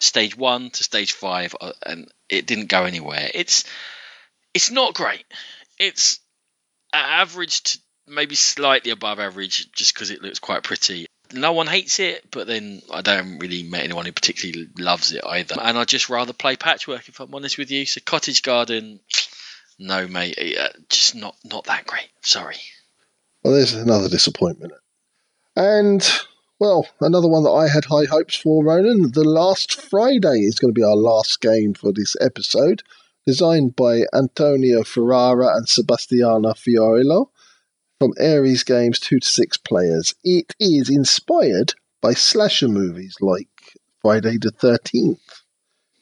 stage 0.00 0.36
one 0.36 0.70
to 0.70 0.84
stage 0.84 1.12
five, 1.12 1.54
uh, 1.60 1.72
and 1.84 2.08
it 2.28 2.46
didn't 2.46 2.66
go 2.66 2.84
anywhere. 2.84 3.30
It's 3.32 3.64
it's 4.52 4.70
not 4.70 4.94
great. 4.94 5.24
It's 5.78 6.20
average 6.92 7.62
to 7.62 7.78
maybe 8.06 8.34
slightly 8.34 8.90
above 8.90 9.18
average, 9.18 9.70
just 9.72 9.94
because 9.94 10.10
it 10.10 10.22
looks 10.22 10.38
quite 10.38 10.62
pretty. 10.62 11.06
No 11.32 11.52
one 11.52 11.66
hates 11.66 11.98
it, 11.98 12.30
but 12.30 12.46
then 12.46 12.82
I 12.92 13.00
don't 13.00 13.38
really 13.38 13.62
met 13.64 13.82
anyone 13.82 14.04
who 14.04 14.12
particularly 14.12 14.68
loves 14.78 15.10
it 15.12 15.24
either. 15.26 15.56
And 15.60 15.76
I'd 15.78 15.88
just 15.88 16.10
rather 16.10 16.32
play 16.32 16.56
Patchwork 16.56 17.08
if 17.08 17.18
I'm 17.18 17.34
honest 17.34 17.58
with 17.58 17.70
you. 17.70 17.86
So 17.86 18.00
Cottage 18.04 18.42
Garden, 18.42 19.00
no 19.78 20.06
mate, 20.06 20.38
uh, 20.38 20.68
just 20.88 21.14
not 21.14 21.34
not 21.44 21.64
that 21.64 21.86
great. 21.86 22.08
Sorry. 22.20 22.56
Well, 23.42 23.54
there's 23.54 23.74
another 23.74 24.08
disappointment. 24.08 24.72
And, 25.56 26.06
well, 26.64 26.88
another 27.02 27.28
one 27.28 27.42
that 27.42 27.50
I 27.50 27.68
had 27.68 27.84
high 27.84 28.06
hopes 28.06 28.36
for, 28.36 28.64
Ronan. 28.64 29.12
The 29.12 29.22
Last 29.22 29.78
Friday 29.78 30.38
is 30.38 30.58
going 30.58 30.72
to 30.72 30.78
be 30.78 30.82
our 30.82 30.96
last 30.96 31.42
game 31.42 31.74
for 31.74 31.92
this 31.92 32.16
episode. 32.22 32.82
Designed 33.26 33.76
by 33.76 34.04
Antonio 34.14 34.82
Ferrara 34.82 35.54
and 35.56 35.68
Sebastiano 35.68 36.54
Fiorillo 36.54 37.28
from 37.98 38.14
Ares 38.18 38.64
Games 38.64 38.98
2 38.98 39.20
to 39.20 39.28
6 39.28 39.56
players. 39.58 40.14
It 40.24 40.54
is 40.58 40.88
inspired 40.88 41.74
by 42.00 42.14
slasher 42.14 42.68
movies 42.68 43.16
like 43.20 43.48
Friday 44.00 44.38
the 44.38 44.50
13th. 44.50 45.42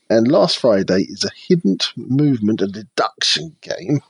And 0.09 0.31
Last 0.31 0.59
Friday 0.59 1.07
is 1.09 1.25
a 1.25 1.35
hidden 1.49 1.79
movement 1.97 2.61
and 2.61 2.73
deduction 2.73 3.57
game 3.63 4.01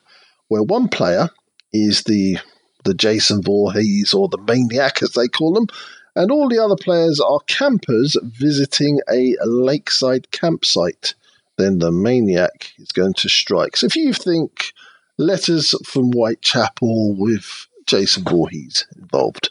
where 0.49 0.63
one 0.63 0.89
player 0.89 1.31
is 1.73 2.03
the 2.03 2.37
the 2.85 2.95
Jason 2.95 3.43
Voorhees 3.43 4.13
or 4.13 4.29
the 4.29 4.39
Maniac, 4.39 5.03
as 5.03 5.13
they 5.13 5.29
call 5.29 5.53
them, 5.53 5.69
and 6.15 6.31
all 6.31 6.49
the 6.49 6.59
other 6.59 6.77
players 6.81 7.21
are 7.21 7.41
campers 7.47 8.17
visiting 8.23 9.01
a 9.11 9.35
lakeside 9.45 10.31
campsite. 10.31 11.15
Then 11.59 11.79
the 11.79 11.93
Maniac 11.93 12.73
is 12.79 12.93
going 12.93 13.15
to 13.15 13.29
strike. 13.29 13.77
So 13.77 13.87
if 13.87 13.97
you 13.97 14.13
think 14.13 14.73
letters 15.19 15.75
from 15.87 16.13
Whitechapel 16.13 17.17
with 17.19 17.67
Jason 17.87 18.25
Voorhees 18.25 18.87
involved, 18.97 19.51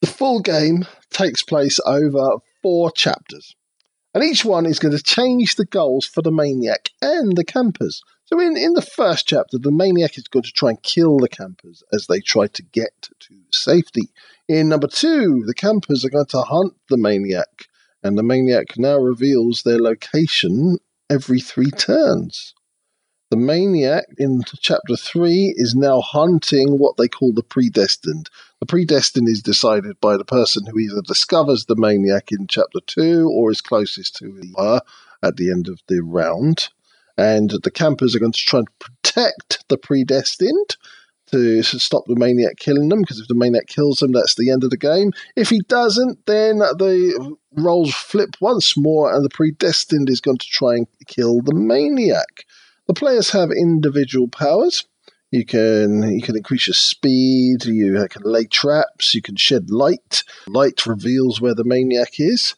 the 0.00 0.06
full 0.06 0.40
game 0.40 0.86
takes 1.10 1.42
place 1.42 1.78
over 1.86 2.38
four 2.62 2.90
chapters. 2.90 3.54
And 4.14 4.24
each 4.24 4.44
one 4.44 4.64
is 4.64 4.78
going 4.78 4.96
to 4.96 5.02
change 5.02 5.56
the 5.56 5.66
goals 5.66 6.06
for 6.06 6.22
the 6.22 6.32
Maniac 6.32 6.90
and 7.02 7.36
the 7.36 7.44
campers. 7.44 8.02
So 8.26 8.40
in, 8.40 8.56
in 8.56 8.72
the 8.72 8.82
first 8.82 9.28
chapter, 9.28 9.56
the 9.56 9.70
maniac 9.70 10.18
is 10.18 10.26
going 10.26 10.42
to 10.42 10.50
try 10.50 10.70
and 10.70 10.82
kill 10.82 11.18
the 11.18 11.28
campers 11.28 11.84
as 11.92 12.08
they 12.08 12.18
try 12.18 12.48
to 12.48 12.62
get 12.62 13.08
to 13.20 13.34
safety. 13.52 14.08
In 14.48 14.68
number 14.68 14.88
two, 14.88 15.44
the 15.46 15.54
campers 15.54 16.04
are 16.04 16.10
going 16.10 16.26
to 16.26 16.42
hunt 16.42 16.74
the 16.90 16.96
maniac, 16.96 17.68
and 18.02 18.18
the 18.18 18.24
maniac 18.24 18.76
now 18.76 18.96
reveals 18.96 19.62
their 19.62 19.78
location 19.78 20.78
every 21.08 21.38
three 21.38 21.70
turns. 21.70 22.52
The 23.30 23.36
maniac 23.36 24.06
in 24.18 24.42
chapter 24.60 24.96
three 24.96 25.54
is 25.56 25.76
now 25.76 26.00
hunting 26.00 26.78
what 26.78 26.96
they 26.96 27.08
call 27.08 27.32
the 27.32 27.44
predestined. 27.44 28.28
The 28.58 28.66
predestined 28.66 29.28
is 29.28 29.42
decided 29.42 30.00
by 30.00 30.16
the 30.16 30.24
person 30.24 30.66
who 30.66 30.80
either 30.80 31.02
discovers 31.02 31.66
the 31.66 31.76
maniac 31.76 32.32
in 32.32 32.48
chapter 32.48 32.80
two 32.84 33.30
or 33.32 33.52
is 33.52 33.60
closest 33.60 34.16
to 34.16 34.52
her 34.58 34.80
at 35.22 35.36
the 35.36 35.50
end 35.50 35.68
of 35.68 35.80
the 35.86 36.00
round 36.02 36.70
and 37.16 37.50
the 37.62 37.70
campers 37.70 38.14
are 38.14 38.18
going 38.20 38.32
to 38.32 38.38
try 38.38 38.60
and 38.60 38.78
protect 38.78 39.64
the 39.68 39.78
predestined 39.78 40.76
to 41.26 41.62
stop 41.62 42.04
the 42.06 42.14
maniac 42.14 42.56
killing 42.56 42.88
them 42.88 43.00
because 43.00 43.18
if 43.18 43.26
the 43.26 43.34
maniac 43.34 43.66
kills 43.66 43.98
them 43.98 44.12
that's 44.12 44.36
the 44.36 44.50
end 44.50 44.62
of 44.62 44.70
the 44.70 44.76
game. 44.76 45.12
If 45.34 45.50
he 45.50 45.60
doesn't 45.68 46.26
then 46.26 46.58
the 46.58 47.36
roles 47.56 47.94
flip 47.94 48.36
once 48.40 48.76
more 48.76 49.12
and 49.12 49.24
the 49.24 49.30
predestined 49.30 50.08
is 50.08 50.20
going 50.20 50.38
to 50.38 50.46
try 50.46 50.74
and 50.76 50.86
kill 51.06 51.40
the 51.40 51.54
maniac. 51.54 52.44
The 52.86 52.94
players 52.94 53.30
have 53.30 53.50
individual 53.50 54.28
powers. 54.28 54.86
You 55.32 55.44
can 55.44 56.02
you 56.14 56.22
can 56.22 56.36
increase 56.36 56.68
your 56.68 56.74
speed 56.74 57.64
you 57.64 58.06
can 58.08 58.22
lay 58.22 58.44
traps 58.44 59.14
you 59.14 59.22
can 59.22 59.36
shed 59.36 59.70
light. 59.70 60.22
Light 60.46 60.86
reveals 60.86 61.40
where 61.40 61.54
the 61.54 61.64
maniac 61.64 62.20
is 62.20 62.54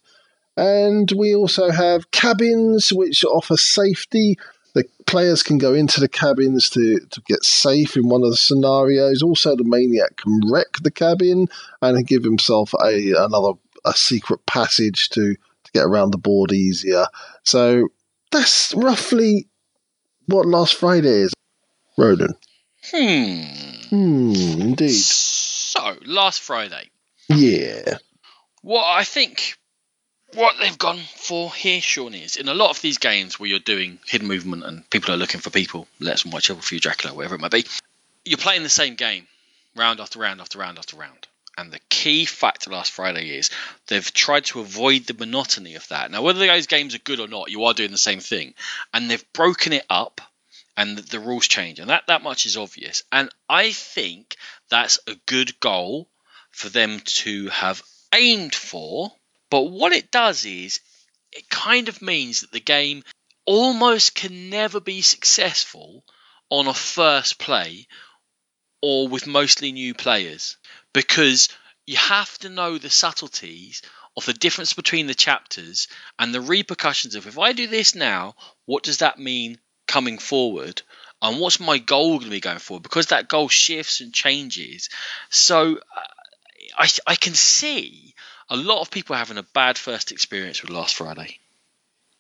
and 0.59 1.13
we 1.13 1.35
also 1.37 1.71
have 1.71 2.11
cabins 2.11 2.93
which 2.93 3.25
offer 3.25 3.57
safety. 3.57 4.37
The 4.75 4.85
players 5.07 5.43
can 5.43 5.59
go 5.59 5.73
into 5.73 6.01
the 6.01 6.09
cabins 6.09 6.69
to, 6.71 6.99
to 6.99 7.21
get 7.27 7.45
safe 7.45 7.97
in 7.97 8.09
one 8.09 8.23
of 8.25 8.31
the 8.31 8.37
scenarios. 8.37 9.23
Also, 9.23 9.55
the 9.57 9.65
maniac 9.65 10.17
can 10.17 10.41
wreck 10.51 10.67
the 10.83 10.91
cabin 10.91 11.49
and 11.81 12.07
give 12.07 12.25
himself 12.25 12.75
a 12.83 13.13
another 13.13 13.53
a 13.85 13.93
secret 13.95 14.45
passage 14.47 15.09
to, 15.11 15.35
to 15.35 15.73
get 15.73 15.85
around 15.85 16.11
the 16.11 16.19
board 16.19 16.53
easier. 16.53 17.07
So 17.45 17.89
that's 18.33 18.75
roughly 18.75 19.47
what 20.27 20.45
Last 20.47 20.75
Friday 20.75 21.23
is. 21.23 21.33
Ronan. 21.97 22.35
Hmm. 22.91 23.43
Hmm, 23.91 24.61
indeed. 24.61 24.91
So 24.93 25.97
last 26.05 26.41
Friday, 26.41 26.91
Yeah. 27.29 27.99
what 28.63 28.85
I 28.85 29.05
think 29.05 29.57
what 30.35 30.57
they've 30.61 30.79
gone 30.79 31.01
for 31.17 31.53
here, 31.53 31.81
Sean, 31.81 32.15
is 32.15 32.37
in 32.37 32.49
a 32.49 32.55
lot 32.55 32.71
of 32.71 32.81
these 32.81 32.99
games 32.99 33.39
where 33.39 33.49
you're 33.49 33.59
doing 33.59 33.99
hidden 34.07 34.29
movement 34.29 34.65
and 34.65 34.89
people 34.91 35.15
are 35.15 35.19
looking 35.19 35.41
for 35.41 35.51
people, 35.51 35.87
let's 36.01 36.25
watch 36.25 36.51
over 36.51 36.61
for 36.61 36.75
you, 36.75 36.81
Dracula, 36.81 37.15
whatever 37.15 37.37
it 37.37 37.41
might 37.41 37.51
be, 37.51 37.65
you're 38.25 38.39
playing 38.39 38.63
the 38.63 38.69
same 38.69 38.95
game 38.95 39.27
round 39.75 40.01
after 40.01 40.19
round 40.19 40.41
after 40.41 40.59
round 40.59 40.79
after 40.79 40.97
round. 40.97 41.27
And 41.57 41.73
the 41.73 41.81
key 41.89 42.25
factor 42.25 42.71
last 42.71 42.93
Friday 42.93 43.37
is 43.37 43.51
they've 43.89 44.13
tried 44.13 44.45
to 44.47 44.61
avoid 44.61 45.07
the 45.07 45.15
monotony 45.15 45.75
of 45.75 45.89
that. 45.89 46.11
Now, 46.11 46.23
whether 46.23 46.39
those 46.39 46.69
games 46.69 46.95
are 46.95 47.01
good 47.01 47.19
or 47.19 47.27
not, 47.27 47.51
you 47.51 47.65
are 47.65 47.75
doing 47.75 47.91
the 47.91 47.99
same 47.99 48.21
thing. 48.21 48.55
And 48.95 49.11
they've 49.11 49.33
broken 49.33 49.73
it 49.73 49.85
up 49.91 50.21
and 50.77 50.97
the, 50.97 51.03
the 51.03 51.19
rules 51.19 51.49
change. 51.49 51.81
And 51.81 51.91
that, 51.91 52.05
that 52.07 52.23
much 52.23 52.47
is 52.47 52.57
obvious. 52.57 53.03
And 53.11 53.29
I 53.49 53.73
think 53.73 54.37
that's 54.71 55.01
a 55.09 55.17
good 55.27 55.59
goal 55.59 56.07
for 56.53 56.69
them 56.69 57.01
to 57.05 57.49
have 57.49 57.83
aimed 58.15 58.55
for. 58.55 59.11
But 59.51 59.63
what 59.63 59.93
it 59.93 60.11
does 60.11 60.45
is 60.45 60.81
it 61.33 61.49
kind 61.49 61.89
of 61.89 62.03
means 62.03 62.41
that 62.41 62.53
the 62.53 62.61
game 62.61 63.05
almost 63.45 64.15
can 64.15 64.51
never 64.51 64.81
be 64.81 65.03
successful 65.03 66.05
on 66.51 66.67
a 66.67 66.75
first 66.75 67.39
play 67.39 67.87
or 68.83 69.09
with 69.09 69.27
mostly 69.27 69.73
new 69.73 69.95
players 69.95 70.57
because 70.93 71.49
you 71.87 71.97
have 71.97 72.39
to 72.39 72.49
know 72.49 72.79
the 72.79 72.91
subtleties 72.91 73.83
of 74.17 74.27
the 74.27 74.35
difference 74.35 74.73
between 74.73 75.07
the 75.07 75.15
chapters 75.15 75.89
and 76.19 76.35
the 76.35 76.41
repercussions 76.41 77.15
of 77.15 77.27
if 77.27 77.39
I 77.39 77.53
do 77.53 77.67
this 77.67 77.95
now, 77.95 78.35
what 78.67 78.83
does 78.83 78.99
that 78.99 79.19
mean 79.19 79.59
coming 79.87 80.19
forward? 80.19 80.83
And 81.21 81.41
what's 81.41 81.59
my 81.59 81.79
goal 81.79 82.19
going 82.19 82.25
to 82.25 82.31
be 82.31 82.41
going 82.41 82.59
forward? 82.59 82.83
Because 82.83 83.07
that 83.07 83.29
goal 83.29 83.49
shifts 83.49 84.01
and 84.01 84.13
changes. 84.13 84.89
So 85.31 85.77
uh, 85.77 86.01
I, 86.77 86.89
I 87.07 87.15
can 87.17 87.35
see 87.35 88.15
a 88.51 88.57
lot 88.57 88.81
of 88.81 88.91
people 88.91 89.15
are 89.15 89.19
having 89.19 89.39
a 89.39 89.43
bad 89.43 89.79
first 89.79 90.13
experience 90.13 90.63
with 90.63 90.71
Last 90.71 90.97
Friday. 90.97 91.39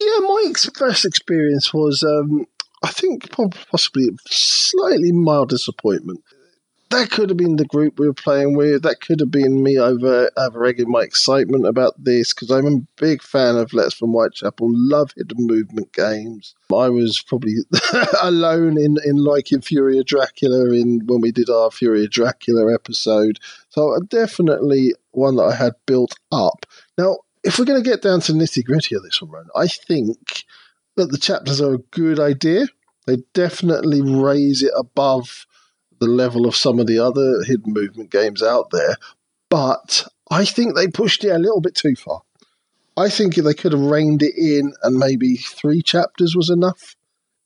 Yeah, 0.00 0.18
my 0.20 0.52
first 0.74 1.04
experience 1.04 1.74
was, 1.74 2.02
um, 2.04 2.46
I 2.82 2.90
think, 2.90 3.30
possibly 3.70 4.10
slightly 4.26 5.12
mild 5.12 5.48
disappointment. 5.48 6.22
That 6.90 7.10
could 7.10 7.28
have 7.28 7.36
been 7.36 7.56
the 7.56 7.66
group 7.66 7.98
we 7.98 8.06
were 8.06 8.14
playing 8.14 8.56
with. 8.56 8.82
That 8.82 9.00
could 9.02 9.20
have 9.20 9.30
been 9.30 9.62
me 9.62 9.78
over 9.78 10.30
overegging 10.38 10.86
my 10.86 11.02
excitement 11.02 11.66
about 11.66 12.02
this 12.02 12.32
because 12.32 12.50
I'm 12.50 12.66
a 12.66 12.80
big 12.96 13.22
fan 13.22 13.56
of 13.56 13.74
Letters 13.74 13.94
from 13.94 14.12
Whitechapel. 14.12 14.68
Love 14.70 15.12
hidden 15.14 15.46
movement 15.46 15.92
games. 15.92 16.54
I 16.72 16.88
was 16.88 17.20
probably 17.20 17.56
alone 18.22 18.78
in, 18.78 18.96
in 19.04 19.16
liking 19.16 19.60
Fury 19.60 19.98
of 19.98 20.06
Dracula 20.06 20.72
in 20.72 21.02
when 21.04 21.20
we 21.20 21.30
did 21.30 21.50
our 21.50 21.70
Fury 21.70 22.04
of 22.04 22.10
Dracula 22.10 22.72
episode. 22.72 23.38
So 23.68 23.94
uh, 23.94 24.00
definitely 24.08 24.94
one 25.10 25.36
that 25.36 25.44
I 25.44 25.54
had 25.54 25.74
built 25.84 26.14
up. 26.32 26.64
Now, 26.96 27.18
if 27.44 27.58
we're 27.58 27.66
going 27.66 27.82
to 27.82 27.88
get 27.88 28.02
down 28.02 28.20
to 28.22 28.32
nitty 28.32 28.64
gritty 28.64 28.94
of 28.94 29.02
this 29.02 29.20
one, 29.20 29.30
Ron, 29.30 29.48
I 29.54 29.66
think 29.66 30.44
that 30.96 31.10
the 31.10 31.18
chapters 31.18 31.60
are 31.60 31.74
a 31.74 31.78
good 31.90 32.18
idea. 32.18 32.66
They 33.06 33.18
definitely 33.32 34.02
raise 34.02 34.62
it 34.62 34.72
above 34.76 35.46
the 36.00 36.06
level 36.06 36.46
of 36.46 36.56
some 36.56 36.78
of 36.78 36.86
the 36.86 36.98
other 36.98 37.42
hidden 37.44 37.72
movement 37.72 38.10
games 38.10 38.42
out 38.42 38.70
there, 38.70 38.96
but 39.50 40.06
I 40.30 40.44
think 40.44 40.74
they 40.74 40.88
pushed 40.88 41.24
it 41.24 41.30
a 41.30 41.38
little 41.38 41.60
bit 41.60 41.74
too 41.74 41.96
far. 41.96 42.22
I 42.96 43.08
think 43.08 43.36
they 43.36 43.54
could 43.54 43.72
have 43.72 43.80
reined 43.80 44.22
it 44.22 44.34
in 44.36 44.72
and 44.82 44.98
maybe 44.98 45.36
three 45.36 45.82
chapters 45.82 46.34
was 46.34 46.50
enough. 46.50 46.96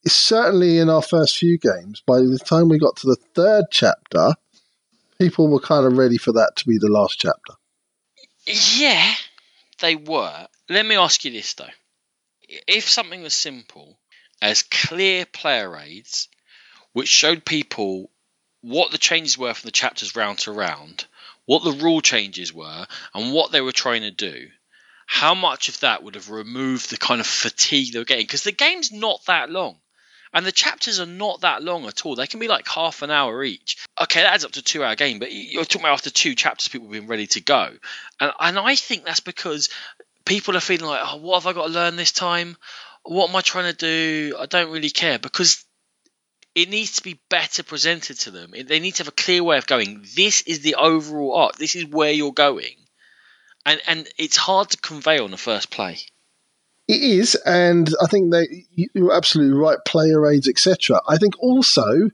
It's 0.04 0.14
certainly 0.14 0.78
in 0.78 0.88
our 0.88 1.02
first 1.02 1.36
few 1.36 1.58
games. 1.58 2.02
By 2.06 2.18
the 2.18 2.40
time 2.44 2.68
we 2.68 2.78
got 2.78 2.96
to 2.96 3.06
the 3.06 3.18
third 3.34 3.66
chapter, 3.70 4.34
people 5.18 5.48
were 5.48 5.60
kind 5.60 5.86
of 5.86 5.98
ready 5.98 6.16
for 6.16 6.32
that 6.32 6.56
to 6.56 6.66
be 6.66 6.78
the 6.78 6.88
last 6.88 7.20
chapter. 7.20 7.54
Yeah, 8.46 9.14
they 9.80 9.94
were. 9.94 10.48
Let 10.68 10.86
me 10.86 10.96
ask 10.96 11.24
you 11.24 11.30
this 11.30 11.54
though: 11.54 11.66
if 12.66 12.88
something 12.88 13.22
was 13.22 13.34
simple 13.34 13.98
as 14.40 14.62
clear 14.62 15.24
player 15.26 15.76
aids, 15.76 16.28
which 16.92 17.08
showed 17.08 17.44
people 17.44 18.10
what 18.62 18.90
the 18.92 18.98
changes 18.98 19.36
were 19.36 19.52
from 19.52 19.68
the 19.68 19.72
chapters 19.72 20.16
round 20.16 20.38
to 20.38 20.52
round, 20.52 21.04
what 21.44 21.64
the 21.64 21.72
rule 21.72 22.00
changes 22.00 22.52
were, 22.52 22.86
and 23.14 23.34
what 23.34 23.52
they 23.52 23.60
were 23.60 23.72
trying 23.72 24.02
to 24.02 24.10
do, 24.10 24.48
how 25.06 25.34
much 25.34 25.68
of 25.68 25.80
that 25.80 26.02
would 26.02 26.14
have 26.14 26.30
removed 26.30 26.90
the 26.90 26.96
kind 26.96 27.20
of 27.20 27.26
fatigue 27.26 27.92
they 27.92 27.98
were 27.98 28.04
getting? 28.04 28.24
Because 28.24 28.44
the 28.44 28.52
game's 28.52 28.92
not 28.92 29.20
that 29.26 29.50
long. 29.50 29.76
And 30.34 30.46
the 30.46 30.52
chapters 30.52 30.98
are 30.98 31.06
not 31.06 31.42
that 31.42 31.62
long 31.62 31.84
at 31.84 32.06
all. 32.06 32.16
They 32.16 32.26
can 32.26 32.40
be 32.40 32.48
like 32.48 32.66
half 32.66 33.02
an 33.02 33.10
hour 33.10 33.44
each. 33.44 33.84
Okay, 34.00 34.22
that 34.22 34.32
adds 34.32 34.46
up 34.46 34.52
to 34.52 34.60
a 34.60 34.62
two 34.62 34.82
hour 34.82 34.94
game, 34.94 35.18
but 35.18 35.30
you're 35.30 35.64
talking 35.64 35.82
about 35.82 35.92
after 35.92 36.08
two 36.08 36.34
chapters, 36.34 36.68
people 36.68 36.88
being 36.88 37.06
ready 37.06 37.26
to 37.26 37.42
go. 37.42 37.68
And, 38.18 38.32
and 38.40 38.58
I 38.58 38.74
think 38.76 39.04
that's 39.04 39.20
because 39.20 39.68
people 40.24 40.56
are 40.56 40.60
feeling 40.60 40.86
like, 40.86 41.00
oh, 41.04 41.18
what 41.18 41.42
have 41.42 41.46
I 41.46 41.52
got 41.52 41.66
to 41.66 41.72
learn 41.72 41.96
this 41.96 42.12
time? 42.12 42.56
What 43.02 43.28
am 43.28 43.36
I 43.36 43.42
trying 43.42 43.70
to 43.70 43.76
do? 43.76 44.36
I 44.38 44.46
don't 44.46 44.72
really 44.72 44.88
care. 44.88 45.18
Because 45.18 45.66
it 46.54 46.68
needs 46.68 46.96
to 46.96 47.02
be 47.02 47.20
better 47.30 47.62
presented 47.62 48.18
to 48.20 48.30
them. 48.30 48.52
They 48.52 48.80
need 48.80 48.92
to 48.96 49.04
have 49.04 49.08
a 49.08 49.12
clear 49.12 49.42
way 49.42 49.58
of 49.58 49.66
going. 49.66 50.04
This 50.14 50.42
is 50.42 50.60
the 50.60 50.74
overall 50.74 51.34
arc. 51.34 51.56
This 51.56 51.74
is 51.74 51.86
where 51.86 52.12
you're 52.12 52.32
going, 52.32 52.76
and 53.64 53.80
and 53.86 54.08
it's 54.18 54.36
hard 54.36 54.70
to 54.70 54.76
convey 54.78 55.18
on 55.18 55.30
the 55.30 55.36
first 55.36 55.70
play. 55.70 55.98
It 56.88 57.00
is, 57.00 57.34
and 57.46 57.88
I 58.02 58.06
think 58.06 58.32
that 58.32 58.48
you're 58.74 59.14
absolutely 59.14 59.56
right. 59.56 59.78
Player 59.86 60.30
aids, 60.30 60.48
etc. 60.48 61.00
I 61.08 61.16
think 61.16 61.40
also 61.40 62.10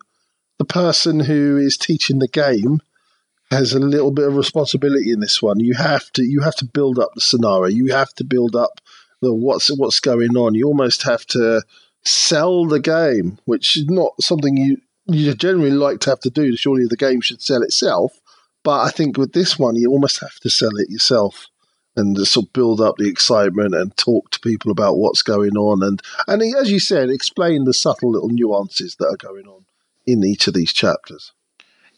the 0.59 0.65
person 0.65 1.21
who 1.21 1.57
is 1.57 1.77
teaching 1.77 2.19
the 2.19 2.29
game 2.29 2.81
has 3.51 3.73
a 3.73 3.81
little 3.81 4.11
bit 4.11 4.29
of 4.29 4.37
responsibility 4.37 5.11
in 5.11 5.21
this 5.21 5.41
one. 5.41 5.59
You 5.59 5.75
have 5.75 6.13
to 6.13 6.23
you 6.23 6.43
have 6.43 6.57
to 6.57 6.65
build 6.65 6.99
up 6.99 7.11
the 7.15 7.21
scenario. 7.21 7.75
You 7.75 7.93
have 7.93 8.13
to 8.15 8.25
build 8.25 8.55
up 8.55 8.81
the 9.21 9.33
what's 9.33 9.69
what's 9.77 10.01
going 10.01 10.37
on. 10.37 10.55
You 10.55 10.67
almost 10.67 11.03
have 11.03 11.25
to 11.27 11.63
sell 12.09 12.67
the 12.67 12.81
game, 12.81 13.39
which 13.45 13.77
is 13.77 13.87
not 13.87 14.21
something 14.21 14.57
you 14.57 14.79
you 15.11 15.33
generally 15.35 15.71
like 15.71 16.01
to 16.01 16.11
have 16.11 16.21
to 16.21 16.31
do. 16.31 16.57
Surely 16.57 16.87
the 16.87 16.97
game 16.97 17.21
should 17.21 17.41
sell 17.41 17.63
itself. 17.63 18.21
But 18.63 18.83
I 18.83 18.91
think 18.91 19.17
with 19.17 19.33
this 19.33 19.59
one, 19.59 19.77
you 19.77 19.91
almost 19.91 20.21
have 20.21 20.35
to 20.41 20.51
sell 20.51 20.77
it 20.77 20.91
yourself 20.91 21.47
and 21.97 22.17
sort 22.27 22.47
of 22.47 22.53
build 22.53 22.81
up 22.81 22.97
the 22.97 23.09
excitement 23.09 23.75
and 23.75 23.97
talk 23.97 24.31
to 24.31 24.41
people 24.41 24.71
about 24.71 24.99
what's 24.99 25.23
going 25.23 25.57
on 25.57 25.83
and 25.83 26.01
and 26.27 26.43
as 26.57 26.71
you 26.71 26.79
said, 26.79 27.11
explain 27.11 27.65
the 27.65 27.75
subtle 27.75 28.13
little 28.13 28.29
nuances 28.29 28.97
that 28.97 29.07
are 29.09 29.17
going 29.17 29.47
on 29.47 29.65
in 30.07 30.25
each 30.25 30.47
of 30.47 30.55
these 30.55 30.73
chapters. 30.73 31.33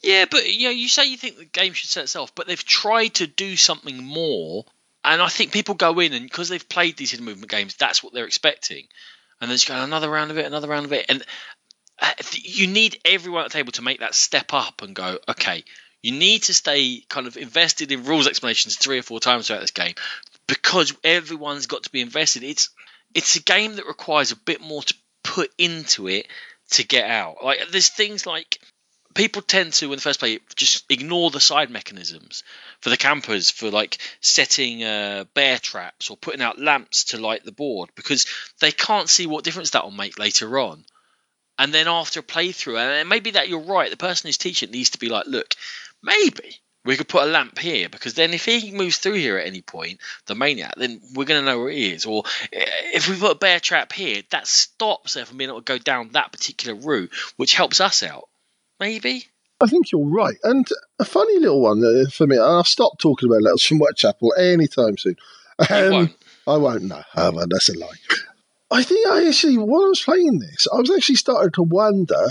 Yeah, 0.03 0.25
but 0.31 0.49
you 0.51 0.69
know, 0.69 0.71
you 0.71 0.89
say 0.89 1.05
you 1.05 1.19
think 1.19 1.37
the 1.37 1.45
game 1.45 1.75
should 1.75 1.91
sell 1.91 2.05
itself, 2.05 2.35
but 2.35 2.47
they've 2.47 2.65
tried 2.65 3.15
to 3.15 3.27
do 3.27 3.57
something 3.57 4.03
more, 4.03 4.65
and 5.05 5.21
I 5.21 5.29
think 5.29 5.53
people 5.53 5.75
go 5.75 5.99
in 6.01 6.15
and 6.15 6.25
because 6.25 6.49
they've 6.49 6.69
played 6.69 6.97
these 6.97 7.11
hidden 7.11 7.27
movement 7.27 7.51
games, 7.51 7.77
that's 7.77 8.03
what 8.03 8.15
they're 8.15 8.25
expecting 8.25 8.87
and 9.41 9.51
then 9.51 9.57
just 9.57 9.69
go 9.69 9.83
another 9.83 10.11
round 10.11 10.31
of 10.31 10.39
it, 10.39 10.47
another 10.47 10.69
round 10.69 10.87
of 10.87 10.93
it, 10.93 11.07
and 11.09 11.23
uh, 12.01 12.13
you 12.33 12.67
need 12.67 12.99
everyone 13.05 13.45
at 13.45 13.51
the 13.51 13.59
table 13.59 13.73
to 13.73 13.83
make 13.83 14.01
that 14.01 14.15
step 14.15 14.53
up 14.53 14.83
and 14.83 14.95
go, 14.95 15.19
okay, 15.29 15.65
you 16.03 16.13
need 16.13 16.43
to 16.45 16.55
stay 16.55 17.03
kind 17.09 17.27
of 17.27 17.37
invested 17.37 17.93
in 17.93 18.05
rules 18.05 18.27
explanations 18.27 18.77
three 18.77 18.99
or 18.99 19.03
four 19.03 19.21
times 19.21 19.47
throughout 19.47 19.61
this 19.61 19.71
game 19.71 19.95
because 20.47 20.95
everyone's 21.05 21.67
got 21.67 21.85
to 21.85 21.93
be 21.93 22.01
invested. 22.01 22.43
It's 22.43 22.71
it's 23.15 23.37
a 23.37 23.43
game 23.43 23.77
that 23.77 23.87
requires 23.87 24.33
a 24.33 24.37
bit 24.37 24.61
more 24.61 24.83
to 24.83 24.95
put 25.25 25.51
into 25.59 26.09
it 26.09 26.27
to 26.71 26.87
get 26.87 27.09
out. 27.09 27.45
Like 27.45 27.69
there's 27.71 27.89
things 27.89 28.27
like 28.27 28.61
people 29.15 29.43
tend 29.43 29.73
to, 29.75 29.89
when 29.89 29.97
the 29.97 30.03
first 30.03 30.21
play, 30.21 30.41
just 30.55 30.91
ignore 30.91 31.31
the 31.31 31.41
side 31.41 31.71
mechanisms 31.71 32.45
for 32.81 32.91
the 32.91 32.97
campers 32.97 33.51
for 33.51 33.71
like 33.71 33.99
setting 34.21 34.85
uh, 34.85 35.25
bear 35.35 35.59
traps 35.59 36.11
or 36.11 36.17
putting 36.17 36.43
out 36.43 36.61
lamps 36.61 37.05
to 37.05 37.19
light 37.19 37.45
the 37.45 37.53
board 37.53 37.91
because 37.95 38.27
they 38.61 38.73
can't 38.73 39.09
see 39.09 39.27
what 39.27 39.45
difference 39.45 39.71
that 39.71 39.85
will 39.85 39.91
make 39.91 40.19
later 40.19 40.59
on. 40.59 40.85
And 41.59 41.75
then 41.75 41.89
after 41.89 42.21
a 42.21 42.23
playthrough, 42.23 42.79
and 42.79 43.09
maybe 43.09 43.33
that 43.33 43.49
you're 43.49 43.61
right, 43.61 43.91
the 43.91 43.97
person 43.97 44.29
who's 44.29 44.39
teaching 44.39 44.71
needs 44.71 44.91
to 44.91 44.99
be 44.99 45.11
like, 45.11 45.27
look, 45.27 45.55
maybe 46.03 46.57
we 46.85 46.97
could 46.97 47.09
put 47.09 47.25
a 47.25 47.31
lamp 47.31 47.59
here 47.59 47.91
because 47.91 48.15
then 48.15 48.33
if 48.33 48.47
he 48.47 48.71
moves 48.71 48.97
through 48.97 49.15
here 49.15 49.37
at 49.37 49.47
any 49.47 49.61
point, 49.61 50.01
the 50.27 50.35
maniac, 50.35 50.75
then 50.77 51.01
we're 51.15 51.27
going 51.27 51.43
to 51.43 51.47
know 51.47 51.59
where 51.59 51.71
he 51.71 51.93
is. 51.93 52.07
Or 52.07 52.23
eh, 52.53 52.65
if 52.95 53.09
we 53.09 53.19
put 53.19 53.33
a 53.33 53.39
bear 53.39 53.61
trap 53.61 53.93
here, 53.93 54.23
that 54.31 54.47
stops 54.47 55.15
them 55.15 55.27
from 55.27 55.37
being 55.37 55.51
able 55.51 55.61
to 55.61 55.65
go 55.65 55.77
down 55.77 56.11
that 56.13 56.33
particular 56.33 56.75
route, 56.75 57.11
which 57.37 57.55
helps 57.55 57.81
us 57.81 58.03
out 58.03 58.31
maybe. 58.81 59.27
I 59.61 59.67
think 59.67 59.93
you're 59.93 60.09
right. 60.09 60.37
And 60.43 60.67
a 60.99 61.05
funny 61.05 61.39
little 61.39 61.61
one 61.61 61.85
uh, 61.85 62.09
for 62.11 62.27
me, 62.27 62.39
I'll 62.39 62.65
stop 62.65 62.99
talking 62.99 63.29
about 63.29 63.43
letters 63.43 63.65
from 63.65 63.79
Whitechapel 63.79 64.35
anytime 64.39 64.97
soon. 64.97 65.17
Um, 65.71 65.91
won't. 65.91 66.17
I 66.47 66.57
won't, 66.57 66.83
no. 66.85 67.03
Oh, 67.17 67.47
that's 67.49 67.69
a 67.69 67.79
lie. 67.79 67.89
I 68.71 68.83
think 68.83 69.07
I 69.07 69.27
actually, 69.27 69.59
while 69.59 69.85
I 69.85 69.89
was 69.89 70.03
playing 70.03 70.39
this, 70.39 70.67
I 70.73 70.81
was 70.81 70.91
actually 70.91 71.17
starting 71.17 71.53
to 71.53 71.63
wonder 71.63 72.29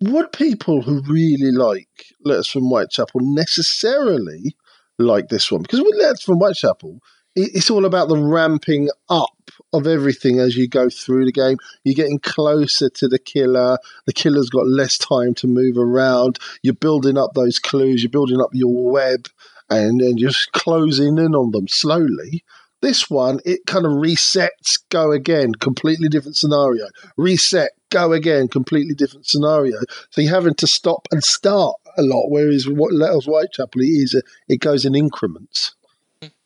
would 0.00 0.32
people 0.32 0.82
who 0.82 1.00
really 1.02 1.52
like 1.52 1.88
Letters 2.24 2.48
from 2.48 2.64
Whitechapel 2.64 3.20
necessarily 3.20 4.56
like 4.98 5.28
this 5.28 5.50
one? 5.50 5.62
Because 5.62 5.80
with 5.80 5.94
Letters 5.96 6.22
from 6.22 6.38
Whitechapel, 6.38 7.00
it's 7.34 7.70
all 7.70 7.84
about 7.84 8.08
the 8.08 8.18
ramping 8.18 8.88
up 9.08 9.50
of 9.72 9.86
everything 9.86 10.38
as 10.38 10.56
you 10.56 10.68
go 10.68 10.88
through 10.88 11.24
the 11.24 11.32
game. 11.32 11.58
You're 11.84 11.94
getting 11.94 12.18
closer 12.18 12.88
to 12.88 13.08
the 13.08 13.18
killer. 13.18 13.78
The 14.06 14.12
killer's 14.12 14.50
got 14.50 14.66
less 14.66 14.96
time 14.98 15.34
to 15.34 15.46
move 15.46 15.76
around. 15.76 16.38
You're 16.62 16.74
building 16.74 17.18
up 17.18 17.34
those 17.34 17.58
clues. 17.58 18.02
You're 18.02 18.10
building 18.10 18.40
up 18.40 18.50
your 18.52 18.90
web, 18.90 19.28
and 19.68 20.00
then 20.00 20.16
just 20.16 20.52
closing 20.52 21.18
in 21.18 21.34
on 21.34 21.50
them 21.50 21.68
slowly. 21.68 22.44
This 22.82 23.08
one, 23.08 23.40
it 23.44 23.60
kind 23.66 23.86
of 23.86 23.92
resets, 23.92 24.78
go 24.90 25.10
again, 25.10 25.52
completely 25.54 26.08
different 26.08 26.36
scenario. 26.36 26.88
Reset, 27.16 27.70
go 27.90 28.12
again, 28.12 28.48
completely 28.48 28.94
different 28.94 29.26
scenario. 29.26 29.78
So 30.10 30.20
you're 30.20 30.34
having 30.34 30.54
to 30.56 30.66
stop 30.66 31.08
and 31.10 31.24
start 31.24 31.74
a 31.96 32.02
lot. 32.02 32.26
Whereas 32.28 32.68
what 32.68 32.92
Letters 32.92 33.24
Whitechapel 33.24 33.80
is, 33.80 34.22
it 34.48 34.60
goes 34.60 34.84
in 34.84 34.94
increments. 34.94 35.74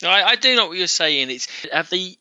I, 0.02 0.22
I 0.22 0.36
do 0.36 0.55
know 0.56 0.68
what 0.68 0.78
you're 0.78 0.86
saying. 0.86 1.30
It's 1.30 1.48
have 1.72 1.90
they 1.90 2.16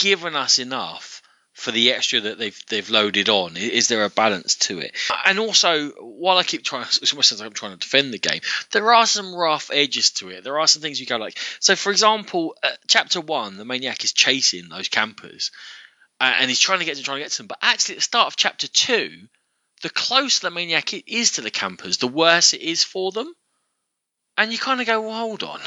given 0.00 0.34
us 0.34 0.58
enough 0.58 1.22
for 1.52 1.72
the 1.72 1.92
extra 1.92 2.20
that 2.22 2.38
they've 2.38 2.58
they've 2.68 2.88
loaded 2.88 3.28
on? 3.28 3.56
Is 3.56 3.88
there 3.88 4.04
a 4.04 4.10
balance 4.10 4.56
to 4.56 4.78
it? 4.78 4.96
And 5.26 5.38
also, 5.38 5.90
while 5.90 6.38
I 6.38 6.42
keep 6.42 6.64
trying, 6.64 6.86
as 7.02 7.14
much 7.14 7.32
as 7.32 7.40
I'm 7.40 7.52
trying 7.52 7.72
to 7.72 7.78
defend 7.78 8.12
the 8.12 8.18
game, 8.18 8.40
there 8.72 8.92
are 8.94 9.06
some 9.06 9.34
rough 9.34 9.70
edges 9.72 10.10
to 10.12 10.30
it. 10.30 10.42
There 10.42 10.58
are 10.58 10.66
some 10.66 10.80
things 10.80 10.98
you 10.98 11.06
go 11.06 11.18
like. 11.18 11.38
So, 11.60 11.76
for 11.76 11.92
example, 11.92 12.56
uh, 12.62 12.70
chapter 12.88 13.20
one, 13.20 13.58
the 13.58 13.64
maniac 13.64 14.02
is 14.02 14.14
chasing 14.14 14.68
those 14.68 14.88
campers, 14.88 15.50
uh, 16.18 16.34
and 16.38 16.48
he's 16.48 16.60
trying 16.60 16.78
to 16.78 16.86
get 16.86 16.96
to 16.96 17.02
trying 17.02 17.18
to 17.18 17.24
get 17.24 17.32
to 17.32 17.38
them. 17.38 17.48
But 17.48 17.58
actually, 17.60 17.96
at 17.96 17.98
the 17.98 18.02
start 18.02 18.28
of 18.28 18.36
chapter 18.36 18.66
two, 18.66 19.28
the 19.82 19.90
closer 19.90 20.40
the 20.48 20.50
maniac 20.50 20.94
is 21.06 21.32
to 21.32 21.42
the 21.42 21.50
campers, 21.50 21.98
the 21.98 22.08
worse 22.08 22.54
it 22.54 22.62
is 22.62 22.82
for 22.82 23.12
them. 23.12 23.32
And 24.38 24.50
you 24.50 24.58
kind 24.58 24.80
of 24.80 24.86
go, 24.86 25.02
well, 25.02 25.18
hold 25.18 25.42
on. 25.42 25.60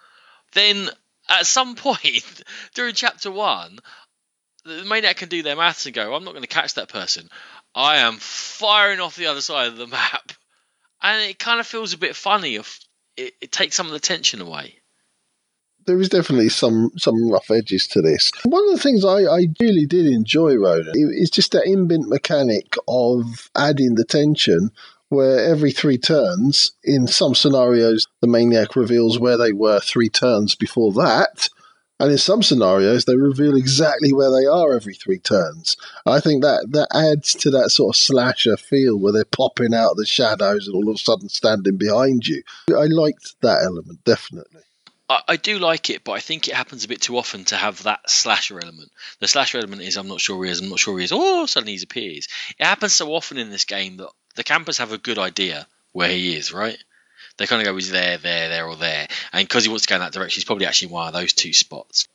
then 0.52 0.90
at 1.28 1.46
some 1.46 1.74
point 1.76 2.42
during 2.74 2.94
chapter 2.94 3.30
one, 3.30 3.78
the 4.64 4.84
maniac 4.84 5.16
can 5.16 5.28
do 5.28 5.42
their 5.42 5.56
maths 5.56 5.86
and 5.86 5.94
go, 5.94 6.14
I'm 6.14 6.24
not 6.24 6.32
going 6.32 6.42
to 6.42 6.48
catch 6.48 6.74
that 6.74 6.88
person. 6.88 7.28
I 7.74 7.98
am 7.98 8.16
firing 8.18 9.00
off 9.00 9.16
the 9.16 9.26
other 9.26 9.40
side 9.40 9.68
of 9.68 9.76
the 9.76 9.86
map. 9.86 10.32
And 11.02 11.30
it 11.30 11.38
kind 11.38 11.60
of 11.60 11.66
feels 11.66 11.92
a 11.92 11.98
bit 11.98 12.16
funny. 12.16 12.56
If 12.56 12.80
it, 13.16 13.34
it 13.40 13.52
takes 13.52 13.76
some 13.76 13.86
of 13.86 13.92
the 13.92 14.00
tension 14.00 14.40
away. 14.40 14.74
there 15.86 16.00
is 16.00 16.08
definitely 16.08 16.48
some 16.48 16.90
some 16.96 17.30
rough 17.30 17.50
edges 17.50 17.86
to 17.88 18.02
this. 18.02 18.32
One 18.44 18.64
of 18.68 18.74
the 18.74 18.82
things 18.82 19.04
I, 19.04 19.22
I 19.22 19.46
really 19.60 19.86
did 19.86 20.06
enjoy, 20.06 20.54
Ronan, 20.56 20.92
is 20.94 21.30
just 21.30 21.52
that 21.52 21.66
inbuilt 21.66 22.08
mechanic 22.08 22.74
of 22.86 23.50
adding 23.56 23.94
the 23.94 24.04
tension 24.04 24.70
where 25.08 25.44
every 25.50 25.72
three 25.72 25.98
turns, 25.98 26.72
in 26.84 27.06
some 27.06 27.34
scenarios, 27.34 28.06
the 28.20 28.28
maniac 28.28 28.76
reveals 28.76 29.18
where 29.18 29.36
they 29.36 29.52
were 29.52 29.80
three 29.80 30.08
turns 30.08 30.54
before 30.54 30.92
that. 30.92 31.48
And 32.00 32.12
in 32.12 32.18
some 32.18 32.44
scenarios, 32.44 33.06
they 33.06 33.16
reveal 33.16 33.56
exactly 33.56 34.12
where 34.12 34.30
they 34.30 34.46
are 34.46 34.72
every 34.72 34.94
three 34.94 35.18
turns. 35.18 35.76
I 36.06 36.20
think 36.20 36.42
that, 36.44 36.68
that 36.70 36.88
adds 36.94 37.34
to 37.34 37.50
that 37.50 37.70
sort 37.70 37.96
of 37.96 38.00
slasher 38.00 38.56
feel 38.56 38.96
where 38.96 39.12
they're 39.12 39.24
popping 39.24 39.74
out 39.74 39.92
of 39.92 39.96
the 39.96 40.06
shadows 40.06 40.68
and 40.68 40.76
all 40.76 40.88
of 40.88 40.94
a 40.94 40.98
sudden 40.98 41.28
standing 41.28 41.76
behind 41.76 42.26
you. 42.26 42.42
I 42.70 42.84
liked 42.84 43.34
that 43.40 43.64
element, 43.64 44.04
definitely. 44.04 44.60
I, 45.08 45.22
I 45.26 45.36
do 45.36 45.58
like 45.58 45.90
it, 45.90 46.04
but 46.04 46.12
I 46.12 46.20
think 46.20 46.46
it 46.46 46.54
happens 46.54 46.84
a 46.84 46.88
bit 46.88 47.00
too 47.00 47.16
often 47.16 47.44
to 47.46 47.56
have 47.56 47.82
that 47.82 48.08
slasher 48.08 48.60
element. 48.60 48.92
The 49.18 49.26
slasher 49.26 49.58
element 49.58 49.82
is 49.82 49.96
I'm 49.96 50.06
not 50.06 50.20
sure 50.20 50.44
he 50.44 50.50
is, 50.50 50.60
I'm 50.60 50.68
not 50.68 50.78
sure 50.78 50.98
he 50.98 51.04
is, 51.04 51.12
oh, 51.12 51.46
suddenly 51.46 51.74
he 51.76 51.82
appears. 51.82 52.28
It 52.58 52.64
happens 52.64 52.92
so 52.92 53.12
often 53.12 53.38
in 53.38 53.50
this 53.50 53.64
game 53.64 53.96
that 53.96 54.10
the 54.38 54.44
campers 54.44 54.78
have 54.78 54.92
a 54.92 54.98
good 54.98 55.18
idea 55.18 55.66
where 55.90 56.08
he 56.08 56.36
is, 56.36 56.52
right? 56.52 56.78
They 57.36 57.46
kind 57.46 57.60
of 57.60 57.66
go, 57.66 57.74
he's 57.74 57.90
there, 57.90 58.18
there, 58.18 58.48
there, 58.48 58.66
or 58.66 58.76
there. 58.76 59.08
And 59.32 59.48
because 59.48 59.64
he 59.64 59.68
wants 59.68 59.84
to 59.84 59.90
go 59.90 59.96
in 59.96 60.00
that 60.00 60.12
direction, 60.12 60.38
he's 60.38 60.44
probably 60.44 60.66
actually 60.66 60.92
one 60.92 61.08
of 61.08 61.12
those 61.12 61.32
two 61.32 61.52
spots. 61.52 62.06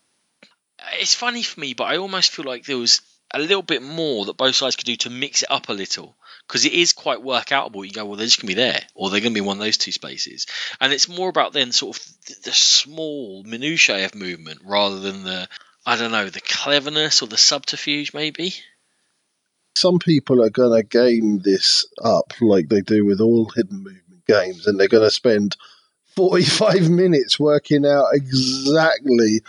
It's 0.94 1.16
funny 1.16 1.44
for 1.44 1.60
me, 1.60 1.74
but 1.74 1.84
I 1.84 1.98
almost 1.98 2.32
feel 2.32 2.46
like 2.46 2.64
there 2.64 2.78
was 2.78 3.02
a 3.34 3.40
little 3.40 3.62
bit 3.62 3.84
more 3.84 4.24
that 4.26 4.38
both 4.38 4.56
sides 4.56 4.78
could 4.78 4.86
do 4.86 4.96
to 4.98 5.10
mix 5.10 5.44
it 5.44 5.52
up 5.52 5.68
a 5.68 5.74
little. 5.74 6.16
Because 6.48 6.66
it 6.66 6.72
is 6.72 6.94
quite 6.94 7.20
workoutable. 7.20 7.86
You 7.86 7.92
go, 7.92 8.06
well, 8.06 8.16
they're 8.16 8.26
just 8.26 8.42
going 8.42 8.50
to 8.50 8.56
be 8.56 8.62
there, 8.62 8.82
or 8.96 9.10
they're 9.10 9.20
going 9.20 9.34
to 9.34 9.42
be 9.42 9.46
one 9.46 9.58
of 9.58 9.64
those 9.64 9.78
two 9.78 9.92
spaces. 9.92 10.48
And 10.80 10.94
it's 10.94 11.10
more 11.10 11.28
about 11.28 11.52
then 11.52 11.74
sort 11.74 11.98
of 11.98 12.06
the, 12.28 12.36
the 12.46 12.52
small 12.54 13.44
minutiae 13.44 14.06
of 14.06 14.16
movement 14.16 14.62
rather 14.64 15.00
than 15.00 15.24
the, 15.24 15.50
I 15.86 15.98
don't 15.98 16.12
know, 16.12 16.30
the 16.30 16.42
cleverness 16.42 17.22
or 17.22 17.28
the 17.28 17.38
subterfuge, 17.38 18.14
maybe. 18.14 18.56
Some 19.76 20.00
people 20.00 20.44
are 20.44 20.50
going 20.50 20.80
to 20.80 20.88
game 20.88 21.40
this 21.40 21.86
up 22.04 22.34
like 22.42 22.70
they 22.70 22.82
do 22.82 23.06
with 23.06 23.20
all 23.20 23.50
hidden 23.56 23.78
movement 23.84 24.26
games, 24.28 24.68
and 24.68 24.80
they're 24.80 24.88
going 24.88 25.04
to 25.04 25.12
spend 25.12 25.58
45 26.16 26.90
minutes 26.90 27.40
working 27.40 27.86
out 27.86 28.06
exactly 28.14 29.42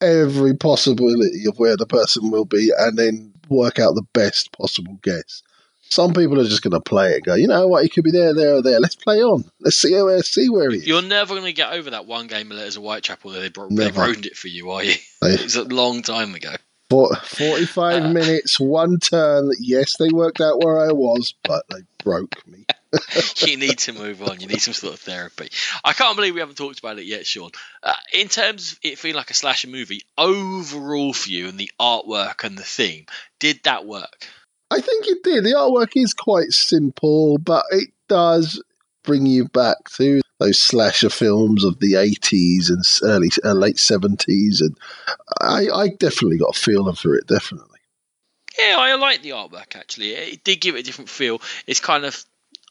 every 0.00 0.54
possibility 0.54 1.46
of 1.48 1.58
where 1.58 1.76
the 1.76 1.86
person 1.86 2.30
will 2.30 2.44
be 2.44 2.70
and 2.76 2.98
then 2.98 3.32
work 3.48 3.78
out 3.78 3.94
the 3.94 4.06
best 4.12 4.52
possible 4.52 4.98
guess. 5.02 5.42
Some 5.88 6.12
people 6.12 6.40
are 6.40 6.44
just 6.44 6.62
going 6.62 6.72
to 6.72 6.80
play 6.80 7.12
it 7.12 7.16
and 7.16 7.24
go, 7.24 7.34
you 7.34 7.46
know 7.46 7.68
what, 7.68 7.84
he 7.84 7.88
could 7.88 8.02
be 8.02 8.10
there, 8.10 8.34
there, 8.34 8.56
or 8.56 8.62
there. 8.62 8.80
Let's 8.80 8.96
play 8.96 9.22
on. 9.22 9.44
Let's 9.60 9.76
see 9.76 9.94
where, 9.94 10.20
see 10.22 10.48
where 10.48 10.70
he 10.70 10.78
is. 10.78 10.86
You're 10.86 11.00
never 11.00 11.34
going 11.34 11.46
to 11.46 11.52
get 11.52 11.72
over 11.72 11.90
that 11.90 12.06
one 12.06 12.26
game 12.26 12.50
of 12.50 12.56
Letters 12.56 12.76
of 12.76 12.82
Whitechapel 12.82 13.30
that 13.30 13.40
they, 13.40 13.48
bro- 13.50 13.68
they 13.70 13.90
ruined 13.92 14.26
it 14.26 14.36
for 14.36 14.48
you, 14.48 14.70
are 14.70 14.82
you? 14.82 14.94
It 15.22 15.42
was 15.42 15.56
a 15.56 15.64
long 15.64 16.02
time 16.02 16.34
ago. 16.34 16.54
For 16.88 17.14
45 17.16 18.04
Uh. 18.04 18.08
minutes, 18.10 18.60
one 18.60 18.98
turn. 18.98 19.50
Yes, 19.58 19.96
they 19.98 20.08
worked 20.08 20.40
out 20.40 20.62
where 20.64 20.78
I 20.78 20.92
was, 20.92 21.34
but 21.42 21.64
they 21.70 21.80
broke 22.04 22.46
me. 22.46 22.64
you 23.38 23.56
need 23.56 23.78
to 23.78 23.92
move 23.92 24.22
on. 24.22 24.40
You 24.40 24.46
need 24.46 24.60
some 24.62 24.72
sort 24.72 24.94
of 24.94 25.00
therapy. 25.00 25.48
I 25.84 25.92
can't 25.92 26.14
believe 26.16 26.34
we 26.34 26.40
haven't 26.40 26.56
talked 26.58 26.78
about 26.78 26.98
it 26.98 27.06
yet, 27.06 27.26
Sean. 27.26 27.50
Uh, 27.82 27.92
in 28.12 28.28
terms 28.28 28.72
of 28.72 28.78
it 28.82 28.98
feeling 28.98 29.16
like 29.16 29.30
a 29.30 29.34
slasher 29.34 29.68
movie, 29.68 30.02
overall 30.16 31.12
for 31.12 31.28
you 31.28 31.48
and 31.48 31.58
the 31.58 31.70
artwork 31.80 32.44
and 32.44 32.56
the 32.56 32.62
theme, 32.62 33.06
did 33.40 33.60
that 33.64 33.84
work? 33.84 34.28
I 34.70 34.80
think 34.80 35.06
it 35.08 35.22
did. 35.24 35.44
The 35.44 35.50
artwork 35.54 35.90
is 35.96 36.14
quite 36.14 36.50
simple, 36.50 37.38
but 37.38 37.64
it 37.72 37.90
does 38.08 38.62
bring 39.06 39.24
you 39.24 39.46
back 39.48 39.88
to 39.96 40.20
those 40.38 40.60
slasher 40.60 41.08
films 41.08 41.64
of 41.64 41.78
the 41.80 41.94
80s 41.94 42.68
and 42.68 42.84
early 43.02 43.30
uh, 43.44 43.52
late 43.52 43.76
70s 43.76 44.60
and 44.60 44.76
I, 45.40 45.68
I 45.72 45.88
definitely 45.88 46.38
got 46.38 46.56
a 46.56 46.58
feeling 46.58 46.94
for 46.94 47.14
it 47.14 47.26
definitely 47.26 47.78
Yeah, 48.58 48.76
I 48.78 48.94
like 48.96 49.22
the 49.22 49.30
artwork 49.30 49.76
actually. 49.76 50.12
It 50.12 50.44
did 50.44 50.60
give 50.60 50.76
it 50.76 50.80
a 50.80 50.82
different 50.82 51.10
feel. 51.10 51.40
It's 51.66 51.80
kind 51.80 52.04
of. 52.04 52.22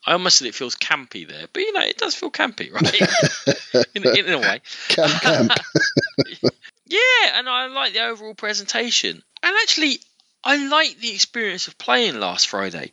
I 0.07 0.11
almost 0.11 0.37
said 0.37 0.47
it 0.47 0.53
feels 0.53 0.75
campy 0.75 1.27
there, 1.27 1.47
but 1.51 1.61
you 1.61 1.73
know, 1.73 1.81
it 1.81 1.97
does 1.97 2.13
feel 2.13 2.29
campy, 2.29 2.71
right? 3.75 3.87
in, 3.95 4.05
in 4.05 4.33
a 4.33 4.39
way. 4.39 4.61
camp 4.89 5.21
camp 5.21 5.51
Yeah, 6.87 6.99
and 7.33 7.49
I 7.49 7.65
like 7.67 7.93
the 7.93 8.05
overall 8.05 8.35
presentation. 8.35 9.23
And 9.41 9.55
actually, 9.63 9.99
I 10.43 10.67
like 10.67 10.99
the 10.99 11.11
experience 11.11 11.67
of 11.67 11.79
playing 11.79 12.19
last 12.19 12.47
Friday. 12.47 12.91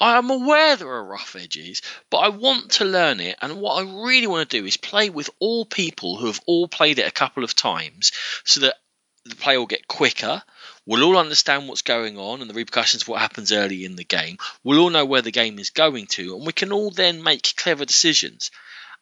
I'm 0.00 0.30
aware 0.30 0.76
there 0.76 0.88
are 0.88 1.04
rough 1.04 1.36
edges, 1.36 1.82
but 2.08 2.18
I 2.18 2.28
want 2.30 2.70
to 2.72 2.84
learn 2.84 3.20
it. 3.20 3.36
And 3.42 3.60
what 3.60 3.74
I 3.84 4.04
really 4.04 4.26
want 4.26 4.48
to 4.48 4.60
do 4.60 4.66
is 4.66 4.76
play 4.76 5.10
with 5.10 5.28
all 5.38 5.64
people 5.66 6.16
who 6.16 6.26
have 6.26 6.40
all 6.46 6.68
played 6.68 6.98
it 6.98 7.06
a 7.06 7.12
couple 7.12 7.44
of 7.44 7.54
times 7.54 8.12
so 8.44 8.60
that 8.60 8.76
the 9.26 9.36
play 9.36 9.58
will 9.58 9.66
get 9.66 9.86
quicker. 9.86 10.42
We'll 10.86 11.04
all 11.04 11.18
understand 11.18 11.68
what's 11.68 11.82
going 11.82 12.16
on 12.16 12.40
and 12.40 12.48
the 12.48 12.54
repercussions 12.54 13.02
of 13.02 13.08
what 13.08 13.20
happens 13.20 13.52
early 13.52 13.84
in 13.84 13.96
the 13.96 14.04
game. 14.04 14.38
We'll 14.64 14.80
all 14.80 14.90
know 14.90 15.04
where 15.04 15.22
the 15.22 15.30
game 15.30 15.58
is 15.58 15.70
going 15.70 16.06
to, 16.12 16.36
and 16.36 16.46
we 16.46 16.52
can 16.52 16.72
all 16.72 16.90
then 16.90 17.22
make 17.22 17.54
clever 17.56 17.84
decisions. 17.84 18.50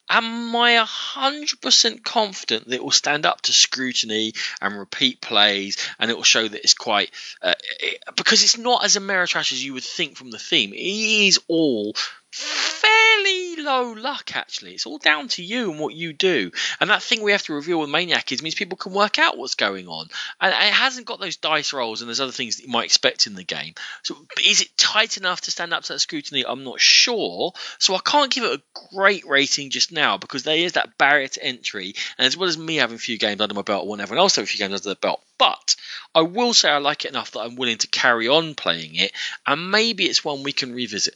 Am 0.09 0.55
I 0.55 0.83
100% 0.83 2.03
confident 2.03 2.67
that 2.67 2.75
it 2.75 2.83
will 2.83 2.91
stand 2.91 3.25
up 3.25 3.41
to 3.41 3.53
scrutiny 3.53 4.33
and 4.61 4.77
repeat 4.77 5.21
plays 5.21 5.77
and 5.99 6.09
it 6.09 6.15
will 6.15 6.23
show 6.23 6.47
that 6.47 6.61
it's 6.63 6.73
quite. 6.73 7.11
Uh, 7.41 7.53
it, 7.79 8.03
because 8.15 8.43
it's 8.43 8.57
not 8.57 8.83
as 8.83 8.97
Ameritrash 8.97 9.51
as 9.51 9.63
you 9.63 9.73
would 9.73 9.83
think 9.83 10.15
from 10.15 10.31
the 10.31 10.39
theme. 10.39 10.73
It 10.73 10.79
is 10.79 11.39
all 11.47 11.95
Mm-hmm. 12.31 12.79
fairly 13.23 13.63
low 13.63 13.93
luck, 13.93 14.35
actually. 14.35 14.73
It's 14.73 14.85
all 14.85 14.97
down 14.97 15.29
to 15.29 15.43
you 15.43 15.71
and 15.71 15.79
what 15.79 15.95
you 15.95 16.13
do. 16.13 16.51
And 16.79 16.89
that 16.89 17.01
thing 17.01 17.21
we 17.21 17.31
have 17.31 17.43
to 17.43 17.53
reveal 17.53 17.79
with 17.79 17.89
Maniac 17.89 18.31
is 18.31 18.43
means 18.43 18.55
people 18.55 18.77
can 18.77 18.93
work 18.93 19.19
out 19.19 19.37
what's 19.37 19.55
going 19.55 19.87
on. 19.87 20.07
And 20.39 20.53
it 20.53 20.73
hasn't 20.73 21.07
got 21.07 21.19
those 21.19 21.37
dice 21.37 21.73
rolls 21.73 22.01
and 22.01 22.07
there's 22.07 22.19
other 22.19 22.31
things 22.31 22.57
that 22.57 22.65
you 22.65 22.71
might 22.71 22.85
expect 22.85 23.27
in 23.27 23.35
the 23.35 23.43
game. 23.43 23.73
So 24.03 24.15
is 24.45 24.61
it 24.61 24.77
tight 24.77 25.17
enough 25.17 25.41
to 25.41 25.51
stand 25.51 25.73
up 25.73 25.83
to 25.83 25.93
that 25.93 25.99
scrutiny? 25.99 26.45
I'm 26.47 26.63
not 26.63 26.79
sure. 26.79 27.53
So 27.79 27.95
I 27.95 27.99
can't 27.99 28.31
give 28.31 28.43
it 28.43 28.59
a 28.59 28.95
great 28.95 29.25
rating 29.25 29.71
just 29.71 29.91
now 29.91 30.17
because 30.17 30.43
there 30.43 30.57
is 30.57 30.73
that 30.73 30.97
barrier 30.97 31.27
to 31.29 31.43
entry. 31.43 31.95
And 32.17 32.27
as 32.27 32.37
well 32.37 32.49
as 32.49 32.57
me 32.57 32.75
having 32.75 32.95
a 32.95 32.99
few 32.99 33.17
games 33.17 33.41
under 33.41 33.55
my 33.55 33.63
belt, 33.63 33.87
want 33.87 34.01
everyone 34.01 34.21
else 34.21 34.35
have 34.35 34.43
a 34.43 34.47
few 34.47 34.59
games 34.59 34.73
under 34.73 34.83
their 34.83 34.95
belt. 34.95 35.21
But 35.37 35.75
I 36.13 36.21
will 36.21 36.53
say 36.53 36.69
I 36.69 36.77
like 36.77 37.05
it 37.05 37.11
enough 37.11 37.31
that 37.31 37.41
I'm 37.41 37.55
willing 37.55 37.79
to 37.79 37.87
carry 37.87 38.27
on 38.27 38.55
playing 38.55 38.95
it. 38.95 39.11
And 39.47 39.71
maybe 39.71 40.05
it's 40.05 40.23
one 40.23 40.43
we 40.43 40.53
can 40.53 40.73
revisit. 40.73 41.15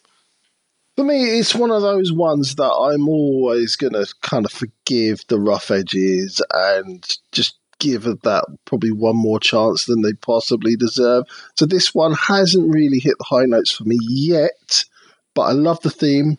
For 0.95 1.03
me, 1.03 1.39
it's 1.39 1.55
one 1.55 1.71
of 1.71 1.81
those 1.81 2.11
ones 2.13 2.55
that 2.55 2.71
I'm 2.71 3.09
always 3.09 3.75
going 3.75 3.93
to 3.93 4.05
kind 4.21 4.45
of 4.45 4.51
forgive 4.51 5.21
the 5.27 5.39
rough 5.39 5.71
edges 5.71 6.41
and 6.53 7.03
just 7.31 7.57
give 7.79 8.03
that 8.03 8.45
probably 8.65 8.91
one 8.91 9.17
more 9.17 9.39
chance 9.39 9.85
than 9.85 10.03
they 10.03 10.13
possibly 10.13 10.75
deserve. 10.75 11.25
So 11.55 11.65
this 11.65 11.95
one 11.95 12.13
hasn't 12.13 12.73
really 12.73 12.99
hit 12.99 13.17
the 13.17 13.25
high 13.25 13.45
notes 13.45 13.71
for 13.71 13.85
me 13.85 13.97
yet, 14.01 14.85
but 15.33 15.43
I 15.43 15.51
love 15.51 15.81
the 15.81 15.89
theme. 15.89 16.37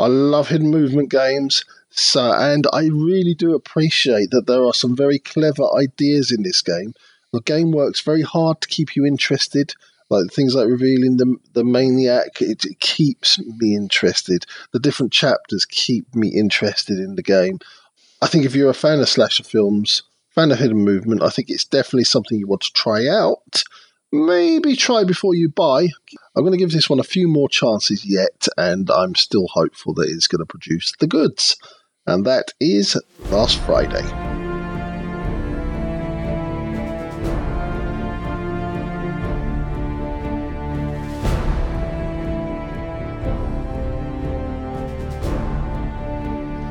I 0.00 0.06
love 0.06 0.48
hidden 0.48 0.70
movement 0.70 1.10
games. 1.10 1.64
So, 1.90 2.32
and 2.32 2.66
I 2.72 2.86
really 2.86 3.34
do 3.34 3.54
appreciate 3.54 4.30
that 4.30 4.46
there 4.46 4.64
are 4.64 4.74
some 4.74 4.96
very 4.96 5.18
clever 5.18 5.64
ideas 5.76 6.30
in 6.30 6.42
this 6.42 6.62
game. 6.62 6.94
The 7.32 7.40
game 7.40 7.72
works 7.72 8.00
very 8.00 8.22
hard 8.22 8.60
to 8.60 8.68
keep 8.68 8.96
you 8.96 9.06
interested 9.06 9.74
like 10.10 10.30
things 10.30 10.54
like 10.54 10.68
revealing 10.68 11.16
the 11.16 11.36
the 11.52 11.64
maniac 11.64 12.40
it, 12.40 12.64
it 12.64 12.80
keeps 12.80 13.38
me 13.38 13.74
interested. 13.74 14.46
The 14.72 14.80
different 14.80 15.12
chapters 15.12 15.66
keep 15.66 16.14
me 16.14 16.28
interested 16.28 16.98
in 16.98 17.14
the 17.14 17.22
game. 17.22 17.58
I 18.20 18.26
think 18.26 18.44
if 18.44 18.54
you're 18.54 18.70
a 18.70 18.74
fan 18.74 19.00
of 19.00 19.08
slasher 19.08 19.44
films 19.44 20.02
fan 20.30 20.52
of 20.52 20.58
hidden 20.58 20.84
movement 20.84 21.22
i 21.22 21.30
think 21.30 21.50
it's 21.50 21.64
definitely 21.64 22.04
something 22.04 22.38
you 22.38 22.46
want 22.46 22.62
to 22.62 22.72
try 22.72 23.06
out. 23.08 23.62
Maybe 24.10 24.74
try 24.74 25.04
before 25.04 25.34
you 25.34 25.50
buy. 25.50 25.88
I'm 26.34 26.42
going 26.42 26.52
to 26.52 26.58
give 26.58 26.72
this 26.72 26.88
one 26.88 26.98
a 26.98 27.04
few 27.04 27.28
more 27.28 27.48
chances 27.48 28.06
yet 28.06 28.46
and 28.56 28.90
i'm 28.90 29.14
still 29.14 29.48
hopeful 29.48 29.94
that 29.94 30.08
it's 30.08 30.26
going 30.26 30.40
to 30.40 30.46
produce 30.46 30.92
the 31.00 31.06
goods. 31.06 31.56
And 32.06 32.24
that 32.24 32.52
is 32.60 33.00
last 33.30 33.58
friday 33.60 34.37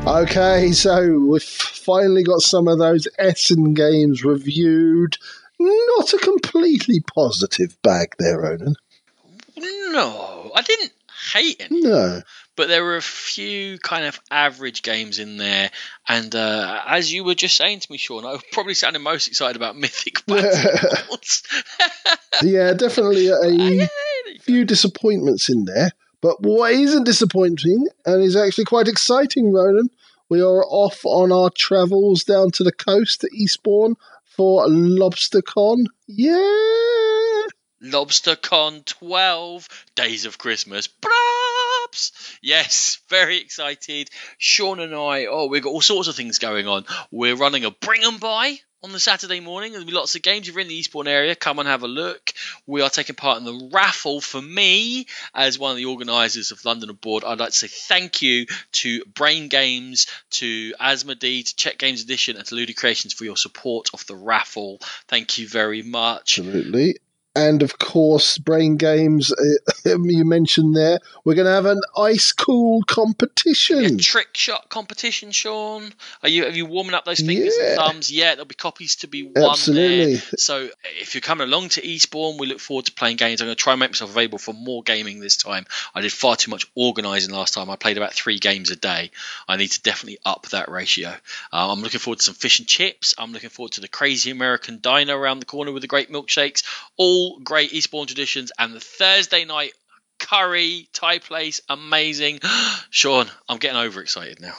Okay, 0.08 0.72
so 0.72 1.20
we've 1.20 1.44
finally 1.44 2.24
got 2.24 2.40
some 2.40 2.70
of 2.70 2.80
those 2.80 3.10
Essen 3.20 3.74
games 3.74 4.24
reviewed. 4.24 5.18
Not 5.60 6.14
a 6.14 6.18
completely 6.18 7.02
positive 7.02 7.76
bag 7.82 8.16
there, 8.18 8.40
Ronan. 8.40 8.76
No, 9.58 10.50
I 10.56 10.62
didn't 10.62 10.94
hate 11.34 11.58
any. 11.60 11.82
No. 11.82 12.22
but 12.56 12.70
there 12.70 12.86
were 12.86 12.96
a 12.96 13.02
few 13.02 13.80
kind 13.80 14.06
of 14.06 14.18
average 14.32 14.82
games 14.82 15.20
in 15.20 15.36
there. 15.36 15.72
And 16.08 16.34
uh, 16.34 16.84
as 16.88 17.12
you 17.12 17.26
were 17.26 17.36
just 17.36 17.58
saying 17.58 17.82
to 17.82 17.92
me, 17.92 17.98
Sean, 17.98 18.26
I 18.26 18.40
probably 18.54 18.76
sounded 18.76 19.00
most 19.00 19.28
excited 19.28 19.58
about 19.58 19.76
Mythic 19.80 20.26
Battles. 20.26 21.44
yeah, 22.42 22.74
definitely 22.74 23.28
a 23.28 23.90
few 24.40 24.64
disappointments 24.64 25.50
in 25.50 25.66
there. 25.66 25.92
But 26.22 26.42
what 26.42 26.74
isn't 26.74 27.04
disappointing 27.04 27.88
and 28.06 28.24
is 28.24 28.36
actually 28.36 28.66
quite 28.66 28.88
exciting, 28.88 29.52
Ronan, 29.52 29.90
we 30.30 30.42
are 30.42 30.66
off 30.66 31.02
on 31.06 31.32
our 31.32 31.50
travels 31.50 32.24
down 32.24 32.52
to 32.52 32.64
the 32.64 32.72
coast 32.72 33.22
to 33.22 33.30
Eastbourne 33.34 33.96
for 34.26 34.68
LobsterCon. 34.68 35.86
Yeah! 36.08 37.46
LobsterCon 37.84 38.86
12 38.86 39.86
Days 39.96 40.26
of 40.26 40.38
Christmas. 40.38 40.88
Props! 40.88 42.38
Yes, 42.42 43.00
very 43.10 43.38
excited. 43.38 44.10
Sean 44.40 44.80
and 44.80 44.96
I, 44.96 45.28
oh, 45.28 45.46
we've 45.46 45.64
got 45.64 45.70
all 45.70 45.82
sorts 45.82 46.08
of 46.08 46.16
things 46.16 46.40
going 46.40 46.68
on. 46.68 46.86
We're 47.12 47.36
running 47.36 47.66
a 47.66 47.72
bring 47.72 48.04
'em 48.04 48.18
by 48.18 48.60
on 48.88 48.94
the 48.94 49.00
Saturday 49.00 49.40
morning. 49.40 49.72
There'll 49.72 49.86
be 49.86 49.92
lots 49.92 50.16
of 50.16 50.22
games. 50.22 50.48
If 50.48 50.54
you're 50.54 50.62
in 50.62 50.70
the 50.70 50.76
Eastbourne 50.76 51.08
area, 51.08 51.36
come 51.36 51.60
and 51.60 51.68
have 51.68 51.84
a 51.84 51.88
look. 51.88 52.34
We 52.66 52.82
are 52.82 52.90
taking 52.90 53.16
part 53.16 53.38
in 53.38 53.44
the 53.44 53.70
raffle. 53.72 54.22
For 54.22 54.42
me, 54.42 55.08
as 55.36 55.60
one 55.60 55.72
of 55.72 55.78
the 55.78 55.86
organisers 55.86 56.52
of 56.52 56.64
London 56.66 56.90
Aboard, 56.90 57.24
I'd 57.24 57.40
like 57.40 57.50
to 57.50 57.56
say 57.56 57.68
thank 57.68 58.22
you 58.22 58.48
to 58.74 59.04
Brain 59.06 59.50
Games, 59.50 60.08
to 60.32 60.74
Asmodee, 60.80 61.46
to 61.46 61.56
Czech 61.56 61.78
Games 61.78 62.02
Edition, 62.02 62.38
and 62.38 62.46
to 62.46 62.56
Ludicreations 62.56 63.14
for 63.14 63.26
your 63.26 63.38
support 63.38 63.90
of 63.94 64.06
the 64.08 64.16
raffle. 64.16 64.80
Thank 65.08 65.38
you 65.38 65.48
very 65.48 65.82
much. 65.84 66.40
Absolutely 66.40 66.98
and 67.38 67.62
of 67.62 67.78
course, 67.78 68.38
Brain 68.38 68.78
Games. 68.78 69.32
Uh, 69.32 69.98
you 70.04 70.26
mentioned 70.26 70.76
there, 70.76 71.00
we're 71.24 71.36
going 71.36 71.46
to 71.46 71.52
have 71.52 71.66
an 71.66 71.82
ice 71.96 72.32
cool 72.32 72.84
competition, 72.84 73.82
yeah, 73.84 73.98
trick 74.00 74.36
shot 74.36 74.70
competition. 74.70 75.32
Sean, 75.32 75.94
are 76.24 76.30
you 76.30 76.46
have 76.46 76.56
you 76.56 76.66
warming 76.66 76.96
up 76.96 77.06
those 77.06 77.20
fingers 77.20 77.56
yeah. 77.60 77.70
and 77.70 77.78
thumbs? 77.78 78.12
Yeah, 78.12 78.32
there'll 78.32 78.46
be 78.46 78.56
copies 78.56 78.98
to 78.98 79.08
be 79.08 79.24
won 79.24 79.52
Absolutely. 79.52 80.16
there. 80.16 80.24
So 80.38 80.70
if 81.00 81.14
you're 81.14 81.22
coming 81.22 81.48
along 81.48 81.70
to 81.70 81.86
Eastbourne, 81.86 82.38
we 82.38 82.48
look 82.48 82.60
forward 82.60 82.86
to 82.86 82.92
playing 82.92 83.18
games. 83.18 83.42
I'm 83.42 83.48
going 83.48 83.56
to 83.56 83.64
try 83.64 83.74
and 83.74 83.80
make 83.80 83.92
myself 83.92 84.10
available 84.10 84.40
for 84.40 84.54
more 84.54 84.82
gaming 84.84 85.20
this 85.20 85.38
time. 85.38 85.66
I 85.94 86.02
did 86.02 86.12
far 86.12 86.36
too 86.36 86.50
much 86.52 86.66
organising 86.76 87.34
last 87.34 87.54
time. 87.54 87.70
I 87.70 87.76
played 87.76 87.98
about 87.98 88.14
three 88.14 88.40
games 88.40 88.72
a 88.72 88.76
day. 88.76 89.12
I 89.48 89.58
need 89.58 89.70
to 89.70 89.82
definitely 89.82 90.20
up 90.26 90.48
that 90.50 90.70
ratio. 90.70 91.10
Uh, 91.54 91.72
I'm 91.72 91.82
looking 91.82 92.00
forward 92.00 92.20
to 92.20 92.26
some 92.26 92.36
fish 92.36 92.60
and 92.60 92.68
chips. 92.68 93.14
I'm 93.18 93.32
looking 93.32 93.50
forward 93.50 93.74
to 93.74 93.82
the 93.82 93.88
crazy 93.88 94.32
American 94.32 94.80
diner 94.82 95.18
around 95.18 95.40
the 95.40 95.46
corner 95.46 95.72
with 95.72 95.82
the 95.82 95.88
great 95.88 96.12
milkshakes. 96.12 96.64
All 96.98 97.27
great 97.44 97.74
Eastbourne 97.74 98.08
traditions, 98.08 98.52
and 98.58 98.74
the 98.74 98.80
Thursday 98.80 99.46
night 99.46 99.74
curry 100.20 100.88
Thai 100.94 101.20
place, 101.20 101.62
amazing. 101.70 102.40
Sean, 102.90 103.28
I'm 103.48 103.58
getting 103.58 103.78
overexcited 103.78 104.42
now. 104.42 104.54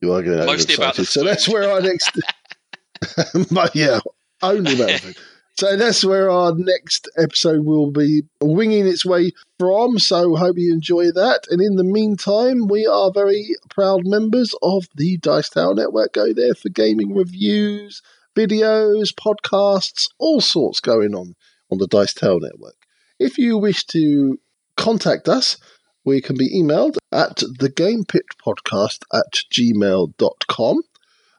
You 0.00 0.12
are 0.12 0.22
getting 0.22 0.46
Mostly 0.46 0.74
overexcited. 0.74 0.78
About 0.78 0.96
the 0.96 1.04
so 1.06 1.24
that's 1.24 1.48
where 1.48 1.70
our 1.70 1.80
next. 1.80 2.10
but 3.50 3.74
yeah, 3.74 4.00
only 4.42 4.74
about 4.74 5.00
food. 5.00 5.16
So 5.58 5.74
that's 5.74 6.04
where 6.04 6.30
our 6.30 6.54
next 6.54 7.08
episode 7.16 7.64
will 7.64 7.90
be 7.90 8.24
winging 8.42 8.86
its 8.86 9.06
way 9.06 9.32
from. 9.58 9.98
So 9.98 10.36
hope 10.36 10.56
you 10.58 10.70
enjoy 10.70 11.12
that. 11.12 11.46
And 11.50 11.62
in 11.62 11.76
the 11.76 11.84
meantime, 11.84 12.66
we 12.68 12.86
are 12.86 13.10
very 13.10 13.56
proud 13.70 14.02
members 14.04 14.54
of 14.62 14.86
the 14.94 15.16
Dice 15.16 15.48
Tower 15.48 15.74
Network. 15.74 16.12
Go 16.12 16.34
there 16.34 16.54
for 16.54 16.68
gaming 16.68 17.14
reviews, 17.14 18.02
videos, 18.36 19.14
podcasts, 19.14 20.08
all 20.18 20.42
sorts 20.42 20.80
going 20.80 21.14
on 21.14 21.34
on 21.70 21.78
the 21.78 21.86
Dice 21.86 22.14
Tower 22.14 22.40
Network. 22.40 22.76
If 23.18 23.38
you 23.38 23.58
wish 23.58 23.84
to 23.86 24.38
contact 24.76 25.28
us, 25.28 25.56
we 26.04 26.20
can 26.20 26.36
be 26.36 26.50
emailed 26.54 26.96
at 27.12 27.38
thegamepitpodcast 27.38 29.02
at 29.12 29.32
gmail.com. 29.52 30.82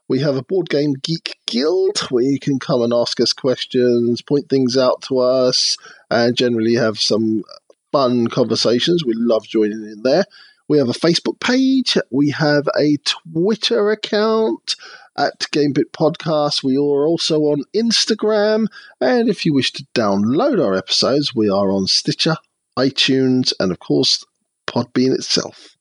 We 0.10 0.20
have 0.20 0.38
a 0.38 0.44
Board 0.44 0.70
Game 0.70 0.94
Geek 1.02 1.38
Guild 1.46 2.00
where 2.10 2.24
you 2.24 2.40
can 2.40 2.60
come 2.60 2.82
and 2.82 2.94
ask 2.94 3.20
us 3.20 3.34
questions, 3.34 4.22
point 4.22 4.50
things 4.50 4.78
out 4.78 5.02
to 5.04 5.20
us, 5.20 5.78
and 6.10 6.36
generally 6.36 6.76
have 6.76 7.00
some 7.00 7.44
fun 7.92 8.28
conversations. 8.28 9.06
We 9.06 9.14
love 9.16 9.46
joining 9.46 9.84
in 9.84 10.04
there. 10.04 10.26
We 10.70 10.78
have 10.78 10.90
a 10.90 10.94
Facebook 10.94 11.40
page. 11.40 11.98
We 12.12 12.32
have 12.32 12.68
a 12.78 12.98
Twitter 13.06 13.92
account 13.92 14.76
at 15.18 15.40
GamePit 15.52 15.92
Podcast. 15.94 16.64
We 16.64 16.78
are 16.78 17.08
also 17.08 17.40
on 17.42 17.64
Instagram. 17.76 18.68
And 19.02 19.30
if 19.30 19.46
you 19.46 19.54
wish 19.54 19.72
to 19.74 19.86
download 19.96 20.64
our 20.64 20.76
episodes, 20.76 21.36
we 21.36 21.50
are 21.50 21.72
on 21.72 21.88
Stitcher, 21.88 22.36
iTunes, 22.78 23.54
and 23.60 23.72
of 23.72 23.80
course, 23.80 24.24
Podbean 24.68 25.14
itself. 25.14 25.76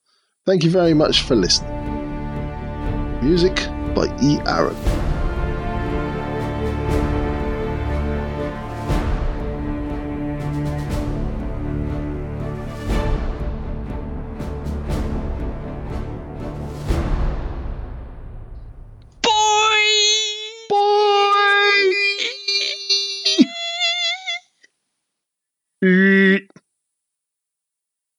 Thank 0.45 0.63
you 0.63 0.69
very 0.69 0.93
much 0.93 1.21
for 1.23 1.35
listening. 1.35 1.73
Music 3.21 3.55
by 3.93 4.05
E. 4.21 4.39
Aaron. 4.45 4.96